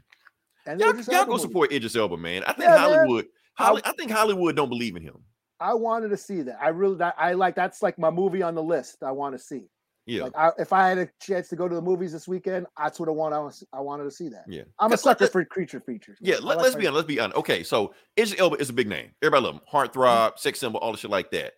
And 0.67 0.79
Y'all, 0.79 0.95
y'all 0.95 1.25
go 1.25 1.31
movie. 1.33 1.41
support 1.41 1.73
Idris 1.73 1.97
Elba, 1.97 2.19
man. 2.19 2.43
I 2.45 2.53
think 2.53 2.69
Yeah. 2.69 2.77
Hollywood, 2.77 3.27
Holly, 3.55 3.81
I 3.87 3.93
think 3.93 4.11
Hollywood 4.11 4.55
don't 4.55 4.69
believe 4.69 4.97
in 4.97 5.03
him. 5.03 5.25
I 5.61 5.73
wanted 5.73 6.11
to 6.11 6.19
see 6.19 6.43
that. 6.43 6.59
I 6.61 6.69
really, 6.69 6.97
that, 6.97 7.15
I 7.17 7.33
like. 7.33 7.55
That's 7.55 7.81
like 7.83 7.99
my 7.99 8.11
movie 8.11 8.43
on 8.43 8.55
the 8.55 8.63
list. 8.63 9.03
I 9.03 9.13
want 9.13 9.35
to 9.35 9.39
see. 9.39 9.71
Yeah, 10.07 10.23
Like, 10.25 10.37
I, 10.37 10.51
if 10.59 10.73
I 10.73 10.89
had 10.89 10.99
a 10.99 11.09
chance 11.21 11.49
to 11.49 11.57
go 11.57 11.69
to 11.69 11.75
the 11.75 11.83
movies 11.83 12.13
this 12.13 12.29
weekend, 12.29 12.67
that's 12.79 13.01
what 13.01 13.09
I 13.09 13.13
want. 13.13 13.35
I, 13.35 13.41
was, 13.41 13.65
I 13.73 13.81
wanted 13.81 14.05
to 14.05 14.11
see 14.13 14.29
that. 14.29 14.45
yeah. 14.47 14.63
I'm 14.79 14.93
a 14.93 14.97
sucker 14.97 15.27
for 15.27 15.45
creature 15.45 15.81
features. 15.81 16.17
Yeah, 16.21 16.35
man. 16.37 16.45
Let, 16.45 16.59
us 16.59 16.75
be 16.77 16.87
honest. 16.87 16.95
Let's 16.95 17.09
be 17.09 17.19
honest. 17.19 17.37
Okay, 17.39 17.65
so 17.65 17.93
Idris 18.17 18.39
Elba 18.39 18.57
is 18.57 18.71
a 18.71 18.73
big 18.73 18.89
name. 18.89 19.11
Everybody 19.21 19.45
love 19.45 19.55
him. 19.57 19.61
Mm-hmm. 19.63 19.77
Heartthrob, 19.77 20.39
sex 20.39 20.61
symbol, 20.61 20.79
all 20.79 20.93
the 20.93 20.99
shit 20.99 21.11
like 21.11 21.33
that. 21.33 21.55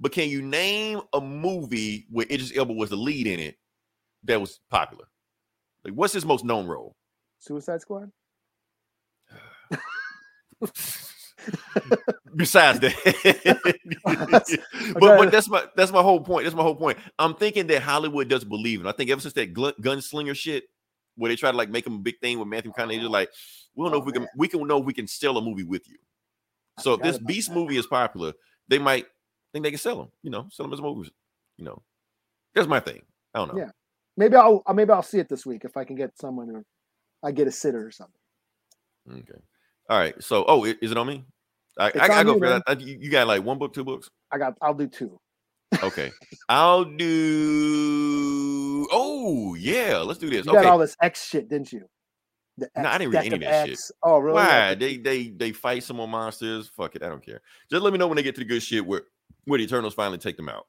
But 0.00 0.10
can 0.10 0.28
you 0.28 0.42
name 0.42 1.00
a 1.12 1.20
movie 1.20 2.06
where 2.10 2.26
Idris 2.26 2.52
Elba 2.56 2.72
was 2.72 2.90
the 2.90 2.96
lead 2.96 3.28
in 3.28 3.38
it 3.38 3.56
that 4.24 4.40
was 4.40 4.58
popular? 4.68 5.04
Like, 5.84 5.94
what's 5.94 6.12
his 6.12 6.26
most 6.26 6.44
known 6.44 6.66
role? 6.66 6.96
Suicide 7.38 7.80
Squad. 7.82 8.10
Besides 12.34 12.80
that, 12.80 12.94
but 14.98 15.18
but 15.18 15.30
that's 15.30 15.48
my 15.48 15.64
that's 15.76 15.92
my 15.92 16.00
whole 16.02 16.20
point. 16.20 16.44
That's 16.44 16.56
my 16.56 16.62
whole 16.62 16.74
point. 16.76 16.98
I'm 17.18 17.34
thinking 17.34 17.66
that 17.66 17.82
Hollywood 17.82 18.28
doesn't 18.28 18.48
believe 18.48 18.80
it. 18.80 18.86
I 18.86 18.92
think 18.92 19.10
ever 19.10 19.20
since 19.20 19.34
that 19.34 19.52
gl- 19.52 19.78
gunslinger 19.80 20.34
shit, 20.34 20.64
where 21.16 21.28
they 21.28 21.36
try 21.36 21.50
to 21.50 21.56
like 21.56 21.68
make 21.68 21.86
him 21.86 21.94
a 21.96 21.98
big 21.98 22.18
thing 22.20 22.38
with 22.38 22.48
Matthew 22.48 22.72
McConaughey, 22.72 23.00
they're 23.00 23.08
like, 23.08 23.30
we 23.74 23.84
don't 23.84 23.92
know 23.92 23.98
Oh, 23.98 24.00
if 24.00 24.06
we 24.06 24.12
can 24.12 24.22
man. 24.22 24.30
we 24.36 24.48
can 24.48 24.66
know 24.66 24.78
if 24.78 24.84
we 24.86 24.94
can 24.94 25.06
sell 25.06 25.36
a 25.36 25.42
movie 25.42 25.64
with 25.64 25.86
you. 25.88 25.98
I 26.78 26.82
So 26.82 26.94
if 26.94 27.02
this 27.02 27.18
Beast 27.18 27.48
that. 27.50 27.54
movie 27.54 27.76
is 27.76 27.86
popular, 27.86 28.32
they 28.68 28.78
might 28.78 29.06
think 29.52 29.64
they 29.64 29.70
can 29.70 29.78
sell 29.78 29.96
them. 29.98 30.08
You 30.22 30.30
know, 30.30 30.48
sell 30.50 30.64
them 30.64 30.72
as 30.72 30.80
movies. 30.80 31.10
You 31.58 31.66
know, 31.66 31.82
that's 32.54 32.68
my 32.68 32.80
thing. 32.80 33.02
I 33.34 33.38
don't 33.40 33.54
know. 33.54 33.60
Yeah. 33.60 33.70
Maybe 34.16 34.36
I'll 34.36 34.62
uh, 34.66 34.72
maybe 34.72 34.90
I'll 34.90 35.02
see 35.02 35.18
it 35.18 35.28
this 35.28 35.44
week 35.44 35.64
if 35.64 35.76
I 35.76 35.84
can 35.84 35.96
get 35.96 36.18
someone 36.18 36.50
or 36.50 36.64
I 37.22 37.30
get 37.32 37.46
a 37.46 37.52
sitter 37.52 37.86
or 37.86 37.90
something. 37.90 38.14
Okay. 39.10 39.40
All 39.90 39.98
right. 39.98 40.22
So, 40.22 40.44
oh, 40.46 40.64
is 40.64 40.90
it 40.90 40.96
on 40.96 41.06
me? 41.06 41.24
I, 41.78 41.86
I, 41.86 42.08
I 42.08 42.24
go 42.24 42.34
you, 42.34 42.38
for 42.38 42.46
man. 42.46 42.62
that. 42.66 42.80
You 42.80 43.10
got 43.10 43.26
like 43.26 43.42
one 43.44 43.58
book, 43.58 43.72
two 43.72 43.84
books. 43.84 44.08
I 44.30 44.38
got. 44.38 44.56
I'll 44.60 44.74
do 44.74 44.86
two. 44.86 45.18
Okay. 45.82 46.12
I'll 46.48 46.84
do. 47.52 48.86
Oh 48.92 49.54
yeah, 49.54 49.98
let's 49.98 50.18
do 50.18 50.28
this. 50.28 50.44
You 50.46 50.52
got 50.52 50.58
Okay. 50.60 50.68
all 50.68 50.78
this 50.78 50.96
X 51.00 51.26
shit, 51.28 51.48
didn't 51.48 51.72
you? 51.72 51.88
No, 52.58 52.88
I 52.88 52.98
didn't 52.98 53.12
read 53.14 53.24
any 53.24 53.34
of 53.36 53.40
that 53.40 53.64
shit. 53.66 53.72
X. 53.72 53.90
Oh, 54.02 54.18
really? 54.18 54.34
Why 54.34 54.74
they 54.74 54.98
they 54.98 55.28
they 55.28 55.52
fight 55.52 55.82
some 55.82 55.96
more 55.96 56.08
monsters? 56.08 56.68
Fuck 56.76 56.96
it, 56.96 57.02
I 57.02 57.08
don't 57.08 57.24
care. 57.24 57.40
Just 57.70 57.82
let 57.82 57.92
me 57.92 57.98
know 57.98 58.06
when 58.06 58.16
they 58.16 58.22
get 58.22 58.34
to 58.34 58.40
the 58.40 58.44
good 58.44 58.62
shit 58.62 58.84
where 58.84 59.02
where 59.44 59.58
the 59.58 59.64
Eternals 59.64 59.94
finally 59.94 60.18
take 60.18 60.36
them 60.36 60.48
out. 60.50 60.66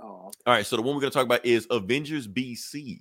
Oh, 0.00 0.04
All 0.06 0.32
right. 0.46 0.64
So 0.64 0.76
the 0.76 0.82
one 0.82 0.94
we're 0.94 1.00
gonna 1.02 1.10
talk 1.10 1.24
about 1.26 1.44
is 1.44 1.66
Avengers 1.70 2.26
BC. 2.26 3.00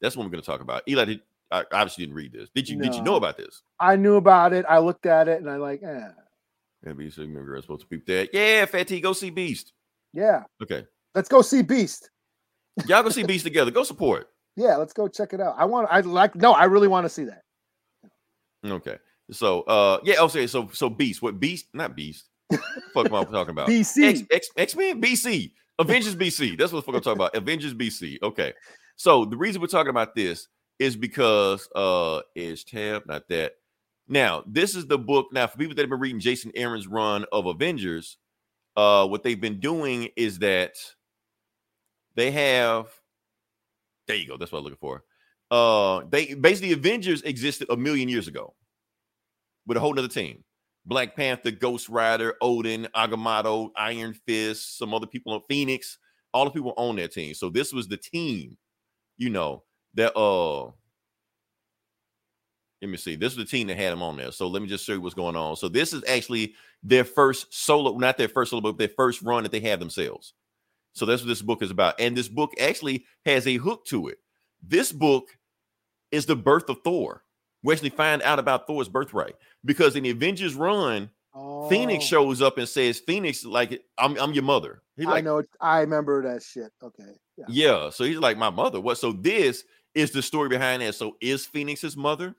That's 0.00 0.16
what 0.16 0.24
we're 0.24 0.30
gonna 0.30 0.42
talk 0.42 0.60
about. 0.60 0.82
Eli, 0.88 1.04
did, 1.04 1.20
I 1.50 1.64
obviously 1.72 2.04
didn't 2.04 2.16
read 2.16 2.32
this. 2.32 2.50
Did 2.54 2.68
you 2.68 2.80
did 2.80 2.94
you 2.94 3.02
know 3.02 3.14
about 3.16 3.36
this? 3.36 3.62
I 3.80 3.94
knew 3.96 4.16
about 4.16 4.52
it. 4.52 4.66
I 4.68 4.78
looked 4.78 5.06
at 5.06 5.28
it 5.28 5.40
and 5.40 5.48
I 5.48 5.56
like, 5.56 5.82
eh, 5.82 6.08
Yeah, 6.86 6.92
BC. 6.92 7.18
Remember, 7.18 7.54
I 7.54 7.56
was 7.56 7.64
supposed 7.64 7.82
to 7.82 7.86
peep 7.88 8.06
that. 8.06 8.30
Yeah, 8.32 8.64
Fatty, 8.66 9.00
go 9.00 9.12
see 9.12 9.30
Beast. 9.30 9.72
yeah. 10.12 10.44
Okay, 10.62 10.84
Let's 11.14 11.28
go 11.28 11.42
see 11.42 11.62
Beast. 11.62 12.10
y'all 12.86 13.02
go 13.02 13.08
see 13.10 13.22
Beast 13.24 13.44
together. 13.44 13.70
Go 13.70 13.82
support. 13.82 14.28
Yeah, 14.56 14.76
let's 14.76 14.92
go 14.92 15.08
check 15.08 15.32
it 15.32 15.40
out. 15.40 15.54
I 15.58 15.64
want. 15.64 15.88
I 15.90 16.00
like. 16.00 16.34
No, 16.36 16.52
I 16.52 16.64
really 16.64 16.88
want 16.88 17.04
to 17.04 17.08
see 17.08 17.24
that. 17.24 17.42
Okay. 18.66 18.96
So 19.30 19.62
uh 19.62 20.00
yeah, 20.04 20.14
I'll 20.18 20.28
say 20.28 20.46
so 20.46 20.68
so 20.72 20.88
Beast. 20.88 21.22
What 21.22 21.38
Beast? 21.38 21.66
Not 21.74 21.94
Beast. 21.94 22.24
Fuck 22.94 23.06
am 23.06 23.14
I 23.14 23.24
talking 23.30 23.50
about? 23.50 23.68
BC. 23.68 24.04
X 24.08 24.22
X 24.30 24.48
X-Men 24.56 25.00
BC. 25.02 25.52
Avengers 25.78 26.16
BC. 26.16 26.58
That's 26.58 26.72
what 26.72 26.80
the 26.80 26.86
fuck 26.86 26.94
I'm 26.96 27.02
talking 27.02 27.18
about. 27.18 27.36
Avengers 27.36 27.74
BC. 27.74 28.18
Okay. 28.22 28.52
So 28.96 29.24
the 29.24 29.36
reason 29.36 29.60
we're 29.60 29.68
talking 29.68 29.90
about 29.90 30.14
this 30.16 30.48
is 30.78 30.96
because 30.96 31.68
uh 31.76 32.20
is 32.34 32.64
tab, 32.64 33.02
not 33.06 33.28
that. 33.28 33.52
Now, 34.08 34.42
this 34.46 34.74
is 34.74 34.86
the 34.86 34.98
book. 34.98 35.28
Now, 35.32 35.46
for 35.46 35.58
people 35.58 35.74
that 35.74 35.82
have 35.82 35.90
been 35.90 36.00
reading 36.00 36.20
Jason 36.20 36.50
Aaron's 36.54 36.86
run 36.86 37.26
of 37.30 37.46
Avengers, 37.46 38.16
uh, 38.76 39.06
what 39.06 39.22
they've 39.22 39.40
been 39.40 39.60
doing 39.60 40.08
is 40.16 40.38
that 40.38 40.76
they 42.14 42.30
have 42.32 42.88
there 44.08 44.16
you 44.16 44.26
go, 44.26 44.36
that's 44.36 44.50
what 44.50 44.58
I'm 44.58 44.64
looking 44.64 44.78
for. 44.80 45.04
Uh 45.50 46.02
they 46.10 46.34
basically 46.34 46.72
Avengers 46.72 47.22
existed 47.22 47.68
a 47.70 47.76
million 47.76 48.08
years 48.08 48.26
ago 48.26 48.54
with 49.66 49.76
a 49.76 49.80
whole 49.80 49.94
nother 49.94 50.08
team. 50.08 50.42
Black 50.84 51.14
Panther, 51.14 51.50
Ghost 51.50 51.88
Rider, 51.88 52.34
Odin, 52.40 52.88
Agamotto, 52.96 53.70
Iron 53.76 54.14
Fist, 54.26 54.78
some 54.78 54.94
other 54.94 55.06
people 55.06 55.32
on 55.34 55.42
Phoenix, 55.48 55.98
all 56.34 56.44
the 56.44 56.50
people 56.50 56.74
on 56.76 56.96
that 56.96 57.12
team. 57.12 57.34
So 57.34 57.50
this 57.50 57.72
was 57.72 57.86
the 57.86 57.98
team, 57.98 58.56
you 59.16 59.30
know, 59.30 59.62
that 59.94 60.16
uh 60.16 60.70
let 62.80 62.90
me 62.90 62.96
see. 62.96 63.16
This 63.16 63.32
is 63.32 63.38
the 63.38 63.44
team 63.44 63.66
that 63.68 63.76
had 63.76 63.92
him 63.92 64.02
on 64.02 64.16
there. 64.16 64.30
So 64.30 64.46
let 64.46 64.62
me 64.62 64.68
just 64.68 64.84
show 64.84 64.92
you 64.92 65.00
what's 65.00 65.14
going 65.14 65.36
on. 65.36 65.56
So 65.56 65.68
this 65.68 65.92
is 65.92 66.04
actually 66.08 66.54
their 66.82 67.04
first 67.04 67.52
solo, 67.52 67.96
not 67.98 68.16
their 68.16 68.28
first 68.28 68.50
solo, 68.50 68.62
but 68.62 68.78
their 68.78 68.88
first 68.88 69.22
run 69.22 69.42
that 69.42 69.52
they 69.52 69.60
have 69.60 69.80
themselves. 69.80 70.34
So 70.92 71.06
that's 71.06 71.22
what 71.22 71.28
this 71.28 71.42
book 71.42 71.62
is 71.62 71.70
about. 71.70 72.00
And 72.00 72.16
this 72.16 72.28
book 72.28 72.52
actually 72.60 73.04
has 73.24 73.46
a 73.46 73.56
hook 73.56 73.84
to 73.86 74.08
it. 74.08 74.18
This 74.62 74.92
book 74.92 75.28
is 76.10 76.26
the 76.26 76.36
birth 76.36 76.68
of 76.68 76.78
Thor. 76.82 77.24
We 77.62 77.72
actually 77.72 77.90
find 77.90 78.22
out 78.22 78.38
about 78.38 78.66
Thor's 78.66 78.88
birthright 78.88 79.34
because 79.64 79.96
in 79.96 80.04
the 80.04 80.10
Avengers 80.10 80.54
run, 80.54 81.10
Phoenix 81.68 82.04
Oh, 82.04 82.06
shows 82.06 82.42
up 82.42 82.58
and 82.58 82.68
says, 82.68 83.00
Phoenix, 83.00 83.44
like, 83.44 83.82
I'm, 83.96 84.16
I'm 84.18 84.32
your 84.32 84.44
mother. 84.44 84.82
He's 84.96 85.06
I 85.06 85.20
know. 85.20 85.42
I 85.60 85.80
remember 85.80 86.22
that 86.22 86.42
shit. 86.42 86.72
Okay. 86.82 87.12
Yeah. 87.36 87.44
yeah. 87.48 87.90
So 87.90 88.04
he's 88.04 88.18
like, 88.18 88.36
my 88.36 88.50
mother. 88.50 88.80
What? 88.80 88.98
So 88.98 89.12
this 89.12 89.64
is 89.94 90.10
the 90.10 90.22
story 90.22 90.48
behind 90.48 90.82
that. 90.82 90.94
So 90.94 91.16
is 91.20 91.46
Phoenix 91.46 91.80
his 91.80 91.96
mother? 91.96 92.34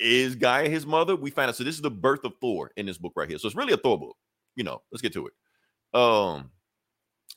Is 0.00 0.34
Gaia 0.34 0.68
his 0.68 0.86
mother? 0.86 1.16
We 1.16 1.30
find 1.30 1.48
out. 1.48 1.56
So 1.56 1.64
this 1.64 1.74
is 1.74 1.82
the 1.82 1.90
birth 1.90 2.24
of 2.24 2.34
Thor 2.40 2.70
in 2.76 2.86
this 2.86 2.98
book 2.98 3.12
right 3.16 3.28
here. 3.28 3.38
So 3.38 3.48
it's 3.48 3.56
really 3.56 3.72
a 3.72 3.78
Thor 3.78 3.98
book. 3.98 4.16
You 4.56 4.64
know, 4.64 4.82
let's 4.92 5.02
get 5.02 5.12
to 5.14 5.26
it. 5.26 5.32
Um, 5.98 6.50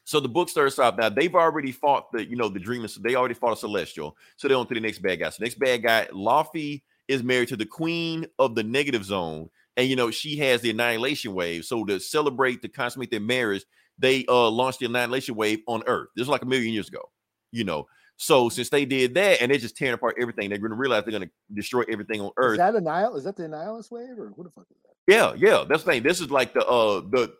so 0.03 0.19
the 0.19 0.29
book 0.29 0.49
starts 0.49 0.79
off 0.79 0.97
now. 0.97 1.09
They've 1.09 1.33
already 1.33 1.71
fought 1.71 2.11
the, 2.11 2.27
you 2.27 2.35
know, 2.35 2.49
the 2.49 2.59
dreamers. 2.59 2.95
They 2.95 3.15
already 3.15 3.33
fought 3.33 3.53
a 3.53 3.55
celestial. 3.55 4.17
So 4.35 4.47
they're 4.47 4.57
on 4.57 4.67
to 4.67 4.73
the 4.73 4.79
next 4.79 4.99
bad 4.99 5.19
guy. 5.19 5.29
So 5.29 5.43
next 5.43 5.59
bad 5.59 5.83
guy, 5.83 6.07
Laufey 6.11 6.81
is 7.07 7.23
married 7.23 7.49
to 7.49 7.57
the 7.57 7.65
queen 7.65 8.25
of 8.39 8.55
the 8.55 8.63
negative 8.63 9.05
zone. 9.05 9.49
And 9.77 9.87
you 9.87 9.95
know, 9.95 10.11
she 10.11 10.37
has 10.37 10.61
the 10.61 10.71
annihilation 10.71 11.33
wave. 11.33 11.65
So 11.65 11.85
to 11.85 11.99
celebrate 11.99 12.61
to 12.61 12.67
consummate 12.67 13.11
their 13.11 13.19
marriage, 13.19 13.63
they 13.97 14.25
uh 14.27 14.49
launched 14.49 14.79
the 14.79 14.85
annihilation 14.85 15.35
wave 15.35 15.61
on 15.67 15.83
Earth. 15.87 16.09
This 16.15 16.23
was 16.23 16.29
like 16.29 16.41
a 16.41 16.47
million 16.47 16.73
years 16.73 16.87
ago, 16.87 17.09
you 17.51 17.63
know. 17.63 17.87
So 18.21 18.49
since 18.49 18.69
they 18.69 18.85
did 18.85 19.15
that 19.15 19.41
and 19.41 19.49
they're 19.49 19.57
just 19.57 19.75
tearing 19.75 19.95
apart 19.95 20.17
everything, 20.21 20.49
they're 20.49 20.59
gonna 20.59 20.75
realize 20.75 21.03
they're 21.03 21.11
gonna 21.11 21.31
destroy 21.51 21.83
everything 21.91 22.21
on 22.21 22.29
Earth. 22.37 22.53
Is 22.53 22.57
that 22.59 22.75
a 22.75 22.79
Nihil? 22.79 23.15
Is 23.15 23.23
that 23.23 23.35
the 23.35 23.47
Nihilist 23.47 23.91
wave 23.91 24.19
or 24.19 24.31
who 24.35 24.43
the 24.43 24.51
fuck 24.51 24.67
is 24.69 24.77
that? 24.83 25.11
Yeah, 25.11 25.33
yeah, 25.35 25.65
that's 25.67 25.83
the 25.83 25.91
thing. 25.91 26.03
This 26.03 26.21
is 26.21 26.29
like 26.29 26.53
the 26.53 26.63
uh 26.63 27.01
the 27.01 27.33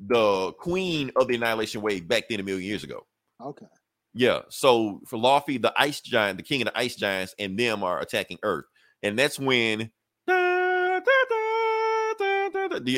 the 0.00 0.52
queen 0.58 1.12
of 1.14 1.28
the 1.28 1.36
annihilation 1.36 1.82
wave 1.82 2.08
back 2.08 2.24
then 2.28 2.40
a 2.40 2.42
million 2.42 2.64
years 2.64 2.82
ago. 2.82 3.06
Okay. 3.40 3.66
Yeah. 4.12 4.40
So 4.48 5.02
for 5.06 5.20
Laufey, 5.20 5.62
the 5.62 5.72
ice 5.76 6.00
giant, 6.00 6.38
the 6.38 6.42
king 6.42 6.62
of 6.62 6.66
the 6.66 6.76
ice 6.76 6.96
giants, 6.96 7.32
and 7.38 7.56
them 7.56 7.84
are 7.84 8.00
attacking 8.00 8.38
Earth. 8.42 8.64
And 9.04 9.16
that's 9.16 9.38
when 9.38 9.92
the 10.26 11.04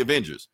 Avengers, 0.00 0.48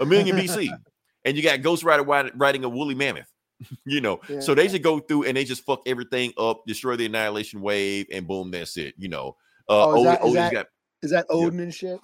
a 0.00 0.06
million 0.06 0.34
BC. 0.36 0.70
And 1.24 1.36
you 1.36 1.42
got 1.44 1.62
Ghost 1.62 1.84
Rider 1.84 2.02
riding 2.02 2.64
a 2.64 2.68
woolly 2.68 2.96
mammoth. 2.96 3.31
you 3.84 4.00
know, 4.00 4.20
so 4.40 4.54
they 4.54 4.64
Yeah. 4.64 4.68
just 4.70 4.82
go 4.82 5.00
through 5.00 5.24
and 5.24 5.36
they 5.36 5.44
just 5.44 5.64
fuck 5.64 5.82
everything 5.86 6.32
up, 6.38 6.62
destroy 6.66 6.96
the 6.96 7.06
annihilation 7.06 7.60
wave, 7.60 8.06
and 8.12 8.26
boom, 8.26 8.50
that's 8.50 8.76
it. 8.76 8.94
You 8.98 9.08
know, 9.08 9.36
uh, 9.68 9.86
Oh, 9.88 9.94
is 9.94 9.98
Odin, 10.00 10.04
that- 10.04 10.14
is 10.14 10.20
Odin's 10.22 10.34
that- 10.34 10.52
got 10.52 10.66
Is 11.02 11.10
that 11.10 11.26
Odin 11.30 11.60
and 11.60 11.74
shit? 11.74 12.00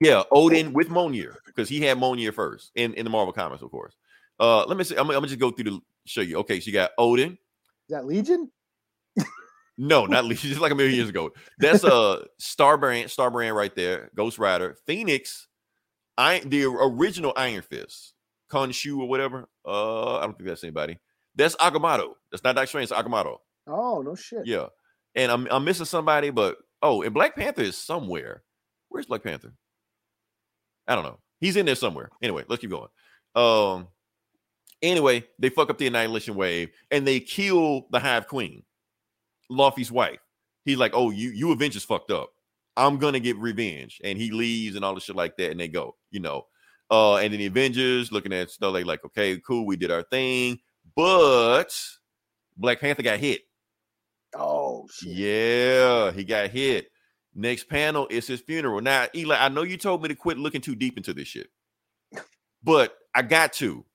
yeah, 0.00 0.22
Odin 0.30 0.72
with 0.72 0.88
Mjolnir 0.88 1.36
because 1.46 1.68
he 1.68 1.80
had 1.80 1.98
Mjolnir 1.98 2.32
first 2.34 2.72
in, 2.74 2.94
in 2.94 3.04
the 3.04 3.10
Marvel 3.10 3.32
comics, 3.32 3.62
of 3.62 3.70
course. 3.70 3.94
Uh, 4.40 4.64
let 4.66 4.76
me 4.76 4.84
see. 4.84 4.94
I'm, 4.96 5.04
gonna- 5.06 5.14
I'm 5.18 5.20
gonna 5.22 5.28
just 5.28 5.38
go 5.40 5.50
through 5.50 5.64
to 5.64 5.82
show 6.06 6.20
you. 6.22 6.38
Okay, 6.38 6.58
so 6.60 6.66
you 6.66 6.72
got 6.72 6.90
Odin. 6.98 7.32
Is 7.32 7.38
that 7.90 8.06
Legion? 8.06 8.50
No, 9.78 10.06
not 10.06 10.24
Legion. 10.24 10.48
Just 10.50 10.60
like 10.60 10.72
a 10.72 10.74
million 10.74 10.94
years 10.96 11.08
ago. 11.08 11.30
That's 11.58 11.84
a 11.84 11.92
uh 11.94 12.24
Starbrand, 12.40 13.04
Starbrand 13.04 13.54
right 13.54 13.74
there. 13.74 14.10
Ghost 14.14 14.38
Rider, 14.38 14.76
Phoenix, 14.86 15.48
I 16.18 16.40
the 16.40 16.64
original 16.64 17.32
Iron 17.36 17.62
Fist, 17.62 18.14
Khonshu 18.52 18.98
or 18.98 19.08
whatever. 19.08 19.48
Uh, 19.66 20.18
I 20.18 20.22
don't 20.22 20.36
think 20.36 20.48
that's 20.48 20.64
anybody. 20.64 20.98
That's 21.34 21.56
Agamotto. 21.56 22.12
That's 22.30 22.44
not 22.44 22.54
Doctor 22.54 22.66
Strange. 22.66 22.90
It's 22.90 23.00
Agamotto. 23.00 23.38
Oh 23.66 24.02
no 24.02 24.14
shit. 24.14 24.46
Yeah, 24.46 24.66
and 25.14 25.32
I'm 25.32 25.48
I'm 25.50 25.64
missing 25.64 25.86
somebody, 25.86 26.30
but 26.30 26.58
oh, 26.82 27.02
and 27.02 27.14
Black 27.14 27.34
Panther 27.34 27.62
is 27.62 27.76
somewhere. 27.76 28.42
Where's 28.88 29.06
Black 29.06 29.22
Panther? 29.22 29.52
I 30.86 30.94
don't 30.94 31.04
know. 31.04 31.18
He's 31.40 31.56
in 31.56 31.66
there 31.66 31.74
somewhere. 31.74 32.10
Anyway, 32.22 32.44
let's 32.48 32.60
keep 32.60 32.70
going. 32.70 32.88
Um. 33.34 33.88
Anyway, 34.82 35.24
they 35.38 35.48
fuck 35.48 35.70
up 35.70 35.78
the 35.78 35.86
annihilation 35.86 36.34
wave 36.34 36.70
and 36.90 37.06
they 37.06 37.20
kill 37.20 37.86
the 37.92 38.00
Hive 38.00 38.26
Queen, 38.26 38.64
Laufey's 39.50 39.92
wife. 39.92 40.18
He's 40.64 40.76
like, 40.76 40.92
"Oh, 40.94 41.10
you 41.10 41.30
you 41.30 41.52
Avengers 41.52 41.84
fucked 41.84 42.10
up. 42.10 42.30
I'm 42.76 42.98
gonna 42.98 43.20
get 43.20 43.36
revenge," 43.38 44.00
and 44.04 44.18
he 44.18 44.30
leaves 44.30 44.76
and 44.76 44.84
all 44.84 44.94
the 44.94 45.00
shit 45.00 45.16
like 45.16 45.36
that, 45.36 45.50
and 45.52 45.60
they 45.60 45.68
go, 45.68 45.96
you 46.10 46.20
know. 46.20 46.46
Uh, 46.92 47.16
and 47.16 47.32
then 47.32 47.40
the 47.40 47.46
Avengers 47.46 48.12
looking 48.12 48.34
at 48.34 48.50
stuff 48.50 48.74
they 48.74 48.84
like, 48.84 49.02
okay, 49.02 49.38
cool, 49.38 49.64
we 49.64 49.76
did 49.76 49.90
our 49.90 50.02
thing, 50.02 50.58
but 50.94 51.74
Black 52.58 52.80
Panther 52.80 53.02
got 53.02 53.18
hit. 53.18 53.40
Oh 54.34 54.86
shit. 54.92 55.12
Yeah, 55.12 56.12
he 56.12 56.22
got 56.22 56.50
hit. 56.50 56.90
Next 57.34 57.64
panel 57.64 58.06
is 58.10 58.26
his 58.26 58.42
funeral. 58.42 58.82
Now, 58.82 59.06
Eli, 59.14 59.36
I 59.42 59.48
know 59.48 59.62
you 59.62 59.78
told 59.78 60.02
me 60.02 60.08
to 60.08 60.14
quit 60.14 60.36
looking 60.36 60.60
too 60.60 60.74
deep 60.74 60.98
into 60.98 61.14
this 61.14 61.28
shit, 61.28 61.48
but 62.62 62.94
I 63.14 63.22
got 63.22 63.54
to. 63.54 63.86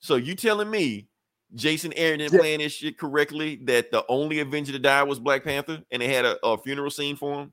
So 0.00 0.16
you 0.16 0.34
telling 0.34 0.68
me 0.68 1.08
Jason 1.54 1.92
Aaron 1.94 2.18
didn't 2.18 2.32
Yeah. 2.32 2.40
plan 2.40 2.58
this 2.58 2.72
shit 2.72 2.98
correctly? 2.98 3.60
That 3.66 3.92
the 3.92 4.04
only 4.08 4.40
Avenger 4.40 4.72
to 4.72 4.80
die 4.80 5.04
was 5.04 5.20
Black 5.20 5.44
Panther, 5.44 5.80
and 5.92 6.02
they 6.02 6.08
had 6.08 6.24
a, 6.24 6.44
a 6.44 6.58
funeral 6.58 6.90
scene 6.90 7.14
for 7.14 7.34
him. 7.42 7.52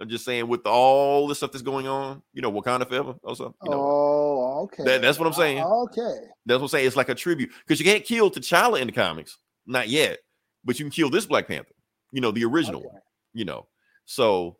I'm 0.00 0.08
just 0.08 0.24
saying, 0.24 0.46
with 0.48 0.66
all 0.66 1.26
the 1.26 1.34
stuff 1.34 1.52
that's 1.52 1.62
going 1.62 1.86
on, 1.88 2.22
you 2.34 2.42
know, 2.42 2.52
Wakanda 2.52 2.86
forever. 2.86 3.14
Also, 3.24 3.54
you 3.64 3.70
know, 3.70 3.80
Oh, 3.80 4.60
okay. 4.64 4.84
That- 4.84 5.02
that's 5.02 5.18
what 5.18 5.26
I'm 5.26 5.32
oh, 5.32 5.36
saying. 5.36 5.62
Okay. 5.62 6.18
that's 6.44 6.58
what 6.58 6.64
I'm 6.64 6.68
saying. 6.68 6.86
It's 6.86 6.96
like 6.96 7.08
a 7.08 7.14
tribute 7.14 7.50
because 7.66 7.78
you 7.80 7.86
can't 7.86 8.04
kill 8.04 8.30
T'Challa 8.30 8.80
in 8.80 8.86
the 8.88 8.92
comics, 8.92 9.38
not 9.66 9.88
yet, 9.88 10.18
but 10.64 10.78
you 10.78 10.84
can 10.84 10.90
kill 10.90 11.10
this 11.10 11.26
Black 11.26 11.48
Panther. 11.48 11.72
You 12.12 12.20
know, 12.20 12.30
the 12.30 12.44
original 12.44 12.80
okay. 12.80 12.88
one. 12.88 13.00
You 13.32 13.44
know, 13.46 13.66
so 14.04 14.56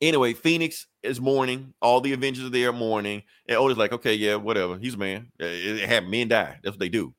anyway, 0.00 0.32
Phoenix 0.32 0.86
is 1.02 1.20
mourning. 1.20 1.72
All 1.80 2.00
the 2.00 2.12
Avengers 2.12 2.44
are 2.44 2.50
there 2.50 2.72
mourning, 2.72 3.22
and 3.48 3.56
Oda's 3.58 3.78
like, 3.78 3.92
okay, 3.92 4.14
yeah, 4.14 4.36
whatever. 4.36 4.78
He's 4.78 4.94
a 4.94 4.98
man. 4.98 5.32
It, 5.38 5.80
it 5.80 5.88
happened. 5.88 6.10
Men 6.10 6.28
die. 6.28 6.58
That's 6.62 6.74
what 6.74 6.80
they 6.80 6.88
do. 6.88 7.14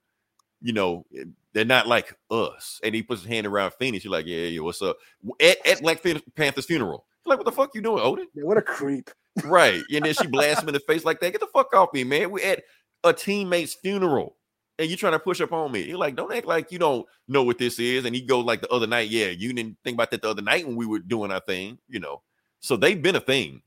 You 0.62 0.74
know, 0.74 1.06
it- 1.12 1.28
they're 1.54 1.66
not 1.66 1.88
like 1.88 2.16
us. 2.30 2.80
And 2.84 2.94
he 2.94 3.02
puts 3.02 3.22
his 3.24 3.30
hand 3.32 3.48
around 3.48 3.74
Phoenix. 3.80 4.04
You're 4.06 4.12
like, 4.12 4.28
yeah, 4.28 4.46
yeah, 4.46 4.60
what's 4.60 4.80
up? 4.84 4.98
At, 5.42 5.66
at 5.66 5.82
Black 5.82 6.04
Panther's 6.36 6.66
funeral. 6.68 7.06
Like, 7.28 7.38
what 7.38 7.46
the 7.46 7.52
fuck 7.52 7.76
you 7.76 7.82
doing, 7.82 8.02
Odin? 8.02 8.28
Yeah, 8.34 8.44
what 8.44 8.58
a 8.58 8.62
creep. 8.62 9.10
Right. 9.44 9.82
And 9.94 10.06
then 10.06 10.14
she 10.14 10.28
blasts 10.28 10.62
him 10.62 10.70
in 10.70 10.74
the 10.74 10.80
face 10.82 11.06
like 11.06 11.20
that. 11.20 11.32
Get 11.32 11.42
the 11.42 11.48
fuck 11.48 11.74
off 11.74 11.94
me, 11.94 12.04
man. 12.04 12.32
We're 12.32 12.46
at 12.46 12.64
a 13.04 13.14
teammate's 13.14 13.76
funeral. 13.76 14.36
And 14.80 14.90
you're 14.90 14.98
trying 14.98 15.14
to 15.14 15.20
push 15.20 15.42
up 15.42 15.54
on 15.54 15.72
me. 15.72 15.82
You're 15.82 15.98
like, 15.98 16.16
don't 16.16 16.32
act 16.32 16.46
like 16.46 16.72
you 16.72 16.78
don't 16.78 17.06
know 17.28 17.42
what 17.42 17.58
this 17.58 17.80
is. 17.80 18.06
And 18.06 18.14
he 18.14 18.22
goes 18.22 18.46
like 18.46 18.62
the 18.62 18.70
other 18.70 18.86
night, 18.86 19.10
yeah, 19.10 19.28
you 19.28 19.52
didn't 19.52 19.78
think 19.84 19.96
about 19.96 20.12
that 20.12 20.22
the 20.22 20.30
other 20.30 20.44
night 20.44 20.68
when 20.68 20.76
we 20.76 20.86
were 20.86 21.00
doing 21.00 21.32
our 21.32 21.40
thing, 21.40 21.80
you 21.88 22.00
know. 22.00 22.22
So 22.60 22.78
they've 22.78 23.02
been 23.02 23.16
a 23.16 23.22
thing. 23.22 23.64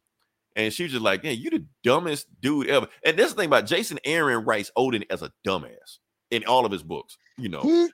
And 0.55 0.73
she 0.73 0.85
was 0.85 0.93
just 0.93 1.03
like, 1.03 1.25
yeah, 1.25 1.33
you 1.33 1.51
the 1.51 1.65
dumbest 1.83 2.29
dude 2.41 2.69
ever. 2.69 2.87
And 3.05 3.19
that's 3.19 3.33
the 3.33 3.37
thing 3.37 3.47
about 3.47 3.67
Jason 3.67 3.99
Aaron 4.05 4.45
writes 4.45 4.71
Odin 4.77 5.05
as 5.11 5.23
a 5.23 5.33
dumbass 5.45 5.99
in 6.31 6.45
all 6.45 6.65
of 6.65 6.71
his 6.71 6.83
books, 6.83 7.17
you 7.37 7.49
know. 7.49 7.63
He 7.63 7.89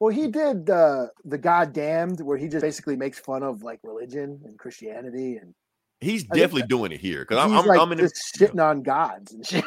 well, 0.00 0.12
he 0.12 0.28
did 0.28 0.68
uh 0.70 1.06
the 1.24 1.38
God 1.38 1.72
damned 1.72 2.20
where 2.20 2.36
he 2.36 2.48
just 2.48 2.62
basically 2.62 2.96
makes 2.96 3.18
fun 3.18 3.42
of 3.42 3.62
like 3.62 3.80
religion 3.82 4.40
and 4.44 4.58
Christianity 4.58 5.36
and 5.36 5.54
He's 6.00 6.22
think 6.22 6.34
definitely 6.34 6.66
doing 6.68 6.92
it 6.92 7.00
here. 7.00 7.20
Because 7.20 7.38
I'm, 7.38 7.66
like 7.66 7.80
I'm 7.80 7.92
in 7.92 7.98
the, 7.98 8.04
just 8.04 8.36
shitting 8.38 8.62
on 8.62 8.82
gods 8.82 9.32
and 9.32 9.46
shit. 9.46 9.64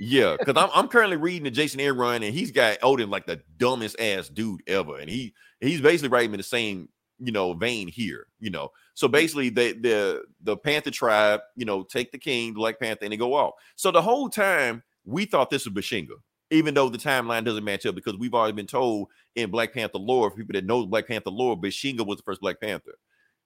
Yeah, 0.00 0.36
because 0.38 0.60
I'm 0.60 0.70
I'm 0.74 0.88
currently 0.88 1.16
reading 1.18 1.44
the 1.44 1.50
Jason 1.50 1.80
Aaron 1.80 1.98
run, 1.98 2.22
and 2.22 2.34
he's 2.34 2.50
got 2.50 2.78
Odin 2.82 3.10
like 3.10 3.26
the 3.26 3.40
dumbest 3.56 3.98
ass 4.00 4.28
dude 4.28 4.62
ever, 4.66 4.98
and 4.98 5.08
he 5.08 5.34
he's 5.60 5.80
basically 5.80 6.08
writing 6.08 6.32
in 6.32 6.38
the 6.38 6.44
same 6.44 6.88
you 7.18 7.32
know 7.32 7.52
vein 7.52 7.88
here, 7.88 8.26
you 8.40 8.50
know. 8.50 8.70
So 8.94 9.08
basically, 9.08 9.50
the 9.50 9.72
the 9.72 10.22
the 10.42 10.56
Panther 10.56 10.90
tribe, 10.90 11.40
you 11.56 11.64
know, 11.64 11.82
take 11.82 12.12
the 12.12 12.18
king, 12.18 12.54
Black 12.54 12.78
Panther, 12.80 13.04
and 13.04 13.12
they 13.12 13.16
go 13.16 13.34
off. 13.34 13.54
So 13.76 13.90
the 13.90 14.02
whole 14.02 14.28
time 14.28 14.82
we 15.04 15.24
thought 15.24 15.50
this 15.50 15.64
was 15.64 15.74
Bashenga, 15.74 16.16
even 16.50 16.74
though 16.74 16.88
the 16.88 16.98
timeline 16.98 17.44
doesn't 17.44 17.64
match 17.64 17.84
up 17.86 17.94
because 17.94 18.16
we've 18.16 18.34
already 18.34 18.54
been 18.54 18.66
told 18.66 19.08
in 19.34 19.50
Black 19.50 19.74
Panther 19.74 19.98
lore, 19.98 20.30
people 20.30 20.54
that 20.54 20.64
know 20.64 20.86
Black 20.86 21.06
Panther 21.06 21.30
lore, 21.30 21.56
Bashenga 21.56 22.06
was 22.06 22.16
the 22.16 22.22
first 22.22 22.40
Black 22.40 22.60
Panther. 22.60 22.94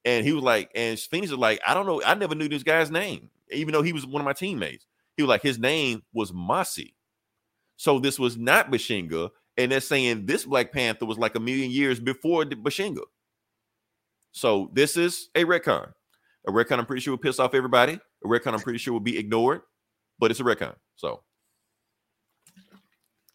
And 0.04 0.26
he 0.26 0.32
was 0.32 0.42
like, 0.42 0.70
and 0.74 0.98
Phoenix 0.98 1.30
was 1.30 1.38
like, 1.38 1.60
I 1.66 1.74
don't 1.74 1.86
know, 1.86 2.02
I 2.04 2.14
never 2.14 2.34
knew 2.34 2.48
this 2.48 2.62
guy's 2.62 2.90
name, 2.90 3.30
even 3.50 3.72
though 3.72 3.82
he 3.82 3.92
was 3.92 4.06
one 4.06 4.20
of 4.20 4.24
my 4.24 4.32
teammates. 4.32 4.86
He 5.16 5.22
was 5.22 5.28
like, 5.28 5.42
his 5.42 5.58
name 5.58 6.02
was 6.12 6.32
Masi. 6.32 6.94
So 7.76 7.98
this 7.98 8.18
was 8.18 8.36
not 8.36 8.70
Bashenga. 8.70 9.30
And 9.56 9.70
they're 9.70 9.80
saying 9.80 10.26
this 10.26 10.44
Black 10.44 10.72
Panther 10.72 11.04
was 11.04 11.18
like 11.18 11.34
a 11.34 11.40
million 11.40 11.70
years 11.70 12.00
before 12.00 12.44
Bashenga. 12.44 13.02
So 14.32 14.70
this 14.72 14.96
is 14.96 15.28
a 15.34 15.44
retcon. 15.44 15.92
A 16.48 16.50
retcon 16.50 16.78
I'm 16.78 16.86
pretty 16.86 17.02
sure 17.02 17.12
will 17.12 17.18
piss 17.18 17.38
off 17.38 17.54
everybody. 17.54 18.00
A 18.24 18.28
retcon 18.28 18.54
I'm 18.54 18.60
pretty 18.60 18.78
sure 18.78 18.92
will 18.92 19.00
be 19.00 19.18
ignored, 19.18 19.60
but 20.18 20.30
it's 20.30 20.40
a 20.40 20.44
retcon. 20.44 20.74
So 20.96 21.22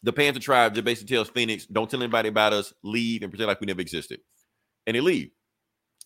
the 0.08 0.12
Panther 0.14 0.40
tribe 0.40 0.74
just 0.74 0.86
basically 0.86 1.14
tells 1.14 1.28
Phoenix, 1.28 1.66
don't 1.66 1.90
tell 1.90 2.02
anybody 2.02 2.30
about 2.30 2.54
us, 2.54 2.72
leave 2.82 3.22
and 3.22 3.30
pretend 3.30 3.48
like 3.48 3.60
we 3.60 3.66
never 3.66 3.82
existed. 3.82 4.20
And 4.86 4.96
they 4.96 5.02
leave. 5.02 5.32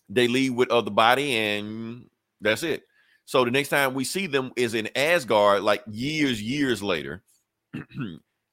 They 0.09 0.27
leave 0.27 0.55
with 0.55 0.71
other 0.71 0.91
body, 0.91 1.37
and 1.37 2.09
that's 2.41 2.63
it. 2.63 2.83
So 3.23 3.45
the 3.45 3.51
next 3.51 3.69
time 3.69 3.93
we 3.93 4.03
see 4.03 4.27
them 4.27 4.51
is 4.57 4.73
in 4.73 4.89
Asgard, 4.93 5.63
like 5.63 5.83
years, 5.87 6.41
years 6.41 6.83
later. 6.83 7.23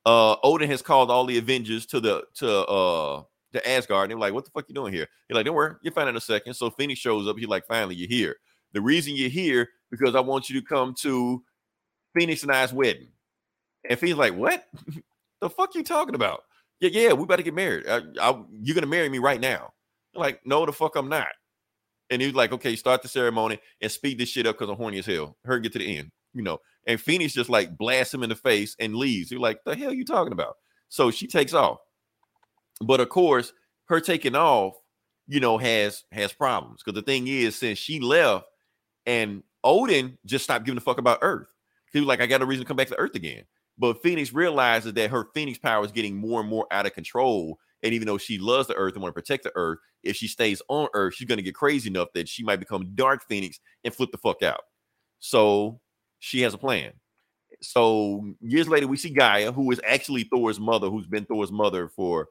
uh 0.06 0.36
Odin 0.44 0.70
has 0.70 0.82
called 0.82 1.10
all 1.10 1.26
the 1.26 1.36
Avengers 1.36 1.84
to 1.86 1.98
the 1.98 2.22
to 2.36 2.64
uh 2.66 3.22
to 3.52 3.68
Asgard. 3.68 4.04
And 4.04 4.12
they're 4.12 4.28
like, 4.28 4.32
what 4.32 4.44
the 4.44 4.52
fuck 4.52 4.66
you 4.68 4.74
doing 4.74 4.94
here? 4.94 5.08
He's 5.26 5.34
like, 5.34 5.46
don't 5.46 5.56
worry, 5.56 5.74
you'll 5.82 5.94
find 5.94 6.08
in 6.08 6.16
a 6.16 6.20
second. 6.20 6.54
So 6.54 6.70
Phoenix 6.70 7.00
shows 7.00 7.26
up. 7.26 7.36
He's 7.36 7.48
like, 7.48 7.66
finally, 7.66 7.96
you're 7.96 8.08
here. 8.08 8.36
The 8.72 8.80
reason 8.80 9.16
you're 9.16 9.28
here 9.28 9.68
because 9.90 10.14
I 10.14 10.20
want 10.20 10.48
you 10.48 10.60
to 10.60 10.64
come 10.64 10.94
to 11.00 11.42
Phoenix 12.16 12.44
and 12.44 12.52
I's 12.52 12.72
wedding. 12.72 13.08
And 13.88 13.98
Phoenix 13.98 14.16
like, 14.16 14.36
what? 14.36 14.68
the 15.40 15.50
fuck 15.50 15.74
you 15.74 15.82
talking 15.82 16.14
about? 16.14 16.42
Yeah, 16.80 16.90
yeah, 16.92 17.12
we 17.12 17.24
about 17.24 17.36
to 17.36 17.42
get 17.42 17.54
married. 17.54 17.86
I, 17.88 18.00
I, 18.20 18.42
you're 18.62 18.74
gonna 18.74 18.86
marry 18.86 19.08
me 19.08 19.18
right 19.18 19.40
now. 19.40 19.72
Like, 20.14 20.40
no, 20.44 20.64
the 20.66 20.72
fuck 20.72 20.96
I'm 20.96 21.08
not. 21.08 21.28
And 22.10 22.20
he 22.20 22.26
was 22.26 22.34
like, 22.34 22.52
okay, 22.52 22.74
start 22.74 23.02
the 23.02 23.08
ceremony 23.08 23.58
and 23.80 23.90
speed 23.90 24.18
this 24.18 24.28
shit 24.28 24.46
up 24.46 24.56
because 24.56 24.70
I'm 24.70 24.76
horny 24.76 24.98
as 24.98 25.06
hell. 25.06 25.36
Her 25.44 25.58
get 25.58 25.72
to 25.74 25.78
the 25.78 25.98
end, 25.98 26.10
you 26.34 26.42
know. 26.42 26.58
And 26.86 27.00
Phoenix 27.00 27.34
just 27.34 27.50
like 27.50 27.76
blasts 27.76 28.12
him 28.12 28.22
in 28.22 28.30
the 28.30 28.36
face 28.36 28.74
and 28.80 28.96
leaves. 28.96 29.30
You're 29.30 29.40
like, 29.40 29.62
the 29.64 29.76
hell 29.76 29.92
you 29.92 30.04
talking 30.04 30.32
about? 30.32 30.56
So 30.88 31.10
she 31.10 31.26
takes 31.26 31.54
off. 31.54 31.78
But 32.80 33.00
of 33.00 33.10
course, 33.10 33.52
her 33.84 34.00
taking 34.00 34.34
off, 34.34 34.74
you 35.28 35.38
know, 35.38 35.58
has 35.58 36.02
has 36.10 36.32
problems. 36.32 36.82
Because 36.82 36.98
the 36.98 37.04
thing 37.04 37.28
is, 37.28 37.54
since 37.54 37.78
she 37.78 38.00
left 38.00 38.46
and 39.06 39.42
Odin 39.64 40.18
just 40.24 40.44
stopped 40.44 40.64
giving 40.64 40.78
a 40.78 40.80
fuck 40.80 40.98
about 40.98 41.18
Earth. 41.22 41.48
He 41.92 42.00
was 42.00 42.06
like, 42.06 42.20
I 42.20 42.26
got 42.26 42.42
a 42.42 42.46
reason 42.46 42.64
to 42.64 42.68
come 42.68 42.76
back 42.76 42.88
to 42.88 42.98
Earth 42.98 43.14
again. 43.14 43.44
But 43.80 44.02
Phoenix 44.02 44.34
realizes 44.34 44.92
that 44.92 45.10
her 45.10 45.28
Phoenix 45.34 45.58
power 45.58 45.82
is 45.84 45.90
getting 45.90 46.14
more 46.14 46.40
and 46.40 46.48
more 46.50 46.66
out 46.70 46.84
of 46.84 46.92
control. 46.92 47.58
And 47.82 47.94
even 47.94 48.06
though 48.06 48.18
she 48.18 48.36
loves 48.36 48.68
the 48.68 48.74
Earth 48.74 48.92
and 48.92 49.02
want 49.02 49.14
to 49.14 49.18
protect 49.18 49.42
the 49.42 49.52
Earth, 49.54 49.78
if 50.02 50.16
she 50.16 50.28
stays 50.28 50.60
on 50.68 50.88
Earth, 50.92 51.14
she's 51.14 51.26
going 51.26 51.38
to 51.38 51.42
get 51.42 51.54
crazy 51.54 51.88
enough 51.88 52.08
that 52.14 52.28
she 52.28 52.42
might 52.44 52.60
become 52.60 52.94
Dark 52.94 53.26
Phoenix 53.26 53.58
and 53.82 53.94
flip 53.94 54.12
the 54.12 54.18
fuck 54.18 54.42
out. 54.42 54.60
So 55.18 55.80
she 56.18 56.42
has 56.42 56.52
a 56.52 56.58
plan. 56.58 56.92
So 57.62 58.34
years 58.42 58.68
later, 58.68 58.86
we 58.86 58.98
see 58.98 59.08
Gaia, 59.08 59.50
who 59.50 59.70
is 59.70 59.80
actually 59.86 60.24
Thor's 60.24 60.60
mother, 60.60 60.90
who's 60.90 61.06
been 61.06 61.24
Thor's 61.24 61.50
mother 61.50 61.88
for, 61.88 62.28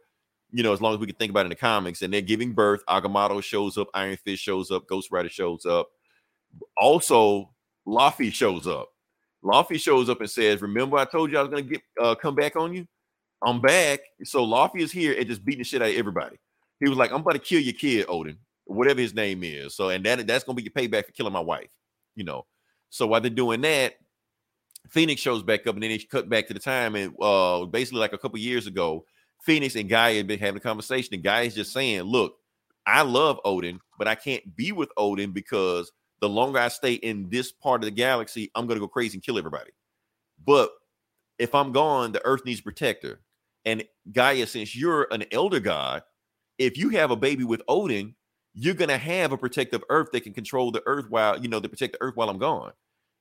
you 0.51 0.61
know, 0.61 0.71
as 0.71 0.81
long 0.81 0.93
as 0.93 0.99
we 0.99 1.07
can 1.07 1.15
think 1.15 1.31
about 1.31 1.47
in 1.47 1.49
the 1.49 1.55
comics. 1.55 2.03
And 2.03 2.13
they're 2.13 2.21
giving 2.21 2.53
birth. 2.53 2.83
Agamotto 2.87 3.41
shows 3.41 3.75
up, 3.75 3.87
Iron 3.95 4.17
Fist 4.17 4.43
shows 4.43 4.69
up, 4.69 4.87
Ghost 4.87 5.09
Rider 5.11 5.29
shows 5.29 5.65
up. 5.65 5.89
Also, 6.77 7.49
Laufey 7.87 8.31
shows 8.31 8.67
up. 8.67 8.89
Laufey 9.43 9.79
shows 9.79 10.09
up 10.09 10.19
and 10.19 10.29
says, 10.29 10.61
"Remember, 10.61 10.97
I 10.97 11.05
told 11.05 11.31
you 11.31 11.37
I 11.37 11.41
was 11.41 11.49
gonna 11.49 11.61
get 11.61 11.81
uh, 11.99 12.15
come 12.15 12.35
back 12.35 12.55
on 12.55 12.73
you. 12.73 12.85
I'm 13.41 13.61
back." 13.61 14.01
So 14.23 14.45
Laufey 14.45 14.81
is 14.81 14.91
here 14.91 15.15
and 15.17 15.27
just 15.27 15.43
beating 15.43 15.59
the 15.59 15.63
shit 15.63 15.81
out 15.81 15.89
of 15.89 15.95
everybody. 15.95 16.37
He 16.79 16.89
was 16.89 16.97
like, 16.97 17.11
"I'm 17.11 17.21
about 17.21 17.33
to 17.33 17.39
kill 17.39 17.61
your 17.61 17.73
kid, 17.73 18.05
Odin, 18.09 18.37
whatever 18.65 18.99
his 18.99 19.13
name 19.13 19.43
is." 19.43 19.75
So, 19.75 19.89
and 19.89 20.05
that 20.05 20.25
that's 20.27 20.43
gonna 20.43 20.55
be 20.55 20.63
your 20.63 20.71
payback 20.71 21.05
for 21.05 21.11
killing 21.13 21.33
my 21.33 21.39
wife. 21.39 21.69
You 22.15 22.25
know. 22.25 22.45
So 22.89 23.07
while 23.07 23.21
they're 23.21 23.29
doing 23.29 23.61
that, 23.61 23.93
Phoenix 24.89 25.21
shows 25.21 25.43
back 25.43 25.67
up, 25.67 25.75
and 25.75 25.83
then 25.83 25.91
they 25.91 25.99
cut 25.99 26.27
back 26.27 26.47
to 26.47 26.53
the 26.53 26.59
time 26.59 26.95
and 26.95 27.13
uh, 27.21 27.65
basically 27.65 27.99
like 27.99 28.13
a 28.13 28.17
couple 28.17 28.39
years 28.39 28.67
ago, 28.67 29.05
Phoenix 29.43 29.75
and 29.75 29.87
Gaia 29.87 30.15
had 30.15 30.27
been 30.27 30.39
having 30.39 30.57
a 30.57 30.61
conversation. 30.61 31.13
And 31.13 31.23
Gaia 31.23 31.45
is 31.45 31.55
just 31.55 31.71
saying, 31.71 32.01
"Look, 32.01 32.35
I 32.85 33.03
love 33.03 33.39
Odin, 33.45 33.79
but 33.97 34.07
I 34.07 34.15
can't 34.15 34.55
be 34.57 34.73
with 34.73 34.89
Odin 34.97 35.31
because." 35.31 35.91
The 36.21 36.29
longer 36.29 36.59
I 36.59 36.67
stay 36.67 36.93
in 36.93 37.29
this 37.29 37.51
part 37.51 37.81
of 37.81 37.85
the 37.85 37.91
galaxy, 37.91 38.51
I'm 38.55 38.67
gonna 38.67 38.79
go 38.79 38.87
crazy 38.87 39.17
and 39.17 39.23
kill 39.23 39.37
everybody. 39.37 39.71
But 40.45 40.71
if 41.37 41.55
I'm 41.55 41.71
gone, 41.71 42.11
the 42.11 42.25
Earth 42.25 42.45
needs 42.45 42.61
protector. 42.61 43.21
And 43.65 43.83
Gaia, 44.11 44.47
since 44.47 44.75
you're 44.75 45.07
an 45.11 45.25
elder 45.31 45.59
god, 45.59 46.03
if 46.57 46.77
you 46.77 46.89
have 46.89 47.11
a 47.11 47.15
baby 47.15 47.43
with 47.43 47.61
Odin, 47.67 48.15
you're 48.53 48.73
gonna 48.73 48.97
have 48.97 49.31
a 49.31 49.37
protective 49.37 49.83
Earth 49.89 50.09
that 50.11 50.21
can 50.21 50.33
control 50.33 50.71
the 50.71 50.83
Earth 50.85 51.05
while 51.09 51.39
you 51.39 51.47
know 51.47 51.59
to 51.59 51.69
protect 51.69 51.93
the 51.93 52.01
Earth 52.01 52.15
while 52.15 52.29
I'm 52.29 52.39
gone. 52.39 52.73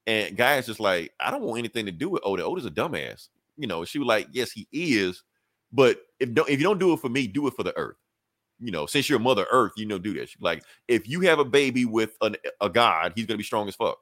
And 0.07 0.37
Gaia's 0.37 0.67
just 0.67 0.81
like, 0.81 1.13
I 1.21 1.31
don't 1.31 1.43
want 1.43 1.59
anything 1.59 1.87
to 1.87 1.93
do 1.93 2.09
with 2.09 2.23
Odin. 2.25 2.47
Odin's 2.47 2.67
a 2.67 2.71
dumbass. 2.71 3.29
You 3.57 3.67
know, 3.67 3.85
she 3.85 3.99
was 3.99 4.07
like, 4.07 4.29
yes, 4.33 4.53
he 4.53 4.67
is, 4.73 5.23
but 5.73 6.01
if 6.19 6.33
don't 6.33 6.49
if 6.49 6.59
you 6.59 6.65
don't 6.65 6.79
do 6.79 6.93
it 6.93 7.01
for 7.01 7.09
me, 7.09 7.27
do 7.27 7.47
it 7.47 7.55
for 7.55 7.63
the 7.63 7.77
Earth 7.77 7.97
you 8.61 8.71
know, 8.73 8.87
since 8.87 9.09
you're 9.09 9.19
Mother 9.19 9.47
Earth, 9.51 9.73
you 9.77 9.87
know, 9.87 9.99
do 9.99 10.13
this. 10.15 10.35
Like, 10.41 10.63
if 10.89 11.09
you 11.09 11.21
have 11.23 11.39
a 11.39 11.45
baby 11.45 11.85
with 11.85 12.17
an, 12.21 12.37
a 12.61 12.69
god, 12.69 13.13
he's 13.15 13.27
gonna 13.27 13.39
be 13.39 13.45
strong 13.45 13.69
as 13.69 13.75
fuck. 13.75 13.99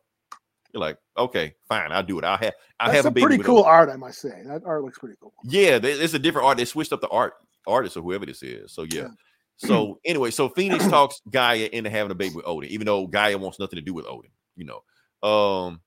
You're 0.72 0.80
like, 0.80 0.98
okay, 1.16 1.54
fine, 1.68 1.92
I'll 1.92 2.02
do 2.02 2.18
it. 2.18 2.24
I'll 2.24 2.36
have, 2.36 2.52
I'll 2.80 2.86
That's 2.88 2.96
have 2.96 3.04
a 3.06 3.08
a 3.08 3.10
baby. 3.12 3.26
pretty 3.26 3.42
cool 3.44 3.64
A, 3.64 3.68
art, 3.68 3.88
I 3.88 3.96
must 3.96 4.20
say. 4.20 4.42
That 4.46 4.62
art 4.64 4.82
looks 4.82 4.98
pretty 4.98 5.16
cool. 5.20 5.32
yeah, 5.44 5.78
it's 5.82 6.14
a 6.14 6.18
different 6.18 6.46
art. 6.46 6.58
They 6.58 6.64
switched 6.64 6.92
up 6.92 7.00
the 7.00 7.08
art 7.08 7.34
artist 7.66 7.96
or 7.96 8.02
whoever 8.02 8.26
this 8.26 8.42
is. 8.42 8.72
So 8.72 8.82
yeah. 8.82 9.02
Yeah. 9.02 9.08
So 9.58 9.98
anyway, 10.04 10.30
so 10.32 10.50
Phoenix 10.50 10.86
talks 10.86 11.22
Gaia 11.30 11.70
into 11.72 11.88
having 11.88 12.10
a 12.12 12.14
baby 12.14 12.34
with 12.34 12.46
Odin, 12.46 12.68
even 12.68 12.84
though 12.84 13.06
Gaia 13.06 13.38
wants 13.38 13.58
nothing 13.58 13.78
to 13.78 13.80
do 13.80 13.94
with 13.94 14.04
Odin. 14.06 14.30
You 14.54 14.66
know, 14.66 15.26
um, 15.26 15.80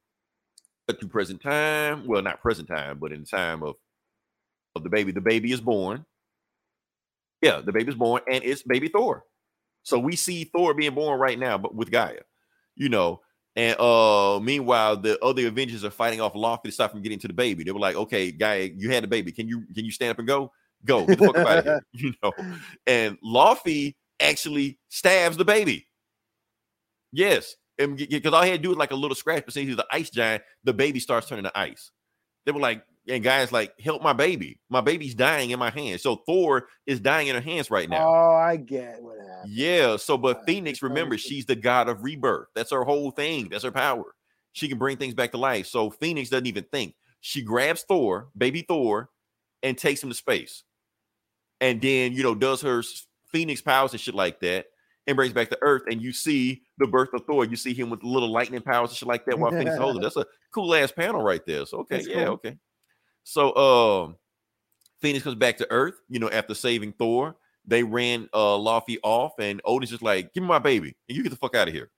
but 0.88 1.00
to 1.00 1.08
present 1.08 1.40
time, 1.40 2.08
well, 2.08 2.24
not 2.24 2.42
present 2.42 2.68
time, 2.68 2.98
but 2.98 3.12
in 3.12 3.20
the 3.20 3.26
time 3.28 3.62
of 3.62 3.76
of 4.76 4.82
the 4.84 4.90
baby, 4.90 5.12
the 5.12 5.22
baby 5.22 5.52
is 5.52 5.62
born. 5.62 6.04
Yeah, 7.42 7.62
the 7.62 7.72
baby's 7.72 7.96
born, 7.96 8.22
and 8.30 8.44
it's 8.44 8.64
baby 8.64 8.90
Thor. 8.90 9.24
So 9.84 9.98
we 9.98 10.16
see 10.16 10.44
Thor 10.44 10.74
being 10.74 10.94
born 10.94 11.20
right 11.20 11.40
now, 11.40 11.58
but 11.58 11.74
with 11.74 11.92
Gaia, 11.92 12.22
you 12.76 12.90
know. 12.90 13.22
And 13.56 13.80
uh 13.80 14.40
meanwhile, 14.40 14.96
the 14.98 15.18
other 15.24 15.48
Avengers 15.48 15.84
are 15.84 15.90
fighting 15.90 16.22
off 16.22 16.34
Laufey 16.34 16.64
to 16.64 16.72
stop 16.72 16.92
from 16.92 17.02
getting 17.02 17.20
to 17.20 17.28
the 17.28 17.34
baby. 17.34 17.64
They 17.64 17.72
were 17.72 17.80
like, 17.80 17.96
"Okay, 17.96 18.32
Gaia, 18.32 18.70
you 18.76 18.92
had 18.92 19.04
the 19.04 19.08
baby. 19.08 19.32
Can 19.32 19.48
you 19.48 19.64
can 19.74 19.86
you 19.86 19.92
stand 19.92 20.12
up 20.12 20.20
and 20.20 20.28
go? 20.28 20.52
Go, 20.86 21.06
get 21.06 21.18
the 21.20 21.26
fuck 21.26 21.38
out 21.38 21.58
of 21.60 21.66
here." 21.66 21.82
You 21.94 22.14
know. 22.22 22.32
And 22.86 23.18
Laufey 23.22 23.96
actually 24.20 24.80
stabs 24.90 25.38
the 25.38 25.46
baby. 25.46 25.88
Yes, 27.12 27.56
and 27.80 27.98
because 27.98 28.34
all 28.34 28.44
he 28.44 28.52
had 28.52 28.60
to 28.60 28.64
do 28.64 28.70
was 28.70 28.78
like 28.78 28.92
a 28.92 28.96
little 28.96 29.16
scratch, 29.16 29.46
but 29.46 29.54
since 29.54 29.68
he's 29.68 29.78
the 29.78 29.88
ice 29.92 30.10
giant, 30.10 30.44
the 30.64 30.74
baby 30.74 31.00
starts 31.00 31.28
turning 31.28 31.46
to 31.46 31.58
ice. 31.58 31.92
They 32.46 32.52
were 32.52 32.60
like, 32.60 32.84
and 33.08 33.24
Gaia's 33.24 33.52
like, 33.52 33.80
help 33.80 34.04
my 34.04 34.14
baby. 34.14 34.60
My 34.70 34.82
baby's 34.82 35.16
dying 35.16 35.52
in 35.52 35.60
my 35.60 35.70
hands. 35.70 36.04
So 36.04 36.18
Thor 36.28 36.68
is 36.86 37.00
dying 37.00 37.28
in 37.28 37.36
her 37.36 37.42
hands 37.42 37.72
right 37.72 37.90
now. 37.90 38.08
Oh, 38.08 38.36
I 38.36 38.58
get 38.58 39.02
what 39.02 39.18
happened. 39.18 39.52
Yeah. 39.52 39.98
So, 39.98 40.18
but 40.18 40.46
Phoenix, 40.46 40.82
remember, 40.82 41.18
she's 41.18 41.46
the 41.46 41.56
god 41.56 41.90
of 41.90 42.04
rebirth. 42.04 42.50
That's 42.56 42.72
her 42.72 42.84
whole 42.84 43.12
thing. 43.12 43.50
That's 43.50 43.64
her 43.64 43.72
power. 43.72 44.16
She 44.54 44.68
can 44.68 44.78
bring 44.78 44.98
things 44.98 45.14
back 45.14 45.32
to 45.32 45.38
life. 45.38 45.68
So 45.68 45.90
Phoenix 45.90 46.30
doesn't 46.30 46.48
even 46.48 46.66
think. 46.72 46.96
She 47.22 47.42
grabs 47.42 47.84
Thor, 47.84 48.30
baby 48.38 48.64
Thor, 48.68 49.10
and 49.64 49.78
takes 49.78 50.04
him 50.04 50.10
to 50.10 50.16
space. 50.16 50.64
And 51.62 51.82
then, 51.82 52.14
you 52.14 52.24
know, 52.24 52.36
does 52.36 52.62
her 52.62 52.84
Phoenix 53.32 53.62
powers 53.62 53.92
and 53.92 54.00
shit 54.00 54.16
like 54.16 54.40
that 54.42 54.68
and 55.08 55.16
brings 55.16 55.34
back 55.34 55.50
to 55.50 55.58
Earth. 55.62 55.84
And 55.90 56.02
you 56.02 56.14
see 56.14 56.62
the 56.78 56.88
birth 56.88 57.10
of 57.14 57.26
Thor. 57.26 57.46
You 57.46 57.56
see 57.56 57.74
him 57.74 57.90
with 57.90 58.04
little 58.04 58.32
lightning 58.32 58.62
powers 58.62 58.92
and 58.92 58.98
shit 58.98 59.08
like 59.08 59.26
that 59.26 59.40
while 59.40 59.52
Phoenix 59.52 59.72
is 59.72 59.78
holding. 59.78 60.02
That's 60.04 60.18
a 60.18 60.26
cool 60.54 60.74
ass 60.76 60.92
panel 60.92 61.22
right 61.22 61.46
there. 61.46 61.66
So, 61.66 61.80
okay. 61.80 61.98
That's 61.98 62.08
yeah. 62.08 62.26
cool. 62.26 62.34
Okay. 62.36 62.58
So, 63.30 63.56
um, 63.56 64.16
Phoenix 65.02 65.24
comes 65.24 65.36
back 65.36 65.58
to 65.58 65.68
Earth, 65.70 65.94
you 66.10 66.18
know, 66.18 66.32
after 66.32 66.56
saving 66.56 66.94
Thor. 66.94 67.36
They 67.64 67.84
ran 67.84 68.28
uh 68.34 68.58
Laufey 68.58 68.98
off, 69.04 69.34
and 69.38 69.62
Odin's 69.66 69.92
just 69.92 70.02
like, 70.02 70.34
give 70.34 70.42
me 70.42 70.50
my 70.50 70.58
baby, 70.58 70.96
and 71.08 71.16
you 71.16 71.22
get 71.22 71.30
the 71.30 71.36
fuck 71.36 71.54
out 71.54 71.68
of 71.68 71.74
here. 71.74 71.92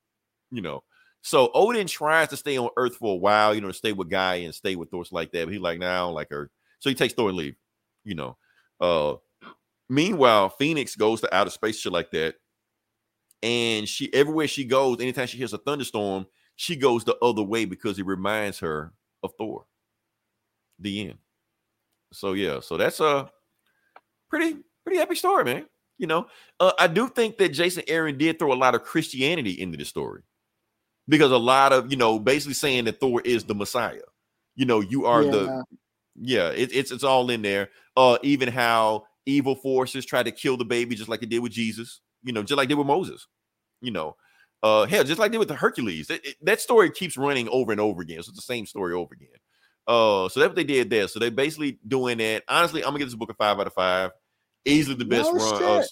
You 0.52 0.62
know. 0.62 0.84
So 1.22 1.50
Odin 1.54 1.88
tries 1.88 2.28
to 2.30 2.38
stay 2.38 2.58
on 2.58 2.70
Earth 2.76 2.98
for 2.98 3.14
a 3.14 3.18
while, 3.18 3.56
you 3.56 3.62
know, 3.62 3.70
to 3.70 3.74
stay 3.74 3.94
with 3.94 4.10
Gaia 4.10 4.40
and 4.42 4.54
stay 4.54 4.76
with 4.76 4.90
Thor 4.90 5.06
like 5.12 5.32
that. 5.32 5.46
But 5.46 5.54
he's 5.54 5.62
like, 5.62 5.80
nah, 5.80 5.94
I 5.94 5.98
don't 6.00 6.16
like 6.16 6.28
Earth. 6.32 6.50
So 6.80 6.90
he 6.90 6.96
takes 6.96 7.14
Thor 7.14 7.30
and 7.30 7.38
leave, 7.38 7.56
you 8.04 8.16
know. 8.16 8.38
Uh 8.82 9.16
meanwhile, 9.88 10.50
Phoenix 10.50 10.98
goes 10.98 11.22
to 11.22 11.34
outer 11.34 11.52
space, 11.52 11.80
shit 11.80 11.94
like 11.94 12.12
that. 12.12 12.36
And 13.42 13.88
she 13.88 14.14
everywhere 14.14 14.50
she 14.50 14.66
goes, 14.66 15.00
anytime 15.00 15.28
she 15.28 15.38
hears 15.38 15.54
a 15.54 15.60
thunderstorm, 15.60 16.26
she 16.58 16.76
goes 16.76 17.06
the 17.06 17.16
other 17.22 17.44
way 17.44 17.64
because 17.64 18.00
it 18.00 18.06
reminds 18.06 18.60
her 18.60 18.92
of 19.24 19.32
Thor. 19.38 19.66
The 20.82 21.10
end. 21.10 21.18
So 22.12 22.34
yeah, 22.34 22.60
so 22.60 22.78
that's 22.78 23.00
a 23.00 23.30
pretty 24.30 24.58
pretty 24.84 25.00
epic 25.00 25.18
story, 25.18 25.44
man. 25.46 25.66
You 25.98 26.08
know, 26.08 26.28
uh, 26.60 26.72
I 26.80 26.88
do 26.88 27.08
think 27.08 27.38
that 27.38 27.50
Jason 27.50 27.84
Aaron 27.88 28.18
did 28.18 28.40
throw 28.40 28.52
a 28.52 28.56
lot 28.56 28.74
of 28.74 28.84
Christianity 28.84 29.52
into 29.62 29.78
the 29.78 29.86
story 29.86 30.24
because 31.08 31.32
a 31.32 31.38
lot 31.38 31.72
of 31.74 31.92
you 31.92 31.98
know 31.98 32.20
basically 32.20 32.56
saying 32.56 32.86
that 32.86 33.00
Thor 33.00 33.22
is 33.22 33.44
the 33.44 33.56
Messiah. 33.56 34.02
You 34.56 34.66
know, 34.66 34.80
you 34.82 35.06
are 35.06 35.24
the 35.24 35.46
Yeah. 35.46 35.62
yeah, 36.16 36.50
it, 36.50 36.74
it's 36.74 36.92
it's 36.92 37.04
all 37.04 37.30
in 37.30 37.42
there. 37.42 37.70
Uh, 37.96 38.18
even 38.24 38.50
how 38.50 39.06
evil 39.26 39.56
forces 39.56 40.06
try 40.06 40.24
to 40.24 40.32
kill 40.32 40.58
the 40.58 40.66
baby, 40.66 40.96
just 40.96 41.10
like 41.10 41.20
they 41.20 41.28
did 41.28 41.40
with 41.40 41.52
Jesus. 41.52 42.02
You 42.24 42.34
know, 42.34 42.42
just 42.42 42.58
like 42.58 42.68
they 42.68 42.74
did 42.74 42.80
with 42.80 42.88
Moses. 42.88 43.28
You 43.82 43.92
know, 43.92 44.16
uh, 44.64 44.86
hell, 44.86 45.04
just 45.04 45.20
like 45.20 45.32
they 45.32 45.36
did 45.36 45.40
with 45.40 45.48
the 45.50 45.56
Hercules. 45.56 46.10
It- 46.10 46.26
it- 46.26 46.38
that 46.46 46.62
story 46.62 46.90
keeps 46.92 47.18
running 47.18 47.48
over 47.50 47.72
and 47.72 47.82
over 47.82 48.02
again. 48.02 48.22
So 48.24 48.30
it's 48.30 48.38
the 48.38 48.42
same 48.42 48.66
story 48.66 48.94
over 48.94 49.14
again. 49.14 49.30
Uh, 49.88 50.30
so 50.30 50.40
that's 50.40 50.50
what 50.50 50.56
they 50.56 50.64
did 50.64 50.90
there. 50.90 51.08
So 51.08 51.20
they 51.20 51.30
basically 51.30 51.80
doing 51.88 52.20
that. 52.20 52.44
Honestly, 52.48 52.82
I'm 52.82 52.90
gonna 52.90 53.00
give 53.00 53.08
this 53.08 53.16
book 53.16 53.32
a 53.32 53.34
five 53.34 53.60
out 53.60 53.68
of 53.68 53.74
five. 53.74 54.12
Easily 54.66 54.96
the 54.96 55.06
best 55.06 55.34
No 55.34 55.40
run. 55.40 55.64
Of, 55.64 55.86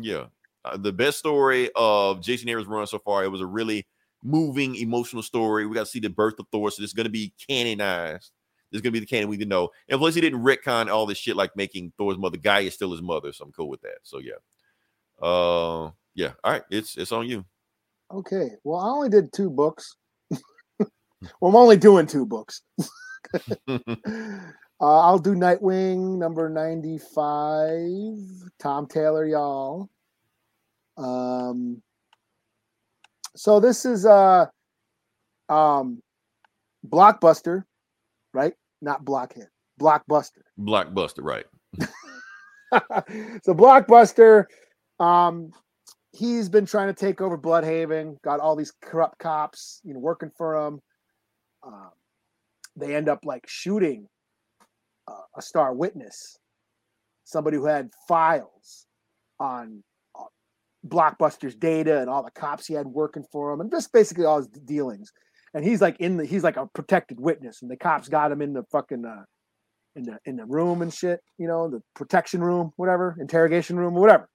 yeah, 0.00 0.24
uh, 0.64 0.76
the 0.76 0.92
best 0.92 1.18
story 1.18 1.70
of 1.74 2.20
Jason 2.20 2.48
Aaron's 2.48 2.68
run 2.68 2.86
so 2.86 2.98
far. 2.98 3.24
It 3.24 3.30
was 3.30 3.40
a 3.40 3.46
really 3.46 3.86
moving, 4.22 4.76
emotional 4.76 5.22
story. 5.22 5.66
We 5.66 5.74
got 5.74 5.86
to 5.86 5.90
see 5.90 6.00
the 6.00 6.10
birth 6.10 6.38
of 6.38 6.46
Thor. 6.52 6.70
So 6.70 6.82
it's 6.82 6.92
to 6.92 7.08
be 7.08 7.32
canonized. 7.48 8.30
This 8.70 8.78
is 8.78 8.82
going 8.82 8.92
to 8.92 9.00
be 9.00 9.00
the 9.00 9.06
canon 9.06 9.28
we 9.28 9.36
can 9.36 9.48
know. 9.48 9.70
And 9.88 9.98
plus, 9.98 10.14
he 10.14 10.20
didn't 10.20 10.42
retcon 10.42 10.90
all 10.90 11.04
this 11.04 11.18
shit 11.18 11.36
like 11.36 11.56
making 11.56 11.92
Thor's 11.98 12.16
mother 12.16 12.38
Gaia 12.38 12.70
still 12.70 12.92
his 12.92 13.02
mother. 13.02 13.32
So 13.32 13.44
I'm 13.44 13.52
cool 13.52 13.68
with 13.68 13.82
that. 13.82 13.98
So 14.02 14.18
yeah, 14.18 15.26
uh, 15.26 15.90
yeah. 16.14 16.32
All 16.42 16.52
right, 16.52 16.62
it's 16.70 16.96
it's 16.96 17.12
on 17.12 17.28
you. 17.28 17.44
Okay. 18.10 18.52
Well, 18.64 18.80
I 18.80 18.88
only 18.88 19.08
did 19.08 19.32
two 19.32 19.50
books. 19.50 19.96
well, 20.30 20.88
I'm 21.42 21.56
only 21.56 21.76
doing 21.76 22.06
two 22.06 22.24
books. 22.24 22.62
Uh, 24.82 24.98
I'll 24.98 25.18
do 25.18 25.36
Nightwing 25.36 26.18
number 26.18 26.48
95, 26.48 28.18
Tom 28.58 28.88
Taylor, 28.88 29.24
y'all. 29.24 29.88
Um, 30.96 31.80
so 33.36 33.60
this 33.60 33.84
is 33.84 34.04
uh 34.04 34.46
um 35.48 36.02
Blockbuster, 36.84 37.62
right? 38.34 38.54
Not 38.80 39.04
Blockhead. 39.04 39.46
Blockbuster. 39.80 40.42
Blockbuster, 40.58 41.22
right? 41.22 41.46
so 43.44 43.54
Blockbuster, 43.54 44.46
um, 44.98 45.52
he's 46.12 46.48
been 46.48 46.66
trying 46.66 46.88
to 46.88 46.94
take 46.94 47.20
over 47.20 47.38
Blüdhaven. 47.38 48.20
Got 48.22 48.40
all 48.40 48.56
these 48.56 48.72
corrupt 48.82 49.20
cops, 49.20 49.80
you 49.84 49.94
know, 49.94 50.00
working 50.00 50.32
for 50.36 50.56
him. 50.66 50.80
Um, 51.62 51.90
they 52.76 52.94
end 52.94 53.08
up 53.08 53.20
like 53.24 53.44
shooting 53.46 54.08
uh, 55.08 55.20
a 55.36 55.42
star 55.42 55.74
witness, 55.74 56.36
somebody 57.24 57.56
who 57.56 57.66
had 57.66 57.90
files 58.08 58.86
on 59.40 59.82
uh, 60.18 60.24
Blockbuster's 60.86 61.54
data 61.54 62.00
and 62.00 62.08
all 62.08 62.22
the 62.22 62.30
cops 62.30 62.66
he 62.66 62.74
had 62.74 62.86
working 62.86 63.24
for 63.30 63.52
him, 63.52 63.60
and 63.60 63.70
just 63.70 63.92
basically 63.92 64.24
all 64.24 64.38
his 64.38 64.48
dealings. 64.48 65.12
And 65.54 65.64
he's 65.64 65.82
like 65.82 65.96
in 66.00 66.16
the 66.16 66.24
he's 66.24 66.44
like 66.44 66.56
a 66.56 66.66
protected 66.74 67.20
witness, 67.20 67.60
and 67.62 67.70
the 67.70 67.76
cops 67.76 68.08
got 68.08 68.32
him 68.32 68.40
in 68.40 68.54
the 68.54 68.64
fucking 68.72 69.04
uh, 69.04 69.24
in 69.96 70.04
the 70.04 70.18
in 70.24 70.36
the 70.36 70.46
room 70.46 70.82
and 70.82 70.92
shit, 70.92 71.20
you 71.38 71.46
know, 71.46 71.68
the 71.68 71.82
protection 71.94 72.40
room, 72.42 72.72
whatever, 72.76 73.16
interrogation 73.20 73.76
room, 73.76 73.94
whatever. 73.94 74.28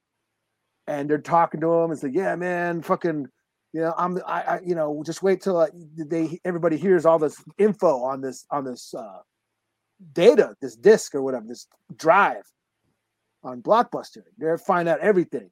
And 0.87 1.09
they're 1.09 1.17
talking 1.17 1.59
to 1.61 1.71
him 1.73 1.91
and 1.91 1.99
say, 1.99 2.09
"Yeah, 2.13 2.35
man, 2.35 2.81
fucking, 2.81 3.27
you 3.73 3.81
know, 3.81 3.93
I'm, 3.97 4.17
I, 4.25 4.41
I 4.41 4.59
you 4.65 4.75
know, 4.75 5.03
just 5.05 5.23
wait 5.23 5.41
till 5.41 5.57
uh, 5.57 5.67
they 5.97 6.39
everybody 6.45 6.77
hears 6.77 7.05
all 7.05 7.19
this 7.19 7.43
info 7.57 8.03
on 8.03 8.21
this 8.21 8.45
on 8.49 8.63
this 8.63 8.93
uh, 8.93 9.19
data, 10.13 10.55
this 10.61 10.75
disk 10.75 11.15
or 11.15 11.21
whatever, 11.21 11.45
this 11.47 11.67
drive 11.95 12.43
on 13.43 13.61
Blockbuster. 13.61 14.23
They're 14.37 14.57
find 14.57 14.87
out 14.87 14.99
everything." 14.99 15.49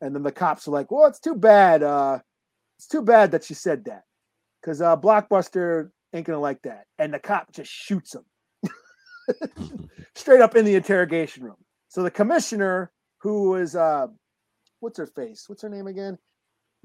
And 0.00 0.14
then 0.14 0.22
the 0.22 0.32
cops 0.32 0.66
are 0.66 0.70
like, 0.70 0.90
"Well, 0.90 1.06
it's 1.06 1.20
too 1.20 1.34
bad. 1.34 1.82
Uh, 1.82 2.20
it's 2.78 2.88
too 2.88 3.02
bad 3.02 3.32
that 3.32 3.44
she 3.44 3.54
said 3.54 3.84
that, 3.84 4.02
because 4.60 4.80
uh, 4.80 4.96
Blockbuster 4.96 5.90
ain't 6.14 6.26
gonna 6.26 6.40
like 6.40 6.62
that." 6.62 6.84
And 6.98 7.12
the 7.12 7.18
cop 7.18 7.52
just 7.52 7.70
shoots 7.70 8.14
him 8.14 8.24
straight 10.14 10.40
up 10.40 10.56
in 10.56 10.64
the 10.64 10.74
interrogation 10.74 11.44
room. 11.44 11.56
So 11.88 12.02
the 12.02 12.10
commissioner, 12.10 12.90
who 13.18 13.50
was 13.50 13.76
uh, 13.76 14.06
what's 14.80 14.98
her 14.98 15.06
face? 15.06 15.44
What's 15.48 15.62
her 15.62 15.68
name 15.68 15.86
again? 15.86 16.18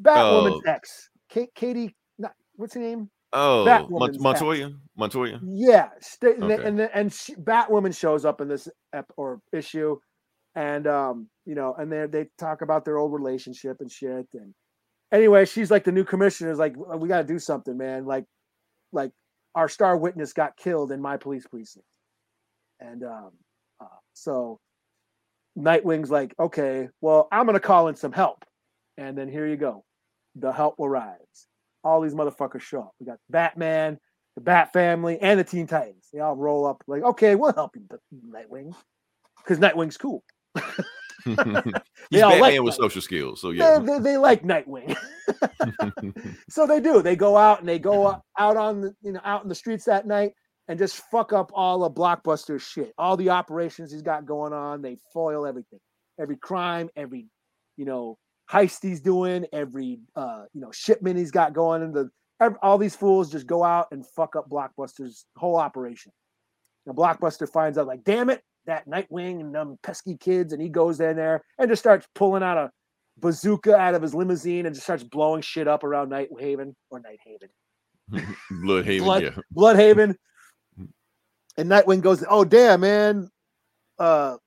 Batwoman's 0.01 0.61
Oh. 0.65 0.69
ex, 0.71 1.09
Kate, 1.29 1.53
Katie. 1.55 1.95
Not, 2.17 2.33
what's 2.55 2.73
her 2.73 2.79
name? 2.79 3.09
Oh, 3.33 3.65
Batwoman's 3.67 4.19
Mont- 4.19 4.39
Montoya, 4.41 4.71
Montoya. 4.95 5.39
Yeah, 5.43 5.89
sta- 6.01 6.33
and, 6.35 6.43
Okay. 6.43 6.63
and 6.65 6.79
then- 6.79 6.89
and 6.93 7.11
she, 7.13 7.35
Batwoman 7.35 7.95
shows 7.97 8.25
up 8.25 8.41
in 8.41 8.47
this 8.47 8.67
ep- 8.93 9.11
or 9.17 9.41
issue, 9.51 9.99
and 10.55 10.85
um, 10.87 11.29
you 11.45 11.55
know, 11.55 11.73
and 11.73 11.91
they 11.91 12.05
they 12.07 12.29
talk 12.37 12.61
about 12.61 12.85
their 12.85 12.97
old 12.97 13.11
relationship 13.13 13.77
and 13.81 13.91
shit. 13.91 14.27
And 14.33 14.53
anyway, 15.11 15.45
she's 15.45 15.71
like 15.71 15.83
the 15.83 15.91
new 15.91 16.03
commissioner 16.03 16.51
is 16.51 16.59
like, 16.59 16.75
we 16.77 17.07
got 17.07 17.19
to 17.21 17.27
do 17.27 17.39
something, 17.39 17.75
man. 17.75 18.05
Like, 18.05 18.25
like 18.91 19.11
our 19.55 19.67
star 19.67 19.97
witness 19.97 20.33
got 20.33 20.55
killed 20.57 20.91
in 20.91 21.01
my 21.01 21.17
police 21.17 21.47
precinct, 21.47 21.87
and 22.79 23.03
um, 23.03 23.31
uh, 23.79 23.85
so 24.13 24.59
Nightwing's 25.57 26.11
like, 26.11 26.35
okay, 26.39 26.89
well, 27.01 27.27
I'm 27.31 27.45
gonna 27.47 27.59
call 27.59 27.87
in 27.87 27.95
some 27.95 28.11
help, 28.11 28.43
and 28.97 29.17
then 29.17 29.27
here 29.27 29.47
you 29.47 29.57
go, 29.57 29.83
the 30.35 30.51
help 30.51 30.79
arrives. 30.79 31.47
All 31.83 32.01
these 32.01 32.13
motherfuckers 32.13 32.61
show 32.61 32.81
up. 32.81 32.91
We 32.99 33.05
got 33.05 33.19
Batman, 33.29 33.99
the 34.35 34.41
Bat 34.41 34.73
Family, 34.73 35.19
and 35.19 35.39
the 35.39 35.43
Teen 35.43 35.67
Titans. 35.67 36.07
They 36.13 36.19
all 36.19 36.35
roll 36.35 36.65
up 36.65 36.83
like, 36.87 37.03
okay, 37.03 37.35
we'll 37.35 37.53
help 37.53 37.75
you, 37.75 37.83
Nightwing, 38.29 38.73
because 39.37 39.59
Nightwing's 39.59 39.97
cool. 39.97 40.23
He's 41.25 41.35
They 41.35 42.19
Batman 42.21 42.39
like 42.39 42.61
with 42.61 42.75
social 42.75 43.01
skills, 43.01 43.41
so 43.41 43.51
yeah. 43.51 43.79
they, 43.79 43.99
they 43.99 44.17
like 44.17 44.43
Nightwing. 44.43 44.95
so 46.49 46.65
they 46.65 46.79
do. 46.79 47.01
They 47.01 47.15
go 47.15 47.37
out 47.37 47.59
and 47.59 47.67
they 47.67 47.79
go 47.79 48.21
out 48.37 48.57
on 48.57 48.81
the 48.81 48.95
you 49.01 49.13
know 49.13 49.21
out 49.23 49.43
in 49.43 49.49
the 49.49 49.55
streets 49.55 49.85
that 49.85 50.05
night 50.05 50.33
and 50.67 50.79
just 50.79 50.97
fuck 51.11 51.33
up 51.33 51.51
all 51.53 51.83
of 51.83 51.93
Blockbuster 51.93 52.59
shit. 52.59 52.93
All 52.97 53.17
the 53.17 53.29
operations 53.29 53.91
he's 53.91 54.01
got 54.01 54.25
going 54.25 54.53
on, 54.53 54.81
they 54.81 54.97
foil 55.13 55.45
everything. 55.45 55.79
Every 56.19 56.37
crime, 56.37 56.89
every 56.95 57.27
you 57.77 57.85
know 57.85 58.17
heist 58.51 58.79
he's 58.81 59.01
doing, 59.01 59.45
every 59.53 59.99
uh 60.15 60.43
you 60.53 60.61
know 60.61 60.71
shipment 60.71 61.17
he's 61.17 61.31
got 61.31 61.53
going 61.53 61.81
into 61.81 62.09
ev- 62.41 62.57
all 62.61 62.77
these 62.77 62.95
fools 62.95 63.31
just 63.31 63.47
go 63.47 63.63
out 63.63 63.87
and 63.91 64.05
fuck 64.05 64.35
up 64.35 64.49
Blockbuster's 64.49 65.25
whole 65.37 65.57
operation. 65.57 66.11
And 66.85 66.95
Blockbuster 66.95 67.49
finds 67.49 67.77
out 67.77 67.87
like, 67.87 68.03
damn 68.03 68.29
it, 68.29 68.41
that 68.65 68.87
Nightwing 68.87 69.39
and 69.39 69.55
them 69.55 69.77
pesky 69.83 70.17
kids, 70.17 70.53
and 70.53 70.61
he 70.61 70.69
goes 70.69 70.99
in 70.99 71.15
there 71.15 71.41
and 71.57 71.69
just 71.69 71.81
starts 71.81 72.07
pulling 72.15 72.43
out 72.43 72.57
a 72.57 72.71
bazooka 73.19 73.75
out 73.75 73.95
of 73.95 74.01
his 74.01 74.13
limousine 74.13 74.65
and 74.65 74.73
just 74.75 74.85
starts 74.85 75.03
blowing 75.03 75.41
shit 75.41 75.67
up 75.67 75.83
around 75.83 76.09
Nighthaven 76.09 76.75
or 76.89 76.99
Nighthaven. 76.99 77.49
Blüdhaven, 78.51 79.03
Blood- 79.03 79.23
yeah. 79.23 79.37
Blüdhaven. 79.55 80.15
And 81.55 81.69
Nightwing 81.69 82.01
goes, 82.01 82.23
"Oh 82.27 82.43
damn, 82.43 82.81
man! 82.81 83.29
Uh, 83.99 84.37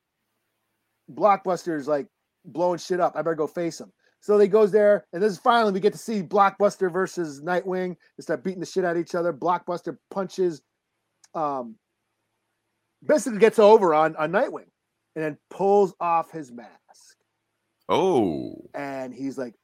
Blockbuster's 1.10 1.86
like 1.86 2.08
blowing 2.46 2.78
shit 2.78 3.00
up. 3.00 3.14
I 3.16 3.22
better 3.22 3.34
go 3.34 3.46
face 3.46 3.80
him." 3.80 3.92
So 4.20 4.38
he 4.38 4.48
goes 4.48 4.72
there, 4.72 5.06
and 5.12 5.22
this 5.22 5.32
is 5.32 5.38
finally 5.38 5.72
we 5.72 5.80
get 5.80 5.92
to 5.92 5.98
see 5.98 6.22
Blockbuster 6.22 6.90
versus 6.92 7.42
Nightwing. 7.42 7.96
They 8.16 8.22
start 8.22 8.42
beating 8.42 8.60
the 8.60 8.66
shit 8.66 8.84
out 8.84 8.96
of 8.96 9.02
each 9.02 9.14
other. 9.14 9.32
Blockbuster 9.32 9.98
punches, 10.10 10.62
um, 11.34 11.76
basically 13.04 13.38
gets 13.38 13.58
over 13.58 13.94
on 13.94 14.16
on 14.16 14.32
Nightwing, 14.32 14.66
and 15.14 15.24
then 15.24 15.38
pulls 15.50 15.94
off 16.00 16.30
his 16.30 16.50
mask. 16.50 16.70
Oh, 17.88 18.68
and 18.74 19.14
he's 19.14 19.38
like, 19.38 19.54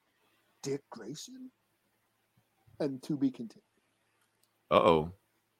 Dick 0.62 0.80
Grayson? 0.90 1.50
And 2.78 3.02
to 3.04 3.16
be 3.16 3.30
continued. 3.30 3.62
uh 4.70 4.76
oh. 4.76 5.12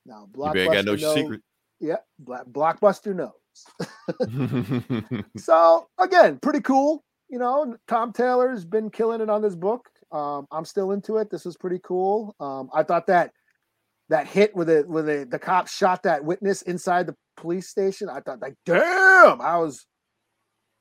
Now, 0.07 0.29
You 0.35 0.43
got 0.45 0.55
Blockbuster 0.57 0.85
no 0.85 0.95
knows, 0.97 1.15
secret. 1.15 1.41
Yeah, 1.81 1.97
Blockbuster 2.25 3.15
knows. 3.15 3.33
So, 5.39 5.89
again, 5.99 6.39
pretty 6.41 6.61
cool. 6.61 7.05
You 7.33 7.39
know, 7.39 7.75
Tom 7.89 8.13
Taylor's 8.13 8.67
been 8.67 8.91
killing 8.91 9.23
it 9.23 9.31
on 9.31 9.41
this 9.41 9.57
book. 9.57 9.89
Um, 10.13 10.47
I'm 10.53 10.67
still 10.67 10.93
into 10.93 11.17
it. 11.17 11.31
This 11.31 11.47
was 11.47 11.57
pretty 11.57 11.81
cool. 11.83 12.37
Um, 12.39 12.69
I 12.75 12.83
thought 12.83 13.07
that 13.07 13.33
that 14.11 14.27
hit 14.27 14.55
with 14.55 14.69
it 14.69 14.87
with 14.87 15.07
the 15.07 15.27
the 15.29 15.39
cop 15.39 15.67
shot 15.67 16.03
that 16.03 16.23
witness 16.23 16.61
inside 16.61 17.07
the 17.07 17.17
police 17.39 17.69
station. 17.69 18.11
I 18.11 18.21
thought 18.21 18.43
like, 18.43 18.57
damn, 18.67 19.41
I 19.41 19.57
was 19.57 19.87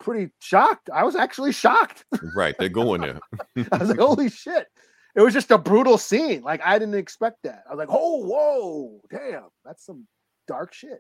pretty 0.02 0.34
shocked. 0.42 0.90
I 0.94 1.06
was 1.06 1.16
actually 1.16 1.54
shocked. 1.54 2.04
right, 2.36 2.54
they're 2.60 2.68
going 2.68 3.00
there. 3.00 3.22
I 3.72 3.78
was 3.78 3.88
like, 3.88 4.00
holy 4.00 4.30
shit. 4.30 4.68
It 5.16 5.22
was 5.22 5.34
just 5.34 5.52
a 5.52 5.58
brutal 5.58 5.98
scene. 5.98 6.42
Like 6.42 6.62
I 6.66 6.78
didn't 6.78 6.96
expect 6.96 7.38
that. 7.46 7.64
I 7.66 7.74
was 7.74 7.78
like, 7.78 7.90
oh, 7.90 8.26
whoa, 8.26 9.00
damn, 9.10 9.48
that's 9.64 9.86
some 9.86 10.06
dark 10.50 10.74
shit. 10.74 11.00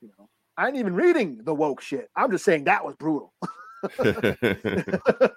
You 0.00 0.10
know, 0.16 0.28
I 0.56 0.68
ain't 0.68 0.76
even 0.76 0.94
reading 0.94 1.40
the 1.42 1.54
woke 1.56 1.80
shit. 1.80 2.08
I'm 2.14 2.30
just 2.30 2.44
saying 2.44 2.64
that 2.64 2.84
was 2.84 2.94
brutal. 2.94 3.34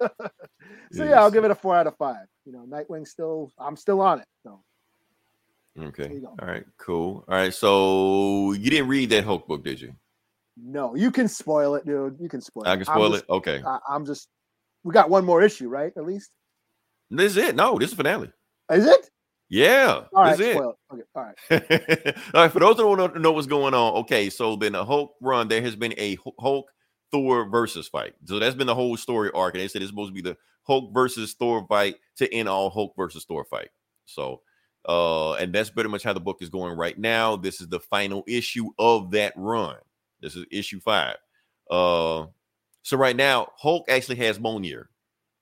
so 0.91 1.03
yeah, 1.03 1.19
I'll 1.21 1.31
give 1.31 1.45
it 1.45 1.51
a 1.51 1.55
four 1.55 1.75
out 1.75 1.87
of 1.87 1.95
five. 1.97 2.25
You 2.45 2.51
know, 2.53 2.65
Nightwing 2.69 3.07
still, 3.07 3.51
I'm 3.59 3.75
still 3.75 4.01
on 4.01 4.19
it. 4.19 4.27
So 4.43 4.61
okay. 5.79 6.21
All 6.25 6.47
right, 6.47 6.65
cool. 6.77 7.23
All 7.27 7.35
right, 7.35 7.53
so 7.53 8.53
you 8.53 8.69
didn't 8.69 8.87
read 8.87 9.09
that 9.11 9.23
Hulk 9.23 9.47
book, 9.47 9.63
did 9.63 9.81
you? 9.81 9.93
no, 10.61 10.93
you 10.93 11.09
can 11.09 11.29
spoil 11.29 11.75
it, 11.75 11.85
dude. 11.85 12.17
You 12.19 12.27
can 12.27 12.41
spoil 12.41 12.67
I 12.67 12.75
can 12.75 12.83
spoil 12.85 13.11
just- 13.11 13.23
it. 13.23 13.29
Okay. 13.29 13.61
I, 13.65 13.79
I'm 13.89 14.05
just. 14.05 14.27
We 14.83 14.93
got 14.93 15.09
one 15.09 15.25
more 15.25 15.41
issue, 15.41 15.67
right? 15.69 15.91
At 15.97 16.05
least 16.05 16.31
This 17.09 17.31
is 17.35 17.37
it. 17.37 17.55
No, 17.55 17.77
this 17.77 17.89
is 17.91 17.95
finale. 17.95 18.31
is 18.71 18.85
it? 18.85 19.09
Yeah, 19.51 20.03
All 20.13 20.23
right, 20.23 20.39
it. 20.39 20.55
spoil 20.55 20.75
it. 20.91 20.93
Okay, 20.93 21.03
all 21.15 21.23
right. 21.23 22.15
All 22.35 22.41
right, 22.43 22.51
for 22.51 22.59
those 22.59 22.77
that 22.77 22.83
don't 22.83 22.97
know- 22.97 23.07
know 23.19 23.31
what's 23.31 23.47
going 23.47 23.73
on, 23.73 23.93
okay, 24.01 24.29
so 24.29 24.55
been 24.55 24.75
a 24.75 24.85
Hulk 24.85 25.13
run. 25.21 25.47
There 25.47 25.61
has 25.61 25.75
been 25.75 25.93
a 25.97 26.17
Hulk 26.39 26.69
Thor 27.11 27.49
versus 27.49 27.87
fight. 27.87 28.13
So 28.25 28.39
that's 28.39 28.55
been 28.55 28.67
the 28.67 28.75
whole 28.75 28.97
story 28.97 29.31
arc. 29.33 29.55
And 29.55 29.61
they 29.61 29.67
said 29.67 29.81
it's 29.81 29.91
supposed 29.91 30.09
to 30.09 30.21
be 30.21 30.27
the 30.27 30.37
Hulk 30.63 30.93
versus 30.93 31.33
Thor 31.33 31.65
fight 31.67 31.95
to 32.17 32.33
end 32.33 32.49
all 32.49 32.69
Hulk 32.69 32.93
versus 32.95 33.25
Thor 33.25 33.43
fight. 33.45 33.69
So, 34.05 34.41
uh, 34.87 35.33
and 35.33 35.53
that's 35.53 35.69
pretty 35.69 35.89
much 35.89 36.03
how 36.03 36.13
the 36.13 36.19
book 36.19 36.37
is 36.41 36.49
going 36.49 36.77
right 36.77 36.97
now. 36.97 37.35
This 37.35 37.61
is 37.61 37.67
the 37.67 37.79
final 37.79 38.23
issue 38.27 38.69
of 38.77 39.11
that 39.11 39.33
run. 39.35 39.77
This 40.21 40.35
is 40.35 40.45
issue 40.51 40.79
five. 40.79 41.15
Uh, 41.69 42.27
so 42.83 42.97
right 42.97 43.15
now, 43.15 43.51
Hulk 43.57 43.89
actually 43.89 44.17
has 44.17 44.39
Mjolnir 44.39 44.85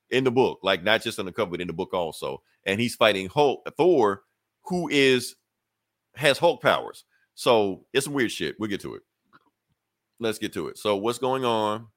in 0.10 0.24
the 0.24 0.32
book, 0.32 0.60
like 0.64 0.84
not 0.84 1.02
just 1.02 1.20
on 1.20 1.26
the 1.26 1.32
cover, 1.32 1.52
but 1.52 1.62
in 1.62 1.68
the 1.68 1.74
book 1.74 1.94
also. 1.94 2.42
And 2.66 2.80
he's 2.80 2.96
fighting 2.96 3.30
Hulk, 3.30 3.70
Thor, 3.78 4.24
who 4.64 4.90
is 4.90 5.36
has 6.16 6.38
Hulk 6.38 6.62
powers. 6.62 7.06
So 7.36 7.86
it's 7.94 8.06
some 8.06 8.14
weird 8.14 8.32
shit. 8.32 8.56
We'll 8.60 8.70
get 8.70 8.82
to 8.82 8.96
it. 8.96 9.04
Let's 10.20 10.40
get 10.40 10.54
to 10.54 10.68
it. 10.68 10.78
So 10.78 10.96
what's 10.96 11.20
going 11.20 11.46
on 11.46 11.88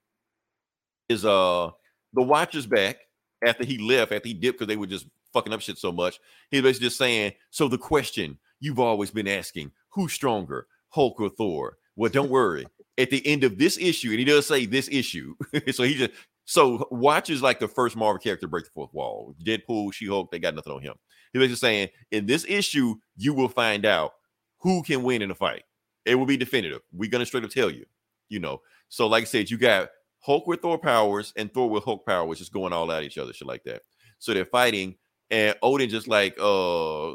is 1.09 1.25
uh 1.25 1.71
the 2.13 2.23
Watcher's 2.23 2.67
back 2.67 2.99
after 3.45 3.65
he 3.65 3.79
left, 3.79 4.13
after 4.13 4.29
he 4.29 4.35
dipped 4.35 4.59
because 4.59 4.69
they 4.69 4.77
were 4.77 4.87
just 4.87 5.07
fucking 5.33 5.53
up 5.53 5.61
shit 5.61 5.79
so 5.79 5.93
much. 5.93 6.19
He's 6.51 6.63
basically 6.63 6.89
just 6.89 6.99
saying, 6.99 7.33
so 7.51 7.69
the 7.69 7.79
question 7.79 8.39
you've 8.61 8.81
always 8.81 9.11
been 9.11 9.29
asking, 9.29 9.73
who's 9.91 10.13
stronger, 10.13 10.67
Hulk 10.91 11.21
or 11.21 11.31
Thor? 11.31 11.79
Well, 11.97 12.11
don't 12.11 12.31
worry. 12.31 12.67
At 12.99 13.11
the 13.11 13.27
end 13.27 13.45
of 13.45 13.57
this 13.59 13.79
issue, 13.79 14.11
and 14.11 14.19
he 14.19 14.25
does 14.25 14.47
say 14.47 14.67
this 14.67 14.89
issue, 14.91 15.35
so 15.73 15.85
he 15.85 15.95
just 15.95 16.13
so 16.45 16.87
Watch 16.91 17.31
is 17.31 17.43
like 17.43 17.61
the 17.61 17.69
first 17.69 17.97
Marvel 17.97 18.19
character 18.19 18.47
to 18.47 18.51
break 18.51 18.65
the 18.65 18.71
fourth 18.75 18.93
wall. 18.93 19.35
Deadpool, 19.45 19.93
She 19.95 20.07
Hulk, 20.07 20.31
they 20.31 20.39
got 20.39 20.55
nothing 20.55 20.73
on 20.73 20.83
him. 20.83 20.95
He 21.33 21.39
was 21.39 21.49
just 21.49 21.61
saying, 21.61 21.89
in 22.11 22.27
this 22.27 22.45
issue, 22.49 22.97
you 23.17 23.33
will 23.33 23.49
find 23.49 23.87
out 23.87 24.13
who 24.59 24.83
can 24.83 25.03
win 25.03 25.23
in 25.23 25.31
a 25.31 25.35
fight. 25.35 25.63
It 26.05 26.17
will 26.17 26.27
be 26.27 26.37
definitive. 26.37 26.81
We're 26.93 27.11
gonna 27.11 27.27
straight 27.27 27.45
up 27.45 27.51
tell 27.51 27.71
you, 27.71 27.87
you 28.31 28.41
know. 28.41 28.63
So, 28.89 29.07
like 29.07 29.23
I 29.23 29.27
said, 29.27 29.51
you 29.51 29.59
got 29.59 29.91
Hulk 30.21 30.47
with 30.47 30.63
Thor 30.63 30.79
powers 30.79 31.35
and 31.37 31.53
Thor 31.53 31.69
with 31.69 31.85
Hulk 31.85 32.07
powers 32.07 32.39
just 32.39 32.53
going 32.53 32.73
all 32.73 32.91
at 32.91 33.03
each 33.03 33.19
other, 33.19 33.33
shit 33.33 33.47
like 33.47 33.65
that. 33.65 33.83
So 34.19 34.33
they're 34.33 34.47
fighting, 34.47 34.97
and 35.31 35.55
Odin 35.63 35.91
just 35.91 36.09
like, 36.09 36.37
uh, 36.41 37.13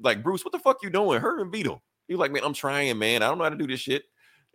like 0.00 0.22
Bruce, 0.22 0.44
what 0.44 0.52
the 0.52 0.58
fuck 0.58 0.82
you 0.82 0.90
doing? 0.90 1.20
Hurt 1.20 1.40
and 1.40 1.50
beat 1.50 1.66
him. 1.66 1.78
He 2.08 2.14
was 2.14 2.20
like, 2.20 2.32
man, 2.32 2.42
I'm 2.44 2.54
trying, 2.54 2.98
man. 2.98 3.22
I 3.22 3.28
don't 3.28 3.38
know 3.38 3.44
how 3.44 3.50
to 3.50 3.56
do 3.56 3.66
this 3.66 3.80
shit. 3.80 4.04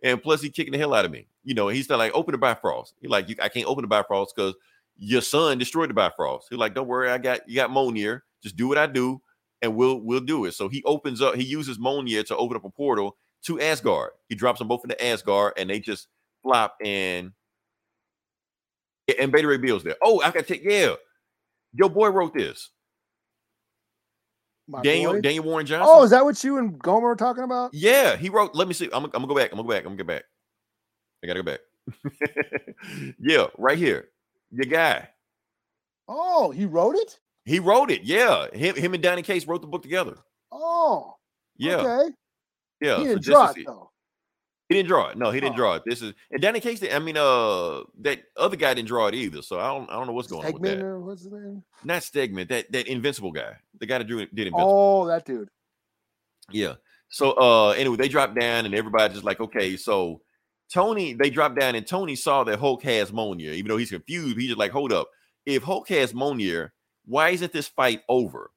And 0.02 0.22
plus, 0.22 0.40
he 0.40 0.50
kicking 0.50 0.72
the 0.72 0.78
hell 0.78 0.94
out 0.94 1.04
of 1.04 1.10
me. 1.10 1.26
You 1.42 1.54
know, 1.54 1.68
he's 1.68 1.90
like, 1.90 2.12
open 2.14 2.32
the 2.32 2.38
Bifrost. 2.38 2.94
He 3.00 3.08
like, 3.08 3.28
I 3.42 3.48
can't 3.48 3.66
open 3.66 3.82
the 3.82 3.88
Bifrost 3.88 4.34
because 4.36 4.54
your 4.96 5.22
son 5.22 5.58
destroyed 5.58 5.90
the 5.90 5.94
Bifrost. 5.94 6.48
He's 6.50 6.58
like, 6.58 6.74
don't 6.74 6.86
worry, 6.86 7.10
I 7.10 7.18
got 7.18 7.48
you 7.48 7.56
got 7.56 7.70
Mjolnir. 7.70 8.22
Just 8.42 8.56
do 8.56 8.68
what 8.68 8.78
I 8.78 8.86
do, 8.86 9.20
and 9.62 9.74
we'll 9.74 10.00
we'll 10.00 10.20
do 10.20 10.44
it. 10.44 10.52
So 10.52 10.68
he 10.68 10.82
opens 10.84 11.20
up. 11.20 11.34
He 11.34 11.44
uses 11.44 11.78
Mjolnir 11.78 12.26
to 12.26 12.36
open 12.36 12.56
up 12.56 12.64
a 12.64 12.70
portal 12.70 13.16
to 13.44 13.60
Asgard. 13.60 14.10
He 14.28 14.34
drops 14.34 14.58
them 14.58 14.68
both 14.68 14.84
into 14.84 15.02
Asgard, 15.04 15.54
and 15.56 15.70
they 15.70 15.80
just 15.80 16.08
flop 16.42 16.76
and 16.84 17.32
and 19.18 19.32
Beta 19.32 19.48
Ray 19.48 19.56
Bill's 19.56 19.84
there. 19.84 19.96
Oh, 20.02 20.20
I 20.20 20.30
got 20.30 20.40
to 20.40 20.42
take 20.42 20.64
yeah. 20.64 20.94
Your 21.72 21.88
boy 21.88 22.08
wrote 22.08 22.34
this. 22.34 22.70
My 24.66 24.82
Daniel 24.82 25.14
boy. 25.14 25.20
Daniel 25.22 25.44
Warren 25.44 25.66
Johnson. 25.66 25.88
Oh, 25.90 26.04
is 26.04 26.10
that 26.10 26.24
what 26.24 26.42
you 26.44 26.58
and 26.58 26.78
Gomer 26.78 27.08
were 27.08 27.16
talking 27.16 27.44
about? 27.44 27.72
Yeah, 27.72 28.16
he 28.16 28.28
wrote. 28.28 28.54
Let 28.54 28.68
me 28.68 28.74
see. 28.74 28.88
I'm, 28.92 29.04
I'm 29.04 29.10
gonna 29.10 29.26
go 29.26 29.34
back. 29.34 29.50
I'm 29.50 29.56
gonna 29.56 29.68
go 29.68 29.74
back. 29.74 29.84
I'm 29.84 29.96
gonna 29.96 29.96
get 29.96 30.06
back. 30.06 30.24
I 31.22 31.26
gotta 31.26 31.42
go 31.42 31.50
back. 31.52 31.60
yeah, 33.18 33.46
right 33.56 33.78
here. 33.78 34.08
Your 34.50 34.66
guy. 34.66 35.08
Oh, 36.06 36.50
he 36.50 36.66
wrote 36.66 36.96
it. 36.96 37.18
He 37.44 37.58
wrote 37.60 37.90
it. 37.90 38.02
Yeah, 38.02 38.46
him, 38.52 38.76
him 38.76 38.94
and 38.94 39.02
Donny 39.02 39.22
Cates 39.22 39.46
wrote 39.46 39.62
the 39.62 39.66
book 39.66 39.82
together. 39.82 40.16
Oh, 40.52 41.16
Yeah, 41.56 41.76
Okay. 41.76 42.14
Yeah. 42.80 42.98
he 42.98 43.04
didn't 43.04 43.16
this 43.18 43.26
draw 43.26 43.50
it 43.50 43.56
though. 43.66 43.90
He 44.68 44.74
didn't 44.74 44.88
draw 44.88 45.08
it. 45.08 45.16
No, 45.16 45.30
he 45.30 45.40
didn't 45.40 45.54
Oh. 45.54 45.56
draw 45.56 45.74
it. 45.76 45.82
This 45.86 46.02
is 46.02 46.12
and 46.30 46.42
Donny 46.42 46.60
Cates. 46.60 46.82
I 46.92 46.98
mean, 46.98 47.16
uh, 47.16 47.84
that 48.02 48.20
other 48.36 48.56
guy 48.56 48.74
didn't 48.74 48.88
draw 48.88 49.06
it 49.06 49.14
either. 49.14 49.40
So 49.40 49.58
I 49.58 49.68
don't. 49.68 49.88
I 49.90 49.94
don't 49.94 50.06
know 50.06 50.12
what's 50.12 50.28
going 50.28 50.44
on 50.46 50.52
with 50.52 50.62
that. 50.62 50.78
or 50.80 51.00
what's 51.00 51.22
his 51.22 51.32
name? 51.32 51.62
Not 51.84 52.02
Stegman. 52.02 52.48
That 52.48 52.70
that 52.72 52.86
Invincible 52.86 53.32
guy. 53.32 53.56
The 53.80 53.86
guy 53.86 53.98
that 53.98 54.04
drew 54.06 54.18
it 54.18 54.34
did 54.34 54.46
Invincible. 54.48 54.70
Oh, 55.02 55.06
that 55.06 55.24
dude. 55.24 55.48
Yeah. 56.50 56.74
So 57.08 57.32
uh 57.32 57.70
anyway, 57.70 57.96
they 57.96 58.08
dropped 58.08 58.38
down 58.38 58.66
and 58.66 58.74
everybody's 58.74 59.14
just 59.14 59.24
like, 59.24 59.40
okay, 59.40 59.76
so 59.76 60.20
Tony, 60.72 61.14
they 61.14 61.30
dropped 61.30 61.58
down 61.58 61.74
and 61.74 61.86
Tony 61.86 62.14
saw 62.14 62.44
that 62.44 62.58
Hulk 62.58 62.82
has 62.82 63.10
Mjolnir. 63.10 63.54
Even 63.54 63.68
though 63.70 63.78
he's 63.78 63.90
confused, 63.90 64.36
he's 64.36 64.48
just 64.48 64.58
like, 64.58 64.70
hold 64.72 64.92
up. 64.92 65.08
If 65.46 65.62
Hulk 65.62 65.88
has 65.88 66.12
Mjolnir, 66.12 66.72
why 67.06 67.30
isn't 67.30 67.54
this 67.54 67.68
fight 67.68 68.02
over? 68.10 68.50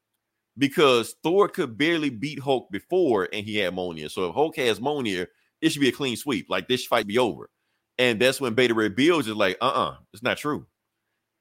Because 0.57 1.15
Thor 1.23 1.47
could 1.47 1.77
barely 1.77 2.09
beat 2.09 2.39
Hulk 2.39 2.69
before 2.71 3.29
and 3.31 3.45
he 3.45 3.57
had 3.57 3.73
Mjolnir. 3.73 4.11
So 4.11 4.27
if 4.29 4.35
Hulk 4.35 4.57
has 4.57 4.79
Mjolnir, 4.79 5.27
it 5.61 5.69
should 5.69 5.81
be 5.81 5.89
a 5.89 5.93
clean 5.93 6.17
sweep. 6.17 6.47
Like 6.49 6.67
this 6.67 6.85
fight 6.85 7.07
be 7.07 7.17
over. 7.17 7.49
And 7.97 8.19
that's 8.19 8.41
when 8.41 8.53
Beta 8.53 8.73
Ray 8.73 8.89
Bills 8.89 9.27
is 9.27 9.35
like, 9.35 9.57
uh-uh, 9.61 9.95
it's 10.13 10.23
not 10.23 10.37
true. 10.37 10.65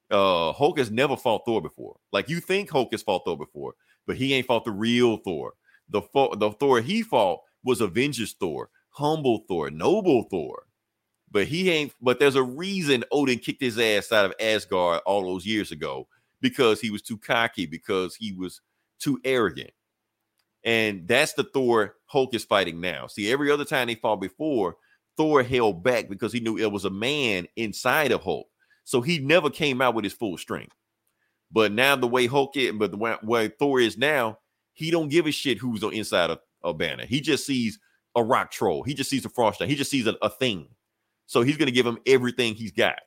Uh 0.09 0.51
Hulk 0.53 0.77
has 0.77 0.91
never 0.91 1.15
fought 1.15 1.43
Thor 1.45 1.61
before. 1.61 1.97
Like 2.11 2.29
you 2.29 2.39
think 2.39 2.69
Hulk 2.69 2.89
has 2.91 3.01
fought 3.01 3.23
Thor 3.25 3.37
before, 3.37 3.73
but 4.07 4.17
he 4.17 4.33
ain't 4.33 4.47
fought 4.47 4.65
the 4.65 4.71
real 4.71 5.17
Thor 5.17 5.53
the 5.91 6.01
the 6.37 6.51
Thor 6.51 6.81
he 6.81 7.03
fought 7.03 7.41
was 7.63 7.81
Avengers 7.81 8.33
Thor, 8.39 8.69
humble 8.89 9.43
Thor, 9.47 9.69
noble 9.69 10.23
Thor. 10.23 10.63
But 11.29 11.47
he 11.47 11.69
ain't. 11.69 11.93
But 12.01 12.19
there's 12.19 12.35
a 12.35 12.43
reason 12.43 13.03
Odin 13.11 13.39
kicked 13.39 13.61
his 13.61 13.77
ass 13.77 14.11
out 14.11 14.25
of 14.25 14.33
Asgard 14.39 15.01
all 15.05 15.23
those 15.23 15.45
years 15.45 15.71
ago 15.71 16.07
because 16.41 16.81
he 16.81 16.89
was 16.89 17.01
too 17.01 17.17
cocky, 17.17 17.65
because 17.65 18.15
he 18.15 18.33
was 18.33 18.61
too 19.01 19.19
arrogant, 19.23 19.71
and 20.63 21.07
that's 21.07 21.33
the 21.33 21.43
Thor 21.43 21.95
Hulk 22.05 22.33
is 22.35 22.43
fighting 22.43 22.81
now. 22.81 23.07
See, 23.07 23.31
every 23.31 23.51
other 23.51 23.65
time 23.65 23.87
they 23.87 23.95
fought 23.95 24.21
before, 24.21 24.75
Thor 25.17 25.43
held 25.43 25.83
back 25.83 26.09
because 26.09 26.33
he 26.33 26.39
knew 26.39 26.57
it 26.57 26.71
was 26.71 26.85
a 26.85 26.89
man 26.89 27.47
inside 27.55 28.11
of 28.11 28.23
Hulk, 28.23 28.47
so 28.83 29.01
he 29.01 29.19
never 29.19 29.49
came 29.49 29.81
out 29.81 29.95
with 29.95 30.03
his 30.03 30.13
full 30.13 30.37
strength. 30.37 30.75
But 31.51 31.71
now 31.71 31.95
the 31.95 32.07
way 32.07 32.27
Hulk 32.27 32.55
is, 32.55 32.71
but 32.73 32.91
the 32.91 32.97
way, 32.97 33.15
way 33.23 33.49
Thor 33.49 33.79
is 33.79 33.97
now, 33.97 34.39
he 34.73 34.89
don't 34.89 35.09
give 35.09 35.27
a 35.27 35.31
shit 35.31 35.57
who's 35.57 35.83
on 35.83 35.93
inside 35.93 36.29
of 36.29 36.39
a 36.63 36.73
banner. 36.73 37.05
He 37.05 37.21
just 37.21 37.45
sees 37.45 37.79
a 38.15 38.23
rock 38.23 38.51
troll. 38.51 38.83
He 38.83 38.93
just 38.93 39.09
sees 39.09 39.25
a 39.25 39.29
frost. 39.29 39.61
He 39.61 39.75
just 39.75 39.91
sees 39.91 40.07
a, 40.07 40.15
a 40.21 40.29
thing. 40.29 40.67
So 41.25 41.41
he's 41.41 41.57
gonna 41.57 41.71
give 41.71 41.85
him 41.85 41.99
everything 42.05 42.55
he's 42.55 42.71
got. 42.71 42.99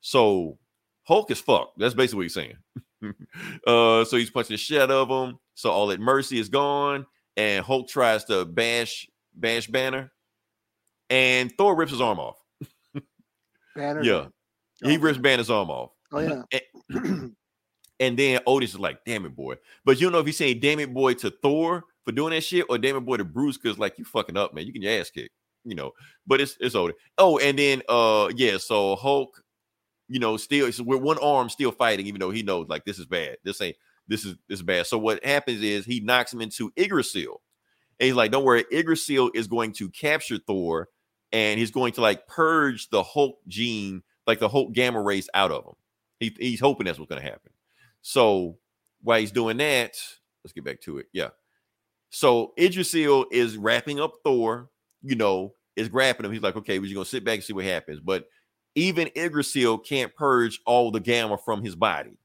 So 0.00 0.58
Hulk 1.04 1.30
is 1.30 1.40
fucked. 1.40 1.78
That's 1.78 1.94
basically 1.94 2.18
what 2.18 2.22
he's 2.24 2.34
saying. 2.34 2.56
uh, 3.66 4.04
so 4.04 4.16
he's 4.16 4.30
punching 4.30 4.54
the 4.54 4.58
shit 4.58 4.80
out 4.80 4.90
of 4.90 5.08
him. 5.08 5.38
So 5.54 5.70
all 5.70 5.86
that 5.88 6.00
mercy 6.00 6.38
is 6.38 6.48
gone, 6.48 7.06
and 7.36 7.64
Hulk 7.64 7.88
tries 7.88 8.24
to 8.26 8.44
bash 8.44 9.06
bash 9.34 9.66
Banner, 9.66 10.12
and 11.10 11.52
Thor 11.56 11.76
rips 11.76 11.92
his 11.92 12.00
arm 12.00 12.18
off. 12.18 12.36
Banner. 13.76 14.02
Yeah, 14.02 14.26
he 14.82 14.96
Oh, 14.96 15.00
rips 15.00 15.18
Banner's 15.18 15.50
arm 15.50 15.70
off. 15.70 15.90
Oh 16.12 16.18
yeah. 16.20 16.42
And 18.00 18.18
then 18.18 18.40
Otis 18.44 18.70
is 18.70 18.78
like, 18.78 19.04
damn 19.06 19.24
it, 19.24 19.36
boy. 19.36 19.54
But 19.84 20.00
you 20.00 20.06
don't 20.06 20.12
know 20.12 20.18
if 20.18 20.26
he's 20.26 20.36
saying 20.36 20.58
damn 20.58 20.80
it, 20.80 20.92
boy, 20.92 21.14
to 21.14 21.30
Thor 21.30 21.84
for 22.04 22.10
doing 22.10 22.32
that 22.32 22.42
shit, 22.42 22.66
or 22.68 22.76
damn 22.76 22.96
it, 22.96 23.00
boy, 23.00 23.18
to 23.18 23.24
Bruce, 23.24 23.56
because 23.56 23.78
like 23.78 23.98
you 23.98 24.04
fucking 24.04 24.36
up, 24.36 24.52
man. 24.52 24.66
You 24.66 24.72
can 24.72 24.82
your 24.82 25.00
ass 25.00 25.10
kick, 25.10 25.30
you 25.64 25.76
know. 25.76 25.92
But 26.26 26.40
it's 26.40 26.56
it's 26.58 26.74
Otis. 26.74 26.96
Oh, 27.18 27.38
and 27.38 27.56
then 27.56 27.82
uh 27.88 28.30
yeah, 28.34 28.56
so 28.58 28.96
Hulk, 28.96 29.40
you 30.08 30.20
know, 30.20 30.36
still 30.36 30.66
with 30.66 31.02
one 31.02 31.18
arm 31.18 31.48
still 31.48 31.72
fighting, 31.72 32.06
even 32.06 32.20
though 32.20 32.30
he 32.30 32.42
knows 32.42 32.68
like 32.68 32.84
this 32.84 32.98
is 32.98 33.06
bad. 33.06 33.38
This 33.44 33.60
ain't 33.60 33.76
this 34.06 34.24
is 34.24 34.36
this 34.48 34.58
is 34.58 34.62
bad. 34.62 34.86
So 34.86 34.98
what 34.98 35.24
happens 35.24 35.62
is 35.62 35.84
he 35.84 36.00
knocks 36.00 36.32
him 36.32 36.40
into 36.40 36.72
Yggdrasil. 36.76 37.40
And 38.00 38.06
he's 38.06 38.16
like, 38.16 38.32
don't 38.32 38.44
worry, 38.44 38.64
Yggdrasil 38.72 39.30
is 39.34 39.46
going 39.46 39.72
to 39.74 39.88
capture 39.88 40.38
Thor 40.38 40.88
and 41.32 41.58
he's 41.58 41.70
going 41.70 41.92
to 41.92 42.00
like 42.00 42.26
purge 42.26 42.90
the 42.90 43.02
Hulk 43.02 43.38
gene, 43.46 44.02
like 44.26 44.40
the 44.40 44.48
Hulk 44.48 44.72
gamma 44.72 45.00
rays 45.00 45.28
out 45.32 45.52
of 45.52 45.64
him. 45.64 45.74
He, 46.18 46.36
he's 46.38 46.60
hoping 46.60 46.86
that's 46.86 46.98
what's 46.98 47.08
going 47.08 47.22
to 47.22 47.28
happen. 47.28 47.52
So 48.02 48.58
while 49.02 49.20
he's 49.20 49.32
doing 49.32 49.58
that, 49.58 49.96
let's 50.42 50.52
get 50.52 50.64
back 50.64 50.80
to 50.82 50.98
it. 50.98 51.06
Yeah. 51.12 51.28
So 52.10 52.52
Yggdrasil 52.56 53.26
is 53.30 53.56
wrapping 53.56 54.00
up 54.00 54.14
Thor, 54.24 54.70
you 55.02 55.16
know, 55.16 55.54
is 55.76 55.88
grabbing 55.88 56.26
him. 56.26 56.32
He's 56.32 56.42
like, 56.42 56.56
okay, 56.56 56.78
we're 56.78 56.86
just 56.86 56.94
going 56.94 57.04
to 57.04 57.10
sit 57.10 57.24
back 57.24 57.36
and 57.36 57.44
see 57.44 57.52
what 57.52 57.64
happens. 57.64 58.00
But 58.00 58.26
even 58.74 59.10
Yggdrasil 59.14 59.78
can't 59.78 60.14
purge 60.14 60.60
all 60.66 60.90
the 60.90 61.00
gamma 61.00 61.38
from 61.38 61.62
his 61.62 61.76
body. 61.76 62.18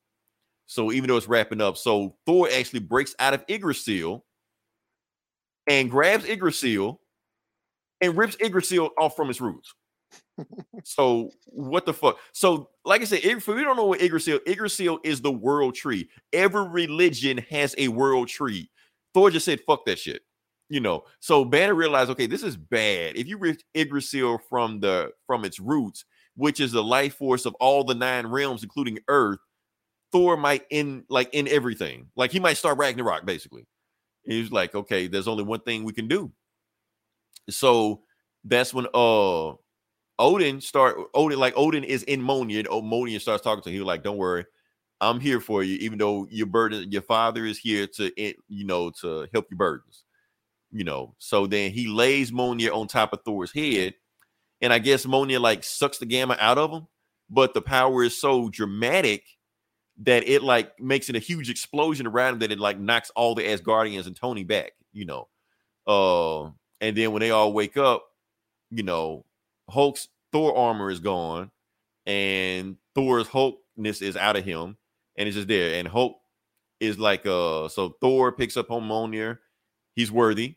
So 0.65 0.91
even 0.91 1.07
though 1.07 1.17
it's 1.17 1.27
wrapping 1.27 1.61
up, 1.61 1.77
so 1.77 2.15
Thor 2.26 2.47
actually 2.53 2.81
breaks 2.81 3.15
out 3.19 3.34
of 3.34 3.43
Yggdrasil 3.47 4.23
and 5.67 5.89
grabs 5.89 6.26
Yggdrasil 6.26 6.99
and 8.01 8.17
rips 8.17 8.38
Yggdrasil 8.39 8.89
off 8.97 9.15
from 9.15 9.30
its 9.30 9.41
roots. 9.41 9.73
so 10.84 11.31
what 11.47 11.85
the 11.85 11.93
fuck? 11.93 12.17
So 12.34 12.69
like 12.85 13.01
I 13.01 13.05
said, 13.05 13.21
if 13.23 13.47
we 13.47 13.63
don't 13.63 13.77
know 13.77 13.85
what 13.85 14.01
Yggdrasil, 14.01 14.39
Yggdrasil 14.45 14.99
is 15.03 15.21
the 15.21 15.31
world 15.31 15.76
tree. 15.76 16.09
Every 16.34 16.67
religion 16.67 17.39
has 17.49 17.76
a 17.77 17.88
world 17.88 18.27
tree. 18.27 18.69
Thor 19.13 19.31
just 19.31 19.45
said, 19.45 19.61
"Fuck 19.65 19.85
that 19.85 19.99
shit." 19.99 20.21
You 20.69 20.80
know. 20.80 21.03
So 21.19 21.43
Banner 21.43 21.73
realized, 21.73 22.11
okay, 22.11 22.27
this 22.27 22.43
is 22.43 22.55
bad. 22.55 23.15
If 23.15 23.27
you 23.27 23.38
rip 23.38 23.59
Yggdrasil 23.73 24.39
from 24.49 24.80
the 24.80 25.11
from 25.26 25.45
its 25.45 25.59
roots, 25.59 26.05
which 26.40 26.61
is 26.61 26.72
the 26.72 26.84
life 26.84 27.16
force 27.16 27.45
of 27.45 27.53
all 27.56 27.84
the 27.84 27.94
nine 27.94 28.26
realms, 28.26 28.64
including 28.64 28.98
Earth, 29.10 29.40
Thor 30.11 30.38
might 30.38 30.64
end 30.72 31.03
like 31.10 31.30
in 31.34 31.48
everything. 31.49 32.07
Like 32.16 32.32
he 32.32 32.40
might 32.40 32.57
start 32.57 32.78
Ragnarok, 32.78 33.26
basically. 33.26 33.68
He's 34.24 34.52
like, 34.52 34.74
okay, 34.74 35.07
there's 35.07 35.28
only 35.28 35.44
one 35.44 35.60
thing 35.60 35.84
we 35.84 35.91
can 35.94 36.07
do. 36.07 36.32
So 37.49 38.02
that's 38.45 38.74
when 38.74 38.88
uh 38.94 39.53
Odin 40.18 40.61
start 40.61 40.98
Odin 41.14 41.40
like 41.40 41.53
Odin 41.57 41.84
is 41.84 42.03
in 42.03 42.22
Monian. 42.22 42.68
Oh, 42.70 42.82
Monian 42.82 43.20
starts 43.20 43.44
talking 43.44 43.64
to 43.64 43.72
him. 43.72 43.84
Like, 43.84 44.03
"Don't 44.03 44.18
worry, 44.18 44.45
I'm 45.02 45.20
here 45.20 45.41
for 45.41 45.61
you. 45.64 45.76
Even 45.78 45.98
though 45.98 46.26
your 46.32 46.48
burden, 46.48 46.90
your 46.91 47.02
father 47.02 47.45
is 47.45 47.57
here 47.57 47.86
to 47.95 48.11
eh, 48.18 48.34
you 48.48 48.66
know 48.66 48.91
to 49.02 49.28
help 49.34 49.48
your 49.52 49.57
burdens. 49.57 50.06
You 50.72 50.86
know." 50.86 51.16
So 51.20 51.48
then 51.48 51.72
he 51.72 51.88
lays 51.88 52.32
Mjolnir 52.32 52.74
on 52.74 52.88
top 52.88 53.14
of 53.14 53.22
Thor's 53.26 53.52
head, 53.52 53.94
and 54.61 54.73
I 54.73 54.80
guess 54.80 55.06
Mjolnir 55.06 55.40
like 55.40 55.64
sucks 55.64 55.98
the 55.98 56.06
gamma 56.06 56.38
out 56.40 56.57
of 56.57 56.72
him. 56.72 56.88
But 57.30 57.53
the 57.53 57.61
power 57.61 58.03
is 58.03 58.19
so 58.19 58.49
dramatic 58.49 59.23
that 60.02 60.27
it 60.27 60.41
like 60.41 60.80
makes 60.80 61.10
it 61.10 61.15
a 61.15 61.19
huge 61.19 61.49
explosion 61.49 62.07
around 62.07 62.34
him 62.34 62.40
that 62.40 62.52
it 62.52 62.60
like 62.60 62.80
knocks 62.80 63.11
all 63.15 63.36
the 63.36 63.44
Asgardians 63.44 64.07
and 64.07 64.15
Tony 64.15 64.44
back. 64.44 64.72
You 64.94 65.06
know. 65.06 65.27
Uh, 65.86 66.52
and 66.81 66.95
then 66.95 67.11
when 67.11 67.19
they 67.19 67.31
all 67.31 67.53
wake 67.53 67.77
up, 67.77 68.06
you 68.69 68.84
know, 68.84 69.26
Hulk's 69.69 70.07
Thor 70.31 70.56
armor 70.56 70.91
is 70.91 70.99
gone, 70.99 71.52
and 72.06 72.77
Thor's 72.95 73.27
Hulkness 73.27 74.02
is 74.02 74.15
out 74.15 74.36
of 74.36 74.45
him, 74.45 74.77
and 75.18 75.27
it's 75.27 75.36
just 75.36 75.48
there. 75.48 75.80
And 75.80 75.88
Hulk 75.88 76.18
is 76.80 76.99
like, 76.99 77.26
uh, 77.26 77.68
so 77.69 77.95
Thor 78.02 78.31
picks 78.31 78.57
up 78.57 78.72
on 78.72 79.38
He's 79.95 80.11
worthy, 80.11 80.56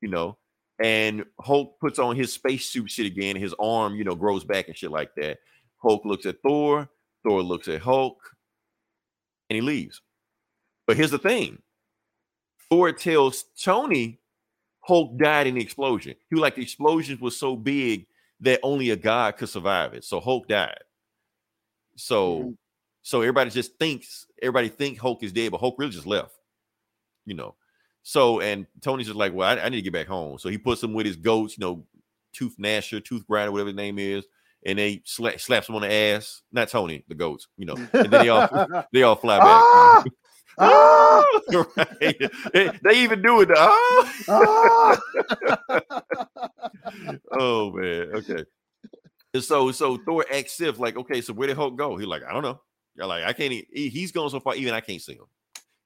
you 0.00 0.08
know, 0.08 0.38
and 0.82 1.24
Hulk 1.40 1.78
puts 1.80 1.98
on 1.98 2.16
his 2.16 2.32
spacesuit 2.32 2.90
shit 2.90 3.06
again. 3.06 3.36
His 3.36 3.54
arm, 3.60 3.94
you 3.94 4.04
know, 4.04 4.14
grows 4.14 4.44
back 4.44 4.68
and 4.68 4.76
shit 4.76 4.90
like 4.90 5.14
that. 5.16 5.38
Hulk 5.78 6.04
looks 6.04 6.26
at 6.26 6.42
Thor. 6.42 6.88
Thor 7.24 7.42
looks 7.42 7.68
at 7.68 7.80
Hulk, 7.80 8.18
and 9.48 9.54
he 9.56 9.60
leaves. 9.60 10.00
But 10.86 10.96
here's 10.96 11.10
the 11.12 11.18
thing: 11.18 11.62
Thor 12.68 12.92
tells 12.92 13.44
Tony 13.62 14.20
Hulk 14.80 15.16
died 15.18 15.46
in 15.46 15.54
the 15.54 15.62
explosion. 15.62 16.14
He 16.28 16.34
was 16.34 16.42
like 16.42 16.56
the 16.56 16.62
explosions 16.62 17.20
was 17.20 17.36
so 17.36 17.54
big 17.56 18.06
that 18.40 18.58
only 18.64 18.90
a 18.90 18.96
god 18.96 19.36
could 19.36 19.48
survive 19.48 19.94
it. 19.94 20.04
So 20.04 20.20
Hulk 20.20 20.48
died. 20.48 20.82
So 21.96 22.40
Mhm. 22.42 22.56
so 23.02 23.20
everybody 23.20 23.50
just 23.50 23.78
thinks 23.78 24.26
everybody 24.42 24.68
think 24.68 24.98
Hulk 24.98 25.22
is 25.22 25.32
dead, 25.32 25.52
but 25.52 25.58
Hulk 25.58 25.76
really 25.78 25.92
just 25.92 26.06
left. 26.06 26.34
You 27.26 27.34
know. 27.34 27.54
So 28.02 28.40
and 28.40 28.66
Tony's 28.80 29.06
just 29.06 29.18
like, 29.18 29.32
well, 29.32 29.48
I, 29.58 29.60
I 29.62 29.68
need 29.68 29.76
to 29.76 29.82
get 29.82 29.92
back 29.92 30.08
home. 30.08 30.38
So 30.38 30.48
he 30.48 30.58
puts 30.58 30.82
him 30.82 30.92
with 30.92 31.06
his 31.06 31.16
goats, 31.16 31.56
you 31.56 31.62
know, 31.62 31.84
Tooth 32.32 32.56
Gnasher, 32.58 33.04
Tooth 33.04 33.26
Grinder, 33.26 33.52
whatever 33.52 33.68
his 33.68 33.76
name 33.76 33.98
is, 33.98 34.24
and 34.64 34.78
they 34.78 34.96
sla- 34.98 35.38
slaps 35.40 35.68
him 35.68 35.74
on 35.76 35.82
the 35.82 35.92
ass. 35.92 36.42
Not 36.50 36.68
Tony, 36.68 37.04
the 37.08 37.14
goats, 37.14 37.46
you 37.56 37.66
know. 37.66 37.74
And 37.92 38.10
then 38.10 38.10
they 38.10 38.28
all 38.28 38.84
they 38.92 39.02
all 39.02 39.16
fly 39.16 39.38
back. 39.38 39.46
ah! 39.48 40.04
Ah! 40.58 41.24
right. 41.78 42.18
they, 42.52 42.70
they 42.84 43.02
even 43.02 43.22
do 43.22 43.40
it. 43.40 43.48
the, 43.48 43.54
Ah! 44.28 45.00
Ah! 45.88 46.02
oh 47.32 47.70
man. 47.72 48.10
Okay. 48.16 48.44
And 49.34 49.42
so 49.42 49.72
so 49.72 49.96
Thor 49.96 50.26
asks 50.30 50.52
Sif, 50.52 50.78
like, 50.78 50.96
okay, 50.96 51.20
so 51.22 51.32
where 51.32 51.48
did 51.48 51.56
Hulk 51.56 51.76
go? 51.76 51.96
He's 51.96 52.06
like, 52.06 52.22
I 52.22 52.32
don't 52.32 52.42
know. 52.42 52.60
You're 52.96 53.06
like, 53.06 53.24
I 53.24 53.32
can't. 53.32 53.52
he- 53.52 53.88
He's 53.88 54.12
gone 54.12 54.28
so 54.28 54.40
far, 54.40 54.54
even 54.54 54.74
I 54.74 54.80
can't 54.80 55.00
see 55.00 55.14
him 55.14 55.24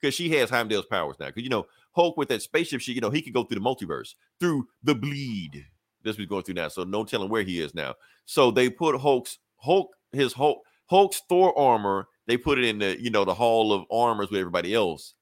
because 0.00 0.14
she 0.14 0.30
has 0.30 0.50
Heimdall's 0.50 0.86
powers 0.86 1.16
now. 1.18 1.26
Because 1.26 1.42
you 1.42 1.48
know, 1.48 1.66
Hulk 1.92 2.16
with 2.16 2.28
that 2.28 2.42
spaceship, 2.42 2.80
she 2.80 2.92
you 2.92 3.00
know 3.00 3.10
he 3.10 3.22
could 3.22 3.34
go 3.34 3.44
through 3.44 3.60
the 3.60 3.64
multiverse 3.64 4.14
through 4.40 4.68
the 4.82 4.94
bleed. 4.94 5.64
That's 6.04 6.16
what 6.16 6.20
he's 6.20 6.28
going 6.28 6.42
through 6.44 6.54
now. 6.54 6.68
So 6.68 6.84
no 6.84 7.04
telling 7.04 7.28
where 7.28 7.42
he 7.42 7.60
is 7.60 7.74
now. 7.74 7.94
So 8.26 8.50
they 8.50 8.70
put 8.70 9.00
Hulk's 9.00 9.38
Hulk 9.56 9.90
his 10.12 10.32
Hulk 10.32 10.62
Hulk's 10.86 11.22
Thor 11.28 11.56
armor. 11.58 12.08
They 12.26 12.36
put 12.36 12.58
it 12.58 12.64
in 12.64 12.78
the 12.78 13.00
you 13.00 13.10
know 13.10 13.24
the 13.24 13.34
Hall 13.34 13.72
of 13.72 13.84
Armors 13.90 14.30
with 14.30 14.40
everybody 14.40 14.74
else, 14.74 15.14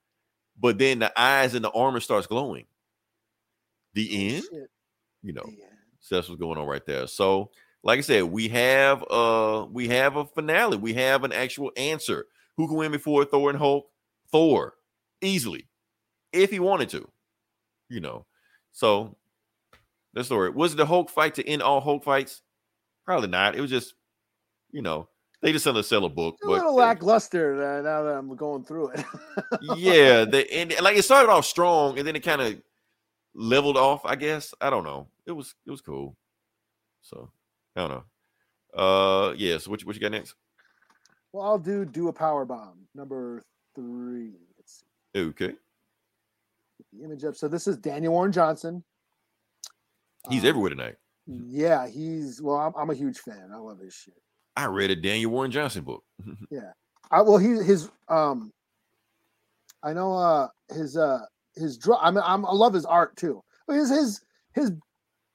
but 0.59 0.79
then 0.79 0.99
the 0.99 1.13
eyes 1.21 1.55
and 1.55 1.65
the 1.65 1.71
armor 1.71 2.01
starts 2.01 2.27
glowing. 2.27 2.67
The 3.95 4.35
end, 4.35 4.45
Shit. 4.51 4.71
you 5.23 5.33
know. 5.33 5.45
Yeah. 5.47 5.67
So 6.01 6.17
that's 6.17 6.29
what's 6.29 6.41
going 6.41 6.59
on 6.59 6.67
right 6.67 6.85
there. 6.85 7.07
So, 7.07 7.51
like 7.83 7.99
I 7.99 8.03
said, 8.03 8.25
we 8.25 8.49
have 8.49 9.05
uh 9.11 9.67
we 9.71 9.89
have 9.89 10.17
a 10.17 10.25
finale. 10.25 10.77
We 10.77 10.95
have 10.95 11.25
an 11.25 11.33
actual 11.33 11.73
answer. 11.77 12.27
Who 12.57 12.69
can 12.69 12.77
win 12.77 12.93
before 12.93 13.25
Thor 13.25 13.51
and 13.51 13.59
Hulk? 13.59 13.87
Thor, 14.35 14.75
easily, 15.21 15.69
if 16.33 16.51
he 16.51 16.59
wanted 16.59 16.89
to. 16.89 17.09
You 17.89 18.01
know. 18.01 18.27
So 18.73 19.17
the 20.13 20.25
story 20.25 20.51
was 20.51 20.75
the 20.75 20.85
Hulk 20.85 21.09
fight 21.09 21.37
to 21.37 21.49
end 21.49 21.63
all 21.63 21.81
Hulk 21.81 22.03
fights? 22.03 22.43
Probably 23.05 23.29
not. 23.29 23.55
It 23.55 23.61
was 23.61 23.71
just, 23.71 23.95
you 24.73 24.83
know, 24.83 25.09
they 25.41 25.53
just 25.53 25.63
sell 25.63 25.79
a 25.79 25.85
sell 25.85 26.05
a 26.05 26.09
book. 26.09 26.35
A 26.43 26.49
little 26.49 26.75
lackluster 26.75 27.63
uh, 27.63 27.83
now 27.83 28.03
that 28.03 28.17
I'm 28.17 28.35
going 28.35 28.65
through 28.65 28.89
it. 28.89 29.05
yeah, 29.77 30.25
the 30.25 30.53
and 30.53 30.75
like 30.83 30.97
it 30.97 31.05
started 31.05 31.31
off 31.31 31.47
strong 31.47 31.97
and 31.97 32.09
then 32.09 32.17
it 32.17 32.25
kind 32.25 32.43
of 32.43 32.61
leveled 33.37 33.77
off. 33.77 34.05
I 34.05 34.17
guess 34.17 34.53
I 34.61 34.69
don't 34.69 34.83
know. 34.83 35.07
It 35.27 35.33
was 35.33 35.55
it 35.65 35.71
was 35.71 35.81
cool. 35.81 36.17
So 37.03 37.31
I 37.77 37.87
don't 37.87 37.91
know. 37.91 38.05
Uh, 38.83 39.33
yeah. 39.37 39.59
So 39.59 39.71
what 39.71 39.81
you, 39.81 39.87
what 39.87 39.95
you 39.95 40.03
got 40.03 40.11
next? 40.11 40.35
well, 41.31 41.47
I'll 41.47 41.59
do 41.59 41.85
do 41.85 42.09
a 42.09 42.13
power 42.13 42.45
bomb 42.45 42.89
number 42.97 43.45
three. 43.75 44.33
Let's 44.59 44.85
see 45.15 45.21
Okay, 45.21 45.53
the 46.93 47.05
image 47.05 47.25
up. 47.25 47.37
So 47.37 47.49
this 47.49 47.67
is 47.67 47.77
Daniel 47.77 48.13
Warren 48.13 48.33
Johnson. 48.33 48.83
he's 50.29 50.43
Um, 50.43 50.49
everywhere 50.49 50.71
tonight. 50.71 50.97
Yeah, 51.27 51.87
he's 51.89 52.43
well. 52.43 52.57
I'm, 52.57 52.73
I'm 52.77 52.91
a 52.91 52.95
huge 52.95 53.19
fan. 53.19 53.51
I 53.53 53.57
love 53.57 53.79
his 53.79 53.95
shit. 53.95 54.15
I 54.57 54.67
read 54.67 54.91
a 54.91 54.97
Daniel 54.97 55.31
Warren 55.33 55.51
Johnson 55.51 55.85
book. 55.85 56.05
Yeah. 56.51 56.73
I 57.11 57.21
well, 57.23 57.39
he 57.39 57.49
his 57.63 57.91
um, 58.09 58.53
I 59.83 59.93
know 59.93 60.15
uh 60.15 60.49
his 60.73 60.97
uh 60.97 61.21
his 61.55 61.77
draw. 61.79 61.99
I 62.01 62.11
mean, 62.11 62.23
I'm, 62.25 62.45
I 62.47 62.53
love 62.53 62.73
his 62.75 62.87
art 62.87 63.17
too. 63.17 63.43
But 63.67 63.75
his 63.77 63.91
his 63.91 64.21
his 64.55 64.73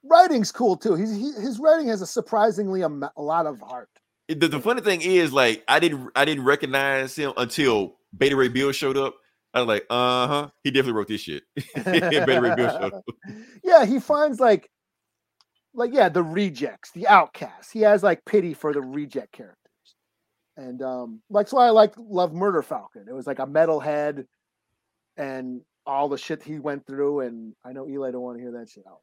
writing's 0.04 0.52
cool 0.52 0.76
too. 0.78 0.96
He's 0.96 1.12
he, 1.16 1.32
his 1.34 1.60
writing 1.60 1.88
has 1.88 2.02
a 2.02 2.08
surprisingly 2.08 2.84
am- 2.84 3.04
a 3.16 3.22
lot 3.22 3.46
of 3.46 3.60
heart. 3.62 3.90
The, 4.30 4.48
the 4.48 4.60
funny 4.60 4.82
thing 4.82 5.02
is, 5.02 5.34
like, 5.34 5.64
I 5.68 5.80
didn't 5.80 6.12
I 6.16 6.26
didn't 6.26 6.46
recognize 6.46 7.16
him 7.16 7.34
until 7.36 7.96
Beta 8.16 8.36
Ray 8.36 8.48
Bill 8.48 8.72
showed 8.72 8.98
up. 8.98 9.16
I 9.54 9.62
was 9.62 9.68
like, 9.68 9.86
uh 9.90 10.28
huh, 10.28 10.50
he 10.64 10.72
definitely 10.72 10.94
wrote 10.94 11.08
this 11.08 11.22
shit. 11.22 11.44
Beta 11.76 12.40
Ray 12.42 12.56
Bill 12.56 12.70
showed 12.70 12.94
up. 12.94 13.04
yeah, 13.64 13.86
he 13.86 14.00
finds 14.00 14.40
like 14.40 14.70
like 15.74 15.94
yeah, 15.94 16.10
the 16.10 16.24
rejects, 16.24 16.92
the 16.92 17.08
outcasts. 17.08 17.72
He 17.72 17.82
has 17.82 18.04
like 18.04 18.24
pity 18.26 18.54
for 18.54 18.74
the 18.74 18.82
reject 18.82 19.32
characters. 19.32 19.56
And 20.58 20.82
um 20.82 21.22
like 21.30 21.48
so 21.48 21.58
I 21.58 21.70
like 21.70 21.94
love 21.98 22.34
Murder 22.34 22.62
Falcon. 22.62 23.06
It 23.10 23.14
was 23.14 23.26
like 23.26 23.40
a 23.40 23.48
metalhead 23.48 24.26
and 25.18 25.62
all 25.86 26.10
the 26.10 26.18
shit 26.18 26.44
he 26.44 26.60
went 26.60 26.86
through 26.86 27.22
and 27.22 27.54
I 27.66 27.72
know 27.72 27.88
Eli 27.88 28.12
don't 28.12 28.22
want 28.22 28.38
to 28.38 28.44
hear 28.44 28.52
that 28.52 28.70
shit 28.70 28.84
out. 28.88 29.00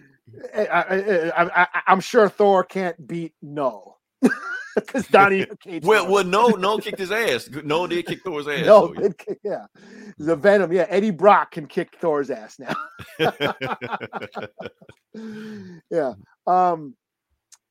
I, 0.54 0.66
I, 0.66 1.30
I, 1.30 1.62
I, 1.62 1.66
I'm 1.86 2.00
sure 2.00 2.28
Thor 2.28 2.64
can't 2.64 3.06
beat 3.06 3.34
No. 3.42 3.96
Because 4.74 5.06
Donnie 5.08 5.46
well, 5.82 6.10
well, 6.10 6.24
no, 6.24 6.48
no 6.48 6.78
kicked 6.78 6.98
his 6.98 7.12
ass. 7.12 7.48
No 7.64 7.86
did 7.86 8.06
kick 8.06 8.22
Thor's 8.22 8.48
ass. 8.48 8.66
no, 8.66 8.94
yeah. 8.94 9.08
yeah, 9.44 9.66
the 10.18 10.36
Venom. 10.36 10.72
Yeah, 10.72 10.86
Eddie 10.88 11.10
Brock 11.10 11.52
can 11.52 11.66
kick 11.66 11.96
Thor's 12.00 12.30
ass 12.30 12.58
now. 12.58 12.74
yeah. 15.90 16.14
Um, 16.46 16.94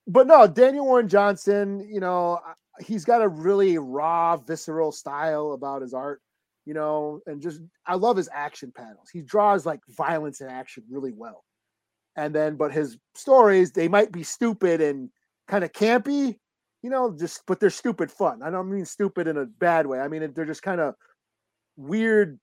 but 0.08 0.28
no, 0.28 0.48
Daniel 0.48 0.86
Warren 0.86 1.08
Johnson, 1.08 1.88
you 1.90 2.00
know, 2.00 2.40
he's 2.80 3.06
got 3.06 3.22
a 3.22 3.28
really 3.28 3.78
raw, 3.78 4.38
visceral 4.38 4.92
style 4.92 5.54
about 5.54 5.82
his 5.82 5.94
art, 5.94 6.22
you 6.66 6.74
know, 6.74 7.22
and 7.26 7.42
just 7.42 7.62
I 7.86 7.96
love 7.96 8.18
his 8.18 8.30
action 8.32 8.72
panels. 8.76 9.10
He 9.12 9.22
draws 9.22 9.66
like 9.66 9.80
violence 9.90 10.42
and 10.42 10.52
action 10.52 10.84
really 10.90 11.14
well. 11.14 11.44
And 12.16 12.36
then, 12.36 12.56
but 12.56 12.74
his 12.74 12.98
stories, 13.16 13.72
they 13.72 13.88
might 13.88 14.12
be 14.12 14.24
stupid 14.24 14.82
and 14.82 15.10
kind 15.48 15.64
of 15.64 15.72
campy, 15.72 16.38
you 16.82 16.90
know, 16.90 17.16
just 17.18 17.44
but 17.46 17.60
they're 17.60 17.70
stupid 17.70 18.12
fun. 18.12 18.42
I 18.44 18.50
don't 18.50 18.70
mean 18.70 18.86
stupid 18.86 19.28
in 19.28 19.38
a 19.38 19.46
bad 19.46 19.88
way. 19.88 20.00
I 20.00 20.08
mean 20.08 20.32
they're 20.34 20.46
just 20.46 20.64
kind 20.64 20.82
of 20.82 20.96
weird, 21.78 22.40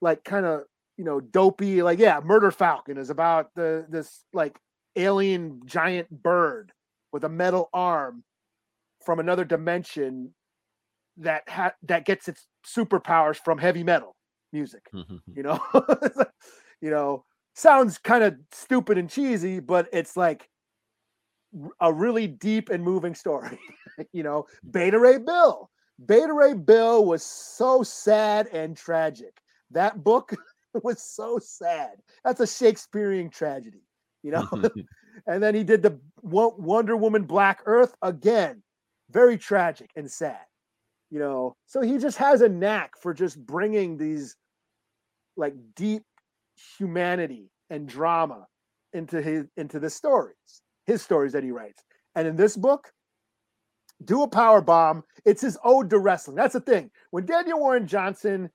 like 0.00 0.24
kind 0.24 0.46
of 0.46 0.62
you 0.96 1.04
know 1.04 1.20
dopey. 1.20 1.82
Like 1.82 1.98
yeah, 1.98 2.20
Murder 2.24 2.50
Falcon 2.50 2.96
is 2.96 3.10
about 3.10 3.54
the 3.54 3.86
this 3.88 4.24
like 4.32 4.58
alien 4.96 5.60
giant 5.66 6.10
bird 6.10 6.72
with 7.12 7.24
a 7.24 7.28
metal 7.28 7.68
arm 7.72 8.24
from 9.04 9.20
another 9.20 9.44
dimension 9.44 10.34
that 11.18 11.48
ha- 11.48 11.74
that 11.82 12.04
gets 12.04 12.28
its 12.28 12.46
superpowers 12.66 13.36
from 13.36 13.58
heavy 13.58 13.82
metal 13.82 14.14
music 14.52 14.82
mm-hmm. 14.94 15.16
you 15.34 15.42
know 15.42 15.60
you 16.80 16.90
know 16.90 17.24
sounds 17.56 17.98
kind 17.98 18.22
of 18.22 18.36
stupid 18.52 18.98
and 18.98 19.10
cheesy 19.10 19.60
but 19.60 19.88
it's 19.92 20.16
like 20.16 20.48
a 21.80 21.92
really 21.92 22.26
deep 22.26 22.68
and 22.68 22.82
moving 22.82 23.14
story 23.14 23.58
you 24.12 24.22
know? 24.22 24.46
Beta 24.70 24.98
ray 24.98 25.18
bill. 25.18 25.70
Beta 26.04 26.32
ray 26.32 26.52
bill 26.52 27.04
was 27.04 27.22
so 27.22 27.82
sad 27.82 28.48
and 28.48 28.76
tragic. 28.76 29.40
That 29.70 30.04
book 30.04 30.34
was 30.82 31.02
so 31.02 31.38
sad. 31.38 31.96
That's 32.24 32.40
a 32.40 32.46
shakespearean 32.46 33.30
tragedy 33.30 33.82
you 34.22 34.32
know? 34.32 34.48
And 35.26 35.42
then 35.42 35.54
he 35.54 35.64
did 35.64 35.82
the 35.82 35.98
wonder 36.22 36.94
woman 36.94 37.24
black 37.24 37.62
earth 37.64 37.94
again. 38.02 38.62
Very 39.10 39.38
tragic 39.38 39.90
and 39.96 40.10
sad 40.10 40.44
you 41.10 41.18
know? 41.18 41.56
So 41.66 41.80
he 41.80 41.98
just 41.98 42.18
has 42.18 42.42
a 42.42 42.48
knack 42.48 42.92
for 43.00 43.14
just 43.14 43.38
bringing 43.44 43.96
these 43.96 44.36
like 45.36 45.54
deep 45.74 46.02
humanity 46.78 47.50
and 47.70 47.88
drama 47.88 48.46
into 48.92 49.20
his 49.20 49.46
into 49.56 49.78
the 49.78 49.90
stories 49.90 50.62
his 50.86 51.02
stories 51.02 51.32
that 51.32 51.42
he 51.42 51.50
writes. 51.50 51.82
And 52.14 52.26
in 52.26 52.36
this 52.36 52.56
book 52.56 52.92
do 54.04 54.22
a 54.22 54.28
power 54.28 54.60
bomb. 54.60 55.02
It's 55.24 55.40
his 55.40 55.58
ode 55.64 55.88
to 55.90 55.98
wrestling. 55.98 56.36
That's 56.36 56.52
the 56.52 56.60
thing. 56.60 56.90
When 57.10 57.26
daniel 57.26 57.60
warren 57.60 57.86
johnson 57.86 58.50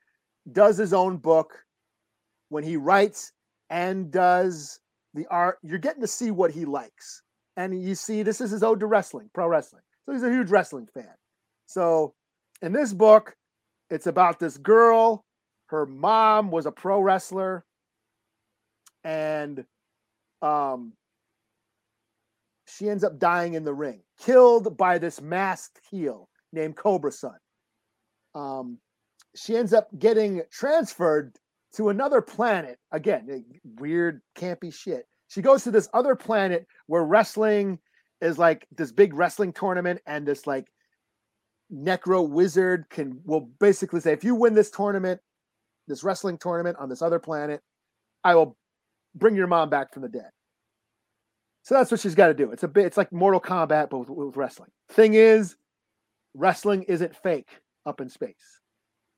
does 0.52 0.78
his 0.78 0.94
own 0.94 1.18
book 1.18 1.60
when 2.49 2.64
he 2.64 2.78
writes 2.78 3.32
and 3.69 4.11
does 4.11 4.80
the 5.14 5.28
art 5.30 5.60
you're 5.61 5.78
getting 5.78 6.02
to 6.02 6.07
see 6.07 6.32
what 6.32 6.52
he 6.52 6.65
likes. 6.65 7.22
And 7.57 7.84
you 7.84 7.95
see 7.95 8.23
this 8.23 8.41
is 8.41 8.52
his 8.52 8.64
ode 8.64 8.80
to 8.80 8.86
wrestling 8.88 9.30
pro 9.34 9.48
wrestling. 9.48 9.84
So 10.06 10.14
he's 10.14 10.23
a 10.23 10.32
huge 10.32 10.49
wrestling 10.49 10.88
fan. 10.94 11.14
So 11.68 12.14
in 12.61 12.72
this 12.72 12.94
book 12.94 13.36
it's 13.90 14.07
about 14.07 14.40
this 14.40 14.57
girl. 14.57 15.26
Her 15.68 15.86
mom 15.86 16.52
was 16.52 16.65
a 16.65 16.72
pro 16.72 17.02
wrestler 17.02 17.65
and 19.03 19.64
um 20.41 20.94
she 22.68 22.90
ends 22.90 23.03
up 23.03 23.19
dying 23.19 23.53
in 23.53 23.64
the 23.64 23.73
ring 23.73 24.02
killed 24.19 24.78
by 24.78 24.98
this 24.98 25.22
masked 25.22 25.80
heel 25.90 26.30
named 26.53 26.76
cobra 26.76 27.11
sun 27.11 27.38
um 28.36 28.78
she 29.36 29.56
ends 29.56 29.73
up 29.73 29.88
getting 29.98 30.41
transferred 30.52 31.36
to 31.73 31.90
another 31.90 32.22
planet 32.22 32.78
again 32.91 33.28
eh, 33.32 33.57
weird 33.78 34.22
campy 34.38 34.73
shit 34.73 35.06
she 35.28 35.41
goes 35.41 35.64
to 35.64 35.72
this 35.72 35.90
other 35.94 36.15
planet 36.15 36.65
where 36.88 37.03
wrestling 37.03 37.80
is 38.19 38.38
like 38.38 38.68
this 38.76 38.91
big 38.91 39.14
wrestling 39.14 39.52
tournament 39.52 39.99
and 40.06 40.28
this 40.28 40.45
like 40.45 40.68
necro 41.73 42.28
wizard 42.28 42.86
can 42.90 43.19
will 43.23 43.49
basically 43.60 43.99
say 43.99 44.11
if 44.11 44.23
you 44.23 44.36
win 44.36 44.53
this 44.53 44.69
tournament 44.69 45.19
this 45.91 46.03
wrestling 46.03 46.38
tournament 46.38 46.78
on 46.80 46.90
this 46.90 47.02
other 47.02 47.19
planet. 47.19 47.61
I 48.23 48.36
will 48.36 48.57
bring 49.15 49.35
your 49.35 49.47
mom 49.47 49.69
back 49.69 49.93
from 49.93 50.03
the 50.03 50.09
dead. 50.09 50.29
So 51.63 51.75
that's 51.75 51.91
what 51.91 51.99
she's 51.99 52.15
got 52.15 52.27
to 52.27 52.33
do. 52.33 52.51
It's 52.51 52.63
a 52.63 52.67
bit, 52.67 52.85
it's 52.85 52.97
like 52.97 53.11
Mortal 53.11 53.39
Kombat, 53.39 53.89
but 53.89 53.99
with, 53.99 54.09
with 54.09 54.35
wrestling. 54.35 54.71
Thing 54.89 55.13
is, 55.13 55.55
wrestling 56.33 56.83
isn't 56.83 57.15
fake 57.15 57.49
up 57.85 58.01
in 58.01 58.09
space. 58.09 58.59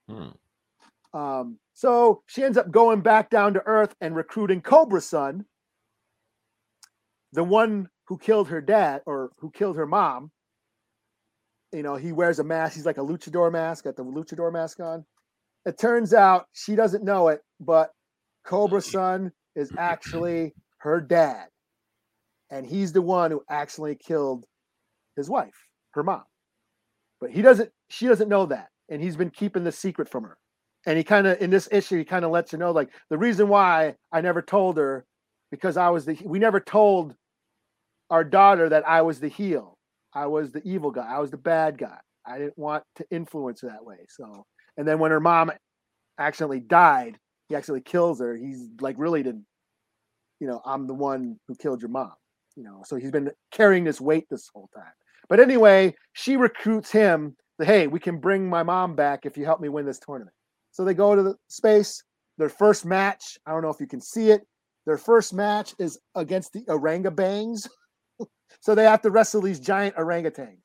Hmm. 0.09 0.29
Um, 1.13 1.59
so 1.73 2.23
she 2.27 2.43
ends 2.43 2.57
up 2.57 2.71
going 2.71 3.01
back 3.01 3.29
down 3.29 3.53
to 3.53 3.63
Earth 3.65 3.95
and 4.01 4.15
recruiting 4.15 4.61
Cobra 4.61 4.99
Sun, 4.99 5.45
the 7.31 7.43
one 7.43 7.87
who 8.07 8.17
killed 8.17 8.49
her 8.49 8.61
dad 8.61 9.01
or 9.05 9.31
who 9.39 9.51
killed 9.51 9.77
her 9.77 9.85
mom. 9.85 10.31
You 11.71 11.83
know, 11.83 11.95
he 11.95 12.11
wears 12.11 12.39
a 12.39 12.43
mask. 12.43 12.75
He's 12.75 12.85
like 12.85 12.97
a 12.97 13.01
luchador 13.01 13.51
mask, 13.51 13.85
got 13.85 13.95
the 13.95 14.03
luchador 14.03 14.51
mask 14.51 14.79
on. 14.79 15.05
It 15.65 15.77
turns 15.79 16.13
out 16.13 16.47
she 16.51 16.75
doesn't 16.75 17.03
know 17.03 17.29
it, 17.29 17.41
but 17.59 17.91
Cobra 18.43 18.81
Sun 18.81 19.31
is 19.55 19.71
actually 19.77 20.53
her 20.79 21.01
dad. 21.01 21.47
And 22.49 22.65
he's 22.65 22.93
the 22.93 23.01
one 23.01 23.31
who 23.31 23.43
actually 23.49 23.95
killed 23.95 24.45
his 25.15 25.29
wife, 25.29 25.67
her 25.91 26.03
mom. 26.03 26.23
But 27.19 27.31
he 27.31 27.41
doesn't, 27.41 27.71
she 27.89 28.07
doesn't 28.07 28.29
know 28.29 28.45
that. 28.47 28.67
And 28.89 29.01
he's 29.01 29.15
been 29.15 29.29
keeping 29.31 29.63
the 29.63 29.71
secret 29.71 30.09
from 30.09 30.23
her. 30.23 30.37
And 30.85 30.97
he 30.97 31.03
kind 31.03 31.25
of, 31.25 31.41
in 31.41 31.49
this 31.49 31.69
issue, 31.71 31.97
he 31.97 32.03
kind 32.03 32.25
of 32.25 32.31
lets 32.31 32.51
you 32.51 32.59
know 32.59 32.71
like 32.71 32.89
the 33.09 33.17
reason 33.17 33.47
why 33.47 33.95
I 34.11 34.21
never 34.21 34.41
told 34.41 34.77
her 34.77 35.05
because 35.49 35.77
I 35.77 35.89
was 35.89 36.05
the, 36.05 36.17
we 36.25 36.39
never 36.39 36.59
told 36.59 37.15
our 38.09 38.23
daughter 38.23 38.69
that 38.69 38.87
I 38.87 39.01
was 39.01 39.19
the 39.19 39.27
heel. 39.27 39.77
I 40.13 40.27
was 40.27 40.51
the 40.51 40.61
evil 40.63 40.91
guy. 40.91 41.07
I 41.07 41.19
was 41.19 41.31
the 41.31 41.37
bad 41.37 41.77
guy. 41.77 41.97
I 42.25 42.37
didn't 42.37 42.57
want 42.57 42.83
to 42.95 43.05
influence 43.11 43.61
her 43.61 43.69
that 43.69 43.83
way. 43.85 43.97
So, 44.09 44.45
and 44.77 44.87
then 44.87 44.99
when 44.99 45.11
her 45.11 45.19
mom 45.19 45.51
accidentally 46.19 46.59
died, 46.59 47.17
he 47.53 47.57
accidentally 47.57 47.81
kills 47.81 48.19
her. 48.19 48.35
He's 48.35 48.67
like, 48.81 48.95
really 48.97 49.21
didn't, 49.21 49.45
you 50.39 50.47
know, 50.47 50.59
I'm 50.65 50.87
the 50.87 50.93
one 50.93 51.39
who 51.47 51.55
killed 51.55 51.81
your 51.81 51.91
mom. 51.91 52.13
You 52.55 52.63
know, 52.63 52.81
so 52.85 52.95
he's 52.95 53.11
been 53.11 53.31
carrying 53.51 53.83
this 53.83 54.01
weight 54.01 54.25
this 54.29 54.49
whole 54.53 54.69
time. 54.75 54.91
But 55.29 55.39
anyway, 55.39 55.95
she 56.13 56.35
recruits 56.35 56.91
him. 56.91 57.35
That, 57.59 57.67
hey, 57.67 57.85
we 57.85 57.99
can 57.99 58.17
bring 58.17 58.49
my 58.49 58.63
mom 58.63 58.95
back 58.95 59.27
if 59.27 59.37
you 59.37 59.45
help 59.45 59.61
me 59.61 59.69
win 59.69 59.85
this 59.85 59.99
tournament. 59.99 60.35
So 60.71 60.83
they 60.83 60.95
go 60.95 61.15
to 61.15 61.21
the 61.21 61.35
space. 61.47 62.03
Their 62.39 62.49
first 62.49 62.85
match, 62.85 63.37
I 63.45 63.51
don't 63.51 63.61
know 63.61 63.69
if 63.69 63.79
you 63.79 63.87
can 63.87 64.01
see 64.01 64.31
it. 64.31 64.41
Their 64.87 64.97
first 64.97 65.33
match 65.33 65.75
is 65.77 65.99
against 66.15 66.53
the 66.53 66.61
orangutangs. 66.61 67.69
so 68.61 68.73
they 68.73 68.85
have 68.85 69.03
to 69.03 69.11
wrestle 69.11 69.41
these 69.41 69.59
giant 69.59 69.95
orangutans. 69.95 70.63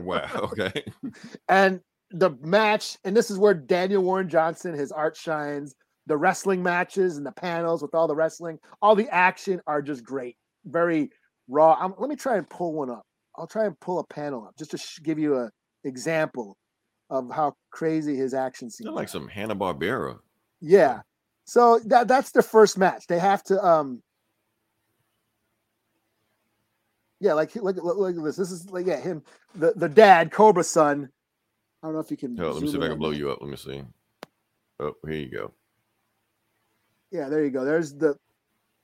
Wow. 0.00 0.50
Okay. 0.52 0.84
And 1.48 1.80
the 2.14 2.30
match, 2.42 2.96
and 3.04 3.16
this 3.16 3.30
is 3.30 3.38
where 3.38 3.54
Daniel 3.54 4.02
Warren 4.02 4.28
Johnson, 4.28 4.74
his 4.74 4.92
art 4.92 5.16
shines. 5.16 5.74
The 6.06 6.16
wrestling 6.16 6.62
matches 6.62 7.16
and 7.16 7.24
the 7.24 7.32
panels 7.32 7.80
with 7.80 7.94
all 7.94 8.06
the 8.06 8.14
wrestling, 8.14 8.58
all 8.82 8.94
the 8.94 9.08
action 9.08 9.60
are 9.66 9.80
just 9.80 10.04
great. 10.04 10.36
Very 10.66 11.10
raw. 11.48 11.76
I'm, 11.80 11.94
let 11.98 12.10
me 12.10 12.16
try 12.16 12.36
and 12.36 12.48
pull 12.48 12.74
one 12.74 12.90
up. 12.90 13.06
I'll 13.36 13.46
try 13.46 13.64
and 13.64 13.78
pull 13.80 13.98
a 13.98 14.04
panel 14.04 14.44
up 14.44 14.54
just 14.58 14.70
to 14.72 14.78
sh- 14.78 15.00
give 15.02 15.18
you 15.18 15.38
an 15.38 15.50
example 15.82 16.56
of 17.10 17.30
how 17.30 17.54
crazy 17.70 18.16
his 18.16 18.34
action 18.34 18.70
scenes. 18.70 18.86
They're 18.86 18.94
like 18.94 19.08
some 19.08 19.28
Hanna 19.28 19.56
Barbera. 19.56 20.18
Yeah. 20.60 21.00
So 21.46 21.80
that 21.86 22.06
that's 22.06 22.30
their 22.32 22.42
first 22.42 22.78
match. 22.78 23.06
They 23.06 23.18
have 23.18 23.42
to 23.44 23.64
um 23.64 24.02
Yeah, 27.20 27.32
like 27.32 27.54
look, 27.56 27.76
look, 27.76 27.96
look 27.96 28.16
at 28.16 28.22
this. 28.22 28.36
This 28.36 28.50
is 28.50 28.70
like 28.70 28.86
yeah, 28.86 29.00
him 29.00 29.22
the 29.54 29.72
the 29.74 29.88
dad, 29.88 30.30
Cobrasun. 30.30 31.08
I 31.84 31.88
don't 31.88 31.94
know 31.96 32.00
if 32.00 32.10
you 32.10 32.16
can 32.16 32.40
Oh, 32.40 32.50
let 32.50 32.62
me 32.62 32.68
see 32.70 32.78
if 32.78 32.82
I 32.82 32.88
can 32.88 32.98
blow 32.98 33.10
you 33.10 33.30
up. 33.30 33.42
Let 33.42 33.50
me 33.50 33.56
see. 33.58 33.82
Oh, 34.80 34.94
here 35.06 35.16
you 35.16 35.28
go. 35.30 35.52
Yeah, 37.10 37.28
there 37.28 37.44
you 37.44 37.50
go. 37.50 37.62
There's 37.62 37.92
the 37.92 38.16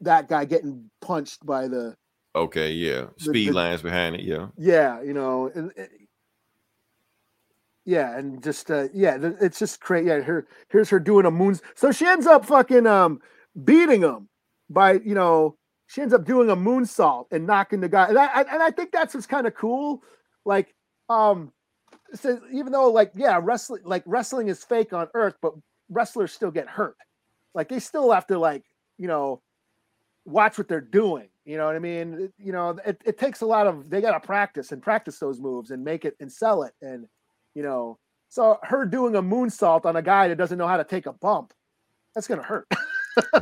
that 0.02 0.28
guy 0.28 0.44
getting 0.44 0.90
punched 1.00 1.46
by 1.46 1.66
the 1.66 1.96
Okay, 2.36 2.72
yeah. 2.72 3.06
Speed 3.16 3.48
the- 3.48 3.52
lines 3.54 3.80
behind 3.80 4.16
it. 4.16 4.20
Yeah. 4.20 4.48
yeah, 4.58 5.00
you 5.00 5.14
know, 5.14 5.50
and, 5.54 5.72
and- 5.78 5.88
yeah, 7.86 8.18
and 8.18 8.42
just 8.42 8.70
uh 8.70 8.88
yeah, 8.92 9.16
it's 9.40 9.58
just 9.58 9.80
crazy. 9.80 10.08
Yeah, 10.08 10.20
her 10.20 10.46
here's 10.68 10.90
her 10.90 11.00
doing 11.00 11.24
a 11.24 11.30
moon. 11.30 11.58
So 11.76 11.92
she 11.92 12.04
ends 12.04 12.26
up 12.26 12.44
fucking 12.44 12.86
um 12.86 13.22
beating 13.64 14.02
him 14.02 14.28
by 14.68 14.92
you 14.92 15.14
know 15.14 15.56
she 15.86 16.02
ends 16.02 16.12
up 16.12 16.26
doing 16.26 16.50
a 16.50 16.56
moonsault 16.56 17.32
and 17.32 17.46
knocking 17.46 17.80
the 17.80 17.88
guy. 17.88 18.08
And 18.08 18.18
I, 18.18 18.26
I 18.26 18.40
and 18.42 18.62
I 18.62 18.70
think 18.70 18.92
that's 18.92 19.14
what's 19.14 19.26
kind 19.26 19.46
of 19.46 19.54
cool. 19.54 20.02
Like 20.44 20.74
um, 21.08 21.50
so 22.14 22.40
even 22.52 22.72
though 22.72 22.90
like 22.90 23.12
yeah, 23.14 23.40
wrestling 23.42 23.82
like 23.84 24.02
wrestling 24.06 24.48
is 24.48 24.64
fake 24.64 24.92
on 24.92 25.08
Earth, 25.14 25.34
but 25.42 25.54
wrestlers 25.88 26.32
still 26.32 26.50
get 26.50 26.68
hurt. 26.68 26.96
Like 27.54 27.68
they 27.68 27.78
still 27.80 28.10
have 28.12 28.26
to 28.28 28.38
like 28.38 28.64
you 28.98 29.08
know 29.08 29.40
watch 30.24 30.58
what 30.58 30.68
they're 30.68 30.80
doing. 30.80 31.28
You 31.44 31.56
know 31.56 31.66
what 31.66 31.76
I 31.76 31.80
mean? 31.80 32.14
It- 32.14 32.34
you 32.38 32.52
know, 32.52 32.78
it, 32.86 33.00
it 33.04 33.18
takes 33.18 33.40
a 33.40 33.46
lot 33.46 33.66
of 33.66 33.90
they 33.90 34.00
got 34.00 34.12
to 34.12 34.26
practice 34.26 34.72
and 34.72 34.82
practice 34.82 35.18
those 35.18 35.40
moves 35.40 35.70
and 35.70 35.84
make 35.84 36.04
it 36.04 36.16
and 36.20 36.30
sell 36.30 36.62
it. 36.62 36.74
And 36.82 37.06
you 37.54 37.62
know, 37.62 37.98
so 38.28 38.58
her 38.62 38.84
doing 38.86 39.16
a 39.16 39.22
moonsault 39.22 39.84
on 39.86 39.96
a 39.96 40.02
guy 40.02 40.28
that 40.28 40.36
doesn't 40.38 40.58
know 40.58 40.68
how 40.68 40.76
to 40.76 40.84
take 40.84 41.06
a 41.06 41.12
bump, 41.12 41.52
that's 42.14 42.26
gonna 42.28 42.42
hurt. 42.42 42.66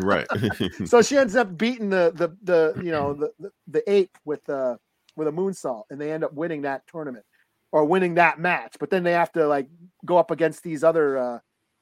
Right. 0.00 0.26
so 0.86 1.02
she 1.02 1.16
ends 1.16 1.36
up 1.36 1.56
beating 1.58 1.90
the 1.90 2.10
the 2.14 2.34
the 2.42 2.82
you 2.82 2.90
know 2.90 3.12
the 3.12 3.30
the, 3.38 3.50
the 3.68 3.92
ape 3.92 4.16
with 4.24 4.48
uh 4.48 4.76
with 5.14 5.28
a 5.28 5.30
moonsault, 5.30 5.84
and 5.90 6.00
they 6.00 6.10
end 6.10 6.24
up 6.24 6.32
winning 6.32 6.62
that 6.62 6.86
tournament 6.90 7.24
or 7.72 7.84
winning 7.84 8.14
that 8.14 8.38
match. 8.38 8.76
But 8.80 8.90
then 8.90 9.02
they 9.02 9.12
have 9.12 9.32
to 9.32 9.46
like 9.46 9.68
go 10.04 10.16
up 10.16 10.30
against 10.30 10.62
these 10.62 10.84
other 10.84 11.18
uh 11.18 11.38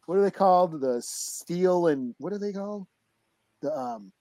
what 0.06 0.18
are 0.18 0.22
they 0.22 0.30
called? 0.30 0.80
The 0.80 1.02
steel 1.02 1.88
and 1.88 2.14
what 2.18 2.32
are 2.32 2.38
they 2.38 2.52
called? 2.52 2.86
The 3.62 3.76
um 3.76 4.12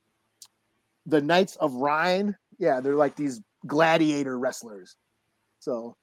the 1.06 1.22
Knights 1.22 1.56
of 1.58 1.74
Rhine. 1.74 2.36
Yeah, 2.58 2.80
they're 2.80 2.96
like 2.96 3.16
these 3.16 3.42
gladiator 3.68 4.38
wrestlers. 4.38 4.96
So 5.60 5.96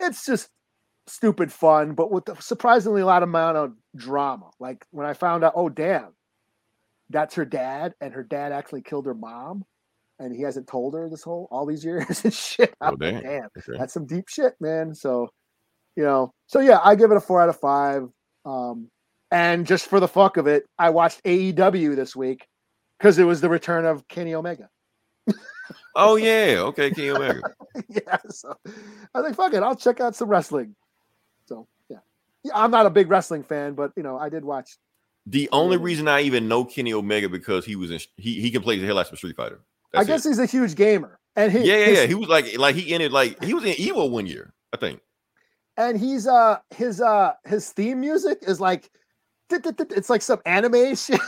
it's 0.00 0.24
just 0.24 0.48
stupid 1.06 1.52
fun, 1.52 1.92
but 1.94 2.10
with 2.10 2.24
surprisingly 2.40 3.02
a 3.02 3.06
lot 3.06 3.22
amount 3.22 3.56
of 3.56 3.72
drama. 3.96 4.50
Like 4.58 4.86
when 4.90 5.06
I 5.06 5.14
found 5.14 5.44
out, 5.44 5.52
oh 5.54 5.68
damn, 5.68 6.14
that's 7.10 7.34
her 7.34 7.44
dad, 7.44 7.94
and 8.00 8.14
her 8.14 8.22
dad 8.22 8.52
actually 8.52 8.82
killed 8.82 9.06
her 9.06 9.14
mom, 9.14 9.64
and 10.18 10.34
he 10.34 10.42
hasn't 10.42 10.66
told 10.66 10.94
her 10.94 11.08
this 11.08 11.22
whole 11.22 11.48
all 11.50 11.66
these 11.66 11.84
years 11.84 12.20
and 12.24 12.32
shit. 12.34 12.74
Oh, 12.80 12.90
like, 12.90 12.98
damn. 12.98 13.22
damn, 13.22 13.48
Okay. 13.58 13.78
that's 13.78 13.92
some 13.94 14.06
deep 14.06 14.28
shit, 14.28 14.54
man. 14.60 14.94
So, 14.94 15.28
you 15.96 16.02
know, 16.04 16.32
so 16.46 16.60
yeah, 16.60 16.80
I 16.82 16.94
give 16.94 17.10
it 17.10 17.16
a 17.16 17.20
four 17.20 17.40
out 17.42 17.48
of 17.48 17.58
five. 17.58 18.08
Um, 18.44 18.88
and 19.30 19.66
just 19.66 19.86
for 19.86 20.00
the 20.00 20.08
fuck 20.08 20.36
of 20.36 20.46
it, 20.46 20.64
I 20.78 20.90
watched 20.90 21.22
AEW 21.24 21.96
this 21.96 22.14
week 22.14 22.46
because 22.98 23.18
it 23.18 23.24
was 23.24 23.40
the 23.40 23.48
return 23.48 23.84
of 23.84 24.06
Kenny 24.08 24.34
Omega. 24.34 24.68
Oh 25.96 26.16
yeah. 26.16 26.56
Okay, 26.58 26.90
Kenny 26.90 27.10
Omega. 27.10 27.40
yeah, 27.88 28.18
so 28.28 28.54
I 29.14 29.22
think 29.22 29.36
fuck 29.36 29.54
it, 29.54 29.62
I'll 29.62 29.76
check 29.76 30.00
out 30.00 30.14
some 30.16 30.28
wrestling. 30.28 30.74
So 31.46 31.68
yeah, 31.88 31.98
yeah, 32.42 32.52
I'm 32.54 32.70
not 32.72 32.84
a 32.86 32.90
big 32.90 33.08
wrestling 33.08 33.44
fan, 33.44 33.74
but 33.74 33.92
you 33.96 34.02
know, 34.02 34.18
I 34.18 34.28
did 34.28 34.44
watch. 34.44 34.76
The 35.26 35.48
only 35.52 35.76
reason 35.76 36.08
I 36.08 36.22
even 36.22 36.48
know 36.48 36.64
Kenny 36.64 36.92
Omega 36.92 37.28
because 37.28 37.64
he 37.64 37.76
was 37.76 37.90
in 37.92 38.00
he 38.16 38.40
he 38.40 38.50
can 38.50 38.60
play 38.60 38.78
the 38.78 38.86
hell 38.86 38.98
out 38.98 39.10
of 39.10 39.16
Street 39.18 39.36
Fighter. 39.36 39.60
I 39.96 40.04
guess 40.04 40.26
it. 40.26 40.30
he's 40.30 40.38
a 40.38 40.46
huge 40.46 40.74
gamer, 40.74 41.18
and 41.36 41.52
he 41.52 41.58
yeah, 41.60 41.76
yeah, 41.76 41.84
his- 41.86 41.98
yeah. 42.00 42.06
He 42.06 42.14
was 42.14 42.28
like 42.28 42.58
like 42.58 42.74
he 42.74 42.92
ended 42.94 43.12
like 43.12 43.42
he 43.42 43.54
was 43.54 43.64
in 43.64 43.74
Evo 43.74 44.10
one 44.10 44.26
year, 44.26 44.52
I 44.72 44.76
think. 44.76 45.00
and 45.76 45.98
he's 45.98 46.26
uh 46.26 46.58
his 46.70 47.00
uh 47.00 47.32
his 47.44 47.70
theme 47.70 48.00
music 48.00 48.38
is 48.42 48.60
like 48.60 48.90
it's 49.50 50.10
like 50.10 50.22
some 50.22 50.40
anime 50.46 50.94
shit. 50.96 51.20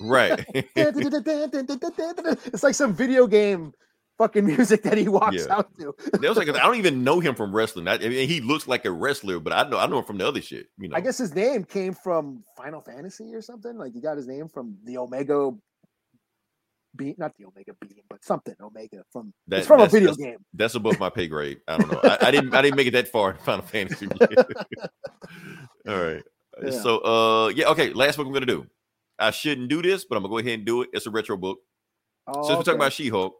Right. 0.00 0.44
it's 0.54 2.62
like 2.62 2.74
some 2.74 2.94
video 2.94 3.26
game 3.26 3.72
fucking 4.18 4.44
music 4.44 4.82
that 4.82 4.98
he 4.98 5.08
walks 5.08 5.46
Yeah. 5.46 5.56
out 5.56 5.70
to. 5.78 5.94
That 6.12 6.20
was 6.22 6.36
like 6.36 6.48
I 6.48 6.58
don't 6.64 6.76
even 6.76 7.04
know 7.04 7.20
him 7.20 7.34
from 7.34 7.54
wrestling. 7.54 7.88
I, 7.88 7.94
I 7.94 8.08
mean, 8.08 8.28
he 8.28 8.40
looks 8.40 8.66
like 8.68 8.84
a 8.84 8.90
wrestler, 8.90 9.40
but 9.40 9.52
I 9.52 9.68
know 9.68 9.78
I 9.78 9.86
know 9.86 9.98
him 9.98 10.04
from 10.04 10.18
the 10.18 10.26
other 10.26 10.42
shit. 10.42 10.66
You 10.78 10.88
know. 10.88 10.96
I 10.96 11.00
guess 11.00 11.18
his 11.18 11.34
name 11.34 11.64
came 11.64 11.94
from 11.94 12.44
Final 12.56 12.80
Fantasy 12.80 13.34
or 13.34 13.42
something. 13.42 13.76
Like 13.78 13.92
he 13.94 14.00
got 14.00 14.16
his 14.16 14.26
name 14.26 14.48
from 14.48 14.76
the 14.84 14.98
Omega 14.98 15.50
not 16.98 17.32
the 17.38 17.44
Omega 17.46 17.72
beam, 17.80 18.02
but 18.08 18.22
something 18.24 18.54
Omega 18.60 19.02
from 19.12 19.32
That- 19.48 19.58
it's 19.58 19.66
from 19.66 19.80
a 19.80 19.86
video 19.86 20.10
that's- 20.10 20.16
game. 20.16 20.38
That's 20.54 20.74
above 20.74 20.98
my 21.00 21.10
pay 21.10 21.26
grade. 21.28 21.60
I 21.68 21.78
don't 21.78 21.90
know. 21.92 22.00
I, 22.02 22.18
I 22.28 22.30
didn't. 22.30 22.54
I 22.54 22.62
didn't 22.62 22.76
make 22.76 22.86
it 22.86 22.92
that 22.92 23.08
far 23.08 23.32
in 23.32 23.38
Final 23.38 23.64
Fantasy. 23.64 24.08
All 25.88 26.02
right. 26.02 26.22
Yeah. 26.62 26.70
So, 26.70 26.98
uh, 26.98 27.48
yeah. 27.48 27.68
Okay. 27.70 27.94
Last 27.94 28.18
book 28.18 28.26
I'm 28.26 28.32
gonna 28.32 28.44
do. 28.44 28.66
I 29.18 29.30
shouldn't 29.30 29.70
do 29.70 29.80
this, 29.80 30.04
but 30.04 30.16
I'm 30.16 30.22
gonna 30.22 30.30
go 30.32 30.36
ahead 30.38 30.52
and 30.58 30.66
do 30.66 30.82
it. 30.82 30.90
It's 30.92 31.06
a 31.06 31.10
retro 31.10 31.38
book. 31.38 31.58
Oh, 32.26 32.42
Since 32.46 32.58
we're 32.58 32.62
talking 32.62 32.74
about 32.74 32.92
She-Hulk, 32.92 33.34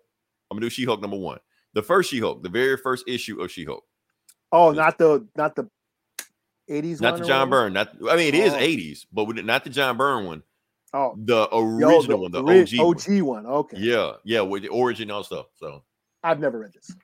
I'm 0.51 0.57
gonna 0.57 0.65
do 0.65 0.71
She-Hulk 0.71 1.03
number 1.03 1.19
one. 1.19 1.39
The 1.75 1.83
first 1.83 2.11
She-Hulk, 2.11 2.43
the 2.43 2.49
very 2.49 2.79
first 2.79 3.05
issue 3.07 3.43
of 3.43 3.51
She-Hulk, 3.51 3.85
oh, 4.51 4.71
not 4.73 4.97
the 4.97 5.29
not 5.37 5.55
the 5.55 5.69
eighties, 6.71 7.03
not 7.03 7.19
the 7.19 7.25
John 7.27 7.51
Byrne. 7.51 7.75
Not. 7.75 7.91
I 8.11 8.17
mean, 8.17 8.29
it 8.29 8.35
is 8.35 8.55
Oh. 8.55 8.59
80s, 8.59 9.05
but 9.13 9.45
not 9.45 9.65
the 9.65 9.71
John 9.71 9.99
Byrne 9.99 10.25
one. 10.25 10.43
Oh, 10.95 11.15
The 11.17 11.47
the- 11.49 11.57
original 11.57 12.21
one, 12.21 12.33
the 12.33 12.43
ori- 12.43 12.61
OG. 12.63 12.79
one. 12.79 12.87
OG 12.97 13.23
one. 13.23 13.47
Okay, 13.47 13.77
Yeah, 13.79 14.13
yeah, 14.25 14.41
with 14.43 14.63
the 14.65 14.75
original 14.75 15.17
all 15.19 15.25
stuff. 15.25 15.47
So 15.55 15.83
I've 16.23 16.39
never 16.41 16.59
read 16.59 16.73
this. 16.73 16.95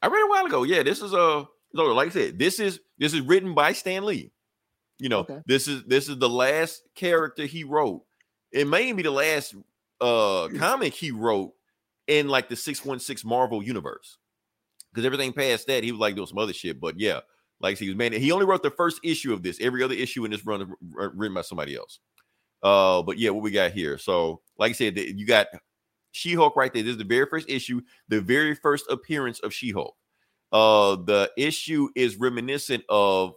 I 0.00 0.06
read 0.08 0.20
it 0.20 0.26
a 0.26 0.28
while 0.30 0.46
ago. 0.46 0.62
Yeah, 0.64 0.82
this 0.82 1.02
is 1.02 1.12
a 1.12 1.46
so 1.74 1.84
like 1.94 2.08
I 2.08 2.10
said, 2.10 2.38
this 2.38 2.60
is 2.60 2.80
this 2.98 3.14
is 3.14 3.20
written 3.22 3.54
by 3.54 3.72
Stan 3.72 4.04
Lee. 4.04 4.32
You 4.98 5.08
know, 5.08 5.20
Okay. 5.20 5.38
this 5.46 5.66
is 5.68 5.82
this 5.84 6.08
is 6.08 6.18
the 6.18 6.28
last 6.28 6.82
character 6.94 7.44
he 7.46 7.64
wrote. 7.64 8.02
It 8.52 8.66
may 8.68 8.92
be 8.92 9.02
the 9.02 9.10
last 9.10 9.54
uh 10.00 10.48
comic 10.58 10.94
he 10.94 11.10
wrote 11.10 11.52
in 12.06 12.28
like 12.28 12.48
the 12.48 12.56
616 12.56 13.28
Marvel 13.28 13.62
universe. 13.62 14.18
Because 14.92 15.06
everything 15.06 15.32
past 15.32 15.66
that, 15.68 15.82
he 15.84 15.90
was 15.92 16.00
like 16.00 16.14
doing 16.14 16.26
some 16.26 16.38
other 16.38 16.52
shit. 16.52 16.78
But 16.80 17.00
yeah, 17.00 17.20
like 17.60 17.78
he 17.78 17.88
was 17.88 17.96
man, 17.96 18.12
he 18.12 18.30
only 18.32 18.44
wrote 18.46 18.62
the 18.62 18.70
first 18.70 19.00
issue 19.02 19.32
of 19.32 19.42
this. 19.42 19.58
Every 19.60 19.82
other 19.82 19.94
issue 19.94 20.24
in 20.24 20.30
this 20.30 20.44
run 20.44 20.62
is 20.62 20.68
written 21.14 21.34
by 21.34 21.42
somebody 21.42 21.74
else. 21.76 21.98
Uh, 22.62 23.02
but 23.02 23.18
yeah, 23.18 23.30
what 23.30 23.42
we 23.42 23.50
got 23.50 23.72
here. 23.72 23.98
So, 23.98 24.40
like 24.58 24.70
I 24.70 24.72
said, 24.72 24.94
the- 24.94 25.12
you 25.16 25.26
got 25.26 25.48
She-Hulk 26.12 26.56
right 26.56 26.72
there. 26.72 26.82
This 26.82 26.92
is 26.92 26.98
the 26.98 27.04
very 27.04 27.26
first 27.26 27.48
issue, 27.48 27.80
the 28.08 28.20
very 28.20 28.54
first 28.54 28.86
appearance 28.90 29.40
of 29.40 29.52
She-Hulk. 29.52 29.96
Uh, 30.52 30.96
the 30.96 31.30
issue 31.36 31.88
is 31.96 32.16
reminiscent 32.16 32.84
of 32.88 33.34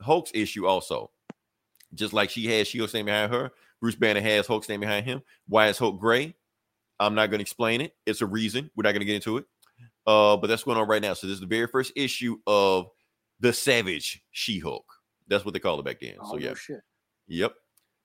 Hulk's 0.00 0.30
issue 0.34 0.66
also. 0.66 1.10
Just 1.94 2.12
like 2.12 2.30
she 2.30 2.46
has 2.46 2.68
She-Hulk 2.68 2.90
standing 2.90 3.06
behind 3.06 3.32
her, 3.32 3.50
Bruce 3.80 3.96
Banner 3.96 4.20
has 4.20 4.46
Hulk 4.46 4.64
standing 4.64 4.86
behind 4.86 5.06
him. 5.06 5.22
Why 5.48 5.68
is 5.68 5.78
Hulk 5.78 5.98
gray? 5.98 6.34
I'm 7.00 7.14
not 7.14 7.28
going 7.30 7.38
to 7.38 7.42
explain 7.42 7.80
it. 7.80 7.94
It's 8.06 8.20
a 8.20 8.26
reason. 8.26 8.70
We're 8.76 8.82
not 8.82 8.92
going 8.92 9.00
to 9.00 9.06
get 9.06 9.16
into 9.16 9.38
it. 9.38 9.44
Uh, 10.06 10.36
but 10.36 10.46
that's 10.46 10.62
going 10.62 10.78
on 10.78 10.86
right 10.86 11.02
now. 11.02 11.14
So 11.14 11.26
this 11.26 11.34
is 11.34 11.40
the 11.40 11.46
very 11.46 11.66
first 11.66 11.92
issue 11.96 12.36
of 12.46 12.86
the 13.40 13.52
Savage 13.52 14.22
She-Hulk. 14.30 14.84
That's 15.28 15.44
what 15.44 15.54
they 15.54 15.60
called 15.60 15.80
it 15.80 15.84
back 15.84 16.00
then. 16.00 16.14
Oh, 16.20 16.32
so 16.32 16.36
yeah. 16.38 16.50
no. 16.50 16.54
Yep. 17.28 17.54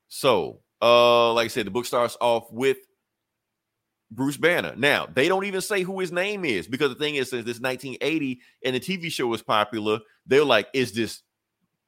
So, 0.07 0.61
uh, 0.81 1.33
like 1.33 1.45
I 1.45 1.47
said, 1.49 1.65
the 1.65 1.71
book 1.71 1.85
starts 1.85 2.17
off 2.21 2.51
with 2.51 2.77
Bruce 4.11 4.37
Banner. 4.37 4.73
Now, 4.75 5.07
they 5.13 5.27
don't 5.27 5.45
even 5.45 5.61
say 5.61 5.83
who 5.83 5.99
his 5.99 6.11
name 6.11 6.45
is 6.45 6.67
because 6.67 6.89
the 6.89 6.95
thing 6.95 7.15
is, 7.15 7.29
since 7.29 7.45
this 7.45 7.59
1980 7.59 8.39
and 8.63 8.75
the 8.75 8.79
TV 8.79 9.11
show 9.11 9.27
was 9.27 9.41
popular, 9.41 9.99
they're 10.25 10.45
like, 10.45 10.67
is 10.73 10.93
this 10.93 11.23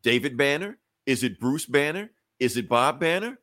David 0.02 0.38
Banner? 0.38 0.78
Is 1.06 1.24
it 1.24 1.40
Bruce 1.40 1.66
Banner? 1.66 2.12
Is 2.40 2.58
it 2.58 2.70
Bob 2.70 3.00
Banner? 3.00 3.40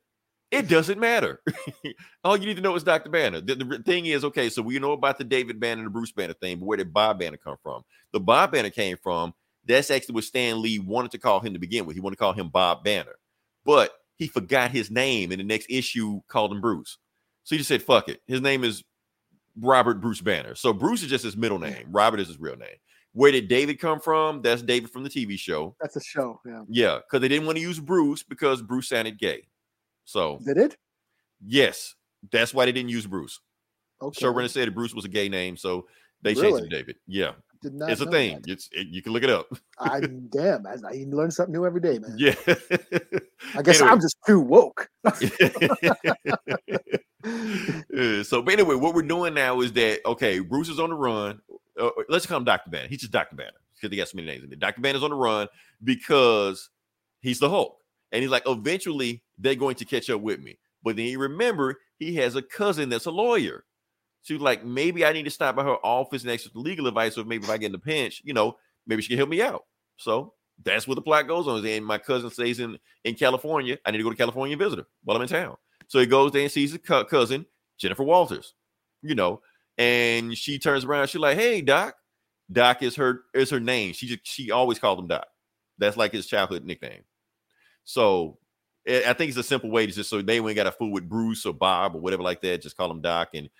It 0.50 0.68
doesn't 0.68 1.00
matter. 1.00 1.40
All 2.24 2.36
you 2.36 2.46
need 2.46 2.56
to 2.56 2.62
know 2.62 2.76
is 2.76 2.84
Dr. 2.84 3.10
Banner. 3.10 3.40
The, 3.40 3.56
the 3.56 3.82
thing 3.84 4.06
is, 4.06 4.24
okay, 4.24 4.48
so 4.48 4.62
we 4.62 4.78
know 4.78 4.92
about 4.92 5.18
the 5.18 5.24
David 5.24 5.58
Banner 5.58 5.80
and 5.80 5.86
the 5.86 5.90
Bruce 5.90 6.12
Banner 6.12 6.34
thing, 6.34 6.58
but 6.58 6.66
where 6.66 6.76
did 6.76 6.92
Bob 6.92 7.18
Banner 7.18 7.36
come 7.36 7.56
from? 7.62 7.82
The 8.12 8.20
Bob 8.20 8.52
Banner 8.52 8.70
came 8.70 8.96
from, 8.96 9.34
that's 9.64 9.90
actually 9.90 10.14
what 10.14 10.24
Stan 10.24 10.62
Lee 10.62 10.78
wanted 10.78 11.10
to 11.10 11.18
call 11.18 11.40
him 11.40 11.52
to 11.54 11.58
begin 11.58 11.84
with. 11.84 11.96
He 11.96 12.00
wanted 12.00 12.16
to 12.16 12.20
call 12.20 12.32
him 12.32 12.48
Bob 12.48 12.84
Banner, 12.84 13.16
but 13.64 13.92
he 14.16 14.26
forgot 14.26 14.70
his 14.70 14.90
name 14.90 15.32
in 15.32 15.38
the 15.38 15.44
next 15.44 15.66
issue, 15.70 16.20
called 16.28 16.52
him 16.52 16.60
Bruce. 16.60 16.98
So 17.44 17.54
he 17.54 17.58
just 17.58 17.68
said, 17.68 17.82
fuck 17.82 18.08
it. 18.08 18.20
His 18.26 18.40
name 18.40 18.64
is 18.64 18.82
Robert 19.60 20.00
Bruce 20.00 20.20
Banner. 20.20 20.54
So 20.54 20.72
Bruce 20.72 21.02
is 21.02 21.10
just 21.10 21.24
his 21.24 21.36
middle 21.36 21.58
name. 21.58 21.86
Robert 21.90 22.20
is 22.20 22.28
his 22.28 22.40
real 22.40 22.56
name. 22.56 22.76
Where 23.12 23.32
did 23.32 23.48
David 23.48 23.80
come 23.80 24.00
from? 24.00 24.42
That's 24.42 24.62
David 24.62 24.90
from 24.90 25.02
the 25.02 25.08
TV 25.08 25.38
show. 25.38 25.74
That's 25.80 25.96
a 25.96 26.02
show. 26.02 26.40
Yeah. 26.44 26.62
Yeah, 26.68 26.98
because 26.98 27.22
they 27.22 27.28
didn't 27.28 27.46
want 27.46 27.56
to 27.56 27.62
use 27.62 27.80
Bruce 27.80 28.22
because 28.22 28.60
Bruce 28.60 28.88
sounded 28.88 29.18
gay. 29.18 29.46
So 30.04 30.38
Did 30.44 30.58
it? 30.58 30.76
yes, 31.44 31.94
that's 32.30 32.52
why 32.52 32.66
they 32.66 32.72
didn't 32.72 32.90
use 32.90 33.06
Bruce. 33.06 33.40
Okay. 34.02 34.24
Showrunner 34.24 34.50
said 34.50 34.68
that 34.68 34.74
Bruce 34.74 34.94
was 34.94 35.06
a 35.06 35.08
gay 35.08 35.28
name, 35.28 35.56
so 35.56 35.86
they 36.20 36.34
changed 36.34 36.58
it 36.58 36.68
to 36.68 36.68
David. 36.68 36.96
Yeah, 37.06 37.32
Did 37.66 37.74
not 37.74 37.90
it's 37.90 38.00
a 38.00 38.08
thing. 38.08 38.42
that. 38.42 38.48
It's 38.48 38.68
it, 38.70 38.86
you 38.86 39.02
can 39.02 39.12
look 39.12 39.24
it 39.24 39.30
up. 39.30 39.48
I 39.80 39.98
damn. 39.98 40.64
I, 40.68 40.76
I 40.88 41.04
learn 41.08 41.32
something 41.32 41.52
new 41.52 41.66
every 41.66 41.80
day, 41.80 41.98
man. 41.98 42.14
Yeah. 42.16 42.36
I 43.56 43.62
guess 43.62 43.80
Anyway. 43.80 43.90
I'm 43.90 44.00
just 44.00 44.16
too 44.24 44.38
woke. 44.38 44.88
Uh, 47.26 48.22
so, 48.22 48.40
but 48.40 48.52
anyway, 48.52 48.76
what 48.76 48.94
we're 48.94 49.02
doing 49.02 49.34
now 49.34 49.60
is 49.60 49.72
that 49.72 49.98
okay, 50.06 50.38
Bruce 50.38 50.68
is 50.68 50.78
on 50.78 50.90
the 50.90 50.94
run. 50.94 51.40
Uh, 51.76 51.90
let's 52.08 52.24
call 52.24 52.36
him 52.36 52.44
Doctor 52.44 52.70
Banner. 52.70 52.86
He's 52.86 53.00
just 53.00 53.10
Doctor 53.10 53.34
Banner 53.34 53.58
because 53.74 53.90
he 53.90 53.96
got 53.96 54.06
so 54.06 54.14
many 54.14 54.28
names 54.28 54.44
in 54.44 54.50
there. 54.50 54.58
Doctor 54.58 54.80
Banner's 54.80 55.02
on 55.02 55.10
the 55.10 55.16
run 55.16 55.48
because 55.82 56.70
he's 57.20 57.40
the 57.40 57.50
Hulk, 57.50 57.80
and 58.12 58.22
he's 58.22 58.30
like, 58.30 58.44
eventually 58.46 59.24
they're 59.38 59.56
going 59.56 59.74
to 59.74 59.84
catch 59.84 60.08
up 60.08 60.20
with 60.20 60.38
me. 60.38 60.56
But 60.84 60.94
then 60.94 61.06
you 61.06 61.18
remember 61.18 61.80
he 61.98 62.14
has 62.16 62.36
a 62.36 62.42
cousin 62.42 62.90
that's 62.90 63.06
a 63.06 63.10
lawyer. 63.10 63.64
So 64.26 64.34
he's 64.34 64.40
like, 64.40 64.64
maybe 64.64 65.04
I 65.04 65.12
need 65.12 65.22
to 65.22 65.30
stop 65.30 65.54
by 65.54 65.62
her 65.62 65.76
office 65.84 66.24
and 66.24 66.32
ask 66.32 66.50
for 66.50 66.58
legal 66.58 66.88
advice, 66.88 67.16
or 67.16 67.24
maybe 67.24 67.44
if 67.44 67.50
I 67.50 67.58
get 67.58 67.66
in 67.66 67.76
a 67.76 67.78
pinch, 67.78 68.22
you 68.24 68.34
know, 68.34 68.56
maybe 68.84 69.00
she 69.00 69.10
can 69.10 69.18
help 69.18 69.30
me 69.30 69.40
out. 69.40 69.64
So 69.98 70.34
that's 70.64 70.88
where 70.88 70.96
the 70.96 71.00
plot 71.00 71.28
goes 71.28 71.46
on. 71.46 71.64
And 71.64 71.86
my 71.86 71.96
cousin 71.98 72.30
stays 72.30 72.58
in 72.58 72.76
in 73.04 73.14
California. 73.14 73.78
I 73.86 73.92
need 73.92 73.98
to 73.98 74.02
go 74.02 74.10
to 74.10 74.16
California 74.16 74.54
and 74.54 74.60
visit 74.60 74.80
her 74.80 74.86
while 75.04 75.16
I'm 75.16 75.22
in 75.22 75.28
town. 75.28 75.56
So 75.86 76.00
he 76.00 76.06
goes 76.06 76.32
there 76.32 76.42
and 76.42 76.50
sees 76.50 76.72
his 76.72 76.80
cou- 76.84 77.04
cousin, 77.04 77.46
Jennifer 77.78 78.02
Walters, 78.02 78.54
you 79.00 79.14
know, 79.14 79.42
and 79.78 80.36
she 80.36 80.58
turns 80.58 80.84
around. 80.84 81.06
She's 81.06 81.20
like, 81.20 81.38
"Hey, 81.38 81.60
Doc." 81.60 81.94
Doc 82.50 82.82
is 82.82 82.96
her 82.96 83.22
is 83.32 83.50
her 83.50 83.60
name. 83.60 83.92
She 83.92 84.06
just 84.06 84.26
she 84.26 84.50
always 84.50 84.78
called 84.78 84.98
him 84.98 85.08
Doc. 85.08 85.26
That's 85.78 85.96
like 85.96 86.12
his 86.12 86.26
childhood 86.26 86.64
nickname. 86.64 87.02
So 87.84 88.38
I 88.88 89.12
think 89.14 89.30
it's 89.30 89.38
a 89.38 89.42
simple 89.42 89.70
way 89.70 89.86
to 89.86 89.92
just 89.92 90.10
so 90.10 90.22
they 90.22 90.38
ain't 90.38 90.56
got 90.56 90.66
a 90.66 90.72
fool 90.72 90.92
with 90.92 91.08
Bruce 91.08 91.44
or 91.44 91.52
Bob 91.52 91.94
or 91.94 92.00
whatever 92.00 92.22
like 92.22 92.40
that. 92.42 92.62
Just 92.62 92.76
call 92.76 92.90
him 92.90 93.00
Doc. 93.00 93.30
And 93.34 93.50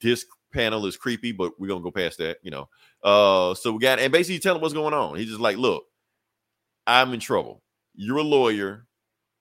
this 0.00 0.24
panel 0.52 0.86
is 0.86 0.96
creepy, 0.96 1.32
but 1.32 1.58
we're 1.58 1.68
gonna 1.68 1.82
go 1.82 1.90
past 1.90 2.18
that, 2.18 2.38
you 2.42 2.50
know. 2.50 2.68
Uh, 3.02 3.54
so 3.54 3.72
we 3.72 3.78
got 3.78 3.98
and 3.98 4.12
basically 4.12 4.38
tell 4.38 4.54
him 4.54 4.62
what's 4.62 4.74
going 4.74 4.94
on. 4.94 5.16
He's 5.16 5.28
just 5.28 5.40
like, 5.40 5.56
"Look, 5.56 5.84
I'm 6.86 7.12
in 7.14 7.20
trouble. 7.20 7.62
You're 7.94 8.18
a 8.18 8.22
lawyer, 8.22 8.86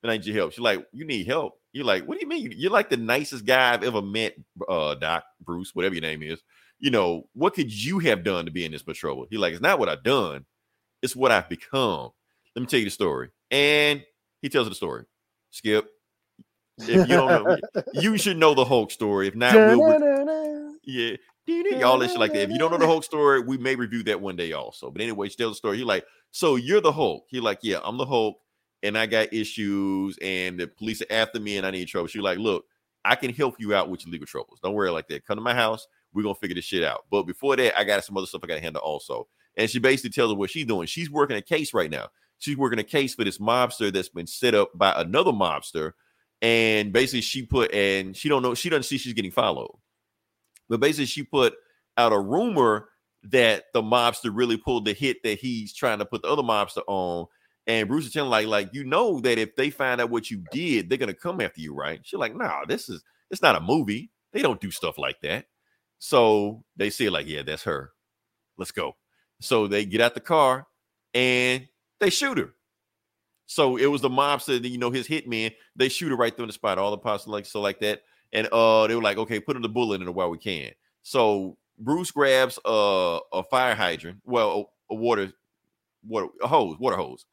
and 0.03 0.11
I 0.11 0.17
need 0.17 0.25
your 0.25 0.35
help." 0.35 0.51
She's 0.53 0.59
like, 0.59 0.85
"You 0.91 1.05
need 1.05 1.27
help." 1.27 1.53
You're 1.73 1.85
like, 1.85 2.05
"What 2.05 2.19
do 2.19 2.25
you 2.25 2.29
mean? 2.29 2.53
You're 2.55 2.71
like 2.71 2.89
the 2.89 2.97
nicest 2.97 3.45
guy 3.45 3.73
I've 3.73 3.83
ever 3.83 4.01
met, 4.01 4.35
uh, 4.67 4.95
Doc 4.95 5.23
Bruce, 5.41 5.73
whatever 5.75 5.95
your 5.95 6.01
name 6.01 6.23
is." 6.23 6.41
You 6.79 6.91
know, 6.91 7.27
what 7.33 7.53
could 7.53 7.71
you 7.73 7.99
have 7.99 8.23
done 8.23 8.45
to 8.45 8.51
be 8.51 8.65
in 8.65 8.71
this 8.71 8.87
much 8.87 8.99
trouble? 8.99 9.27
He's 9.29 9.39
like, 9.39 9.53
"It's 9.53 9.61
not 9.61 9.79
what 9.79 9.89
I've 9.89 10.03
done; 10.03 10.45
it's 11.01 11.15
what 11.15 11.31
I've 11.31 11.49
become." 11.49 12.11
Let 12.55 12.61
me 12.61 12.67
tell 12.67 12.79
you 12.79 12.85
the 12.85 12.91
story, 12.91 13.29
and 13.51 14.03
he 14.41 14.49
tells 14.49 14.65
her 14.65 14.69
the 14.69 14.75
story. 14.75 15.05
Skip. 15.51 15.87
If 16.79 17.09
you 17.09 17.15
don't 17.15 17.43
know, 17.43 17.57
you 17.93 18.17
should 18.17 18.37
know 18.37 18.53
the 18.53 18.65
Hulk 18.65 18.91
story. 18.91 19.27
If 19.27 19.35
not, 19.35 19.53
we'll, 19.53 20.79
yeah, 20.83 21.15
dee-dee, 21.45 21.83
all 21.83 21.99
that 21.99 22.09
shit 22.09 22.19
like 22.19 22.33
that. 22.33 22.43
If 22.43 22.49
you 22.49 22.57
don't 22.57 22.71
know 22.71 22.77
the 22.77 22.87
Hulk 22.87 23.03
story, 23.03 23.41
we 23.41 23.57
may 23.57 23.75
review 23.75 24.03
that 24.03 24.21
one 24.21 24.35
day 24.35 24.53
also. 24.53 24.89
But 24.89 25.01
anyway, 25.01 25.29
she 25.29 25.35
tells 25.35 25.53
the 25.53 25.55
story. 25.55 25.77
He 25.77 25.83
like, 25.83 26.05
so 26.31 26.55
you're 26.55 26.81
the 26.81 26.91
Hulk. 26.91 27.25
He 27.29 27.39
like, 27.39 27.59
yeah, 27.61 27.79
I'm 27.83 27.97
the 27.97 28.05
Hulk, 28.05 28.37
and 28.83 28.97
I 28.97 29.05
got 29.05 29.33
issues, 29.33 30.17
and 30.21 30.59
the 30.59 30.67
police 30.67 31.01
are 31.01 31.11
after 31.11 31.39
me, 31.39 31.57
and 31.57 31.65
I 31.65 31.71
need 31.71 31.87
trouble. 31.87 32.07
She 32.07 32.21
like, 32.21 32.39
look, 32.39 32.65
I 33.05 33.15
can 33.15 33.33
help 33.33 33.55
you 33.59 33.73
out 33.73 33.89
with 33.89 34.05
your 34.05 34.11
legal 34.11 34.27
troubles. 34.27 34.59
Don't 34.61 34.73
worry 34.73 34.91
like 34.91 35.07
that. 35.09 35.25
Come 35.25 35.37
to 35.37 35.41
my 35.41 35.53
house. 35.53 35.87
We're 36.13 36.23
gonna 36.23 36.35
figure 36.35 36.55
this 36.55 36.65
shit 36.65 36.83
out. 36.83 37.05
But 37.11 37.23
before 37.23 37.55
that, 37.55 37.77
I 37.77 37.83
got 37.83 38.03
some 38.03 38.17
other 38.17 38.25
stuff 38.27 38.41
I 38.43 38.47
gotta 38.47 38.61
handle 38.61 38.81
also. 38.81 39.27
And 39.55 39.69
she 39.69 39.79
basically 39.79 40.11
tells 40.11 40.31
her 40.31 40.37
what 40.37 40.49
she's 40.49 40.65
doing. 40.65 40.87
She's 40.87 41.09
working 41.09 41.37
a 41.37 41.41
case 41.41 41.73
right 41.73 41.89
now. 41.89 42.07
She's 42.39 42.57
working 42.57 42.79
a 42.79 42.83
case 42.83 43.13
for 43.13 43.23
this 43.23 43.37
mobster 43.37 43.91
that's 43.91 44.09
been 44.09 44.25
set 44.25 44.55
up 44.55 44.71
by 44.73 44.93
another 44.95 45.31
mobster. 45.31 45.91
And 46.41 46.93
basically, 46.93 47.21
she 47.21 47.43
put 47.43 47.73
and 47.73 48.15
she 48.15 48.29
don't 48.29 48.41
know, 48.41 48.53
she 48.53 48.69
doesn't 48.69 48.83
see 48.83 48.97
she's 48.97 49.13
getting 49.13 49.31
followed. 49.31 49.77
But 50.69 50.79
basically, 50.79 51.07
she 51.07 51.23
put 51.23 51.53
out 51.97 52.13
a 52.13 52.19
rumor 52.19 52.89
that 53.23 53.65
the 53.73 53.81
mobster 53.81 54.31
really 54.33 54.57
pulled 54.57 54.85
the 54.85 54.93
hit 54.93 55.23
that 55.23 55.39
he's 55.39 55.73
trying 55.73 55.99
to 55.99 56.05
put 56.05 56.21
the 56.21 56.29
other 56.29 56.43
mobster 56.43 56.83
on. 56.87 57.27
And 57.67 57.87
Bruce 57.87 58.05
is 58.05 58.13
telling 58.13 58.31
like, 58.31 58.47
like 58.47 58.73
you 58.73 58.83
know 58.83 59.19
that 59.19 59.37
if 59.37 59.55
they 59.55 59.69
find 59.69 59.99
out 59.99 60.09
what 60.09 60.31
you 60.31 60.43
did, 60.51 60.89
they're 60.89 60.97
gonna 60.97 61.13
come 61.13 61.41
after 61.41 61.61
you, 61.61 61.73
right? 61.73 61.99
She's 62.03 62.19
like, 62.19 62.35
nah, 62.35 62.65
this 62.65 62.89
is 62.89 63.03
it's 63.29 63.41
not 63.41 63.55
a 63.55 63.61
movie. 63.61 64.11
They 64.31 64.41
don't 64.41 64.61
do 64.61 64.71
stuff 64.71 64.97
like 64.97 65.21
that. 65.21 65.45
So 65.99 66.63
they 66.77 66.89
say 66.89 67.09
like, 67.09 67.27
yeah, 67.27 67.43
that's 67.43 67.63
her. 67.63 67.91
Let's 68.57 68.71
go. 68.71 68.95
So 69.41 69.67
they 69.67 69.85
get 69.85 70.01
out 70.01 70.13
the 70.13 70.21
car 70.21 70.67
and 71.13 71.67
they 71.99 72.09
shoot 72.09 72.37
her. 72.37 72.53
So 73.49 73.77
it 73.77 73.87
was 73.87 74.01
the 74.01 74.09
mobster, 74.09 74.63
you 74.63 74.77
know, 74.77 74.91
his 74.91 75.07
hitman. 75.07 75.51
They 75.75 75.89
shoot 75.89 76.11
it 76.11 76.15
right 76.15 76.35
through 76.35 76.45
the 76.45 76.53
spot. 76.53 76.77
All 76.77 76.91
the 76.91 76.99
parts 76.99 77.25
like 77.25 77.47
so 77.47 77.59
like 77.61 77.79
that. 77.79 78.03
And 78.31 78.47
uh, 78.51 78.85
they 78.85 78.93
were 78.93 79.01
like, 79.01 79.17
okay, 79.17 79.39
put 79.39 79.55
in 79.55 79.63
the 79.63 79.69
bullet 79.69 80.01
in 80.01 80.07
it 80.07 80.13
while 80.13 80.29
we 80.29 80.37
can. 80.37 80.69
So 81.01 81.57
Bruce 81.79 82.11
grabs 82.11 82.59
uh, 82.63 83.17
a 83.33 83.41
fire 83.41 83.73
hydrant, 83.73 84.19
well, 84.23 84.69
a, 84.91 84.93
a 84.93 84.95
water, 84.95 85.33
water, 86.07 86.27
a 86.43 86.47
hose, 86.47 86.77
water 86.77 86.95
hose, 86.95 87.25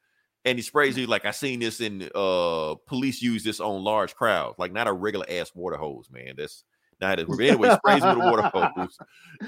and 0.47 0.57
he 0.57 0.63
sprays 0.63 0.97
it 0.97 1.07
like 1.07 1.27
I 1.27 1.33
seen 1.33 1.61
this 1.61 1.83
in 1.83 2.09
uh 2.15 2.77
police 2.87 3.21
use 3.21 3.45
this 3.45 3.61
on 3.61 3.85
large 3.85 4.15
crowds, 4.15 4.59
like 4.59 4.73
not 4.73 4.87
a 4.87 4.93
regular 4.95 5.27
ass 5.29 5.53
water 5.55 5.77
hose, 5.77 6.09
man. 6.11 6.33
That's 6.39 6.65
not 6.99 7.19
it. 7.19 7.29
Anyway, 7.29 7.77
sprays 7.77 8.03
him 8.03 8.17
with 8.17 8.27
a 8.27 8.31
water 8.31 8.43
hose, 8.55 8.97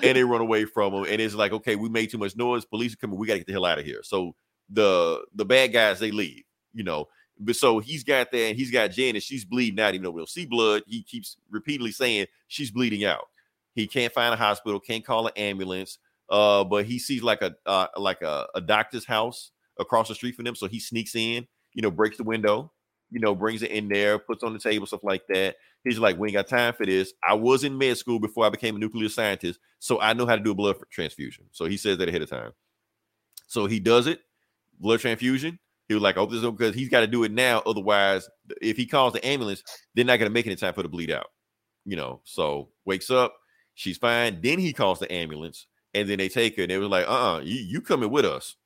and 0.02 0.16
they 0.16 0.22
run 0.22 0.42
away 0.42 0.66
from 0.66 0.92
him. 0.92 1.04
And 1.04 1.18
it's 1.18 1.34
like, 1.34 1.52
okay, 1.52 1.76
we 1.76 1.88
made 1.88 2.10
too 2.10 2.18
much 2.18 2.36
noise. 2.36 2.66
Police 2.66 2.92
are 2.92 2.98
coming. 2.98 3.18
We 3.18 3.26
got 3.26 3.34
to 3.34 3.38
get 3.38 3.46
the 3.46 3.54
hell 3.54 3.64
out 3.64 3.78
of 3.78 3.86
here. 3.86 4.02
So 4.02 4.34
the 4.68 5.24
the 5.34 5.46
bad 5.46 5.72
guys 5.72 5.98
they 5.98 6.10
leave, 6.10 6.42
you 6.72 6.84
know. 6.84 7.08
But 7.40 7.56
so 7.56 7.78
he's 7.78 8.02
got 8.02 8.30
that, 8.32 8.38
and 8.38 8.56
he's 8.56 8.70
got 8.70 8.90
Jen, 8.90 9.14
and 9.14 9.22
she's 9.22 9.44
bleeding 9.44 9.80
out. 9.80 9.94
Even 9.94 10.04
though 10.04 10.10
we 10.10 10.20
don't 10.20 10.28
see 10.28 10.46
blood, 10.46 10.82
he 10.86 11.02
keeps 11.02 11.36
repeatedly 11.50 11.92
saying 11.92 12.26
she's 12.48 12.70
bleeding 12.70 13.04
out. 13.04 13.28
He 13.74 13.86
can't 13.86 14.12
find 14.12 14.34
a 14.34 14.36
hospital, 14.36 14.80
can't 14.80 15.04
call 15.04 15.26
an 15.28 15.32
ambulance. 15.36 15.98
Uh, 16.28 16.64
but 16.64 16.84
he 16.84 16.98
sees 16.98 17.22
like 17.22 17.42
a 17.42 17.54
uh, 17.64 17.86
like 17.96 18.22
a, 18.22 18.46
a 18.54 18.60
doctor's 18.60 19.04
house 19.04 19.52
across 19.78 20.08
the 20.08 20.14
street 20.14 20.34
from 20.34 20.44
them, 20.44 20.54
so 20.54 20.66
he 20.66 20.78
sneaks 20.78 21.14
in, 21.14 21.46
you 21.72 21.82
know, 21.82 21.90
breaks 21.90 22.18
the 22.18 22.24
window, 22.24 22.70
you 23.10 23.20
know, 23.20 23.34
brings 23.34 23.62
it 23.62 23.70
in 23.70 23.88
there, 23.88 24.18
puts 24.18 24.42
on 24.42 24.52
the 24.52 24.58
table, 24.58 24.86
stuff 24.86 25.04
like 25.04 25.26
that. 25.28 25.56
He's 25.84 25.98
like, 25.98 26.18
"We 26.18 26.28
ain't 26.28 26.34
got 26.34 26.48
time 26.48 26.74
for 26.74 26.84
this. 26.84 27.14
I 27.26 27.34
was 27.34 27.64
in 27.64 27.78
med 27.78 27.96
school 27.96 28.18
before 28.18 28.44
I 28.44 28.50
became 28.50 28.76
a 28.76 28.78
nuclear 28.78 29.08
scientist, 29.08 29.58
so 29.78 30.00
I 30.00 30.12
know 30.12 30.26
how 30.26 30.36
to 30.36 30.42
do 30.42 30.50
a 30.50 30.54
blood 30.54 30.76
transfusion." 30.90 31.44
So 31.52 31.64
he 31.64 31.78
says 31.78 31.96
that 31.98 32.08
ahead 32.08 32.22
of 32.22 32.28
time. 32.28 32.52
So 33.46 33.64
he 33.64 33.80
does 33.80 34.06
it, 34.06 34.20
blood 34.78 35.00
transfusion. 35.00 35.58
He 35.88 35.94
was 35.94 36.02
like, 36.02 36.16
"Oh, 36.16 36.26
this 36.26 36.42
because 36.42 36.74
he's 36.74 36.88
got 36.88 37.00
to 37.00 37.06
do 37.06 37.24
it 37.24 37.32
now. 37.32 37.62
Otherwise, 37.66 38.28
if 38.60 38.76
he 38.76 38.86
calls 38.86 39.14
the 39.14 39.26
ambulance, 39.26 39.62
they're 39.94 40.04
not 40.04 40.18
gonna 40.18 40.30
make 40.30 40.46
it 40.46 40.52
in 40.52 40.58
time 40.58 40.74
for 40.74 40.82
the 40.82 40.88
bleed 40.88 41.10
out." 41.10 41.28
You 41.84 41.96
know. 41.96 42.20
So 42.24 42.70
wakes 42.84 43.10
up, 43.10 43.34
she's 43.74 43.98
fine. 43.98 44.40
Then 44.42 44.58
he 44.58 44.72
calls 44.72 44.98
the 44.98 45.10
ambulance, 45.12 45.66
and 45.94 46.08
then 46.08 46.18
they 46.18 46.28
take 46.28 46.56
her. 46.56 46.62
And 46.62 46.70
they 46.70 46.78
was 46.78 46.88
like, 46.88 47.08
"Uh, 47.08 47.36
uh 47.36 47.40
you 47.40 47.56
you 47.56 47.80
coming 47.80 48.10
with 48.10 48.24
us?" 48.24 48.56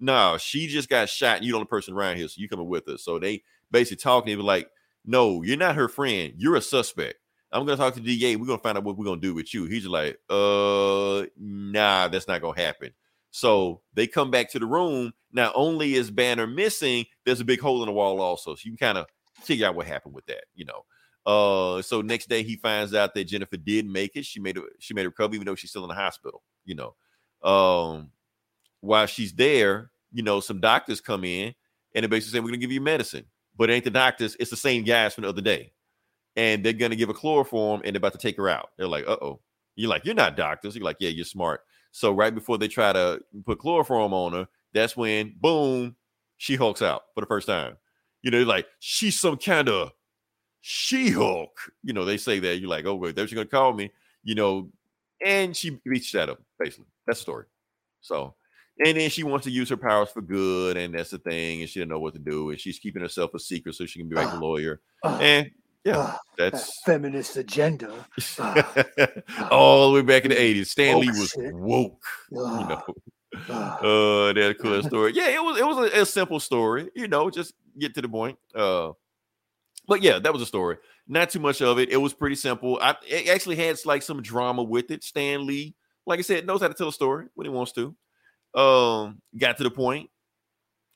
No, 0.00 0.36
she 0.38 0.66
just 0.68 0.88
got 0.88 1.08
shot. 1.08 1.38
And 1.38 1.46
you 1.46 1.52
the 1.52 1.56
only 1.58 1.68
person 1.68 1.94
around 1.94 2.16
here, 2.16 2.28
so 2.28 2.40
you 2.40 2.48
coming 2.48 2.68
with 2.68 2.88
us. 2.88 3.04
So 3.04 3.18
they 3.18 3.42
basically 3.70 4.02
talking. 4.02 4.32
They 4.32 4.36
were 4.36 4.42
like, 4.42 4.70
"No, 5.04 5.42
you're 5.42 5.56
not 5.56 5.76
her 5.76 5.88
friend. 5.88 6.34
You're 6.36 6.56
a 6.56 6.62
suspect." 6.62 7.18
I'm 7.52 7.66
gonna 7.66 7.76
talk 7.76 7.94
to 7.94 8.00
DA. 8.00 8.36
We're 8.36 8.46
gonna 8.46 8.58
find 8.58 8.78
out 8.78 8.84
what 8.84 8.96
we're 8.96 9.04
gonna 9.04 9.20
do 9.20 9.34
with 9.34 9.52
you. 9.52 9.66
He's 9.66 9.86
like, 9.86 10.18
uh, 10.30 11.24
nah, 11.36 12.08
that's 12.08 12.26
not 12.26 12.40
gonna 12.40 12.60
happen. 12.60 12.92
So 13.32 13.80
they 13.94 14.06
come 14.06 14.30
back 14.30 14.50
to 14.50 14.58
the 14.58 14.66
room. 14.66 15.12
Not 15.32 15.52
only 15.56 15.94
is 15.94 16.10
Banner 16.10 16.46
missing, 16.46 17.06
there's 17.24 17.40
a 17.40 17.44
big 17.44 17.60
hole 17.60 17.82
in 17.82 17.86
the 17.86 17.92
wall 17.92 18.20
also. 18.20 18.54
So 18.54 18.60
you 18.64 18.76
can 18.76 18.94
kind 18.94 18.98
of 18.98 19.06
figure 19.42 19.66
out 19.66 19.74
what 19.74 19.86
happened 19.86 20.14
with 20.14 20.26
that, 20.26 20.44
you 20.54 20.66
know. 20.66 20.84
Uh, 21.24 21.82
so 21.82 22.02
next 22.02 22.28
day 22.28 22.42
he 22.42 22.56
finds 22.56 22.94
out 22.94 23.14
that 23.14 23.24
Jennifer 23.24 23.56
did 23.56 23.86
make 23.86 24.16
it. 24.16 24.26
She 24.26 24.38
made 24.38 24.56
a 24.58 24.62
she 24.78 24.94
made 24.94 25.06
a 25.06 25.08
recovery, 25.08 25.36
even 25.36 25.46
though 25.46 25.54
she's 25.54 25.70
still 25.70 25.84
in 25.84 25.88
the 25.88 25.94
hospital, 25.94 26.42
you 26.64 26.74
know. 26.74 26.94
Um, 27.48 28.10
while 28.80 29.06
she's 29.06 29.32
there, 29.32 29.90
you 30.12 30.22
know, 30.22 30.40
some 30.40 30.60
doctors 30.60 31.00
come 31.00 31.24
in 31.24 31.54
and 31.94 32.04
they 32.04 32.08
basically 32.08 32.36
say, 32.36 32.40
We're 32.40 32.48
gonna 32.48 32.58
give 32.58 32.72
you 32.72 32.80
medicine, 32.80 33.24
but 33.56 33.70
it 33.70 33.74
ain't 33.74 33.84
the 33.84 33.90
doctors, 33.90 34.36
it's 34.38 34.50
the 34.50 34.56
same 34.56 34.84
guys 34.84 35.14
from 35.14 35.22
the 35.22 35.28
other 35.28 35.42
day 35.42 35.72
and 36.36 36.64
they're 36.64 36.72
gonna 36.72 36.96
give 36.96 37.08
a 37.08 37.14
chloroform 37.14 37.82
and 37.84 37.94
they're 37.94 37.98
about 37.98 38.12
to 38.12 38.18
take 38.18 38.36
her 38.36 38.48
out. 38.48 38.70
They're 38.76 38.88
like, 38.88 39.06
uh 39.06 39.16
oh. 39.20 39.40
You're 39.74 39.88
like, 39.88 40.04
you're 40.04 40.14
not 40.14 40.36
doctors. 40.36 40.76
You're 40.76 40.84
like, 40.84 40.98
yeah, 41.00 41.08
you're 41.08 41.24
smart. 41.24 41.62
So 41.92 42.12
right 42.12 42.34
before 42.34 42.58
they 42.58 42.68
try 42.68 42.92
to 42.92 43.20
put 43.44 43.58
chloroform 43.58 44.12
on 44.12 44.32
her, 44.32 44.48
that's 44.72 44.96
when 44.96 45.34
boom, 45.40 45.94
she 46.38 46.56
hulks 46.56 46.82
out 46.82 47.02
for 47.14 47.20
the 47.20 47.26
first 47.26 47.46
time. 47.46 47.76
You 48.22 48.30
know, 48.30 48.42
like 48.42 48.66
she's 48.80 49.20
some 49.20 49.36
kind 49.36 49.68
of 49.68 49.92
She-Hulk. 50.62 51.50
You 51.82 51.92
know, 51.92 52.04
they 52.04 52.16
say 52.16 52.38
that. 52.38 52.58
You're 52.58 52.70
like, 52.70 52.86
oh 52.86 52.94
wait, 52.94 53.14
they're 53.14 53.26
gonna 53.26 53.44
call 53.44 53.72
me. 53.74 53.90
You 54.24 54.34
know, 54.34 54.70
and 55.24 55.56
she 55.56 55.78
beats 55.84 56.10
that 56.12 56.30
up. 56.30 56.40
Basically, 56.58 56.86
that's 57.06 57.18
the 57.18 57.22
story. 57.22 57.44
So, 58.00 58.34
and 58.84 58.96
then 58.96 59.10
she 59.10 59.24
wants 59.24 59.44
to 59.44 59.50
use 59.50 59.68
her 59.68 59.76
powers 59.76 60.10
for 60.10 60.22
good, 60.22 60.76
and 60.76 60.94
that's 60.94 61.10
the 61.10 61.18
thing. 61.18 61.60
And 61.60 61.68
she 61.68 61.80
didn't 61.80 61.90
know 61.90 62.00
what 62.00 62.14
to 62.14 62.18
do, 62.20 62.50
and 62.50 62.60
she's 62.60 62.78
keeping 62.78 63.02
herself 63.02 63.34
a 63.34 63.38
secret 63.38 63.74
so 63.74 63.86
she 63.86 63.98
can 63.98 64.08
be 64.08 64.16
like 64.16 64.32
a 64.32 64.36
lawyer. 64.40 64.80
And 65.04 65.50
yeah, 65.84 65.96
Ah, 65.96 66.18
that 66.38 66.52
that's 66.52 66.82
feminist 66.84 67.36
agenda. 67.36 67.92
Ah, 68.38 69.48
all 69.50 69.90
the 69.90 69.94
way 69.96 70.02
back 70.02 70.24
in 70.24 70.30
the 70.30 70.36
80s. 70.36 70.66
Stan 70.66 71.00
Lee 71.00 71.08
was 71.08 71.30
shit. 71.30 71.54
woke, 71.54 72.04
you 72.30 72.44
ah, 72.44 72.68
know. 72.68 72.94
Uh 73.48 74.32
that's 74.34 74.50
a 74.50 74.54
cool 74.62 74.82
story. 74.82 75.12
Yeah, 75.16 75.28
it 75.28 75.42
was 75.42 75.58
it 75.58 75.66
was 75.66 75.92
a, 75.92 76.02
a 76.02 76.06
simple 76.06 76.38
story, 76.38 76.90
you 76.94 77.08
know, 77.08 77.30
just 77.30 77.54
get 77.78 77.94
to 77.94 78.02
the 78.02 78.08
point. 78.08 78.38
Uh 78.54 78.92
but 79.88 80.02
yeah, 80.02 80.18
that 80.18 80.32
was 80.32 80.42
a 80.42 80.46
story. 80.46 80.76
Not 81.08 81.30
too 81.30 81.40
much 81.40 81.60
of 81.62 81.78
it. 81.78 81.90
It 81.90 81.96
was 81.96 82.12
pretty 82.12 82.36
simple. 82.36 82.78
I 82.80 82.94
it 83.06 83.28
actually 83.28 83.56
had 83.56 83.76
like 83.84 84.02
some 84.02 84.22
drama 84.22 84.62
with 84.62 84.90
it. 84.90 85.02
Stan 85.02 85.46
Lee, 85.46 85.74
like 86.06 86.18
I 86.18 86.22
said, 86.22 86.46
knows 86.46 86.60
how 86.60 86.68
to 86.68 86.74
tell 86.74 86.88
a 86.88 86.92
story 86.92 87.26
when 87.34 87.46
he 87.46 87.50
wants 87.50 87.72
to. 87.72 87.96
Um, 88.54 89.20
got 89.36 89.56
to 89.56 89.64
the 89.64 89.70
point. 89.70 90.10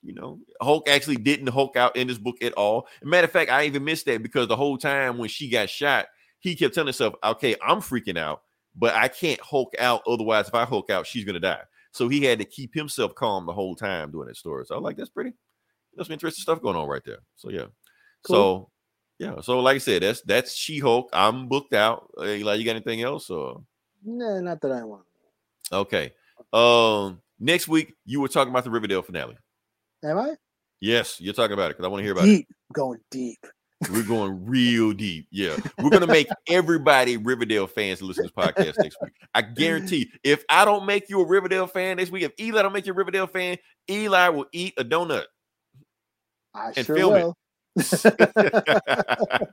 You 0.06 0.14
know, 0.14 0.38
Hulk 0.62 0.88
actually 0.88 1.16
didn't 1.16 1.48
Hulk 1.48 1.76
out 1.76 1.96
in 1.96 2.06
this 2.06 2.18
book 2.18 2.36
at 2.40 2.52
all. 2.52 2.86
matter 3.02 3.24
of 3.24 3.32
fact, 3.32 3.50
I 3.50 3.64
even 3.64 3.84
missed 3.84 4.06
that 4.06 4.22
because 4.22 4.46
the 4.46 4.56
whole 4.56 4.78
time 4.78 5.18
when 5.18 5.28
she 5.28 5.48
got 5.48 5.68
shot, 5.68 6.06
he 6.38 6.54
kept 6.54 6.74
telling 6.74 6.86
himself, 6.86 7.14
"Okay, 7.24 7.56
I'm 7.60 7.78
freaking 7.80 8.16
out, 8.16 8.42
but 8.76 8.94
I 8.94 9.08
can't 9.08 9.40
Hulk 9.40 9.74
out. 9.78 10.02
Otherwise, 10.06 10.46
if 10.48 10.54
I 10.54 10.64
Hulk 10.64 10.90
out, 10.90 11.06
she's 11.06 11.24
gonna 11.24 11.40
die." 11.40 11.62
So 11.90 12.08
he 12.08 12.22
had 12.22 12.38
to 12.38 12.44
keep 12.44 12.74
himself 12.74 13.14
calm 13.14 13.46
the 13.46 13.52
whole 13.52 13.74
time 13.74 14.10
doing 14.12 14.28
that 14.28 14.36
story. 14.36 14.64
So 14.66 14.74
I 14.74 14.78
was 14.78 14.84
like, 14.84 14.98
that's 14.98 15.08
pretty, 15.08 15.32
that's 15.96 16.08
some 16.08 16.12
interesting 16.12 16.42
stuff 16.42 16.60
going 16.60 16.76
on 16.76 16.86
right 16.86 17.02
there. 17.04 17.20
So 17.36 17.50
yeah, 17.50 17.66
so 18.26 18.70
yeah, 19.18 19.40
so 19.40 19.60
like 19.60 19.76
I 19.76 19.78
said, 19.78 20.02
that's 20.02 20.20
that's 20.20 20.54
She 20.54 20.78
Hulk. 20.78 21.08
I'm 21.12 21.48
booked 21.48 21.72
out. 21.72 22.10
Uh, 22.18 22.26
Eli, 22.26 22.54
you 22.56 22.64
got 22.64 22.72
anything 22.76 23.02
else? 23.02 23.30
Or 23.30 23.62
No, 24.04 24.40
not 24.40 24.60
that 24.60 24.72
I 24.72 24.84
want. 24.84 25.04
okay, 25.72 26.12
um, 26.52 27.22
next 27.40 27.66
week 27.66 27.94
you 28.04 28.20
were 28.20 28.28
talking 28.28 28.52
about 28.52 28.64
the 28.64 28.70
Riverdale 28.70 29.02
finale. 29.02 29.38
Am 30.06 30.18
I? 30.18 30.34
Yes, 30.80 31.20
you're 31.20 31.34
talking 31.34 31.54
about 31.54 31.70
it 31.70 31.76
because 31.76 31.84
I 31.86 31.88
want 31.88 32.00
to 32.00 32.04
hear 32.04 32.12
about 32.12 32.28
it. 32.28 32.46
Going 32.72 33.00
deep. 33.10 33.38
We're 33.90 34.02
going 34.04 34.44
real 34.46 34.92
deep. 34.92 35.26
Yeah. 35.30 35.56
We're 35.78 35.90
going 35.90 36.02
to 36.02 36.06
make 36.06 36.28
everybody 36.48 37.16
Riverdale 37.16 37.66
fans 37.66 38.00
listen 38.02 38.24
to 38.28 38.32
this 38.34 38.44
podcast 38.46 38.78
next 38.82 38.96
week. 39.02 39.12
I 39.34 39.42
guarantee 39.42 40.10
if 40.22 40.44
I 40.48 40.64
don't 40.64 40.86
make 40.86 41.08
you 41.08 41.20
a 41.20 41.26
Riverdale 41.26 41.66
fan 41.66 41.96
next 41.96 42.10
week, 42.10 42.22
if 42.22 42.32
Eli 42.38 42.62
don't 42.62 42.72
make 42.72 42.86
you 42.86 42.92
a 42.92 42.96
Riverdale 42.96 43.26
fan, 43.26 43.56
Eli 43.90 44.28
will 44.28 44.46
eat 44.52 44.74
a 44.78 44.84
donut. 44.84 45.24
I 46.54 46.72
And 46.76 46.86
sure 46.86 46.96
film 46.96 47.14
it. 47.16 47.24
will. 47.24 47.36
Uh, 47.78 49.38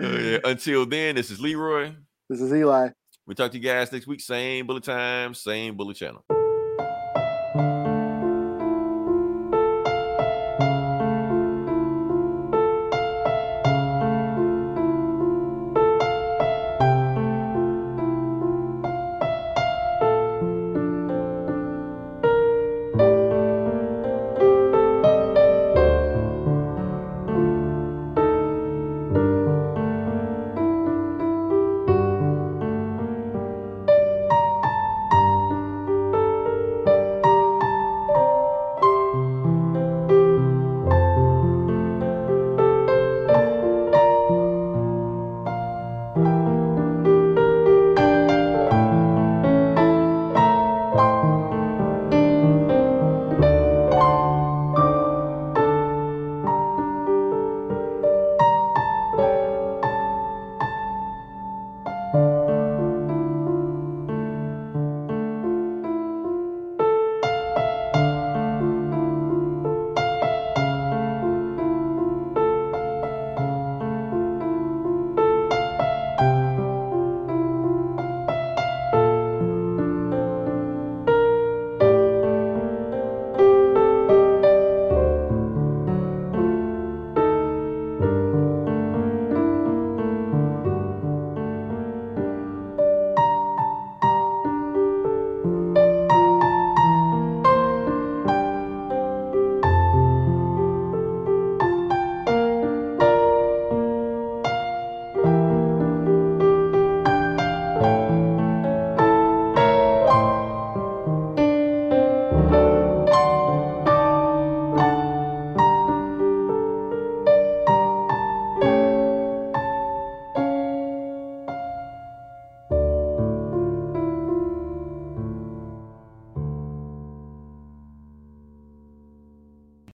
yeah. 0.00 0.38
Until 0.44 0.86
then, 0.86 1.16
this 1.16 1.30
is 1.30 1.40
Leroy. 1.40 1.92
This 2.28 2.40
is 2.40 2.52
Eli. 2.52 2.90
We'll 3.26 3.34
talk 3.34 3.50
to 3.52 3.58
you 3.58 3.64
guys 3.64 3.90
next 3.92 4.06
week. 4.06 4.20
Same 4.20 4.66
bullet 4.66 4.84
time, 4.84 5.34
same 5.34 5.76
bullet 5.76 5.96
channel. 5.96 6.24